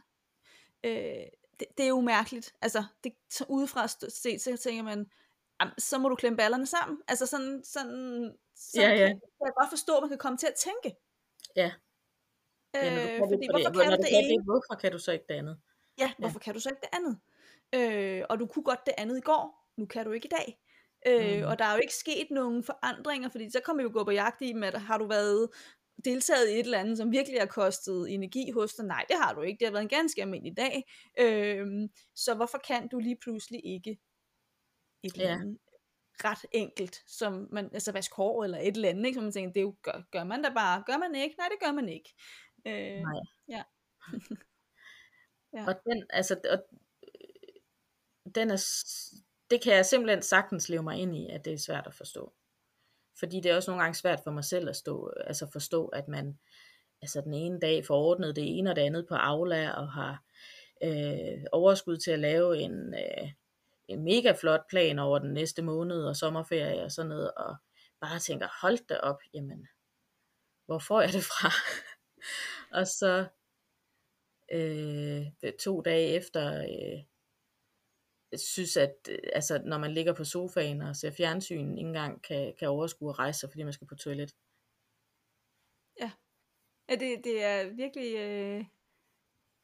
Øh, 0.83 1.27
det, 1.59 1.67
det 1.77 1.83
er 1.83 1.89
jo 1.89 2.01
mærkeligt. 2.01 2.53
Altså, 2.61 2.83
det, 3.03 3.13
så 3.29 3.45
udefra 3.49 3.87
set, 3.87 4.41
så 4.41 4.57
tænker 4.57 4.83
man, 4.83 5.11
så 5.77 5.97
må 5.97 6.09
du 6.09 6.15
klemme 6.15 6.37
ballerne 6.37 6.65
sammen. 6.65 7.01
Altså 7.07 7.25
sådan, 7.25 7.63
sådan, 7.63 8.33
sådan 8.55 8.89
ja, 8.89 8.95
ja. 8.97 9.07
Kan, 9.07 9.21
jeg 9.41 9.53
godt 9.57 9.69
forstå, 9.69 9.95
at 9.97 10.01
man 10.01 10.09
kan 10.09 10.17
komme 10.17 10.37
til 10.37 10.47
at 10.47 10.55
tænke. 10.55 10.97
Ja. 11.55 11.71
Øh, 12.75 12.83
ja 12.83 13.19
fordi, 13.19 13.31
det, 13.31 13.49
hvorfor 13.51 13.83
kan 13.83 13.91
du 13.91 13.97
det 13.97 14.43
hvorfor 14.45 14.75
kan 14.81 14.91
du 14.91 14.99
så 14.99 15.11
ikke 15.11 15.25
det 15.29 15.35
andet? 15.35 15.57
Ja, 15.97 16.13
hvorfor 16.17 16.39
ja. 16.39 16.43
kan 16.43 16.53
du 16.53 16.59
så 16.59 16.69
ikke 16.69 16.81
det 16.81 16.89
andet? 16.97 17.19
Øh, 17.75 18.25
og 18.29 18.39
du 18.39 18.45
kunne 18.45 18.63
godt 18.63 18.85
det 18.85 18.93
andet 18.97 19.17
i 19.17 19.21
går, 19.21 19.71
nu 19.77 19.85
kan 19.85 20.05
du 20.05 20.11
ikke 20.11 20.25
i 20.25 20.35
dag. 20.37 20.59
Øh, 21.07 21.41
mm. 21.41 21.47
Og 21.47 21.59
der 21.59 21.65
er 21.65 21.73
jo 21.73 21.79
ikke 21.79 21.95
sket 21.95 22.27
nogen 22.31 22.63
forandringer, 22.63 23.29
fordi 23.29 23.49
så 23.49 23.59
kommer 23.59 23.83
vi 23.83 23.87
jo 23.87 23.93
gå 23.93 24.03
på 24.03 24.11
jagt 24.11 24.41
i, 24.41 24.53
med, 24.53 24.67
at 24.67 24.81
har 24.81 24.97
du 24.97 25.07
været 25.07 25.49
deltaget 26.05 26.49
i 26.49 26.53
et 26.53 26.59
eller 26.59 26.79
andet, 26.79 26.97
som 26.97 27.11
virkelig 27.11 27.39
har 27.39 27.47
kostet 27.47 28.13
energi 28.13 28.51
hos 28.51 28.73
dig? 28.73 28.85
Nej, 28.85 29.05
det 29.09 29.17
har 29.17 29.33
du 29.33 29.41
ikke. 29.41 29.59
Det 29.59 29.67
har 29.67 29.71
været 29.71 29.83
en 29.83 29.89
ganske 29.89 30.21
almindelig 30.21 30.57
dag. 30.57 30.83
Øh, 31.19 31.89
så 32.15 32.35
hvorfor 32.35 32.57
kan 32.57 32.87
du 32.87 32.99
lige 32.99 33.17
pludselig 33.21 33.65
ikke 33.65 33.99
et 35.03 35.13
eller 35.13 35.35
andet 35.35 35.57
ja. 36.23 36.29
ret 36.29 36.45
enkelt, 36.51 37.03
som 37.07 37.47
man, 37.51 37.69
altså 37.73 37.91
vask 37.91 38.13
hår 38.13 38.43
eller 38.43 38.57
et 38.57 38.75
eller 38.75 38.89
andet, 38.89 39.05
ikke? 39.05 39.15
som 39.15 39.23
man 39.23 39.31
tænker, 39.31 39.53
det 39.53 39.61
jo, 39.61 39.75
gør, 39.81 40.07
gør 40.11 40.23
man 40.23 40.43
da 40.43 40.49
bare, 40.49 40.83
gør 40.87 40.97
man 40.97 41.15
ikke? 41.15 41.35
Nej, 41.37 41.47
det 41.51 41.59
gør 41.65 41.71
man 41.71 41.89
ikke. 41.89 42.13
Øh, 42.67 43.01
Nej. 43.01 43.19
Ja. 43.47 43.63
ja. 45.55 45.67
Og 45.67 45.75
den, 45.85 46.03
altså, 46.09 46.39
og, 46.51 46.77
den 48.35 48.51
er, 48.51 48.57
det 49.49 49.61
kan 49.61 49.73
jeg 49.73 49.85
simpelthen 49.85 50.21
sagtens 50.21 50.69
leve 50.69 50.83
mig 50.83 50.97
ind 50.97 51.15
i, 51.15 51.29
at 51.29 51.45
det 51.45 51.53
er 51.53 51.57
svært 51.57 51.87
at 51.87 51.93
forstå. 51.93 52.33
Fordi 53.19 53.39
det 53.39 53.51
er 53.51 53.55
også 53.55 53.71
nogle 53.71 53.83
gange 53.83 53.95
svært 53.95 54.19
for 54.23 54.31
mig 54.31 54.43
selv 54.43 54.69
at 54.69 54.75
stå, 54.75 55.13
altså 55.27 55.47
forstå, 55.53 55.87
at 55.87 56.07
man 56.07 56.39
altså 57.01 57.21
den 57.21 57.33
ene 57.33 57.59
dag 57.59 57.85
får 57.85 57.95
ordnet 57.95 58.35
det 58.35 58.57
ene 58.57 58.69
og 58.69 58.75
det 58.75 58.81
andet 58.81 59.07
på 59.07 59.15
Aula, 59.15 59.71
og 59.71 59.91
har 59.91 60.23
øh, 60.83 61.43
overskud 61.51 61.97
til 61.97 62.11
at 62.11 62.19
lave 62.19 62.57
en, 62.57 62.93
øh, 62.93 63.31
en 63.87 64.03
mega 64.03 64.31
flot 64.31 64.69
plan 64.69 64.99
over 64.99 65.19
den 65.19 65.33
næste 65.33 65.61
måned 65.61 66.03
og 66.03 66.15
sommerferie 66.15 66.83
og 66.83 66.91
sådan 66.91 67.09
noget, 67.09 67.31
og 67.33 67.55
bare 68.01 68.19
tænker, 68.19 68.47
hold 68.61 68.87
da 68.87 68.97
op, 68.97 69.19
jamen, 69.33 69.67
hvor 70.65 70.79
får 70.79 71.01
jeg 71.01 71.13
det 71.13 71.23
fra? 71.23 71.51
og 72.79 72.87
så 72.87 73.27
øh, 74.51 75.51
to 75.59 75.81
dage 75.81 76.07
efter, 76.07 76.57
øh, 76.57 77.03
synes, 78.35 78.77
at 78.77 78.95
øh, 79.09 79.19
altså, 79.33 79.61
når 79.65 79.77
man 79.77 79.93
ligger 79.93 80.13
på 80.13 80.23
sofaen 80.23 80.81
og 80.81 80.95
ser 80.95 81.11
fjernsyn, 81.11 81.77
ikke 81.77 81.87
engang 81.87 82.23
kan, 82.23 82.53
kan 82.59 82.69
overskue 82.69 83.09
at 83.09 83.19
rejse 83.19 83.39
sig, 83.39 83.49
fordi 83.49 83.63
man 83.63 83.73
skal 83.73 83.87
på 83.87 83.95
toilet. 83.95 84.35
Ja, 85.99 86.11
ja 86.89 86.95
det, 86.95 87.23
det 87.23 87.43
er 87.43 87.69
virkelig, 87.69 88.15
øh, 88.15 88.65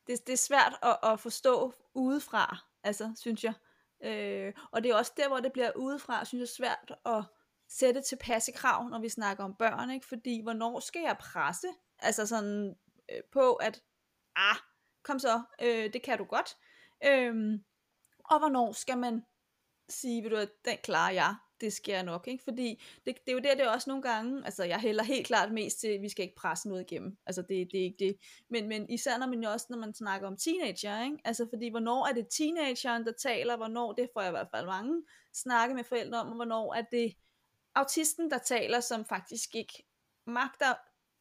det, 0.08 0.28
det 0.28 0.34
er 0.34 0.38
svært 0.38 0.74
at, 0.84 1.12
at 1.12 1.20
forstå 1.20 1.74
udefra, 1.94 2.58
altså, 2.84 3.14
synes 3.16 3.44
jeg. 3.44 3.54
Øh, 4.04 4.54
og 4.72 4.84
det 4.84 4.92
er 4.92 4.96
også 4.96 5.14
der, 5.18 5.28
hvor 5.28 5.40
det 5.40 5.54
bliver 5.54 5.72
udefra, 5.76 6.26
synes 6.26 6.40
jeg, 6.40 6.48
svært 6.48 6.96
at 7.06 7.24
sætte 7.70 8.02
til 8.02 8.18
passe 8.22 8.52
krav, 8.52 8.90
når 8.90 9.00
vi 9.00 9.10
snakker 9.10 9.44
om 9.44 9.56
børn, 9.56 9.90
ikke? 9.90 10.06
fordi 10.06 10.42
hvornår 10.42 10.80
skal 10.80 11.02
jeg 11.02 11.18
presse, 11.20 11.68
altså 12.00 12.26
sådan 12.26 12.76
øh, 13.12 13.22
på, 13.32 13.54
at, 13.54 13.84
ah, 14.36 14.56
kom 15.04 15.20
så, 15.20 15.42
øh, 15.62 15.94
det 15.94 16.04
kan 16.04 16.18
du 16.18 16.24
godt, 16.24 16.58
øh, 17.06 17.60
og 18.24 18.40
hvornår 18.40 18.72
skal 18.72 18.98
man 18.98 19.26
sige, 19.90 20.24
ved 20.24 20.30
du, 20.30 20.36
at 20.36 20.50
den 20.66 20.78
klarer 20.84 21.12
jeg, 21.12 21.36
det 21.62 21.74
sker 21.74 22.04
nok, 22.04 22.28
ikke? 22.28 22.44
Fordi 22.44 22.84
det, 23.06 23.16
det 23.26 23.32
er 23.32 23.34
jo 23.34 23.40
der, 23.40 23.56
det 23.56 23.66
er 23.66 23.70
også 23.70 23.90
nogle 23.90 24.04
gange, 24.04 24.46
altså 24.46 24.64
jeg 24.64 24.80
hælder 24.80 25.04
helt 25.04 25.28
klart 25.28 25.52
mest 25.52 25.80
til, 25.80 25.88
at 25.88 26.02
vi 26.02 26.10
skal 26.10 26.24
ikke 26.24 26.36
presse 26.36 26.70
noget 26.70 26.82
igennem, 26.82 27.18
altså 27.26 27.42
det, 27.42 27.72
det 27.72 27.80
er 27.80 27.84
ikke 27.84 28.06
det, 28.06 28.18
men, 28.50 28.68
men 28.68 28.90
især 28.90 29.18
når 29.18 29.28
man 29.28 29.44
jo 29.44 29.50
også, 29.52 29.66
når 29.70 29.78
man 29.78 29.94
snakker 29.94 30.28
om 30.28 30.38
teenager, 30.38 31.04
ikke? 31.04 31.18
Altså 31.26 31.48
fordi, 31.50 31.70
hvornår 31.70 32.08
er 32.08 32.14
det 32.14 32.28
teenageren, 32.30 33.06
der 33.06 33.12
taler, 33.12 33.58
hvornår, 33.58 33.94
det 33.94 34.10
får 34.14 34.22
jeg 34.22 34.30
i 34.30 34.32
hvert 34.32 34.50
fald 34.52 34.66
mange 34.66 35.04
snakke 35.34 35.76
med 35.76 35.84
forældre 35.84 36.20
om, 36.20 36.28
og 36.28 36.36
hvornår 36.36 36.74
er 36.74 36.82
det 36.92 37.14
autisten, 37.76 38.32
der 38.32 38.38
taler, 38.38 38.80
som 38.80 39.06
faktisk 39.06 39.56
ikke 39.56 39.86
magter 40.26 40.74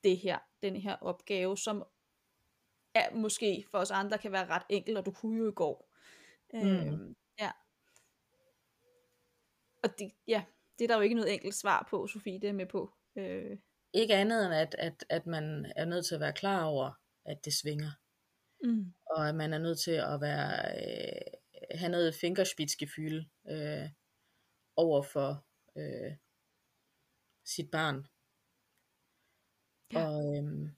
det 0.05 0.18
her, 0.18 0.38
den 0.62 0.76
her 0.76 0.96
opgave, 1.00 1.59
som 1.59 1.84
er 2.94 3.14
måske 3.14 3.64
for 3.70 3.78
os 3.78 3.90
andre 3.90 4.18
kan 4.18 4.32
være 4.32 4.46
ret 4.46 4.62
enkelt, 4.68 4.98
og 4.98 5.07
du 5.07 5.11
kunne 5.11 5.38
jo 5.38 5.48
i 5.48 5.55
går. 5.55 5.91
Mm. 6.53 6.68
Øhm, 6.68 7.16
ja. 7.38 7.50
Og 9.82 9.98
det, 9.98 10.12
ja, 10.26 10.44
det 10.78 10.84
er 10.84 10.88
der 10.88 10.96
jo 10.96 11.00
ikke 11.00 11.14
noget 11.14 11.32
enkelt 11.32 11.55
svar 11.55 11.86
på, 11.90 12.07
Sofie, 12.07 12.40
det 12.40 12.48
er 12.48 12.53
med 12.53 12.66
på. 12.66 12.92
Øh, 13.16 13.59
ikke 13.92 14.14
andet 14.14 14.44
end, 14.44 14.55
at, 14.55 14.74
at, 14.78 15.05
at 15.09 15.26
man 15.26 15.72
er 15.76 15.84
nødt 15.84 16.07
til 16.07 16.14
at 16.14 16.20
være 16.20 16.32
klar 16.32 16.64
over, 16.64 16.90
at 17.24 17.44
det 17.44 17.55
svinger. 17.55 17.90
Mm. 18.64 18.92
Og 19.07 19.28
at 19.28 19.34
man 19.34 19.53
er 19.53 19.59
nødt 19.59 19.80
til 19.80 19.90
at 19.90 20.20
være, 20.20 20.74
øh, 20.76 21.78
have 21.78 21.90
noget 21.90 22.14
fingerspidsgefühl 22.14 23.28
øh, 23.48 23.88
over 24.76 25.03
for 25.03 25.46
øh, 25.76 26.12
sit 27.44 27.70
barn. 27.70 28.07
Ja. 29.92 30.07
Og, 30.07 30.36
øhm, 30.36 30.68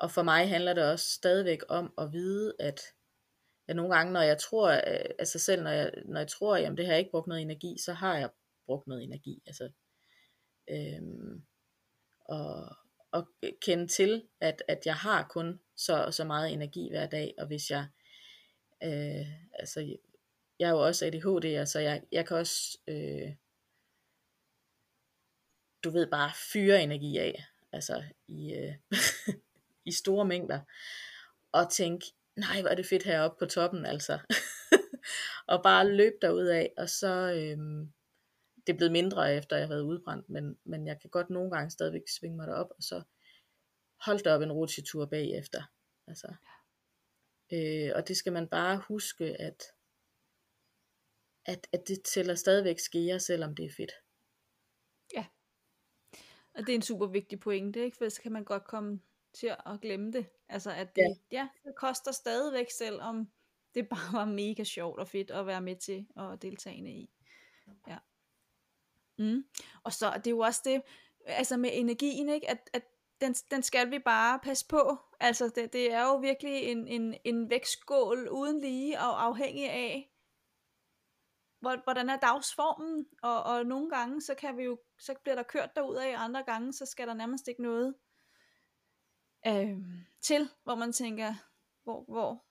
og 0.00 0.10
for 0.10 0.22
mig 0.22 0.48
handler 0.48 0.74
det 0.74 0.90
også 0.90 1.08
stadigvæk 1.08 1.60
om 1.68 1.94
at 1.98 2.12
vide, 2.12 2.54
at 2.58 2.80
jeg 3.68 3.76
nogle 3.76 3.96
gange, 3.96 4.12
når 4.12 4.20
jeg 4.20 4.38
tror, 4.38 4.70
øh, 4.70 5.10
altså 5.18 5.38
selv 5.38 5.62
når 5.62 5.70
jeg, 5.70 5.92
når 6.04 6.20
jeg 6.20 6.28
tror, 6.28 6.56
jamen 6.56 6.76
det 6.76 6.86
har 6.86 6.92
jeg 6.92 6.98
ikke 6.98 7.10
brugt 7.10 7.26
noget 7.26 7.42
energi, 7.42 7.76
så 7.78 7.92
har 7.92 8.18
jeg 8.18 8.30
brugt 8.66 8.86
noget 8.86 9.04
energi. 9.04 9.42
Altså, 9.46 9.70
øhm, 10.70 11.42
og, 12.24 12.76
og 13.12 13.28
kende 13.62 13.88
til, 13.88 14.28
at, 14.40 14.62
at 14.68 14.86
jeg 14.86 14.96
har 14.96 15.26
kun 15.30 15.60
så, 15.76 16.08
så 16.10 16.24
meget 16.24 16.52
energi 16.52 16.88
hver 16.90 17.06
dag, 17.06 17.34
og 17.38 17.46
hvis 17.46 17.70
jeg, 17.70 17.86
øh, 18.82 19.26
altså 19.52 19.96
jeg 20.58 20.66
er 20.66 20.70
jo 20.70 20.86
også 20.86 21.06
ADHD, 21.06 21.66
så 21.66 21.78
jeg, 21.80 22.02
jeg 22.12 22.26
kan 22.26 22.36
også, 22.36 22.78
øh, 22.88 23.34
du 25.84 25.90
ved, 25.90 26.06
bare 26.10 26.32
fyre 26.52 26.82
energi 26.82 27.18
af, 27.18 27.44
altså 27.72 28.04
i, 28.28 28.54
øh, 28.54 28.74
i 29.90 29.92
store 29.92 30.24
mængder, 30.24 30.60
og 31.52 31.70
tænke, 31.70 32.06
nej, 32.36 32.60
hvor 32.60 32.70
er 32.70 32.74
det 32.74 32.86
fedt 32.86 33.02
heroppe 33.02 33.38
på 33.38 33.46
toppen, 33.46 33.86
altså. 33.86 34.18
og 35.52 35.62
bare 35.62 35.92
løb 35.92 36.12
derud 36.22 36.46
af, 36.46 36.72
og 36.78 36.88
så, 36.88 37.32
øhm, 37.32 37.92
det 38.66 38.72
er 38.72 38.76
blevet 38.76 38.92
mindre 38.92 39.34
efter 39.34 39.56
jeg 39.56 39.66
har 39.66 39.74
været 39.74 39.82
udbrændt, 39.82 40.28
men, 40.28 40.58
men 40.64 40.86
jeg 40.86 41.00
kan 41.00 41.10
godt 41.10 41.30
nogle 41.30 41.50
gange 41.50 41.70
stadigvæk 41.70 42.08
svinge 42.08 42.36
mig 42.36 42.46
derop, 42.46 42.70
og 42.70 42.82
så 42.82 43.02
holde 44.00 44.24
der 44.24 44.34
op 44.34 44.42
en 44.42 44.52
rutsjetur 44.52 45.06
bagefter. 45.06 45.62
Altså. 46.06 46.34
Øh, 47.52 47.92
og 47.94 48.08
det 48.08 48.16
skal 48.16 48.32
man 48.32 48.48
bare 48.48 48.82
huske, 48.88 49.24
at, 49.24 49.64
at, 51.44 51.66
at 51.72 51.88
det 51.88 52.02
tæller 52.02 52.34
stadigvæk 52.34 52.78
skære, 52.78 53.20
selvom 53.20 53.54
det 53.54 53.64
er 53.64 53.70
fedt. 53.76 53.92
Ja. 55.14 55.26
Og 56.54 56.60
det 56.60 56.68
er 56.68 56.74
en 56.74 56.82
super 56.82 57.06
vigtig 57.06 57.40
pointe, 57.40 57.84
ikke? 57.84 57.96
For 57.96 58.08
så 58.08 58.22
kan 58.22 58.32
man 58.32 58.44
godt 58.44 58.64
komme 58.64 59.00
til 59.32 59.46
at 59.46 59.80
glemme 59.82 60.12
det. 60.12 60.26
Altså 60.48 60.70
at 60.70 60.96
det, 60.96 61.02
ja. 61.32 61.38
ja, 61.38 61.48
det 61.64 61.74
koster 61.76 62.12
stadigvæk, 62.12 62.70
selvom 62.70 63.28
det 63.74 63.88
bare 63.94 64.12
var 64.12 64.24
mega 64.24 64.64
sjovt 64.64 65.00
og 65.00 65.08
fedt 65.08 65.30
at 65.30 65.46
være 65.46 65.60
med 65.60 65.76
til 65.76 66.06
og 66.16 66.42
deltagende 66.42 66.90
i. 66.90 67.10
Ja. 67.88 67.98
Mm. 69.18 69.44
Og 69.82 69.92
så 69.92 70.12
det 70.16 70.26
er 70.26 70.30
jo 70.30 70.38
også 70.38 70.60
det, 70.64 70.82
altså 71.26 71.56
med 71.56 71.70
energien, 71.72 72.28
ikke? 72.28 72.50
At, 72.50 72.70
at 72.72 72.82
den, 73.20 73.34
den 73.34 73.62
skal 73.62 73.90
vi 73.90 73.98
bare 73.98 74.38
passe 74.38 74.66
på. 74.68 74.98
Altså 75.20 75.48
det, 75.54 75.72
det 75.72 75.92
er 75.92 76.02
jo 76.02 76.16
virkelig 76.16 76.62
en, 76.62 76.88
en, 76.88 77.14
en 77.24 77.50
vægtskål 77.50 78.28
uden 78.28 78.60
lige 78.60 78.98
og 78.98 79.24
afhængig 79.24 79.70
af, 79.70 80.12
hvordan 81.60 82.10
er 82.10 82.16
dagsformen, 82.16 83.06
og, 83.22 83.42
og 83.42 83.66
nogle 83.66 83.90
gange, 83.90 84.22
så 84.22 84.34
kan 84.34 84.56
vi 84.56 84.62
jo, 84.62 84.78
så 84.98 85.14
bliver 85.22 85.34
der 85.34 85.42
kørt 85.42 85.76
derud 85.76 85.96
af, 85.96 86.14
andre 86.16 86.42
gange, 86.42 86.72
så 86.72 86.86
skal 86.86 87.08
der 87.08 87.14
nærmest 87.14 87.48
ikke 87.48 87.62
noget 87.62 87.94
øh, 89.46 89.78
til, 90.20 90.48
hvor 90.64 90.74
man 90.74 90.92
tænker, 90.92 91.34
hvor, 91.84 92.04
hvor, 92.08 92.44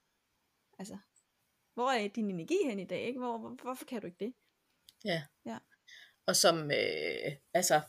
altså, 0.78 0.98
hvor 1.74 1.90
er 1.90 2.08
din 2.08 2.30
energi 2.30 2.58
hen 2.64 2.78
i 2.78 2.86
dag, 2.86 3.00
ikke? 3.00 3.18
Hvor, 3.18 3.38
hvor, 3.38 3.56
hvorfor 3.62 3.84
kan 3.84 4.00
du 4.00 4.06
ikke 4.06 4.24
det? 4.24 4.34
Ja. 5.04 5.22
ja. 5.46 5.58
Og 6.26 6.36
som, 6.36 6.70
øh, 6.70 7.32
altså, 7.54 7.80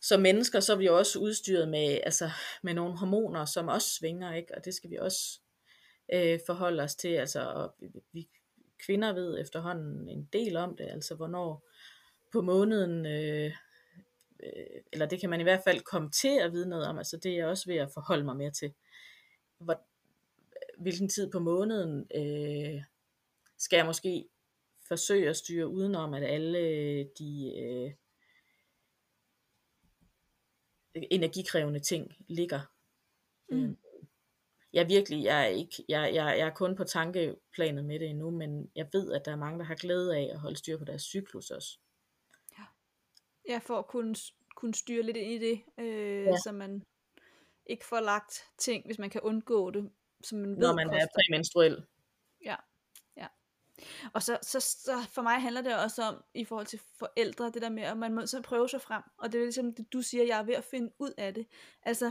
som 0.00 0.20
mennesker, 0.20 0.60
så 0.60 0.72
er 0.72 0.76
vi 0.76 0.86
jo 0.86 0.98
også 0.98 1.18
udstyret 1.18 1.68
med, 1.68 2.00
altså, 2.02 2.30
med 2.62 2.74
nogle 2.74 2.98
hormoner, 2.98 3.44
som 3.44 3.68
også 3.68 3.94
svinger, 3.94 4.34
ikke? 4.34 4.54
Og 4.54 4.64
det 4.64 4.74
skal 4.74 4.90
vi 4.90 4.96
også 4.96 5.40
øh, 6.12 6.40
forholde 6.46 6.82
os 6.82 6.94
til, 6.94 7.08
altså, 7.08 7.40
og 7.40 7.74
vi, 8.12 8.28
kvinder 8.86 9.12
ved 9.12 9.40
efterhånden 9.40 10.08
en 10.08 10.28
del 10.32 10.56
om 10.56 10.76
det, 10.76 10.84
altså 10.84 11.14
hvornår 11.14 11.68
på 12.32 12.40
måneden, 12.40 13.06
øh, 13.06 13.52
øh, 14.42 14.80
eller 14.92 15.06
det 15.06 15.20
kan 15.20 15.30
man 15.30 15.40
i 15.40 15.42
hvert 15.42 15.62
fald 15.64 15.80
komme 15.80 16.10
til 16.10 16.38
at 16.40 16.52
vide 16.52 16.68
noget 16.68 16.86
om, 16.86 16.98
altså 16.98 17.16
det 17.16 17.32
er 17.32 17.36
jeg 17.36 17.46
også 17.46 17.70
ved 17.70 17.76
at 17.76 17.90
forholde 17.94 18.24
mig 18.24 18.36
mere 18.36 18.50
til. 18.50 18.74
Hvor, 19.58 19.80
hvilken 20.78 21.08
tid 21.08 21.30
på 21.30 21.38
måneden 21.38 22.06
øh, 22.14 22.82
skal 23.58 23.76
jeg 23.76 23.86
måske 23.86 24.28
forsøge 24.88 25.28
at 25.28 25.36
styre 25.36 25.68
udenom, 25.68 26.14
at 26.14 26.24
alle 26.24 27.04
de 27.18 27.52
øh, 27.58 27.92
energikrævende 31.10 31.80
ting 31.80 32.16
ligger. 32.28 32.60
Mm. 33.48 33.64
Øh, 33.64 33.76
jeg 34.72 34.88
virkelig, 34.88 35.24
jeg 35.24 35.42
er 35.42 35.46
ikke, 35.46 35.84
jeg, 35.88 36.14
jeg, 36.14 36.38
jeg 36.38 36.46
er 36.46 36.54
kun 36.54 36.76
på 36.76 36.84
tankeplanet 36.84 37.84
med 37.84 37.98
det 37.98 38.08
endnu, 38.08 38.30
men 38.30 38.70
jeg 38.74 38.88
ved, 38.92 39.12
at 39.12 39.24
der 39.24 39.32
er 39.32 39.36
mange, 39.36 39.58
der 39.58 39.64
har 39.64 39.74
glæde 39.74 40.16
af 40.16 40.30
at 40.32 40.40
holde 40.40 40.56
styr 40.56 40.78
på 40.78 40.84
deres 40.84 41.02
cyklus 41.02 41.50
også. 41.50 41.78
Ja, 43.48 43.58
for 43.58 43.78
at 43.78 43.86
kunne, 43.86 44.14
kunne 44.56 44.74
styre 44.74 45.02
lidt 45.02 45.16
ind 45.16 45.32
i 45.32 45.38
det, 45.38 45.62
øh, 45.78 46.24
ja. 46.24 46.36
så 46.44 46.52
man 46.52 46.82
ikke 47.66 47.84
får 47.84 48.00
lagt 48.00 48.44
ting, 48.58 48.86
hvis 48.86 48.98
man 48.98 49.10
kan 49.10 49.20
undgå 49.20 49.70
det, 49.70 49.90
som 50.22 50.38
man 50.38 50.50
ved 50.50 50.58
Når 50.58 50.74
man 50.74 50.86
koster. 50.88 51.02
er 51.02 51.06
præmenstruel. 51.14 51.86
Ja, 52.44 52.56
ja. 53.16 53.26
Og 54.12 54.22
så, 54.22 54.38
så, 54.42 54.60
så 54.60 54.92
for 55.10 55.22
mig 55.22 55.40
handler 55.40 55.62
det 55.62 55.82
også 55.84 56.02
om, 56.02 56.24
i 56.34 56.44
forhold 56.44 56.66
til 56.66 56.80
forældre, 56.98 57.50
det 57.50 57.62
der 57.62 57.70
med, 57.70 57.82
at 57.82 57.96
man 57.96 58.14
må 58.14 58.26
så 58.26 58.42
prøve 58.42 58.68
sig 58.68 58.80
frem, 58.80 59.02
og 59.18 59.32
det 59.32 59.38
er 59.38 59.44
ligesom 59.44 59.74
det, 59.74 59.92
du 59.92 60.02
siger, 60.02 60.24
jeg 60.24 60.38
er 60.38 60.42
ved 60.42 60.54
at 60.54 60.64
finde 60.64 60.92
ud 60.98 61.12
af 61.18 61.34
det. 61.34 61.46
Altså, 61.82 62.10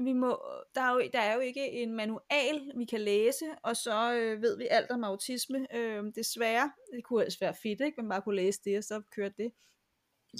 vi 0.00 0.12
må, 0.12 0.42
der, 0.74 0.80
er 0.80 0.92
jo, 0.92 1.02
der 1.12 1.20
er 1.20 1.34
jo 1.34 1.40
ikke 1.40 1.70
en 1.70 1.92
manual, 1.92 2.72
vi 2.76 2.84
kan 2.84 3.00
læse, 3.00 3.44
og 3.62 3.76
så 3.76 4.12
øh, 4.12 4.42
ved 4.42 4.58
vi 4.58 4.66
alt 4.70 4.90
om 4.90 5.04
autisme. 5.04 5.76
Øh, 5.76 6.04
desværre, 6.14 6.72
det 6.92 7.04
kunne 7.04 7.22
ellers 7.22 7.40
være 7.40 7.54
fedt, 7.54 7.80
ikke? 7.80 8.00
man 8.00 8.08
bare 8.08 8.22
kunne 8.22 8.36
læse 8.36 8.60
det, 8.64 8.78
og 8.78 8.84
så 8.84 9.02
kørte 9.16 9.34
det. 9.38 9.52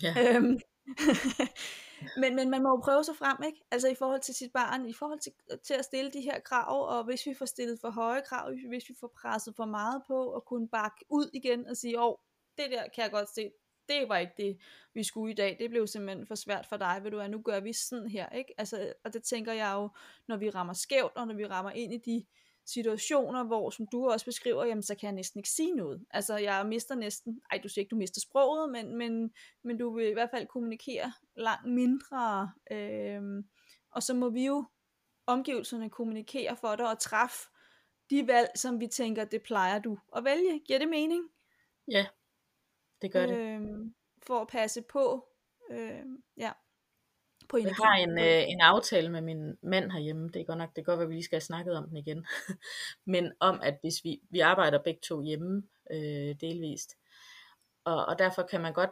Ja. 0.03 0.15
Øhm, 0.37 0.59
men, 2.21 2.37
men 2.37 2.51
man 2.51 2.63
må 2.63 2.69
jo 2.69 2.81
prøve 2.85 3.05
sig 3.05 3.17
frem, 3.17 3.37
ikke? 3.47 3.61
Altså 3.71 3.89
i 3.89 3.95
forhold 3.95 4.21
til 4.21 4.35
sit 4.35 4.53
barn, 4.53 4.87
i 4.87 4.93
forhold 4.93 5.21
til, 5.21 5.33
øh, 5.53 5.59
til 5.59 5.75
at 5.75 5.85
stille 5.85 6.11
de 6.11 6.21
her 6.21 6.41
krav, 6.41 6.89
og 6.89 7.05
hvis 7.05 7.27
vi 7.27 7.35
får 7.35 7.47
stillet 7.47 7.79
for 7.81 7.91
høje 7.91 8.23
krav, 8.29 8.51
hvis 8.69 8.89
vi 8.89 8.95
får 9.01 9.13
presset 9.21 9.55
for 9.57 9.65
meget 9.65 10.03
på, 10.07 10.27
og 10.27 10.45
kunne 10.45 10.69
bakke 10.69 11.05
ud 11.11 11.31
igen 11.33 11.67
og 11.67 11.77
sige, 11.77 12.01
åh, 12.01 12.07
oh, 12.07 12.17
det 12.59 12.71
der 12.71 12.83
kan 12.95 13.05
jeg 13.05 13.11
godt 13.11 13.35
se, 13.35 13.51
det 13.89 14.09
var 14.09 14.19
ikke 14.19 14.33
det, 14.37 14.59
vi 14.95 15.05
skulle 15.05 15.33
i 15.33 15.37
dag, 15.37 15.57
det 15.61 15.71
blev 15.71 15.87
simpelthen 15.87 16.27
for 16.27 16.35
svært 16.35 16.67
for 16.67 16.77
dig, 16.77 17.01
ved 17.03 17.11
du 17.11 17.17
hvad, 17.17 17.29
nu 17.29 17.43
gør 17.43 17.61
vi 17.61 17.73
sådan 17.73 18.09
her, 18.09 18.29
ikke? 18.29 18.55
Altså, 18.59 18.93
og 19.05 19.13
det 19.13 19.23
tænker 19.23 19.53
jeg 19.53 19.73
jo, 19.75 19.89
når 20.29 20.37
vi 20.37 20.51
rammer 20.51 20.73
skævt, 20.73 21.17
og 21.17 21.27
når 21.27 21.35
vi 21.35 21.47
rammer 21.47 21.71
ind 21.71 21.93
i 21.93 21.99
de 21.99 22.25
situationer, 22.67 23.45
hvor, 23.45 23.71
som 23.71 23.87
du 23.87 24.09
også 24.09 24.27
beskriver, 24.27 24.65
jamen, 24.65 24.83
så 24.83 24.95
kan 24.95 25.07
jeg 25.07 25.15
næsten 25.15 25.39
ikke 25.39 25.51
sige 25.51 25.75
noget. 25.75 26.05
Altså, 26.11 26.37
jeg 26.37 26.67
mister 26.67 26.95
næsten, 26.95 27.41
ej, 27.51 27.61
du 27.63 27.69
siger 27.69 27.83
ikke, 27.83 27.91
du 27.91 27.97
mister 27.97 28.21
sproget, 28.21 28.73
men, 28.73 28.97
men, 28.97 29.35
men 29.65 29.79
du 29.79 29.95
vil 29.95 30.09
i 30.09 30.13
hvert 30.13 30.31
fald 30.31 30.47
kommunikere 30.47 31.13
langt 31.37 31.73
mindre, 31.73 32.53
øhm, 32.71 33.49
og 33.91 34.03
så 34.03 34.15
må 34.15 34.31
vi 34.31 34.47
jo 34.47 34.65
omgivelserne 35.27 35.91
kommunikere 35.91 36.57
for 36.57 36.77
dig 36.77 36.91
og 36.91 36.99
træffe 36.99 37.49
de 38.11 38.27
valg, 38.27 38.49
som 38.57 38.81
vi 38.81 38.87
tænker, 38.87 39.25
det 39.25 39.43
plejer 39.43 39.79
du 39.79 39.99
at 40.17 40.25
vælge. 40.25 40.61
Giver 40.67 40.79
det 40.79 40.89
mening? 40.89 41.29
Ja, 41.89 42.07
det 43.03 43.13
gør 43.13 43.27
det. 43.27 43.39
Øhm, 43.39 43.95
for 44.27 44.41
at 44.41 44.49
passe 44.49 44.83
på, 44.83 45.29
øh, 45.71 46.05
ja, 46.37 46.53
på 47.49 47.57
energi. 47.57 47.75
Jeg 47.83 47.89
har 47.89 47.97
en, 47.97 48.19
øh, 48.19 48.53
en 48.53 48.61
aftale 48.61 49.09
med 49.09 49.21
min 49.21 49.57
mand 49.63 49.91
herhjemme, 49.91 50.29
det 50.29 50.41
er 50.41 50.45
godt 50.45 50.59
nok, 50.59 50.69
det 50.69 50.75
kan 50.75 50.85
godt 50.85 50.99
være, 50.99 51.05
at 51.05 51.09
vi 51.09 51.15
lige 51.15 51.25
skal 51.25 51.37
have 51.37 51.41
snakket 51.41 51.77
om 51.77 51.89
den 51.89 51.97
igen, 51.97 52.27
men 53.15 53.33
om, 53.41 53.61
at 53.63 53.79
hvis 53.81 54.05
vi, 54.05 54.21
vi 54.31 54.41
arbejder 54.41 54.79
begge 54.79 55.01
to 55.03 55.23
hjemme 55.23 55.63
øh, 55.91 56.35
delvist, 56.41 56.95
og, 57.85 58.07
og 58.07 58.19
derfor 58.19 58.43
kan 58.43 58.61
man 58.61 58.73
godt 58.73 58.91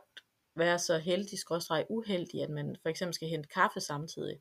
være 0.57 0.79
så 0.79 0.99
heldig, 0.99 1.39
skråstreg 1.39 1.87
uheldig, 1.91 2.43
at 2.43 2.51
man 2.51 2.77
for 2.83 2.89
eksempel 2.89 3.15
skal 3.15 3.29
hente 3.29 3.49
kaffe 3.49 3.81
samtidig. 3.81 4.41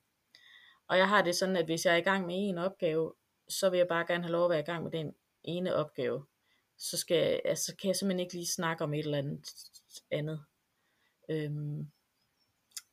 Og 0.87 0.97
jeg 0.97 1.09
har 1.09 1.21
det 1.21 1.35
sådan, 1.35 1.55
at 1.55 1.65
hvis 1.65 1.85
jeg 1.85 1.93
er 1.93 1.97
i 1.97 2.01
gang 2.01 2.25
med 2.25 2.35
en 2.37 2.57
opgave, 2.57 3.13
så 3.49 3.69
vil 3.69 3.77
jeg 3.77 3.87
bare 3.87 4.05
gerne 4.07 4.23
have 4.23 4.31
lov 4.31 4.43
at 4.43 4.49
være 4.49 4.59
i 4.59 4.63
gang 4.63 4.83
med 4.83 4.91
den 4.91 5.13
ene 5.43 5.75
opgave 5.75 6.25
så 6.81 6.97
skal, 6.97 7.41
altså, 7.45 7.75
kan 7.75 7.87
jeg 7.87 7.95
simpelthen 7.95 8.19
ikke 8.19 8.33
lige 8.33 8.47
snakke 8.47 8.83
om 8.83 8.93
et 8.93 8.99
eller 8.99 9.17
andet 9.17 9.45
andet. 10.11 10.43
Øhm, 11.29 11.91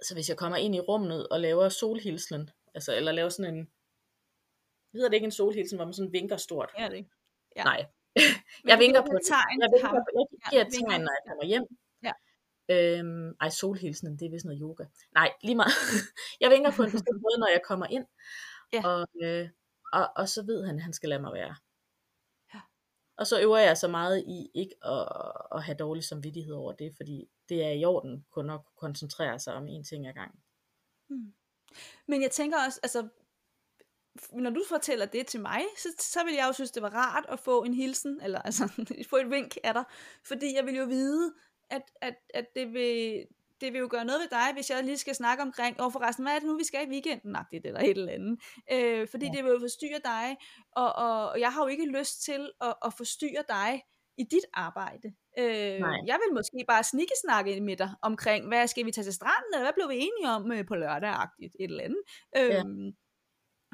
så 0.02 0.14
hvis 0.14 0.28
jeg 0.28 0.36
kommer 0.36 0.56
ind 0.56 0.74
i 0.74 0.80
rummet 0.80 1.28
og 1.28 1.40
laver 1.40 1.68
solhilsenen, 1.68 2.50
altså, 2.74 2.96
eller 2.96 3.12
laver 3.12 3.28
sådan 3.28 3.54
en, 3.54 3.70
hedder 4.92 5.08
det 5.08 5.14
ikke 5.14 5.24
en 5.24 5.30
solhilsen, 5.32 5.78
hvor 5.78 5.84
man 5.84 5.94
sådan 5.94 6.12
vinker 6.12 6.36
stort? 6.36 6.70
Ja, 6.78 6.88
det. 6.88 7.06
Ja. 7.56 7.64
Nej. 7.64 7.86
jeg 8.70 8.78
vinker 8.78 9.00
på 9.00 9.18
tegn 9.26 9.60
jeg, 9.60 9.70
vinker, 9.74 9.88
på, 9.88 10.10
jeg 10.18 10.26
giver 10.50 10.64
ja, 10.64 10.70
tegn, 10.70 11.00
når 11.00 11.12
jeg 11.18 11.24
kommer 11.28 11.44
hjem. 11.44 11.64
Ja. 12.02 12.12
Øhm, 12.70 13.36
ej, 13.40 13.48
solhilsenen, 13.48 14.18
det 14.18 14.26
er 14.26 14.30
vist 14.30 14.44
noget 14.44 14.60
yoga. 14.62 14.84
Nej, 15.14 15.32
lige 15.42 15.54
meget. 15.54 15.72
jeg 16.42 16.50
vinker 16.50 16.70
på 16.70 16.82
en 16.82 16.90
bestemt 16.90 17.22
måde, 17.22 17.38
når 17.40 17.48
jeg 17.48 17.62
kommer 17.64 17.86
ind. 17.86 18.06
Ja. 18.72 18.86
Og, 18.86 19.08
øh, 19.22 19.48
og, 19.92 20.10
og 20.16 20.28
så 20.28 20.42
ved 20.42 20.66
han, 20.66 20.76
at 20.76 20.82
han 20.82 20.92
skal 20.92 21.08
lade 21.08 21.20
mig 21.20 21.32
være. 21.32 21.56
Og 23.18 23.26
så 23.26 23.40
øver 23.40 23.58
jeg 23.58 23.76
så 23.78 23.88
meget 23.88 24.24
i 24.26 24.50
ikke 24.54 24.74
at, 24.84 25.08
at 25.54 25.62
have 25.62 25.76
dårlig 25.76 26.04
samvittighed 26.04 26.54
over 26.54 26.72
det, 26.72 26.92
fordi 26.96 27.28
det 27.48 27.64
er 27.64 27.70
i 27.70 27.84
orden 27.84 28.26
kun 28.30 28.50
at 28.50 28.60
koncentrere 28.76 29.38
sig 29.38 29.54
om 29.54 29.68
en 29.68 29.84
ting 29.84 30.06
ad 30.06 30.12
gangen. 30.12 30.40
Hmm. 31.08 31.32
Men 32.06 32.22
jeg 32.22 32.30
tænker 32.30 32.56
også, 32.66 32.80
altså, 32.82 33.08
når 34.32 34.50
du 34.50 34.64
fortæller 34.68 35.06
det 35.06 35.26
til 35.26 35.40
mig, 35.40 35.62
så, 35.78 35.88
så 35.98 36.24
vil 36.24 36.34
jeg 36.34 36.46
jo 36.48 36.52
synes, 36.52 36.70
det 36.70 36.82
var 36.82 36.94
rart 36.94 37.26
at 37.28 37.40
få 37.40 37.62
en 37.64 37.74
hilsen, 37.74 38.20
eller 38.22 38.42
altså 38.48 38.86
få 39.10 39.16
et 39.16 39.30
vink 39.30 39.56
af 39.64 39.74
dig, 39.74 39.84
fordi 40.24 40.54
jeg 40.54 40.66
vil 40.66 40.76
jo 40.76 40.84
vide, 40.84 41.34
at, 41.70 41.82
at, 42.00 42.14
at 42.34 42.46
det, 42.54 42.72
vil, 42.72 43.26
det 43.60 43.72
vil 43.72 43.78
jo 43.78 43.88
gøre 43.90 44.04
noget 44.04 44.20
ved 44.20 44.28
dig, 44.28 44.52
hvis 44.52 44.70
jeg 44.70 44.84
lige 44.84 44.98
skal 44.98 45.14
snakke 45.14 45.42
omkring, 45.42 45.80
og 45.80 45.92
forresten, 45.92 46.24
hvad 46.24 46.34
er 46.34 46.38
det 46.38 46.48
nu, 46.48 46.56
vi 46.56 46.64
skal 46.64 46.86
i 46.86 46.90
weekenden? 46.90 47.32
Nej, 47.32 47.44
det 47.50 47.66
eller 47.66 47.80
et 47.80 47.90
eller 47.90 48.12
andet. 48.12 48.40
Øh, 48.72 49.08
fordi 49.08 49.26
ja. 49.26 49.32
det 49.32 49.44
vil 49.44 49.50
jo 49.50 49.60
forstyrre 49.60 50.00
dig, 50.04 50.36
og, 50.72 50.92
og, 50.92 51.28
og 51.28 51.40
jeg 51.40 51.52
har 51.52 51.62
jo 51.62 51.68
ikke 51.68 51.86
lyst 51.86 52.22
til 52.22 52.50
at, 52.60 52.74
at 52.84 52.94
forstyrre 52.94 53.44
dig 53.48 53.82
i 54.18 54.24
dit 54.24 54.44
arbejde. 54.52 55.14
Øh, 55.38 55.80
jeg 56.10 56.18
vil 56.22 56.34
måske 56.34 56.64
bare 56.68 56.84
snikke 56.84 57.12
snakke 57.24 57.60
med 57.60 57.76
dig 57.76 57.90
omkring, 58.02 58.48
hvad 58.48 58.66
skal 58.66 58.86
vi 58.86 58.92
tage 58.92 59.04
til 59.04 59.12
stranden, 59.12 59.52
eller 59.54 59.64
hvad 59.64 59.72
blev 59.72 59.88
vi 59.88 59.96
enige 59.96 60.28
om 60.36 60.52
øh, 60.52 60.66
på 60.66 60.74
lørdag-agtigt, 60.74 61.56
et 61.60 61.70
eller 61.70 61.84
andet. 61.84 62.02
Øh, 62.36 62.64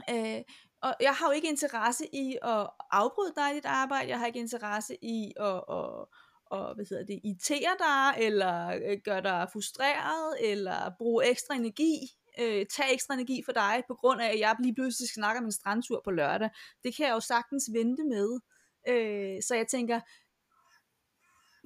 ja. 0.08 0.38
Øh, 0.38 0.42
og 0.82 0.94
jeg 1.00 1.12
har 1.12 1.26
jo 1.26 1.32
ikke 1.32 1.48
interesse 1.48 2.04
i 2.12 2.38
at 2.42 2.70
afbryde 2.90 3.32
dig 3.36 3.52
i 3.52 3.54
dit 3.54 3.66
arbejde, 3.66 4.08
jeg 4.08 4.18
har 4.18 4.26
ikke 4.26 4.38
interesse 4.38 4.96
i 5.02 5.32
at, 5.40 5.60
at, 5.78 6.06
at 6.52 6.74
hvad 6.74 6.86
hedder 6.90 7.04
det, 7.04 7.20
irritere 7.24 7.74
dig, 7.78 8.24
eller 8.26 8.68
øh, 8.68 8.98
gøre 9.04 9.22
dig 9.22 9.48
frustreret, 9.52 10.36
eller 10.40 10.90
bruge 10.98 11.30
ekstra 11.30 11.54
energi, 11.54 11.94
øh, 12.40 12.66
tage 12.66 12.92
ekstra 12.92 13.14
energi 13.14 13.42
for 13.44 13.52
dig, 13.52 13.82
på 13.88 13.94
grund 13.94 14.20
af, 14.20 14.28
at 14.32 14.38
jeg 14.38 14.56
lige 14.62 14.74
pludselig 14.74 15.08
snakker 15.08 15.40
om 15.40 15.46
en 15.46 15.52
strandtur 15.52 16.00
på 16.04 16.10
lørdag. 16.10 16.50
Det 16.84 16.96
kan 16.96 17.06
jeg 17.06 17.12
jo 17.12 17.20
sagtens 17.20 17.70
vente 17.72 18.04
med. 18.04 18.40
Øh, 18.88 19.42
så 19.42 19.54
jeg 19.54 19.66
tænker, 19.66 20.00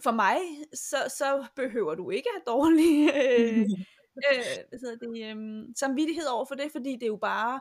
for 0.03 0.11
mig, 0.11 0.39
så, 0.75 0.97
så 1.09 1.47
behøver 1.57 1.95
du 1.95 2.11
ikke 2.11 2.29
have 2.35 2.43
dårlig 2.47 3.11
øh, 3.15 3.59
øh, 4.31 4.79
hvad 4.81 4.97
det, 4.97 5.31
øh, 5.31 5.67
samvittighed 5.77 6.27
over 6.27 6.45
for 6.45 6.55
det, 6.55 6.73
fordi 6.73 6.93
det 6.93 7.03
er 7.03 7.07
jo 7.07 7.17
bare 7.17 7.61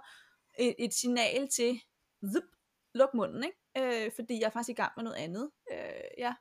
et, 0.60 0.76
et 0.80 0.94
signal 0.94 1.48
til, 1.48 1.80
zup, 2.34 2.44
luk 2.94 3.14
munden, 3.14 3.44
ikke? 3.44 3.58
Øh, 3.78 4.12
fordi 4.16 4.40
jeg 4.40 4.46
er 4.46 4.50
faktisk 4.50 4.70
i 4.70 4.82
gang 4.82 4.92
med 4.96 5.04
noget 5.04 5.18
andet. 5.18 5.52
Øh, 5.72 6.10
ja. 6.18 6.34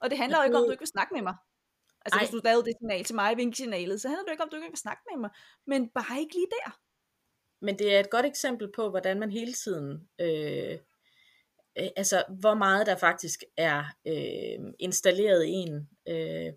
Og 0.00 0.10
det 0.10 0.18
handler 0.18 0.38
jo 0.38 0.44
ikke 0.44 0.56
om, 0.56 0.62
at 0.62 0.66
du 0.66 0.72
ikke 0.72 0.80
vil 0.80 0.96
snakke 0.96 1.14
med 1.14 1.22
mig. 1.22 1.36
Altså 2.04 2.16
Ej. 2.18 2.20
hvis 2.24 2.30
du 2.30 2.40
lavede 2.44 2.64
det 2.64 2.74
signal 2.80 3.04
til 3.04 3.14
mig, 3.14 3.36
vinksignalet, 3.36 4.00
så 4.00 4.08
handler 4.08 4.24
det 4.24 4.32
ikke 4.32 4.42
om, 4.42 4.48
at 4.48 4.52
du 4.52 4.56
ikke 4.56 4.68
vil 4.68 4.78
snakke 4.78 5.02
med 5.10 5.20
mig. 5.20 5.30
Men 5.66 5.88
bare 5.88 6.20
ikke 6.20 6.34
lige 6.34 6.46
der. 6.50 6.80
Men 7.64 7.78
det 7.78 7.94
er 7.94 8.00
et 8.00 8.10
godt 8.10 8.26
eksempel 8.26 8.72
på, 8.72 8.90
hvordan 8.90 9.20
man 9.20 9.30
hele 9.30 9.52
tiden, 9.52 10.08
øh, 10.20 10.78
øh, 11.80 11.88
altså 11.96 12.24
hvor 12.28 12.54
meget 12.54 12.86
der 12.86 12.96
faktisk 12.96 13.44
er 13.56 13.84
øh, 14.06 14.72
installeret 14.78 15.44
i 15.44 15.50
en, 15.50 15.88
øh, 16.08 16.52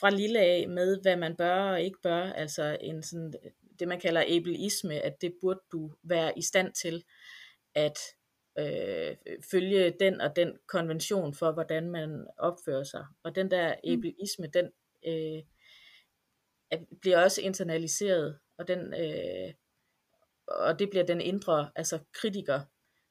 fra 0.00 0.10
lille 0.10 0.40
af 0.40 0.68
med, 0.68 1.02
hvad 1.02 1.16
man 1.16 1.36
bør 1.36 1.70
og 1.70 1.82
ikke 1.82 1.98
bør, 2.02 2.32
altså 2.32 2.78
en 2.80 3.02
sådan 3.02 3.34
det, 3.78 3.88
man 3.88 4.00
kalder 4.00 4.24
ableisme, 4.28 4.94
at 4.94 5.20
det 5.20 5.34
burde 5.40 5.60
du 5.72 5.92
være 6.02 6.38
i 6.38 6.42
stand 6.42 6.72
til 6.72 7.04
at 7.74 7.98
øh, 8.58 9.16
følge 9.50 9.94
den 10.00 10.20
og 10.20 10.36
den 10.36 10.58
konvention 10.66 11.34
for, 11.34 11.52
hvordan 11.52 11.90
man 11.90 12.26
opfører 12.38 12.84
sig. 12.84 13.06
Og 13.22 13.34
den 13.34 13.50
der 13.50 13.74
mm. 13.84 13.92
ableisme, 13.92 14.46
den 14.46 14.70
øh, 15.06 15.42
bliver 17.00 17.22
også 17.22 17.40
internaliseret, 17.42 18.38
og 18.58 18.68
den 18.68 18.94
øh, 18.94 19.54
og 20.48 20.78
det 20.78 20.90
bliver 20.90 21.04
den 21.04 21.20
indre, 21.20 21.70
altså 21.76 21.98
kritiker. 22.12 22.60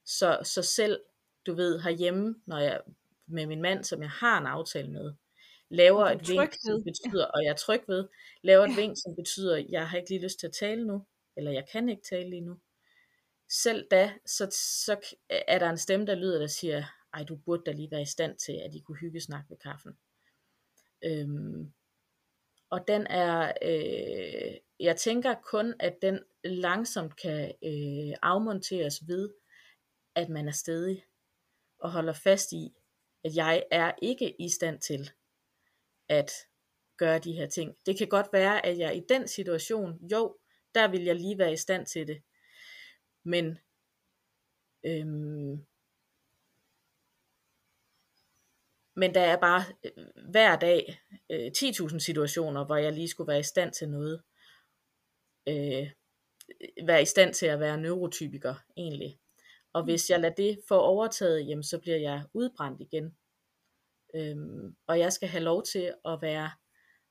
Så, 0.06 0.40
så 0.42 0.62
selv, 0.62 1.00
du 1.46 1.54
ved, 1.54 1.80
herhjemme, 1.80 2.34
når 2.46 2.58
jeg 2.58 2.80
med 3.26 3.46
min 3.46 3.62
mand, 3.62 3.84
som 3.84 4.02
jeg 4.02 4.10
har 4.10 4.38
en 4.40 4.46
aftale 4.46 4.90
med, 4.90 5.12
laver 5.68 6.04
et 6.04 6.28
vink, 6.28 6.54
som 6.54 6.84
betyder, 6.84 7.26
og 7.26 7.44
jeg 7.44 7.50
er 7.50 7.56
tryg 7.56 7.82
ved, 7.88 8.08
laver 8.42 8.64
et 8.64 8.70
ja. 8.70 8.80
vink, 8.80 8.96
som 8.96 9.16
betyder, 9.16 9.64
jeg 9.68 9.88
har 9.88 9.96
ikke 9.96 10.10
lige 10.10 10.22
lyst 10.22 10.40
til 10.40 10.46
at 10.46 10.52
tale 10.52 10.86
nu, 10.86 11.06
eller 11.36 11.50
jeg 11.50 11.68
kan 11.72 11.88
ikke 11.88 12.02
tale 12.02 12.30
lige 12.30 12.40
nu. 12.40 12.58
Selv 13.48 13.86
da, 13.90 14.12
så, 14.26 14.48
så 14.84 15.16
er 15.28 15.58
der 15.58 15.70
en 15.70 15.78
stemme, 15.78 16.06
der 16.06 16.14
lyder, 16.14 16.38
der 16.38 16.46
siger, 16.46 16.84
ej, 17.14 17.24
du 17.24 17.36
burde 17.36 17.62
da 17.66 17.72
lige 17.72 17.90
være 17.90 18.02
i 18.02 18.06
stand 18.06 18.36
til, 18.38 18.52
at 18.52 18.74
I 18.74 18.78
kunne 18.78 18.98
hygge 18.98 19.20
snakke 19.20 19.50
ved 19.50 19.56
kaffen. 19.56 19.98
Øhm, 21.04 21.72
og 22.70 22.88
den 22.88 23.06
er, 23.06 23.52
øh, 23.62 24.56
jeg 24.80 24.96
tænker 24.96 25.34
kun, 25.34 25.74
at 25.80 25.96
den 26.02 26.20
langsomt 26.44 27.16
kan 27.16 27.52
øh, 27.64 28.16
afmonteres 28.22 29.08
ved, 29.08 29.30
at 30.16 30.28
man 30.28 30.48
er 30.48 30.52
stedig 30.52 31.04
og 31.78 31.92
holder 31.92 32.12
fast 32.12 32.52
i, 32.52 32.74
at 33.24 33.36
jeg 33.36 33.64
er 33.70 33.92
ikke 34.02 34.36
i 34.40 34.48
stand 34.48 34.80
til 34.80 35.10
at 36.08 36.30
gøre 36.96 37.18
de 37.18 37.32
her 37.32 37.46
ting. 37.46 37.76
Det 37.86 37.98
kan 37.98 38.08
godt 38.08 38.26
være, 38.32 38.66
at 38.66 38.78
jeg 38.78 38.96
i 38.96 39.02
den 39.08 39.28
situation, 39.28 40.08
jo, 40.12 40.36
der 40.74 40.88
vil 40.88 41.04
jeg 41.04 41.16
lige 41.16 41.38
være 41.38 41.52
i 41.52 41.56
stand 41.56 41.86
til 41.86 42.06
det. 42.06 42.22
Men 43.22 43.58
øhm, 44.84 45.66
men 48.94 49.14
der 49.14 49.20
er 49.20 49.36
bare 49.40 49.64
øh, 49.84 50.06
hver 50.30 50.56
dag 50.56 51.00
øh, 51.30 51.50
10.000 51.58 51.98
situationer, 51.98 52.64
hvor 52.64 52.76
jeg 52.76 52.92
lige 52.92 53.08
skulle 53.08 53.28
være 53.28 53.40
i 53.40 53.42
stand 53.42 53.72
til 53.72 53.88
noget. 53.88 54.22
Øh, 55.48 55.90
være 56.86 57.02
i 57.02 57.04
stand 57.04 57.34
til 57.34 57.46
at 57.46 57.60
være 57.60 57.80
neurotypiker 57.80 58.54
egentlig. 58.76 59.18
Og 59.76 59.84
hvis 59.84 60.10
jeg 60.10 60.20
lader 60.20 60.34
det 60.34 60.58
få 60.68 60.78
overtaget, 60.78 61.48
jamen, 61.48 61.62
så 61.62 61.78
bliver 61.78 61.96
jeg 61.96 62.24
udbrændt 62.34 62.80
igen. 62.80 63.16
Øhm, 64.14 64.76
og 64.86 64.98
jeg 64.98 65.12
skal 65.12 65.28
have 65.28 65.44
lov 65.44 65.62
til 65.62 65.94
at 66.04 66.18
være 66.22 66.50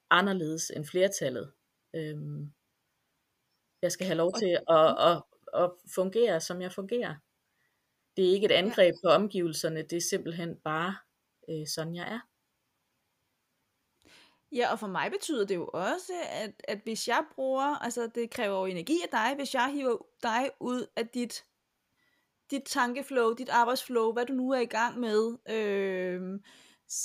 anderledes 0.09 0.69
end 0.69 0.85
flertallet. 0.85 1.53
Øhm, 1.95 2.53
jeg 3.81 3.91
skal 3.91 4.07
have 4.07 4.17
lov 4.17 4.33
til 4.33 4.59
at, 4.69 5.09
at, 5.09 5.23
at 5.53 5.71
fungere, 5.95 6.41
som 6.41 6.61
jeg 6.61 6.71
fungerer. 6.71 7.15
Det 8.17 8.25
er 8.25 8.33
ikke 8.33 8.45
et 8.45 8.51
angreb 8.51 8.95
på 9.03 9.09
omgivelserne, 9.09 9.81
det 9.81 9.97
er 9.97 10.09
simpelthen 10.09 10.55
bare 10.63 10.95
øh, 11.49 11.67
sådan, 11.67 11.95
jeg 11.95 12.07
er. 12.13 12.19
Ja, 14.51 14.71
og 14.71 14.79
for 14.79 14.87
mig 14.87 15.11
betyder 15.11 15.45
det 15.45 15.55
jo 15.55 15.69
også, 15.73 16.13
at, 16.29 16.53
at 16.63 16.79
hvis 16.83 17.07
jeg 17.07 17.25
bruger, 17.35 17.83
altså 17.83 18.07
det 18.15 18.31
kræver 18.31 18.59
jo 18.59 18.65
energi 18.65 18.97
af 19.03 19.09
dig, 19.11 19.35
hvis 19.35 19.53
jeg 19.53 19.71
hiver 19.73 19.97
dig 20.23 20.49
ud 20.59 20.87
af 20.95 21.07
dit, 21.07 21.43
dit 22.51 22.63
tankeflow, 22.63 23.33
dit 23.33 23.49
arbejdsflow, 23.49 24.13
hvad 24.13 24.25
du 24.25 24.33
nu 24.33 24.51
er 24.51 24.59
i 24.59 24.65
gang 24.65 24.99
med, 24.99 25.37
øh, 25.49 26.39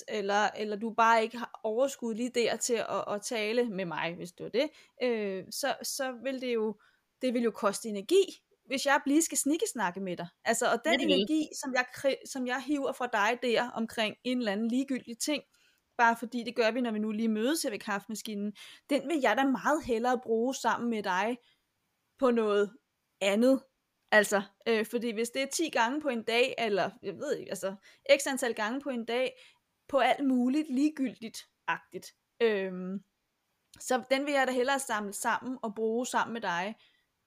eller, 0.09 0.49
eller 0.57 0.77
du 0.77 0.95
bare 0.95 1.23
ikke 1.23 1.39
har 1.39 1.61
overskud 1.65 2.15
lige 2.15 2.31
der 2.31 2.57
til 2.57 2.75
at, 2.75 3.05
at 3.15 3.23
tale 3.23 3.71
med 3.71 3.85
mig, 3.85 4.15
hvis 4.15 4.33
det 4.33 4.45
var 4.45 4.51
det, 4.51 4.71
øh, 5.03 5.45
så, 5.51 5.75
så 5.83 6.13
vil 6.23 6.41
det 6.41 6.55
jo, 6.55 6.77
det 7.23 7.35
vil 7.35 7.43
jo 7.43 7.51
koste 7.51 7.89
energi, 7.89 8.43
hvis 8.67 8.87
jeg 8.87 9.01
lige 9.07 9.23
skal 9.23 9.39
snikke 9.39 9.67
snakke 9.73 10.01
med 10.01 10.17
dig. 10.17 10.29
Altså, 10.45 10.67
og 10.73 10.85
den 10.85 11.01
energi, 11.01 11.49
som 11.63 11.75
jeg, 11.75 12.17
som 12.27 12.47
jeg 12.47 12.63
hiver 12.63 12.93
fra 12.93 13.07
dig 13.07 13.39
der 13.43 13.71
omkring 13.71 14.17
en 14.25 14.39
eller 14.39 14.53
anden 14.53 14.69
ligegyldig 14.69 15.19
ting, 15.19 15.43
bare 15.99 16.17
fordi 16.17 16.45
det 16.45 16.57
gør 16.57 16.71
vi, 16.71 16.81
når 16.81 16.93
vi 16.93 16.99
nu 16.99 17.11
lige 17.11 17.29
mødes 17.29 17.63
her 17.63 17.71
ved 17.71 17.79
kaffemaskinen, 17.79 18.53
den 18.91 19.09
vil 19.09 19.21
jeg 19.21 19.37
da 19.37 19.45
meget 19.45 19.85
hellere 19.85 20.21
bruge 20.23 20.55
sammen 20.55 20.91
med 20.91 21.03
dig 21.03 21.39
på 22.19 22.31
noget 22.31 22.71
andet. 23.21 23.63
Altså, 24.13 24.43
øh, 24.69 24.87
fordi 24.87 25.11
hvis 25.11 25.31
det 25.31 25.43
er 25.43 25.47
10 25.47 25.71
gange 25.71 26.01
på 26.01 26.09
en 26.09 26.23
dag, 26.23 26.55
eller 26.59 26.91
jeg 27.03 27.17
ved 27.17 27.37
ikke, 27.37 27.51
altså 27.51 27.75
x 28.21 28.27
antal 28.27 28.55
gange 28.55 28.81
på 28.81 28.91
en 28.91 29.05
dag, 29.05 29.39
på 29.89 29.99
alt 29.99 30.27
muligt 30.27 30.69
ligegyldigt-agtigt. 30.71 32.15
Øhm, 32.41 33.05
så 33.81 34.03
den 34.11 34.27
vil 34.27 34.35
jeg 34.35 34.47
da 34.47 34.53
hellere 34.53 34.79
samle 34.79 35.13
sammen 35.13 35.59
og 35.63 35.75
bruge 35.75 36.07
sammen 36.07 36.33
med 36.33 36.41
dig 36.41 36.77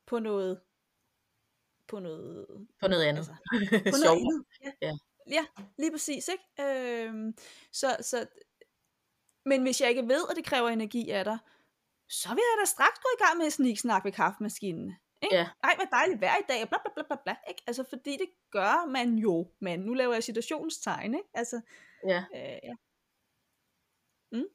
på 0.06 0.20
noget 0.20 0.62
på 1.88 2.00
noget 2.00 2.46
på 2.80 2.88
noget 2.88 3.04
andet. 3.04 3.20
Altså, 3.20 3.34
på 3.92 3.98
noget 4.04 4.18
andet. 4.18 4.46
Ja. 4.64 4.72
ja. 4.82 4.94
ja, 5.28 5.46
lige 5.78 5.92
præcis, 5.92 6.28
ikke? 6.28 6.44
Øhm, 6.60 7.38
så, 7.72 7.98
så 8.02 8.28
men 9.46 9.62
hvis 9.62 9.82
jeg 9.82 9.90
ikke 9.90 10.08
ved, 10.08 10.26
at 10.30 10.36
det 10.36 10.46
kræver 10.46 10.70
energi 10.70 11.10
af 11.10 11.24
dig, 11.24 11.38
så 12.10 12.30
vil 12.30 12.44
jeg 12.52 12.62
da 12.62 12.66
straks 12.66 13.00
gå 13.00 13.08
i 13.18 13.24
gang 13.24 13.38
med 13.38 13.46
at 13.46 13.54
sniksnak 13.54 14.06
ved 14.06 14.12
kaffemaskinen. 14.12 14.96
Ikke? 15.24 15.36
Ja. 15.36 15.50
Ej, 15.64 15.76
hvor 15.76 15.86
dejligt 15.86 16.22
vejr 16.22 16.38
i 16.38 16.46
dag, 16.48 16.70
bla 16.70 16.78
bla 16.84 16.92
bla 16.94 17.04
bla 17.04 17.18
bla. 17.24 17.36
Ikke? 17.50 17.64
Altså, 17.68 17.84
fordi 17.90 18.12
det 18.12 18.30
gør 18.52 18.86
man 18.86 19.16
jo, 19.16 19.48
men 19.60 19.80
nu 19.80 19.94
laver 19.94 20.14
jeg 20.14 20.24
situationstegn, 20.24 21.14
ikke? 21.14 21.30
Altså, 21.34 21.62
Ja. 22.08 22.26
Øh, 22.36 22.60
ja. 22.64 22.74
Mm. 24.32 24.48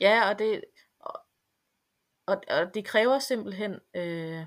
Ja, 0.00 0.28
og 0.30 0.38
det, 0.38 0.64
og, 1.00 1.20
og, 2.26 2.42
og 2.48 2.74
det 2.74 2.84
kræver 2.84 3.18
simpelthen, 3.18 3.80
øh, 3.94 4.46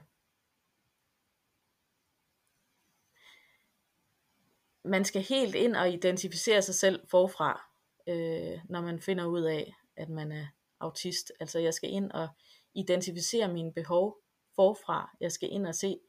man 4.83 5.05
skal 5.05 5.21
helt 5.21 5.55
ind 5.55 5.75
og 5.75 5.89
identificere 5.89 6.61
sig 6.61 6.75
selv 6.75 7.07
forfra, 7.07 7.69
øh, 8.07 8.59
når 8.69 8.81
man 8.81 9.01
finder 9.01 9.25
ud 9.25 9.41
af, 9.41 9.73
at 9.95 10.09
man 10.09 10.31
er 10.31 10.47
autist. 10.79 11.31
Altså 11.39 11.59
jeg 11.59 11.73
skal 11.73 11.89
ind 11.89 12.11
og 12.11 12.27
identificere 12.73 13.53
mine 13.53 13.73
behov 13.73 14.22
forfra. 14.55 15.15
Jeg 15.19 15.31
skal 15.31 15.49
ind 15.51 15.67
og 15.67 15.75
se 15.75 15.99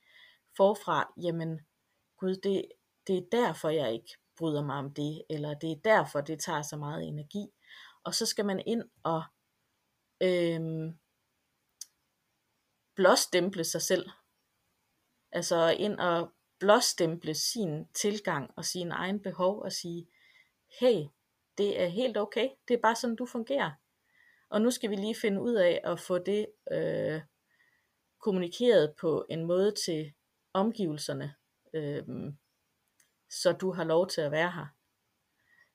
forfra, 0.57 1.13
jamen 1.23 1.61
gud, 2.19 2.37
det, 2.37 2.65
det 3.07 3.19
er 3.19 3.23
derfor 3.33 3.69
jeg 3.69 3.93
ikke 3.93 4.17
bryder 4.37 4.65
mig 4.65 4.77
om 4.77 4.95
det, 4.95 5.23
eller 5.31 5.55
det 5.55 5.73
er 5.73 5.81
derfor, 5.85 6.21
det 6.21 6.41
tager 6.41 6.63
så 6.63 6.77
meget 6.77 7.05
energi. 7.05 7.47
Og 8.05 8.15
så 8.15 8.27
skal 8.27 8.45
man 8.47 8.63
ind 8.67 8.83
og 9.03 9.23
øhm, 10.23 10.99
blåstemple 12.95 13.65
sig 13.65 13.83
selv. 13.83 14.11
Altså 15.33 15.77
ind 15.79 16.01
og 16.01 16.33
blåstemple 16.59 17.35
sin 17.35 17.89
tilgang 17.95 18.51
og 18.57 18.65
sin 18.65 18.91
egen 18.91 19.23
behov 19.23 19.63
og 19.63 19.73
sige, 19.73 20.09
hey, 20.81 21.05
det 21.59 21.81
er 21.83 21.87
helt 21.87 22.17
okay, 22.17 22.49
det 22.69 22.75
er 22.75 22.81
bare 22.83 22.97
sådan, 22.97 23.17
du 23.17 23.27
fungerer. 23.27 23.71
Og 24.51 24.63
nu 24.63 24.71
skal 24.71 24.91
vi 24.91 24.97
lige 24.97 25.15
finde 25.15 25.43
ud 25.43 25.55
af 25.55 25.81
at 25.85 26.01
få 26.01 26.19
det 26.19 26.47
øh, 26.73 27.21
kommunikeret 28.25 28.95
på 29.01 29.27
en 29.31 29.45
måde 29.45 29.75
til 29.87 30.13
omgivelserne, 30.53 31.35
øh, 31.75 32.05
så 33.31 33.53
du 33.53 33.73
har 33.73 33.85
lov 33.85 34.09
til 34.09 34.21
at 34.21 34.31
være 34.31 34.51
her. 34.53 34.67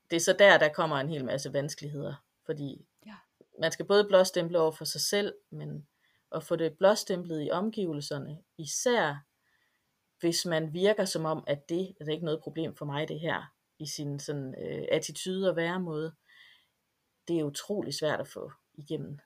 Det 0.09 0.15
er 0.15 0.19
så 0.19 0.35
der, 0.39 0.57
der 0.57 0.73
kommer 0.73 0.95
en 0.95 1.09
hel 1.09 1.25
masse 1.25 1.53
vanskeligheder, 1.53 2.15
fordi 2.45 2.85
ja. 3.05 3.15
man 3.59 3.71
skal 3.71 3.85
både 3.85 4.05
blåstemple 4.05 4.59
over 4.59 4.71
for 4.71 4.85
sig 4.85 5.01
selv, 5.01 5.35
men 5.49 5.87
at 6.31 6.43
få 6.43 6.55
det 6.55 6.77
blåstemplet 6.77 7.45
i 7.45 7.51
omgivelserne, 7.51 8.43
især 8.57 9.25
hvis 10.19 10.45
man 10.45 10.73
virker 10.73 11.05
som 11.05 11.25
om, 11.25 11.43
at 11.47 11.69
det, 11.69 11.95
det 11.99 12.07
er 12.07 12.11
ikke 12.11 12.25
noget 12.25 12.41
problem 12.43 12.75
for 12.75 12.85
mig 12.85 13.07
det 13.07 13.19
her, 13.19 13.53
i 13.79 13.85
sin 13.85 14.19
sådan, 14.19 14.55
øh, 14.63 14.87
attitude 14.91 15.49
og 15.49 15.55
væremåde, 15.55 16.15
det 17.27 17.39
er 17.39 17.43
utrolig 17.43 17.93
svært 17.93 18.19
at 18.19 18.27
få 18.27 18.51
igennem. 18.73 19.19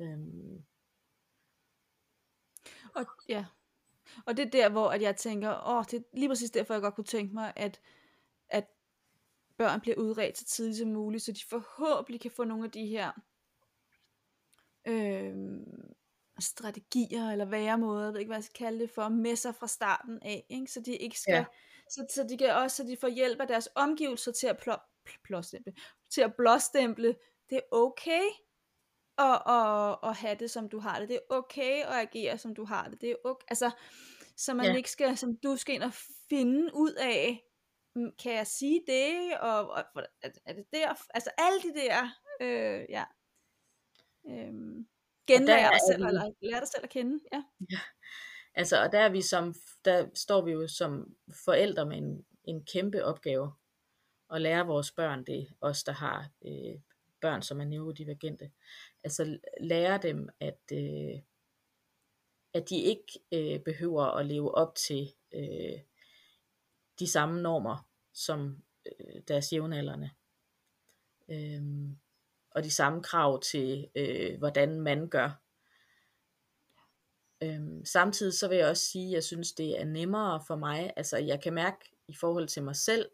Øhm. 0.00 0.64
Og, 2.96 3.06
ja. 3.28 3.44
og 4.26 4.36
det 4.36 4.46
er 4.46 4.50
der, 4.50 4.68
hvor 4.68 4.88
at 4.88 5.02
jeg 5.02 5.16
tænker, 5.16 5.68
åh, 5.68 5.84
det 5.90 5.94
er 5.94 6.02
lige 6.12 6.28
præcis 6.28 6.50
derfor, 6.50 6.74
jeg 6.74 6.82
godt 6.82 6.94
kunne 6.94 7.04
tænke 7.04 7.34
mig, 7.34 7.52
at, 7.56 7.80
at 8.48 8.66
børn 9.56 9.80
bliver 9.80 9.96
udredt 9.96 10.38
så 10.38 10.44
tidligt 10.44 10.78
som 10.78 10.88
muligt, 10.88 11.22
så 11.22 11.32
de 11.32 11.44
forhåbentlig 11.50 12.20
kan 12.20 12.30
få 12.30 12.44
nogle 12.44 12.64
af 12.64 12.70
de 12.70 12.86
her 12.86 13.12
øhm, 14.86 15.94
strategier 16.38 17.30
eller 17.30 17.44
væremåder, 17.44 18.04
jeg 18.04 18.12
ved 18.12 18.20
ikke, 18.20 18.28
hvad 18.28 18.36
jeg 18.36 18.44
skal 18.44 18.66
kalde 18.66 18.78
det 18.78 18.90
for, 18.90 19.08
med 19.08 19.36
sig 19.36 19.54
fra 19.54 19.66
starten 19.66 20.18
af, 20.22 20.46
ikke? 20.48 20.72
så 20.72 20.80
de 20.80 20.96
ikke 20.96 21.20
skal, 21.20 21.34
ja. 21.34 21.44
så, 21.90 22.06
så 22.14 22.26
de 22.28 22.38
kan 22.38 22.54
også, 22.54 22.76
så 22.76 22.84
de 22.84 22.96
får 22.96 23.08
hjælp 23.08 23.40
af 23.40 23.48
deres 23.48 23.68
omgivelser 23.74 24.32
til 24.32 24.46
at 24.46 24.58
plå, 24.58 24.74
plåstemple, 25.24 25.74
til 26.10 26.20
at 26.20 26.34
blåstemple, 26.34 27.16
det 27.50 27.56
er 27.56 27.76
okay 27.76 28.22
at, 29.18 29.42
at, 29.46 29.98
at 30.02 30.16
have 30.16 30.36
det, 30.38 30.50
som 30.50 30.68
du 30.68 30.78
har 30.78 31.00
det, 31.00 31.08
det 31.08 31.16
er 31.16 31.34
okay 31.34 31.82
at 31.82 31.94
agere, 31.94 32.38
som 32.38 32.54
du 32.54 32.64
har 32.64 32.88
det, 32.88 33.00
det 33.00 33.10
er 33.10 33.14
okay, 33.24 33.46
altså, 33.48 33.70
så 34.36 34.54
man 34.54 34.66
ja. 34.66 34.74
ikke 34.74 34.90
skal, 34.90 35.16
som 35.16 35.36
du 35.36 35.56
skal 35.56 35.74
ind 35.74 35.82
og 35.82 35.92
finde 36.28 36.70
ud 36.74 36.92
af, 36.92 37.42
mm, 37.94 38.12
kan 38.22 38.32
jeg 38.32 38.46
sige 38.46 38.82
det, 38.86 39.38
og, 39.40 39.70
og 39.70 39.84
er 40.46 40.52
det 40.52 40.64
der, 40.72 40.94
altså 41.14 41.30
alle 41.38 41.62
de 41.62 41.80
der, 41.80 42.02
øh, 42.40 42.86
ja, 42.88 43.04
øhm, 44.28 44.86
genlære 45.26 45.70
dig 45.70 45.80
selv, 45.90 46.02
vi... 46.02 46.08
eller 46.08 46.32
lære 46.42 46.60
dig 46.60 46.68
selv 46.68 46.84
at 46.84 46.90
kende. 46.90 47.20
Ja. 47.32 47.42
ja. 47.70 47.78
Altså, 48.54 48.82
og 48.82 48.92
der 48.92 48.98
er 48.98 49.08
vi 49.08 49.22
som, 49.22 49.54
der 49.84 50.08
står 50.14 50.44
vi 50.44 50.52
jo 50.52 50.68
som 50.68 51.16
forældre 51.44 51.86
med 51.86 51.96
en, 51.96 52.26
en 52.44 52.64
kæmpe 52.64 53.04
opgave 53.04 53.52
at 54.30 54.40
lære 54.40 54.66
vores 54.66 54.92
børn 54.92 55.24
det, 55.24 55.48
os 55.60 55.84
der 55.84 55.92
har 55.92 56.30
øh, 56.46 56.80
børn, 57.20 57.42
som 57.42 57.60
er 57.60 57.64
neurodivergente. 57.64 58.50
Altså 59.06 59.38
lære 59.60 59.98
dem, 60.02 60.28
at, 60.40 60.60
øh, 60.72 61.20
at 62.54 62.68
de 62.70 62.76
ikke 62.76 63.20
øh, 63.32 63.60
behøver 63.60 64.04
at 64.04 64.26
leve 64.26 64.54
op 64.54 64.74
til 64.74 65.12
øh, 65.34 65.80
de 66.98 67.10
samme 67.10 67.42
normer 67.42 67.88
som 68.12 68.62
øh, 68.86 69.22
deres 69.28 69.52
jævnaldrende. 69.52 70.10
Øh, 71.28 71.62
og 72.50 72.64
de 72.64 72.70
samme 72.70 73.02
krav 73.02 73.40
til, 73.40 73.90
øh, 73.94 74.38
hvordan 74.38 74.80
man 74.80 75.08
gør. 75.08 75.42
Øhm, 77.42 77.84
samtidig 77.84 78.34
så 78.34 78.48
vil 78.48 78.58
jeg 78.58 78.68
også 78.68 78.86
sige, 78.86 79.08
at 79.08 79.14
jeg 79.14 79.24
synes, 79.24 79.52
det 79.52 79.80
er 79.80 79.84
nemmere 79.84 80.42
for 80.46 80.56
mig. 80.56 80.92
Altså 80.96 81.16
jeg 81.16 81.42
kan 81.42 81.52
mærke 81.52 81.90
i 82.08 82.14
forhold 82.14 82.48
til 82.48 82.62
mig 82.62 82.76
selv, 82.76 83.10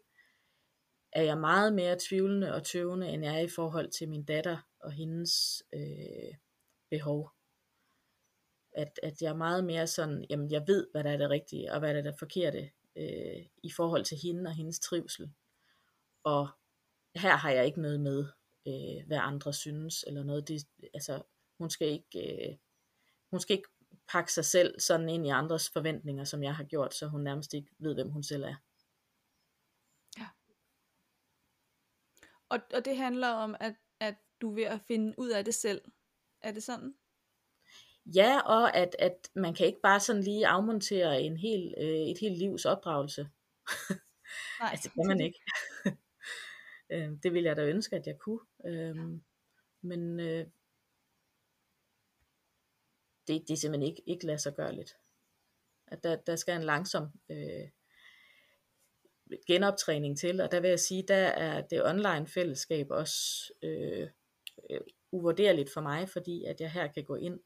er 1.15 1.21
jeg 1.21 1.37
meget 1.37 1.73
mere 1.73 1.97
tvivlende 1.99 2.53
og 2.53 2.63
tøvende, 2.63 3.09
end 3.09 3.23
jeg 3.23 3.35
er 3.35 3.39
i 3.39 3.47
forhold 3.47 3.89
til 3.89 4.09
min 4.09 4.25
datter 4.25 4.57
og 4.79 4.91
hendes 4.91 5.63
øh, 5.73 6.35
behov. 6.89 7.31
At, 8.75 8.99
at 9.03 9.21
jeg 9.21 9.29
er 9.29 9.35
meget 9.35 9.63
mere 9.63 9.87
sådan, 9.87 10.25
jamen 10.29 10.51
jeg 10.51 10.63
ved, 10.67 10.87
hvad 10.91 11.03
der 11.03 11.11
er 11.11 11.17
det 11.17 11.29
rigtige, 11.29 11.73
og 11.73 11.79
hvad 11.79 11.93
der 11.93 11.99
er 11.99 12.03
det 12.03 12.19
forkerte 12.19 12.71
øh, 12.95 13.45
i 13.63 13.71
forhold 13.71 14.05
til 14.05 14.17
hende 14.17 14.47
og 14.47 14.55
hendes 14.55 14.79
trivsel. 14.79 15.33
Og 16.23 16.47
her 17.15 17.35
har 17.35 17.51
jeg 17.51 17.65
ikke 17.65 17.81
noget 17.81 17.99
med 17.99 18.25
øh, 18.67 19.07
hvad 19.07 19.17
andre 19.17 19.53
synes, 19.53 20.03
eller 20.07 20.23
noget. 20.23 20.47
Det, 20.47 20.67
altså, 20.93 21.21
hun 21.57 21.69
skal 21.69 21.87
ikke, 21.87 22.49
øh, 22.49 22.57
hun 23.31 23.39
skal 23.39 23.57
ikke 23.57 23.69
pakke 24.07 24.33
sig 24.33 24.45
selv 24.45 24.79
sådan 24.79 25.09
ind 25.09 25.27
i 25.27 25.29
andres 25.29 25.69
forventninger, 25.69 26.23
som 26.23 26.43
jeg 26.43 26.55
har 26.55 26.63
gjort, 26.63 26.93
så 26.93 27.07
hun 27.07 27.21
nærmest 27.21 27.53
ikke 27.53 27.71
ved, 27.79 27.93
hvem 27.93 28.09
hun 28.09 28.23
selv 28.23 28.43
er. 28.43 28.55
Ja. 30.17 30.27
Og, 32.53 32.59
og 32.73 32.85
det 32.85 32.97
handler 32.97 33.27
om, 33.27 33.55
at, 33.59 33.75
at 33.99 34.15
du 34.41 34.51
er 34.51 34.55
ved 34.55 34.63
at 34.63 34.81
finde 34.87 35.13
ud 35.17 35.29
af 35.29 35.45
det 35.45 35.55
selv. 35.55 35.81
Er 36.41 36.51
det 36.51 36.63
sådan? 36.63 36.95
Ja, 38.05 38.39
og 38.39 38.75
at, 38.75 38.95
at 38.99 39.29
man 39.35 39.53
kan 39.53 39.67
ikke 39.67 39.81
bare 39.83 39.99
sådan 39.99 40.23
lige 40.23 40.47
afmontere 40.47 41.21
en 41.21 41.37
hel, 41.37 41.73
øh, 41.77 41.85
et 41.85 42.17
helt 42.21 42.37
livs 42.37 42.65
opdragelse. 42.65 43.29
Nej. 44.59 44.69
altså, 44.71 44.89
det 44.89 44.93
kan 44.93 45.07
man 45.07 45.19
ikke. 45.19 45.39
Øh, 46.89 47.11
det 47.23 47.33
ville 47.33 47.49
jeg 47.49 47.55
da 47.55 47.65
ønske, 47.65 47.95
at 47.95 48.07
jeg 48.07 48.19
kunne. 48.19 48.39
Øh, 48.65 48.95
men 49.81 50.19
øh, 50.19 50.45
det, 53.27 53.47
det 53.47 53.51
er 53.51 53.57
simpelthen 53.57 53.89
ikke, 53.89 54.03
ikke 54.05 54.25
lade 54.25 54.37
sig 54.37 54.55
gøre 54.55 54.75
lidt. 54.75 54.97
At 55.87 56.03
der, 56.03 56.15
der 56.15 56.35
skal 56.35 56.55
en 56.55 56.63
langsom 56.63 57.03
øh, 57.29 57.69
genoptræning 59.47 60.17
til, 60.17 60.41
og 60.41 60.51
der 60.51 60.59
vil 60.59 60.69
jeg 60.69 60.79
sige, 60.79 61.03
der 61.07 61.15
er 61.15 61.61
det 61.61 61.85
online 61.85 62.27
fællesskab 62.27 62.87
også 62.89 63.53
øh, 63.63 64.07
øh, 64.69 64.81
uvurderligt 65.11 65.73
for 65.73 65.81
mig, 65.81 66.09
fordi 66.09 66.43
at 66.43 66.61
jeg 66.61 66.71
her 66.71 66.87
kan 66.87 67.03
gå 67.03 67.15
ind 67.15 67.39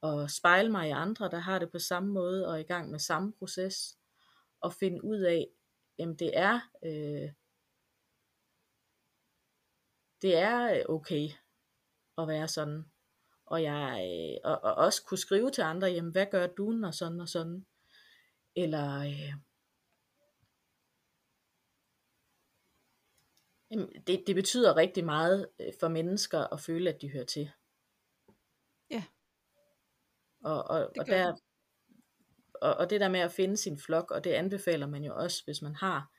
og 0.00 0.30
spejle 0.30 0.70
mig 0.70 0.88
i 0.88 0.90
andre, 0.90 1.28
der 1.30 1.38
har 1.38 1.58
det 1.58 1.72
på 1.72 1.78
samme 1.78 2.12
måde 2.12 2.48
og 2.48 2.54
er 2.54 2.58
i 2.58 2.62
gang 2.62 2.90
med 2.90 2.98
samme 2.98 3.32
proces, 3.32 3.98
og 4.60 4.72
finde 4.72 5.04
ud 5.04 5.18
af, 5.18 5.46
jamen 5.98 6.16
det 6.16 6.38
er 6.38 6.60
øh, 6.84 7.30
det 10.22 10.36
er 10.36 10.74
øh, 10.74 10.82
okay 10.88 11.28
at 12.18 12.28
være 12.28 12.48
sådan. 12.48 12.84
Og 13.46 13.62
jeg 13.62 14.08
øh, 14.12 14.52
og, 14.52 14.60
og 14.64 14.74
også 14.74 15.04
kunne 15.04 15.18
skrive 15.18 15.50
til 15.50 15.62
andre, 15.62 15.88
jamen 15.88 16.12
hvad 16.12 16.26
gør 16.30 16.46
du, 16.46 16.70
når 16.70 16.90
sådan 16.90 17.20
og 17.20 17.28
sådan. 17.28 17.66
Eller 18.56 19.00
øh, 19.00 19.34
det, 24.06 24.24
det 24.26 24.34
betyder 24.34 24.76
rigtig 24.76 25.04
meget 25.04 25.48
øh, 25.60 25.72
for 25.80 25.88
mennesker 25.88 26.52
at 26.52 26.60
føle, 26.60 26.90
at 26.90 27.02
de 27.02 27.10
hører 27.10 27.24
til. 27.24 27.50
Ja. 28.90 29.04
Og, 30.44 30.64
og, 30.64 30.92
og, 30.98 31.06
der, 31.06 31.36
og, 32.60 32.74
og 32.74 32.90
det 32.90 33.00
der 33.00 33.08
med 33.08 33.20
at 33.20 33.32
finde 33.32 33.56
sin 33.56 33.78
flok, 33.78 34.10
og 34.10 34.24
det 34.24 34.30
anbefaler 34.30 34.86
man 34.86 35.04
jo 35.04 35.16
også, 35.16 35.44
hvis 35.44 35.62
man 35.62 35.74
har 35.74 36.10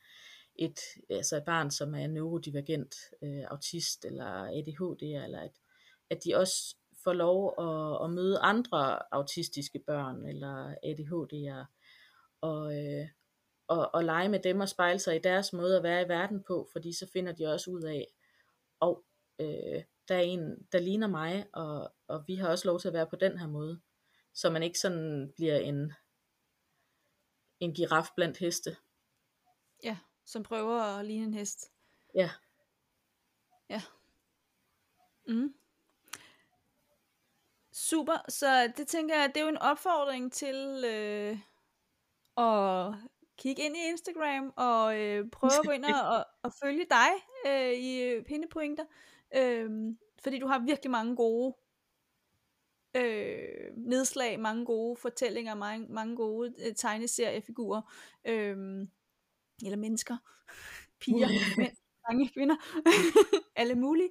et, 0.55 0.79
altså 1.09 1.37
et 1.37 1.45
barn, 1.45 1.71
som 1.71 1.95
er 1.95 2.07
neurodivergent, 2.07 2.95
øh, 3.23 3.43
autist 3.47 4.05
eller 4.05 4.25
ADHD, 4.25 5.03
eller 5.03 5.41
at, 5.41 5.51
at 6.09 6.23
de 6.23 6.35
også 6.35 6.75
får 7.03 7.13
lov 7.13 7.55
at, 7.59 8.05
at 8.05 8.09
møde 8.13 8.39
andre 8.39 9.13
autistiske 9.13 9.79
børn 9.87 10.25
eller 10.25 10.75
ADHD'ere, 10.85 11.65
og, 12.41 12.83
øh, 12.83 13.07
og, 13.67 13.95
og 13.95 14.03
lege 14.03 14.29
med 14.29 14.39
dem 14.39 14.59
og 14.59 14.69
spejle 14.69 14.99
sig 14.99 15.15
i 15.15 15.19
deres 15.19 15.53
måde 15.53 15.77
at 15.77 15.83
være 15.83 16.01
i 16.01 16.07
verden 16.07 16.43
på, 16.43 16.67
fordi 16.71 16.93
så 16.93 17.09
finder 17.13 17.31
de 17.31 17.53
også 17.53 17.71
ud 17.71 17.83
af, 17.83 18.07
og 18.79 19.03
øh, 19.39 19.83
der 20.07 20.15
er 20.15 20.21
en, 20.21 20.67
der 20.71 20.79
ligner 20.79 21.07
mig, 21.07 21.45
og, 21.53 21.93
og 22.07 22.23
vi 22.27 22.35
har 22.35 22.49
også 22.49 22.67
lov 22.67 22.79
til 22.79 22.87
at 22.87 22.93
være 22.93 23.07
på 23.07 23.15
den 23.15 23.37
her 23.37 23.47
måde, 23.47 23.79
så 24.33 24.49
man 24.49 24.63
ikke 24.63 24.79
sådan 24.79 25.33
bliver 25.35 25.57
en, 25.57 25.93
en 27.59 27.73
giraf 27.73 28.07
blandt 28.15 28.37
heste. 28.37 28.77
Ja 29.83 29.97
som 30.27 30.43
prøver 30.43 30.81
at 30.81 31.05
ligne 31.05 31.25
en 31.25 31.33
hest. 31.33 31.71
Ja. 32.15 32.31
Ja. 33.69 33.81
Mm. 35.27 35.53
Super, 37.71 38.17
så 38.29 38.73
det 38.77 38.87
tænker 38.87 39.15
jeg, 39.15 39.29
det 39.29 39.37
er 39.37 39.43
jo 39.43 39.49
en 39.49 39.57
opfordring 39.57 40.33
til 40.33 40.83
øh, 40.85 41.39
at 42.37 42.93
kigge 43.37 43.63
ind 43.63 43.77
i 43.77 43.89
Instagram 43.89 44.53
og 44.55 44.99
øh, 44.99 45.29
prøve 45.31 45.51
at 45.59 45.65
gå 45.65 45.71
ind 45.71 45.85
og, 45.85 46.17
og, 46.17 46.25
og 46.43 46.53
følge 46.63 46.85
dig 46.89 47.09
øh, 47.47 47.73
i 47.73 48.21
pindepointer, 48.27 48.85
øh, 49.35 49.69
fordi 50.23 50.39
du 50.39 50.47
har 50.47 50.59
virkelig 50.59 50.91
mange 50.91 51.15
gode 51.15 51.55
øh, 52.95 53.77
nedslag, 53.77 54.39
mange 54.39 54.65
gode 54.65 54.97
fortællinger, 55.01 55.55
mange, 55.55 55.87
mange 55.89 56.15
gode 56.15 56.53
øh, 56.65 56.75
tegneseriefigurer. 56.75 57.81
Øh, 58.27 58.87
eller 59.65 59.77
mennesker, 59.77 60.17
piger, 61.01 61.27
mænd, 61.57 61.71
drenge, 62.07 62.29
kvinder, 62.29 62.55
alle 63.61 63.75
mulige, 63.75 64.09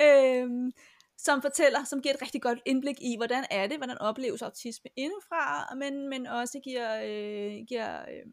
øhm, 0.00 0.72
som 1.18 1.42
fortæller, 1.42 1.84
som 1.84 2.02
giver 2.02 2.14
et 2.14 2.22
rigtig 2.22 2.42
godt 2.42 2.60
indblik 2.66 2.96
i, 3.00 3.16
hvordan 3.16 3.44
er 3.50 3.66
det, 3.66 3.76
hvordan 3.76 3.98
opleves 3.98 4.42
autisme 4.42 4.90
indefra, 4.96 5.74
men, 5.74 6.08
men 6.08 6.26
også 6.26 6.60
giver, 6.64 7.00
øh, 7.02 7.66
giver 7.68 8.02
øh, 8.02 8.32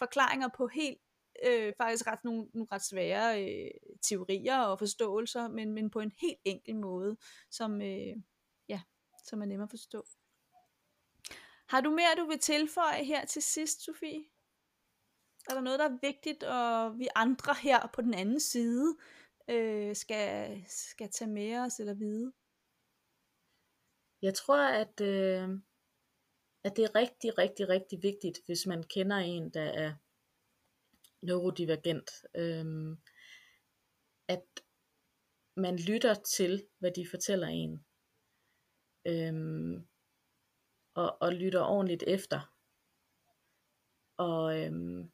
forklaringer 0.00 0.48
på 0.56 0.66
helt 0.66 0.98
øh, 1.46 1.72
faktisk 1.76 2.06
ret 2.06 2.24
nogle, 2.24 2.46
nogle 2.54 2.68
ret 2.72 2.84
svære 2.84 3.44
øh, 3.44 3.70
teorier 4.02 4.58
og 4.58 4.78
forståelser, 4.78 5.48
men, 5.48 5.72
men 5.72 5.90
på 5.90 6.00
en 6.00 6.12
helt 6.20 6.40
enkel 6.44 6.76
måde, 6.76 7.16
som, 7.50 7.82
øh, 7.82 8.16
ja, 8.68 8.80
som 9.24 9.42
er 9.42 9.46
nemmere 9.46 9.66
at 9.66 9.70
forstå. 9.70 10.04
Har 11.68 11.80
du 11.80 11.90
mere, 11.90 12.14
du 12.18 12.26
vil 12.26 12.38
tilføje 12.38 13.04
her 13.04 13.24
til 13.24 13.42
sidst, 13.42 13.84
Sofie? 13.84 14.24
Er 15.50 15.54
der 15.54 15.60
noget, 15.60 15.78
der 15.78 15.88
er 15.88 15.98
vigtigt, 16.02 16.42
og 16.42 16.98
vi 16.98 17.08
andre 17.14 17.54
her 17.62 17.86
på 17.94 18.02
den 18.02 18.14
anden 18.14 18.40
side 18.40 18.96
øh, 19.48 19.96
skal, 19.96 20.62
skal 20.68 21.10
tage 21.10 21.30
med 21.30 21.58
os 21.58 21.80
eller 21.80 21.94
vide? 21.94 22.32
Jeg 24.22 24.34
tror, 24.34 24.58
at, 24.58 25.00
øh, 25.00 25.48
at 26.64 26.76
det 26.76 26.84
er 26.84 26.94
rigtig, 26.94 27.38
rigtig, 27.38 27.68
rigtig 27.68 28.02
vigtigt, 28.02 28.38
hvis 28.46 28.66
man 28.66 28.82
kender 28.82 29.16
en, 29.16 29.50
der 29.50 29.62
er 29.62 29.94
neurodivergent, 31.22 32.10
øhm, 32.34 32.98
at 34.28 34.44
man 35.56 35.76
lytter 35.76 36.14
til, 36.14 36.66
hvad 36.78 36.90
de 36.90 37.06
fortæller 37.10 37.46
en. 37.46 37.84
øhm, 39.04 39.86
og, 40.94 41.22
og 41.22 41.32
lytter 41.32 41.60
ordentligt 41.60 42.04
efter. 42.06 42.54
Og, 44.16 44.60
øhm, 44.60 45.10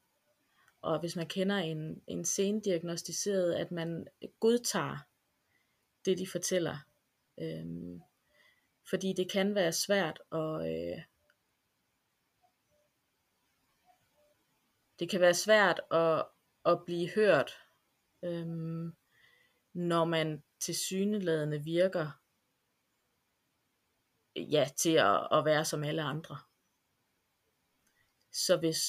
og 0.83 1.01
hvis 1.01 1.17
man 1.17 1.27
kender 1.27 1.57
en, 1.57 2.03
en 2.07 2.25
sendiagnostiseret, 2.25 3.55
at 3.55 3.71
man 3.71 4.07
godtager 4.41 4.99
det, 6.05 6.19
de 6.19 6.27
fortæller. 6.27 6.77
Øhm, 7.41 8.03
fordi 8.91 9.13
det 9.13 9.31
kan 9.31 9.55
være 9.55 9.73
svært 9.73 10.21
at... 10.33 10.73
Øh, 10.73 11.03
det 14.99 15.11
kan 15.11 15.21
være 15.21 15.35
svært 15.35 15.81
at, 15.91 16.27
at 16.65 16.85
blive 16.87 17.11
hørt, 17.15 17.59
øhm, 18.25 18.97
når 19.75 20.05
man 20.05 20.43
til 20.61 20.75
syneladende 20.75 21.65
virker 21.65 22.11
ja, 24.37 24.69
til 24.77 24.95
at, 24.95 25.29
at 25.33 25.45
være 25.45 25.65
som 25.65 25.85
alle 25.85 26.03
andre. 26.03 26.39
Så 28.33 28.57
hvis, 28.57 28.83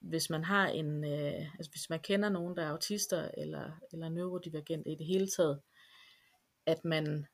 hvis 0.00 0.30
man 0.30 0.44
har 0.44 0.66
en, 0.66 1.04
øh, 1.04 1.54
altså 1.54 1.70
hvis 1.70 1.90
man 1.90 2.00
kender 2.00 2.28
nogen, 2.28 2.56
der 2.56 2.62
er 2.62 2.70
autister 2.70 3.30
eller, 3.36 3.72
eller 3.92 4.08
neurodivergent 4.08 4.86
i 4.86 4.94
det 4.94 5.06
hele 5.06 5.28
taget, 5.28 5.62
at 6.66 6.84
man 6.84 7.26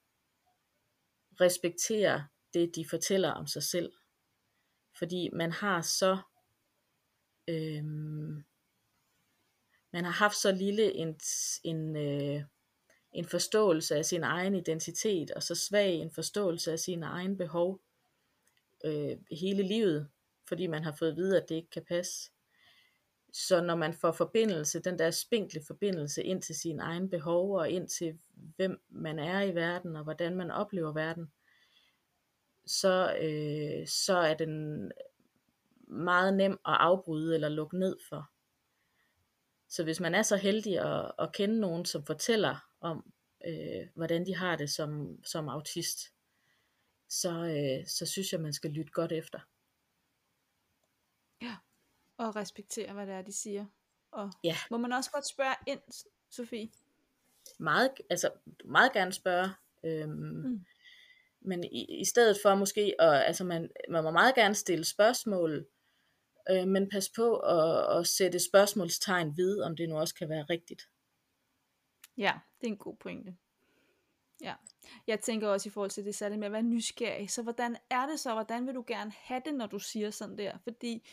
respekterer 1.40 2.23
det, 2.55 2.77
de 2.77 2.89
fortæller 2.90 3.31
om 3.31 3.47
sig 3.47 3.62
selv. 3.62 3.93
Fordi 4.98 5.28
man 5.32 5.52
har 5.52 5.81
så, 5.81 6.18
Øhm, 7.48 8.44
man 9.93 10.05
har 10.05 10.12
haft 10.12 10.36
så 10.36 10.52
lille 10.52 10.94
en, 10.94 11.20
en, 11.64 11.97
øh, 11.97 12.43
en 13.12 13.24
forståelse 13.24 13.97
af 13.97 14.05
sin 14.05 14.23
egen 14.23 14.55
identitet, 14.55 15.31
og 15.31 15.43
så 15.43 15.55
svag 15.55 15.94
en 15.94 16.10
forståelse 16.10 16.73
af 16.73 16.78
sine 16.78 17.06
egne 17.06 17.36
behov 17.36 17.81
øh, 18.85 19.16
hele 19.31 19.62
livet, 19.62 20.09
fordi 20.48 20.66
man 20.66 20.85
har 20.85 20.93
fået 20.93 21.10
at 21.10 21.16
vide, 21.16 21.43
at 21.43 21.48
det 21.48 21.55
ikke 21.55 21.70
kan 21.70 21.85
passe. 21.85 22.31
Så 23.32 23.60
når 23.60 23.74
man 23.77 23.94
får 23.94 24.12
forbindelse, 24.12 24.81
den 24.81 24.98
der 24.98 25.10
spinkle 25.10 25.62
forbindelse 25.66 26.23
ind 26.23 26.43
til 26.43 26.55
sine 26.55 26.82
egne 26.82 27.09
behov, 27.10 27.56
og 27.56 27.70
ind 27.70 27.89
til 27.89 28.18
hvem 28.56 28.81
man 28.89 29.18
er 29.18 29.43
i 29.43 29.55
verden, 29.55 29.97
og 29.97 30.05
hvordan 30.05 30.36
man 30.36 30.51
oplever 30.51 30.93
verden, 30.93 31.32
så, 32.66 33.16
øh, 33.23 33.86
så 33.89 34.16
er 34.16 34.35
den 34.35 34.93
meget 35.86 36.34
nem 36.34 36.52
at 36.52 36.58
afbryde 36.64 37.34
eller 37.34 37.48
lukke 37.48 37.78
ned 37.78 37.96
for. 38.08 38.30
Så 39.68 39.84
hvis 39.84 40.00
man 40.00 40.14
er 40.14 40.22
så 40.22 40.36
heldig 40.36 40.78
at, 40.78 41.12
at 41.18 41.32
kende 41.32 41.60
nogen, 41.60 41.84
som 41.84 42.06
fortæller 42.06 42.68
om, 42.80 43.12
øh, 43.46 43.88
hvordan 43.94 44.26
de 44.26 44.36
har 44.36 44.56
det 44.56 44.70
som, 44.70 45.18
som 45.24 45.48
autist, 45.48 46.12
så, 47.08 47.30
øh, 47.30 47.86
så 47.86 48.06
synes 48.06 48.32
jeg, 48.32 48.40
man 48.40 48.52
skal 48.52 48.70
lytte 48.70 48.92
godt 48.92 49.12
efter. 49.12 49.40
Ja, 51.42 51.56
og 52.16 52.36
respektere, 52.36 52.92
hvad 52.92 53.06
det 53.06 53.14
er, 53.14 53.22
de 53.22 53.32
siger. 53.32 53.66
Og 54.10 54.32
ja. 54.44 54.56
må 54.70 54.76
man 54.76 54.92
også 54.92 55.10
godt 55.10 55.26
spørge 55.26 55.54
ind, 55.66 55.80
Sofie? 56.30 56.70
Meget, 57.58 57.90
altså, 58.10 58.30
meget 58.64 58.92
gerne 58.92 59.12
spørge. 59.12 59.48
Øhm, 59.84 60.10
mm. 60.10 60.64
Men 61.40 61.64
i, 61.64 62.00
i 62.00 62.04
stedet 62.04 62.36
for 62.42 62.54
måske, 62.54 62.94
og, 62.98 63.26
altså 63.26 63.44
man, 63.44 63.70
man 63.88 64.04
må 64.04 64.10
meget 64.10 64.34
gerne 64.34 64.54
stille 64.54 64.84
spørgsmål, 64.84 65.66
øh, 66.51 66.68
men 66.68 66.89
pas 66.89 67.10
på 67.16 67.36
at, 67.36 67.98
at 67.98 68.06
sætte 68.06 68.39
spørgsmålstegn 68.40 69.36
ved, 69.36 69.60
om 69.60 69.77
det 69.77 69.89
nu 69.89 69.98
også 69.98 70.14
kan 70.14 70.28
være 70.28 70.43
rigtigt. 70.51 70.89
Ja, 72.16 72.32
det 72.60 72.66
er 72.66 72.70
en 72.70 72.77
god 72.77 72.97
pointe. 72.97 73.36
Ja, 74.40 74.55
jeg 75.06 75.20
tænker 75.20 75.48
også 75.48 75.68
i 75.68 75.70
forhold 75.70 75.90
til 75.90 76.05
det 76.05 76.14
særligt 76.14 76.39
med 76.39 76.47
at 76.47 76.52
være 76.52 76.62
nysgerrig. 76.62 77.31
Så 77.31 77.43
hvordan 77.43 77.77
er 77.90 78.06
det 78.06 78.20
så? 78.20 78.32
Hvordan 78.32 78.66
vil 78.66 78.74
du 78.74 78.85
gerne 78.86 79.12
have 79.16 79.43
det, 79.44 79.55
når 79.55 79.66
du 79.66 79.78
siger 79.78 80.10
sådan 80.10 80.39
der? 80.39 80.59
Fordi 80.64 81.09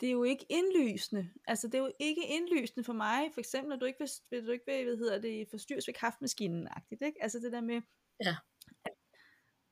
det 0.00 0.06
er 0.08 0.12
jo 0.12 0.24
ikke 0.24 0.46
indlysende. 0.48 1.30
Altså 1.46 1.66
det 1.66 1.74
er 1.74 1.78
jo 1.78 1.92
ikke 1.98 2.26
indlysende 2.26 2.84
for 2.84 2.92
mig, 2.92 3.30
for 3.32 3.40
eksempel, 3.40 3.68
når 3.68 3.76
du 3.76 3.84
ikke 3.84 4.08
vil, 4.30 4.46
du 4.46 4.52
ikke 4.52 4.64
vil, 4.66 4.84
hvad 4.84 4.96
hedder 4.96 5.18
det, 5.18 5.48
forstyrres 5.48 5.86
ved 5.88 5.94
kaffemaskinen-agtigt, 5.94 7.02
ikke? 7.02 7.22
Altså 7.22 7.38
det 7.38 7.52
der 7.52 7.60
med, 7.60 7.82
ja. 8.24 8.36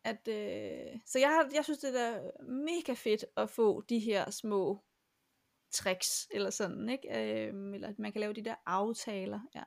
at, 0.05 0.29
øh, 0.29 1.01
så 1.07 1.19
jeg, 1.19 1.29
har, 1.29 1.51
jeg 1.55 1.65
synes 1.65 1.79
det 1.79 2.01
er 2.01 2.43
mega 2.45 2.93
fedt 2.93 3.25
at 3.37 3.51
få 3.51 3.81
de 3.81 3.99
her 3.99 4.31
små 4.31 4.85
tricks, 5.73 6.29
eller 6.31 6.51
sådan, 6.51 6.89
ikke? 6.89 7.09
Øh, 7.09 7.75
eller 7.75 7.89
at 7.89 7.99
man 7.99 8.13
kan 8.13 8.21
lave 8.21 8.33
de 8.33 8.45
der 8.45 8.55
aftaler, 8.67 9.41
ja. 9.55 9.63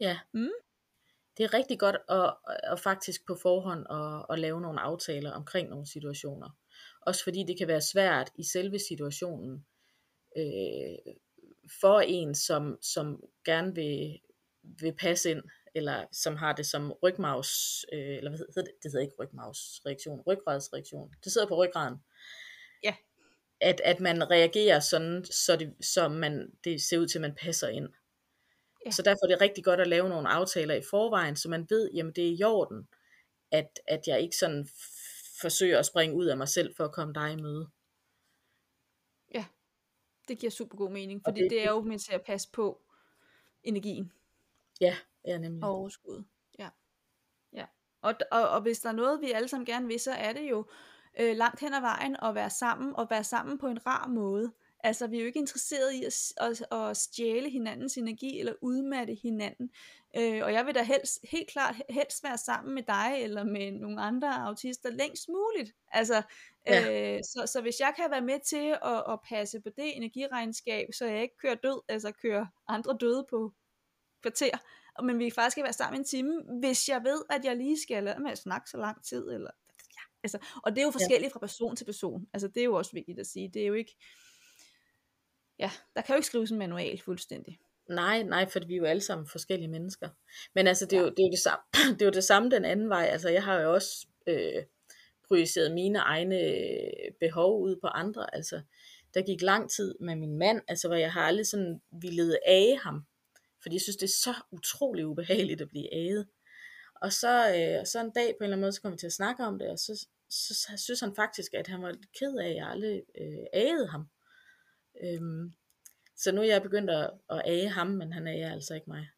Ja. 0.00 0.18
Mm. 0.32 0.50
Det 1.36 1.44
er 1.44 1.54
rigtig 1.54 1.78
godt 1.78 1.96
at, 2.08 2.34
at 2.72 2.80
faktisk 2.80 3.26
på 3.26 3.34
forhånd 3.42 3.86
at, 3.90 4.26
at 4.34 4.38
lave 4.38 4.60
nogle 4.60 4.80
aftaler 4.80 5.32
omkring 5.32 5.68
nogle 5.68 5.86
situationer. 5.86 6.50
Også 7.00 7.24
fordi 7.24 7.44
det 7.48 7.58
kan 7.58 7.68
være 7.68 7.80
svært 7.80 8.30
i 8.38 8.44
selve 8.44 8.78
situationen 8.78 9.66
øh, 10.36 11.14
for 11.80 12.00
en, 12.00 12.34
som, 12.34 12.78
som 12.82 13.22
gerne 13.44 13.74
vil, 13.74 14.20
vil 14.62 14.94
passe 14.96 15.30
ind, 15.30 15.42
eller 15.74 16.04
som 16.12 16.36
har 16.36 16.52
det 16.52 16.66
som 16.66 16.92
rygmavs, 16.92 17.84
øh, 17.92 18.16
eller 18.16 18.30
hvad 18.30 18.38
hedder 18.38 18.62
det? 18.62 18.72
Det 18.82 18.92
hedder 18.92 19.00
ikke 19.00 19.16
rygmavsreaktion, 19.20 20.20
ryggradsreaktion. 20.26 21.14
Det 21.24 21.32
sidder 21.32 21.48
på 21.48 21.64
ryggraden. 21.64 21.98
Ja. 22.82 22.94
At, 23.62 23.80
at 23.84 24.00
man 24.00 24.30
reagerer 24.30 24.80
sådan, 24.80 25.24
så, 25.24 25.56
det, 25.56 25.74
så 25.80 26.08
man, 26.08 26.52
det 26.64 26.82
ser 26.82 26.98
ud 26.98 27.06
til, 27.06 27.18
at 27.18 27.22
man 27.22 27.34
passer 27.34 27.68
ind. 27.68 27.88
Ja. 28.86 28.90
Så 28.90 29.02
derfor 29.02 29.26
er 29.26 29.28
det 29.28 29.40
rigtig 29.40 29.64
godt 29.64 29.80
at 29.80 29.86
lave 29.86 30.08
nogle 30.08 30.28
aftaler 30.28 30.74
i 30.74 30.82
forvejen, 30.90 31.36
så 31.36 31.48
man 31.48 31.66
ved, 31.70 31.90
jamen 31.94 32.12
det 32.12 32.28
er 32.28 32.36
i 32.38 32.42
orden, 32.42 32.88
at, 33.50 33.80
at 33.86 34.00
jeg 34.06 34.20
ikke 34.20 34.36
sådan 34.36 34.68
forsøger 35.40 35.78
at 35.78 35.86
springe 35.86 36.16
ud 36.16 36.26
af 36.26 36.36
mig 36.36 36.48
selv 36.48 36.74
for 36.76 36.84
at 36.84 36.92
komme 36.92 37.14
dig 37.14 37.32
i 37.32 37.36
møde. 37.36 37.68
Ja, 39.34 39.44
det 40.28 40.38
giver 40.38 40.50
super 40.50 40.76
god 40.76 40.90
mening, 40.90 41.22
fordi 41.26 41.40
det, 41.40 41.50
det 41.50 41.62
er 41.64 41.70
jo 41.70 41.80
med 41.80 41.98
til 41.98 42.12
at 42.12 42.22
passe 42.22 42.48
på 42.52 42.82
energien. 43.62 44.12
Ja, 44.80 44.96
ja 45.24 45.38
nemlig. 45.38 45.64
Og 45.64 45.70
overskud. 45.70 46.24
Ja. 46.58 46.68
ja. 47.52 47.66
Og, 48.00 48.14
og, 48.30 48.48
og 48.48 48.60
hvis 48.60 48.80
der 48.80 48.88
er 48.88 48.92
noget, 48.92 49.20
vi 49.20 49.32
alle 49.32 49.48
sammen 49.48 49.66
gerne 49.66 49.86
vil, 49.86 50.00
så 50.00 50.12
er 50.12 50.32
det 50.32 50.50
jo 50.50 50.66
øh, 51.20 51.36
langt 51.36 51.60
hen 51.60 51.74
ad 51.74 51.80
vejen 51.80 52.16
at 52.22 52.34
være 52.34 52.50
sammen, 52.50 52.96
og 52.96 53.06
være 53.10 53.24
sammen 53.24 53.58
på 53.58 53.66
en 53.66 53.86
rar 53.86 54.08
måde. 54.08 54.52
Altså, 54.84 55.06
vi 55.06 55.16
er 55.16 55.20
jo 55.20 55.26
ikke 55.26 55.38
interesseret 55.38 55.92
i 55.92 56.04
at, 56.04 56.32
at, 56.36 56.78
at 56.78 56.96
stjæle 56.96 57.50
hinandens 57.50 57.96
energi 57.96 58.40
eller 58.40 58.52
udmatte 58.60 59.14
hinanden. 59.14 59.70
Øh, 60.16 60.40
og 60.44 60.52
jeg 60.52 60.66
vil 60.66 60.74
da 60.74 60.82
helst, 60.82 61.18
helt 61.30 61.48
klart 61.48 61.74
helst 61.90 62.24
være 62.24 62.38
sammen 62.38 62.74
med 62.74 62.82
dig 62.82 63.16
eller 63.18 63.44
med 63.44 63.72
nogle 63.72 64.02
andre 64.02 64.34
autister 64.34 64.90
længst 64.90 65.28
muligt. 65.28 65.74
Altså, 65.92 66.22
ja. 66.66 67.14
øh, 67.14 67.20
så, 67.24 67.46
så 67.52 67.60
hvis 67.60 67.80
jeg 67.80 67.92
kan 67.96 68.10
være 68.10 68.20
med 68.20 68.38
til 68.46 68.76
at, 68.84 69.12
at 69.12 69.18
passe 69.28 69.60
på 69.60 69.68
det 69.76 69.96
energiregnskab, 69.96 70.88
så 70.92 71.06
jeg 71.06 71.22
ikke 71.22 71.36
kører 71.36 71.54
død, 71.54 71.80
altså 71.88 72.12
kører 72.12 72.46
andre 72.68 72.96
døde 73.00 73.26
på 73.30 73.52
kvarter, 74.22 74.58
men 75.02 75.18
vi 75.18 75.30
faktisk 75.30 75.54
skal 75.54 75.64
være 75.64 75.72
sammen 75.72 76.00
en 76.00 76.04
time, 76.04 76.42
hvis 76.60 76.88
jeg 76.88 77.04
ved, 77.04 77.22
at 77.30 77.44
jeg 77.44 77.56
lige 77.56 77.82
skal 77.82 78.04
lade 78.04 78.22
med 78.22 78.30
at 78.30 78.38
snakke 78.38 78.70
så 78.70 78.76
lang 78.76 79.04
tid, 79.04 79.30
eller 79.30 79.50
altså, 80.24 80.38
og 80.62 80.70
det 80.72 80.78
er 80.78 80.84
jo 80.84 80.90
forskelligt 80.90 81.30
ja. 81.30 81.34
fra 81.34 81.40
person 81.40 81.76
til 81.76 81.84
person, 81.84 82.26
altså 82.32 82.48
det 82.48 82.60
er 82.60 82.64
jo 82.64 82.74
også 82.74 82.92
vigtigt 82.92 83.18
at 83.18 83.26
sige, 83.26 83.50
det 83.54 83.62
er 83.62 83.66
jo 83.66 83.74
ikke, 83.74 83.96
ja, 85.58 85.70
der 85.94 86.02
kan 86.02 86.12
jo 86.14 86.16
ikke 86.16 86.26
skrives 86.26 86.50
en 86.50 86.58
manual 86.58 87.00
fuldstændig. 87.00 87.58
Nej, 87.88 88.22
nej, 88.22 88.48
for 88.48 88.60
vi 88.66 88.74
er 88.74 88.78
jo 88.78 88.84
alle 88.84 89.00
sammen 89.00 89.26
forskellige 89.26 89.68
mennesker. 89.68 90.08
Men 90.54 90.66
altså, 90.66 90.86
det 90.86 90.92
er, 90.92 91.00
ja. 91.00 91.02
jo, 91.02 91.10
det, 91.10 91.18
er 91.18 91.26
jo 91.26 91.30
det, 91.30 91.38
samme, 91.38 91.62
det 91.98 92.02
er 92.02 92.06
jo 92.06 92.12
det 92.12 92.24
samme 92.24 92.50
den 92.50 92.64
anden 92.64 92.88
vej. 92.88 93.04
Altså, 93.04 93.28
jeg 93.28 93.44
har 93.44 93.60
jo 93.60 93.72
også 93.74 94.06
øh, 94.26 94.62
projiceret 95.28 95.72
mine 95.72 95.98
egne 95.98 96.38
øh, 96.38 97.12
behov 97.20 97.62
ud 97.62 97.76
på 97.80 97.86
andre. 97.86 98.34
Altså, 98.34 98.62
der 99.14 99.22
gik 99.22 99.42
lang 99.42 99.70
tid 99.70 99.94
med 100.00 100.16
min 100.16 100.38
mand, 100.38 100.60
altså, 100.68 100.88
hvor 100.88 100.96
jeg 100.96 101.12
har 101.12 101.22
aldrig 101.22 101.46
sådan 101.46 101.80
ville 102.02 102.48
af 102.48 102.78
ham. 102.82 103.06
fordi 103.62 103.74
jeg 103.74 103.80
synes, 103.80 103.96
det 103.96 104.06
er 104.06 104.16
så 104.22 104.34
utrolig 104.50 105.06
ubehageligt 105.06 105.60
at 105.60 105.68
blive 105.68 105.94
aget. 105.94 106.26
Og 107.02 107.12
så, 107.12 107.34
øh, 107.56 107.86
så 107.86 108.00
en 108.00 108.10
dag 108.10 108.34
på 108.34 108.36
en 108.38 108.44
eller 108.44 108.56
anden 108.56 108.60
måde, 108.60 108.72
så 108.72 108.82
kom 108.82 108.92
vi 108.92 108.96
til 108.96 109.06
at 109.06 109.12
snakke 109.12 109.44
om 109.44 109.58
det, 109.58 109.70
og 109.70 109.78
så, 109.78 110.06
så, 110.30 110.54
så 110.54 110.72
synes 110.76 111.00
han 111.00 111.14
faktisk, 111.14 111.54
at 111.54 111.66
han 111.66 111.82
var 111.82 111.90
lidt 111.90 112.12
ked 112.12 112.36
af, 112.36 112.48
at 112.48 112.56
jeg 112.56 112.68
aldrig 112.68 113.02
øh, 113.20 113.46
agede 113.52 113.88
ham. 113.88 114.08
Øhm, 115.04 115.52
så 116.16 116.32
nu 116.32 116.40
er 116.40 116.46
jeg 116.46 116.62
begyndt 116.62 116.90
at, 116.90 117.10
at 117.30 117.42
age 117.44 117.68
ham, 117.68 117.86
men 117.86 118.12
han 118.12 118.26
ager 118.26 118.52
altså 118.52 118.74
ikke 118.74 118.90
mig. 118.90 119.08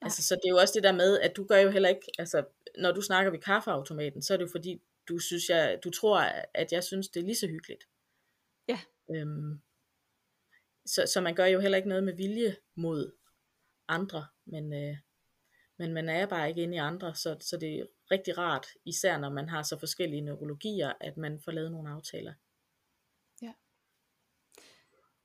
Altså, 0.00 0.22
så 0.22 0.34
det 0.34 0.42
er 0.44 0.50
jo 0.50 0.56
også 0.56 0.74
det 0.74 0.82
der 0.82 0.92
med, 0.92 1.20
at 1.20 1.36
du 1.36 1.44
gør 1.44 1.58
jo 1.58 1.70
heller 1.70 1.88
ikke, 1.88 2.06
altså, 2.18 2.44
når 2.78 2.92
du 2.92 3.02
snakker 3.02 3.30
ved 3.30 3.38
kaffeautomaten, 3.38 4.22
så 4.22 4.32
er 4.32 4.36
det 4.36 4.44
jo 4.44 4.50
fordi, 4.50 4.82
du 5.08 5.18
synes, 5.18 5.48
jeg, 5.48 5.78
du 5.84 5.90
tror, 5.90 6.18
at 6.54 6.72
jeg 6.72 6.84
synes, 6.84 7.08
det 7.08 7.20
er 7.20 7.24
lige 7.24 7.36
så 7.36 7.46
hyggeligt. 7.46 7.84
Ja. 8.68 8.80
Øhm, 9.10 9.60
så, 10.86 11.06
så 11.06 11.20
man 11.20 11.34
gør 11.34 11.46
jo 11.46 11.60
heller 11.60 11.76
ikke 11.76 11.88
noget 11.88 12.04
med 12.04 12.14
vilje 12.14 12.56
mod 12.74 13.12
andre, 13.88 14.26
men, 14.46 14.72
øh, 14.72 14.96
men 15.82 15.94
man 15.94 16.08
er 16.08 16.26
bare 16.26 16.48
ikke 16.48 16.62
inde 16.62 16.74
i 16.74 16.78
andre, 16.78 17.14
så, 17.14 17.36
så 17.40 17.56
det 17.56 17.78
er 17.78 17.86
rigtig 18.10 18.38
rart, 18.38 18.66
især 18.84 19.18
når 19.18 19.30
man 19.30 19.48
har 19.48 19.62
så 19.62 19.78
forskellige 19.78 20.20
neurologier, 20.20 20.92
at 21.00 21.16
man 21.16 21.40
får 21.40 21.52
lavet 21.52 21.72
nogle 21.72 21.90
aftaler. 21.90 22.32
Ja. 23.42 23.52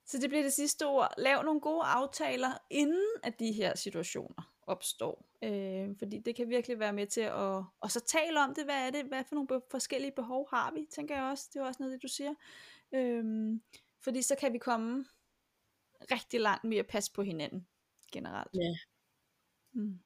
Så 0.06 0.18
det 0.18 0.30
bliver 0.30 0.44
det 0.44 0.54
sidste 0.54 0.86
ord. 0.86 1.14
Lav 1.18 1.44
nogle 1.44 1.62
gode 1.62 1.84
aftaler, 1.84 2.58
inden 2.70 3.08
at 3.24 3.40
de 3.40 3.52
her 3.52 3.76
situationer 3.76 4.54
opstår. 4.62 5.30
Øh, 5.42 5.98
fordi 6.00 6.20
det 6.20 6.36
kan 6.36 6.50
virkelig 6.50 6.80
være 6.80 6.94
med 6.94 7.08
til 7.08 7.22
at 7.22 7.64
og 7.80 7.92
så 7.92 8.00
tale 8.00 8.40
om 8.44 8.54
det. 8.56 8.64
Hvad 8.64 8.88
er 8.88 8.92
det? 8.92 9.06
Hvad 9.06 9.24
for 9.24 9.36
nogle 9.36 9.62
forskellige 9.72 10.12
behov 10.12 10.50
har 10.50 10.72
vi? 10.72 10.88
Tænker 10.92 11.16
jeg 11.16 11.24
også. 11.24 11.50
Det 11.54 11.60
er 11.60 11.66
også 11.66 11.84
noget, 11.84 11.94
det 11.94 12.04
du 12.04 12.08
siger. 12.08 12.34
Øh, 12.92 13.54
fordi 14.00 14.22
så 14.22 14.36
kan 14.36 14.54
vi 14.54 14.58
komme 14.58 15.06
rigtig 16.12 16.42
langt 16.42 16.64
med 16.64 16.78
at 16.78 16.88
passe 16.88 17.14
på 17.14 17.22
hinanden 17.22 17.68
generelt. 18.12 18.52
Ja. 18.54 18.78
Mm. 19.72 20.00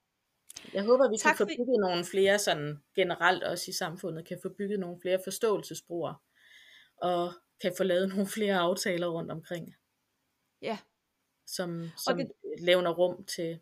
Jeg 0.72 0.84
håber, 0.84 1.10
vi 1.10 1.16
tak 1.16 1.36
kan 1.36 1.46
få 1.46 1.50
bygget 1.50 1.80
nogle 1.80 2.04
flere 2.04 2.38
sådan 2.38 2.82
generelt 2.94 3.42
også 3.42 3.70
i 3.70 3.72
samfundet, 3.74 4.26
kan 4.26 4.38
få 4.42 4.48
bygget 4.48 4.80
nogle 4.80 5.00
flere 5.00 5.20
forståelsesbroer, 5.24 6.14
og 6.96 7.32
kan 7.60 7.74
få 7.76 7.84
lavet 7.84 8.08
nogle 8.12 8.26
flere 8.26 8.58
aftaler 8.58 9.06
rundt 9.06 9.30
omkring. 9.30 9.74
Ja. 10.62 10.78
Som, 11.46 11.88
som 11.96 12.16
det... 12.16 12.30
levner 12.58 12.90
rum 12.90 13.24
til, 13.24 13.60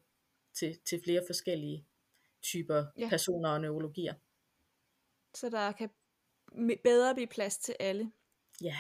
til, 0.55 0.79
til 0.85 1.01
flere 1.05 1.23
forskellige 1.27 1.87
typer 2.43 2.87
ja. 2.99 3.09
personer 3.09 3.49
og 3.49 3.61
neurologier. 3.61 4.15
Så 5.35 5.51
der 5.51 5.73
kan 5.73 5.91
bedre 6.85 7.15
blive 7.15 7.27
plads 7.27 7.59
til 7.59 7.77
alle. 7.81 8.13
Ja. 8.63 8.79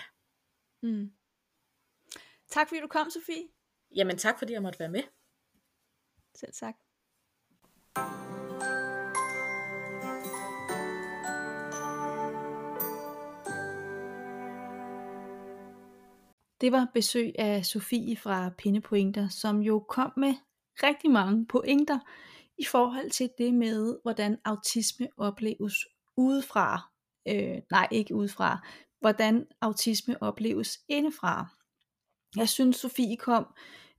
Mm. 0.82 1.12
Tak 2.49 2.69
fordi 2.69 2.81
du 2.81 2.89
kom, 2.89 3.11
Sofie. 3.11 3.49
Jamen 3.97 4.19
tak 4.19 4.39
fordi 4.39 4.53
jeg 4.53 4.62
måtte 4.62 4.78
være 4.78 4.89
med. 4.89 5.03
Selv 6.35 6.53
tak. 6.53 6.74
Det 16.61 16.73
var 16.73 16.91
besøg 16.95 17.33
af 17.39 17.67
Sofie 17.67 18.17
fra 18.17 18.51
Pindepointer, 18.59 19.29
som 19.29 19.61
jo 19.61 19.85
kom 19.89 20.12
med 20.17 20.35
rigtig 20.83 21.11
mange 21.11 21.47
pointer 21.47 21.99
i 22.59 22.65
forhold 22.65 23.11
til 23.11 23.31
det 23.39 23.55
med, 23.55 23.99
hvordan 24.03 24.39
autisme 24.45 25.09
opleves 25.17 25.75
udefra. 26.17 26.91
Øh, 27.29 27.59
nej, 27.71 27.89
ikke 27.91 28.15
udefra. 28.15 28.67
Hvordan 29.01 29.47
autisme 29.61 30.23
opleves 30.23 30.79
indefra. 30.89 31.47
Jeg 32.37 32.49
synes, 32.49 32.77
Sofie 32.77 33.17
kom 33.17 33.47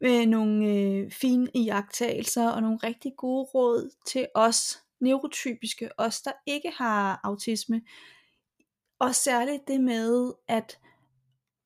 med 0.01 0.25
nogle 0.25 0.67
øh, 0.67 1.11
fine 1.11 1.47
iagttagelser 1.53 2.49
og 2.49 2.61
nogle 2.61 2.79
rigtig 2.83 3.13
gode 3.17 3.43
råd 3.43 3.91
til 4.07 4.27
os 4.35 4.83
neurotypiske, 4.99 5.89
os 5.97 6.21
der 6.21 6.31
ikke 6.45 6.71
har 6.77 7.19
autisme. 7.23 7.81
Og 8.99 9.15
særligt 9.15 9.67
det 9.67 9.81
med 9.81 10.33
at 10.47 10.79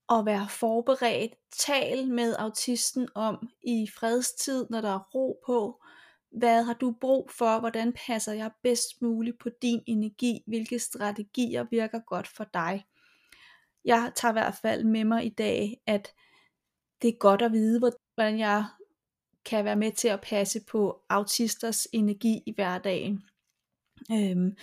at 0.10 0.26
være 0.26 0.48
forberedt, 0.50 1.34
tal 1.52 2.08
med 2.08 2.36
autisten 2.40 3.08
om 3.16 3.50
i 3.64 3.88
fredstid, 3.96 4.68
når 4.70 4.82
der 4.82 4.90
er 4.90 5.10
ro 5.16 5.40
på, 5.46 5.84
hvad 6.32 6.64
har 6.64 6.74
du 6.74 6.96
brug 7.02 7.32
for, 7.32 7.60
hvordan 7.60 7.94
passer 8.08 8.34
jeg 8.34 8.52
bedst 8.64 9.02
muligt 9.02 9.40
på 9.40 9.50
din 9.62 9.84
energi, 9.88 10.44
hvilke 10.48 10.80
strategier 10.80 11.66
virker 11.72 12.00
godt 12.00 12.28
for 12.28 12.44
dig. 12.54 12.86
Jeg 13.86 14.12
tager 14.16 14.32
i 14.32 14.40
hvert 14.40 14.56
fald 14.62 14.84
med 14.84 15.06
mig 15.06 15.26
i 15.26 15.30
dag, 15.30 15.82
at 15.88 16.14
det 17.06 17.14
er 17.14 17.18
godt 17.18 17.42
at 17.42 17.52
vide, 17.52 17.80
hvordan 17.80 18.40
jeg 18.40 18.66
kan 19.46 19.66
være 19.66 19.76
med 19.76 19.92
til 19.92 20.08
at 20.08 20.22
passe 20.22 20.62
på 20.68 21.02
autisters 21.10 21.88
energi 21.92 22.44
i 22.46 22.54
hverdagen. 22.56 23.24
Øhm, 24.12 24.58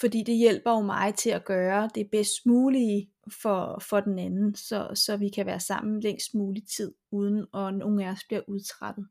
fordi 0.00 0.22
det 0.22 0.36
hjælper 0.36 0.70
jo 0.70 0.80
mig 0.80 1.14
til 1.14 1.30
at 1.30 1.44
gøre 1.44 1.90
det 1.94 2.10
bedst 2.10 2.46
mulige 2.46 3.10
for, 3.42 3.78
for 3.82 4.00
den 4.00 4.18
anden, 4.18 4.54
så, 4.54 4.90
så 4.94 5.16
vi 5.16 5.28
kan 5.28 5.46
være 5.46 5.60
sammen 5.60 6.00
længst 6.00 6.34
mulig 6.34 6.68
tid, 6.68 6.94
uden 7.10 7.38
at 7.54 7.74
nogen 7.74 8.00
af 8.00 8.10
os 8.10 8.24
bliver 8.24 8.42
udtrættet. 8.48 9.08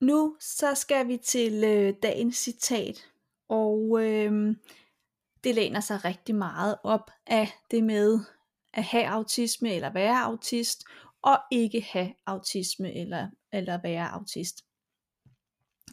Nu 0.00 0.36
så 0.40 0.74
skal 0.74 1.08
vi 1.08 1.16
til 1.16 1.64
øh, 1.64 1.94
dagens 2.02 2.36
citat, 2.36 3.10
og 3.48 4.02
øh, 4.02 4.56
det 5.44 5.54
læner 5.54 5.80
sig 5.80 6.04
rigtig 6.04 6.34
meget 6.34 6.76
op 6.84 7.10
af 7.26 7.48
det 7.70 7.84
med 7.84 8.20
at 8.74 8.84
have 8.84 9.06
autisme 9.06 9.74
eller 9.74 9.92
være 9.92 10.20
autist, 10.20 10.84
og 11.24 11.38
ikke 11.52 11.80
have 11.80 12.14
autisme 12.26 12.94
eller, 12.94 13.28
eller 13.52 13.80
være 13.82 14.08
autist. 14.08 14.64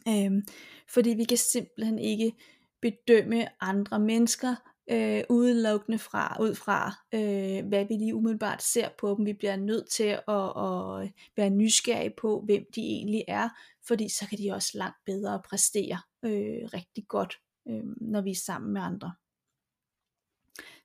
Øhm, 0.08 0.42
fordi 0.88 1.10
vi 1.10 1.24
kan 1.24 1.36
simpelthen 1.36 1.98
ikke 1.98 2.32
bedømme 2.80 3.62
andre 3.62 3.98
mennesker 3.98 4.54
øh, 4.90 5.24
udelukkende 5.30 5.98
fra, 5.98 6.36
ud 6.40 6.54
fra, 6.54 6.92
øh, 7.14 7.66
hvad 7.68 7.84
vi 7.84 7.94
lige 7.94 8.14
umiddelbart 8.14 8.62
ser 8.62 8.88
på 8.98 9.14
dem. 9.14 9.26
Vi 9.26 9.32
bliver 9.32 9.56
nødt 9.56 9.90
til 9.90 10.18
at, 10.28 10.44
at 10.56 11.12
være 11.36 11.50
nysgerrige 11.50 12.14
på, 12.20 12.40
hvem 12.40 12.64
de 12.74 12.80
egentlig 12.80 13.24
er, 13.28 13.48
fordi 13.86 14.08
så 14.08 14.26
kan 14.28 14.38
de 14.38 14.52
også 14.52 14.78
langt 14.78 14.96
bedre 15.06 15.42
præstere 15.48 16.00
øh, 16.24 16.68
rigtig 16.74 17.04
godt, 17.08 17.38
øh, 17.68 17.82
når 18.00 18.20
vi 18.20 18.30
er 18.30 18.42
sammen 18.44 18.72
med 18.72 18.80
andre. 18.80 19.12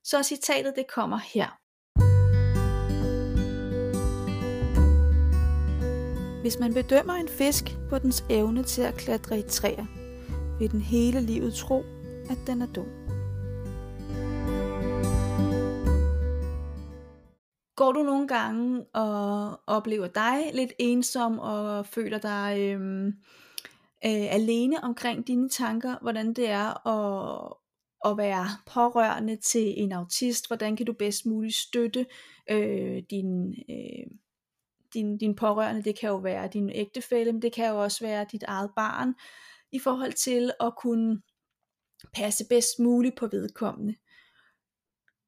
Så 0.04 0.24
citatet 0.24 0.74
det 0.76 0.88
kommer 0.88 1.18
her. 1.18 1.60
Hvis 6.48 6.60
man 6.60 6.74
bedømmer 6.74 7.14
en 7.14 7.28
fisk 7.28 7.64
på 7.90 7.98
dens 8.00 8.26
evne 8.30 8.64
til 8.64 8.82
at 8.82 8.94
klatre 8.94 9.40
i 9.40 9.42
træer, 9.42 9.86
vil 10.60 10.72
den 10.72 10.82
hele 10.82 11.22
livet 11.22 11.54
tro, 11.54 11.84
at 12.30 12.38
den 12.48 12.62
er 12.62 12.66
dum. 12.66 12.88
Går 17.76 17.92
du 17.92 18.04
nogle 18.04 18.28
gange 18.28 18.86
og 18.94 19.60
oplever 19.68 20.08
dig 20.08 20.52
lidt 20.54 20.74
ensom 20.80 21.40
og 21.40 21.86
føler 21.86 22.18
dig 22.18 22.58
øhm, 22.60 23.08
øh, 24.06 24.34
alene 24.34 24.84
omkring 24.84 25.28
dine 25.28 25.50
tanker, 25.50 25.96
hvordan 26.02 26.34
det 26.34 26.50
er 26.50 26.88
at, 26.88 27.54
at 28.06 28.18
være 28.18 28.48
pårørende 28.74 29.36
til 29.36 29.74
en 29.78 29.92
autist, 29.92 30.48
hvordan 30.48 30.76
kan 30.76 30.86
du 30.86 30.94
bedst 30.94 31.26
muligt 31.26 31.56
støtte 31.56 32.06
øh, 32.50 33.04
din, 33.12 33.56
øh, 33.70 34.08
din, 34.94 35.18
din 35.18 35.36
pårørende, 35.36 35.84
det 35.84 36.00
kan 36.00 36.10
jo 36.10 36.18
være 36.18 36.50
din 36.54 36.70
ægtefælle, 36.70 37.34
men 37.34 37.42
det 37.42 37.54
kan 37.54 37.70
jo 37.70 37.84
også 37.84 38.06
være 38.06 38.26
dit 38.32 38.44
eget 38.44 38.72
barn, 38.76 39.14
i 39.72 39.80
forhold 39.80 40.14
til 40.14 40.52
at 40.60 40.76
kunne 40.76 41.22
passe 42.14 42.46
bedst 42.50 42.80
muligt 42.80 43.16
på 43.16 43.28
vedkommende. 43.28 43.96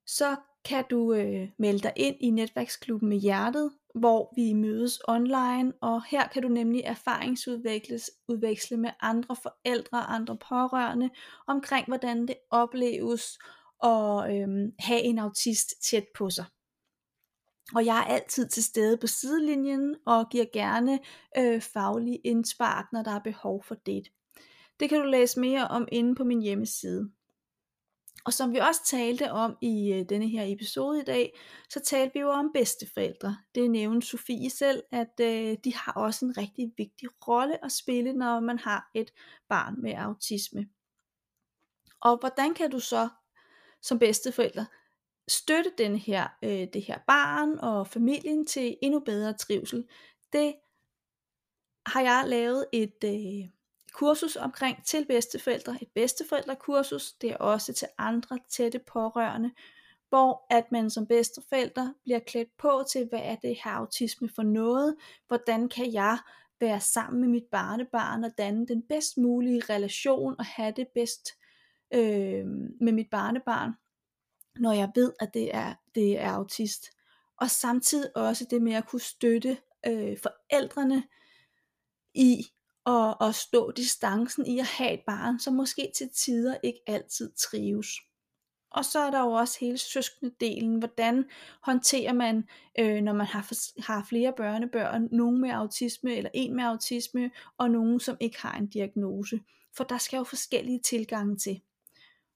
Så 0.08 0.36
kan 0.66 0.84
du 0.90 1.14
øh, 1.14 1.50
melde 1.60 1.80
dig 1.80 1.94
ind 1.96 2.16
i 2.20 2.30
netværksklubben 2.30 3.10
med 3.10 3.18
hjertet, 3.18 3.72
hvor 3.96 4.34
vi 4.36 4.54
mødes 4.54 5.00
online, 5.08 5.74
og 5.82 6.04
her 6.06 6.28
kan 6.28 6.42
du 6.42 6.48
nemlig 6.48 6.82
erfaringsudveksle 6.86 8.78
med 8.78 8.90
andre 9.02 9.36
forældre 9.36 9.98
og 9.98 10.16
andre 10.16 10.38
pårørende 10.38 11.10
omkring, 11.48 11.88
hvordan 11.88 12.28
det 12.28 12.36
opleves 12.50 13.40
at 13.84 14.36
øh, 14.36 14.48
have 14.80 15.02
en 15.02 15.20
autist 15.20 15.74
tæt 15.90 16.06
på 16.18 16.30
sig. 16.30 16.46
Og 17.76 17.86
jeg 17.86 17.98
er 17.98 18.04
altid 18.04 18.48
til 18.48 18.64
stede 18.64 18.98
på 18.98 19.08
sidelinjen 19.08 19.96
og 20.06 20.30
giver 20.30 20.46
gerne 20.54 21.00
øh, 21.38 21.62
faglige 21.62 22.18
indspark, 22.18 22.86
når 22.94 23.04
der 23.04 23.12
er 23.12 23.20
behov 23.20 23.64
for 23.64 23.76
det. 23.76 24.08
Det 24.80 24.90
kan 24.90 25.00
du 25.00 25.06
læse 25.06 25.40
mere 25.40 25.68
om 25.68 25.88
inde 25.92 26.16
på 26.16 26.24
min 26.24 26.42
hjemmeside. 26.42 27.10
Og 28.26 28.34
som 28.34 28.54
vi 28.54 28.58
også 28.58 28.82
talte 28.86 29.32
om 29.32 29.58
i 29.62 29.94
øh, 29.94 30.06
denne 30.10 30.28
her 30.28 30.44
episode 30.48 31.00
i 31.00 31.04
dag, 31.04 31.40
så 31.70 31.80
talte 31.80 32.14
vi 32.14 32.20
jo 32.20 32.30
om 32.30 32.52
bedsteforældre. 32.54 33.38
Det 33.56 33.72
nævnte 33.72 34.08
Sofie 34.08 34.50
selv, 34.50 34.84
at 34.92 35.20
øh, 35.22 35.58
de 35.64 35.76
har 35.76 35.92
også 35.92 36.26
en 36.26 36.38
rigtig 36.38 36.74
vigtig 36.78 37.10
rolle 37.28 37.66
at 37.66 37.72
spille, 37.72 38.14
når 38.14 38.40
man 38.40 38.60
har 38.60 38.92
et 38.96 39.12
barn 39.50 39.82
med 39.82 39.94
autisme. 39.94 40.68
Og 42.02 42.18
hvordan 42.18 42.54
kan 42.54 42.72
du 42.72 42.80
så 42.80 43.10
som 43.82 44.00
bedsteforældre 44.00 44.66
støtte 45.32 45.72
den 45.78 45.96
her, 45.96 46.28
øh, 46.44 46.68
det 46.74 46.82
her 46.82 47.00
barn 47.08 47.60
og 47.60 47.88
familien 47.88 48.46
til 48.46 48.78
endnu 48.82 49.00
bedre 49.00 49.34
trivsel? 49.34 49.88
Det 50.34 50.56
har 51.86 52.02
jeg 52.02 52.24
lavet 52.28 52.66
et 52.74 53.04
øh, 53.04 53.50
kursus 53.94 54.36
omkring 54.36 54.86
til 54.86 55.06
bedsteforældre, 55.06 55.78
et 55.82 55.88
bedsteforældrekursus, 55.96 57.14
det 57.14 57.30
er 57.30 57.38
også 57.38 57.74
til 57.74 57.88
andre 57.98 58.40
tætte 58.50 58.80
pårørende, 58.80 59.52
hvor 60.10 60.46
at 60.50 60.72
man 60.72 60.90
som 60.90 61.08
bedsteforældre 61.08 61.94
bliver 62.04 62.20
klædt 62.20 62.58
på 62.58 62.84
til, 62.92 63.08
hvad 63.10 63.20
er 63.24 63.36
det 63.36 63.58
her 63.64 63.72
autisme 63.72 64.30
for 64.36 64.44
noget, 64.44 64.96
hvordan 65.28 65.70
kan 65.70 65.94
jeg 65.94 66.18
være 66.60 66.80
sammen 66.80 67.22
med 67.22 67.30
mit 67.30 67.46
barnebarn 67.52 68.24
og 68.24 68.32
danne 68.38 68.68
den 68.68 68.82
bedst 68.82 69.18
mulige 69.18 69.62
relation 69.70 70.36
og 70.40 70.46
have 70.46 70.74
det 70.76 70.88
bedst 70.88 71.30
øh, 71.94 72.46
med 72.82 72.92
mit 72.92 73.10
barnebarn, 73.12 73.74
når 74.56 74.72
jeg 74.72 74.92
ved, 74.96 75.14
at 75.20 75.34
det 75.34 75.56
er, 75.56 75.74
det 75.96 76.20
er 76.20 76.32
autist. 76.32 76.86
Og 77.38 77.50
samtidig 77.50 78.18
også 78.18 78.46
det 78.50 78.62
med 78.62 78.74
at 78.74 78.88
kunne 78.88 79.02
støtte 79.02 79.58
øh, 79.88 80.18
forældrene 80.18 81.04
i 82.14 82.46
at, 82.86 83.16
at 83.22 83.36
stå 83.36 83.72
distancen 83.72 84.46
i 84.46 84.60
at 84.60 84.66
have 84.66 84.94
et 84.94 85.02
barn, 85.08 85.40
som 85.40 85.54
måske 85.54 85.92
til 85.96 86.10
tider 86.14 86.58
ikke 86.64 86.80
altid 86.88 87.32
trives. 87.32 87.88
Og 88.72 88.86
så 88.86 89.00
er 89.00 89.12
der 89.12 89.20
jo 89.20 89.32
også 89.32 89.58
hele 89.60 89.78
søskende 89.78 90.36
delen. 90.40 90.80
Hvordan 90.80 91.26
håndterer 91.62 92.14
man, 92.14 92.44
øh, 92.80 93.02
når 93.02 93.14
man 93.14 93.28
har, 93.28 93.54
har 93.82 94.06
flere 94.10 94.34
børnebørn, 94.38 95.10
nogen 95.12 95.42
med 95.42 95.50
autisme, 95.50 96.16
eller 96.16 96.30
en 96.34 96.56
med 96.56 96.64
autisme, 96.64 97.32
og 97.58 97.72
nogen, 97.72 98.00
som 98.00 98.18
ikke 98.20 98.42
har 98.42 98.58
en 98.58 98.68
diagnose. 98.68 99.40
For 99.78 99.84
der 99.84 99.98
skal 99.98 100.18
jo 100.18 100.24
forskellige 100.24 100.80
tilgange 100.80 101.38
til. 101.38 101.62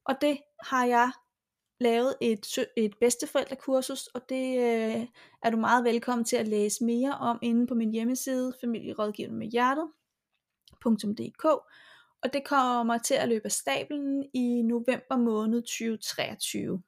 Og 0.06 0.15
det 0.22 0.38
har 0.64 0.85
jeg 0.85 1.11
lavet 1.79 2.15
et, 2.21 2.57
et 2.77 2.97
bedsteforældrekursus, 2.99 4.07
og 4.07 4.29
det 4.29 4.57
øh, 4.57 5.07
er 5.43 5.49
du 5.49 5.57
meget 5.57 5.83
velkommen 5.83 6.25
til 6.25 6.35
at 6.35 6.47
læse 6.47 6.85
mere 6.85 7.13
om 7.13 7.39
inde 7.41 7.67
på 7.67 7.73
min 7.75 7.91
hjemmeside, 7.91 8.53
familierådgivning 8.61 9.37
med 9.37 9.47
hjertet.dk, 9.47 11.45
og 12.23 12.33
det 12.33 12.45
kommer 12.45 12.97
til 12.97 13.13
at 13.13 13.29
løbe 13.29 13.45
af 13.45 13.51
stablen 13.51 14.25
i 14.33 14.61
november 14.61 15.17
måned 15.17 15.61
2023. 15.61 16.81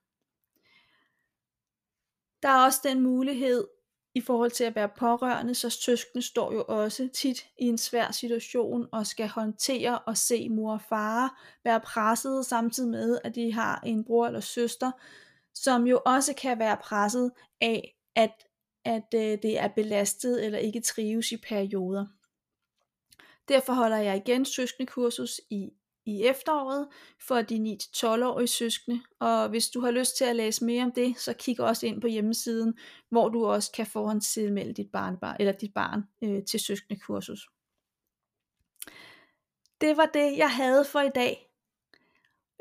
Der 2.44 2.50
er 2.50 2.66
også 2.66 2.80
den 2.84 3.02
mulighed 3.02 3.68
i 4.16 4.22
forhold 4.22 4.52
til 4.52 4.64
at 4.64 4.76
være 4.76 4.90
pårørende, 4.90 5.56
så 5.56 5.70
søskende 5.70 6.26
står 6.26 6.54
jo 6.54 6.66
også 6.68 7.10
tit 7.14 7.46
i 7.58 7.66
en 7.66 7.78
svær 7.78 8.12
situation 8.12 8.88
og 8.92 9.08
skal 9.08 9.28
håndtere 9.28 10.00
og 10.00 10.18
se 10.18 10.50
mor 10.50 10.74
og 10.74 10.82
far 10.82 11.42
være 11.64 11.80
presset 11.80 12.46
samtidig 12.46 12.90
med, 12.90 13.20
at 13.24 13.36
de 13.36 13.54
har 13.54 13.82
en 13.86 14.04
bror 14.04 14.28
eller 14.28 14.40
søster, 14.40 14.92
som 15.54 15.88
jo 15.88 16.02
også 16.06 16.34
kan 16.34 16.60
være 16.60 16.78
presset 16.78 17.32
af, 17.62 17.96
at, 18.16 18.34
at 18.86 19.14
øh, 19.16 19.22
det 19.22 19.60
er 19.60 19.68
belastet 19.68 20.46
eller 20.46 20.60
ikke 20.60 20.82
trives 20.82 21.32
i 21.32 21.38
perioder. 21.38 22.06
Derfor 23.48 23.74
holder 23.74 23.98
jeg 23.98 24.18
igen 24.18 24.46
søskendekursus 24.46 25.42
i, 25.50 25.70
i 26.06 26.24
efteråret 26.24 26.88
for 27.20 27.42
de 27.42 27.78
9-12-årige 27.96 28.48
søskende. 28.48 29.02
Og 29.20 29.50
hvis 29.50 29.70
du 29.70 29.82
har 29.82 29.92
lyst 29.92 30.18
til 30.18 30.26
at 30.26 30.36
læse 30.36 30.66
mere 30.66 30.84
om 30.84 30.92
det, 30.92 31.20
så 31.20 31.34
kig 31.34 31.60
også 31.60 31.88
ind 31.88 32.02
på 32.02 32.08
hjemmesiden, 32.08 32.78
hvor 33.10 33.30
du 33.30 33.46
også 33.46 33.72
kan 33.72 33.86
forhåndstilmelde 33.86 34.74
dit 34.74 34.92
barn, 34.92 35.36
eller 35.40 35.54
dit 35.54 35.74
barn 35.74 36.04
øh, 36.24 36.44
til 36.44 36.60
søskendekursus. 36.60 37.50
Det 39.82 39.98
var 39.98 40.06
det, 40.06 40.38
jeg 40.38 40.52
havde 40.52 40.86
for 40.86 41.02
i 41.02 41.12
dag. 41.16 41.50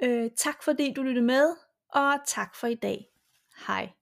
Øh, 0.02 0.30
tak 0.36 0.62
fordi 0.62 0.92
du 0.92 1.02
lyttede 1.02 1.26
med, 1.26 1.56
og 1.88 2.18
tak 2.26 2.54
for 2.54 2.66
i 2.66 2.74
dag. 2.74 3.10
Hej. 3.66 3.92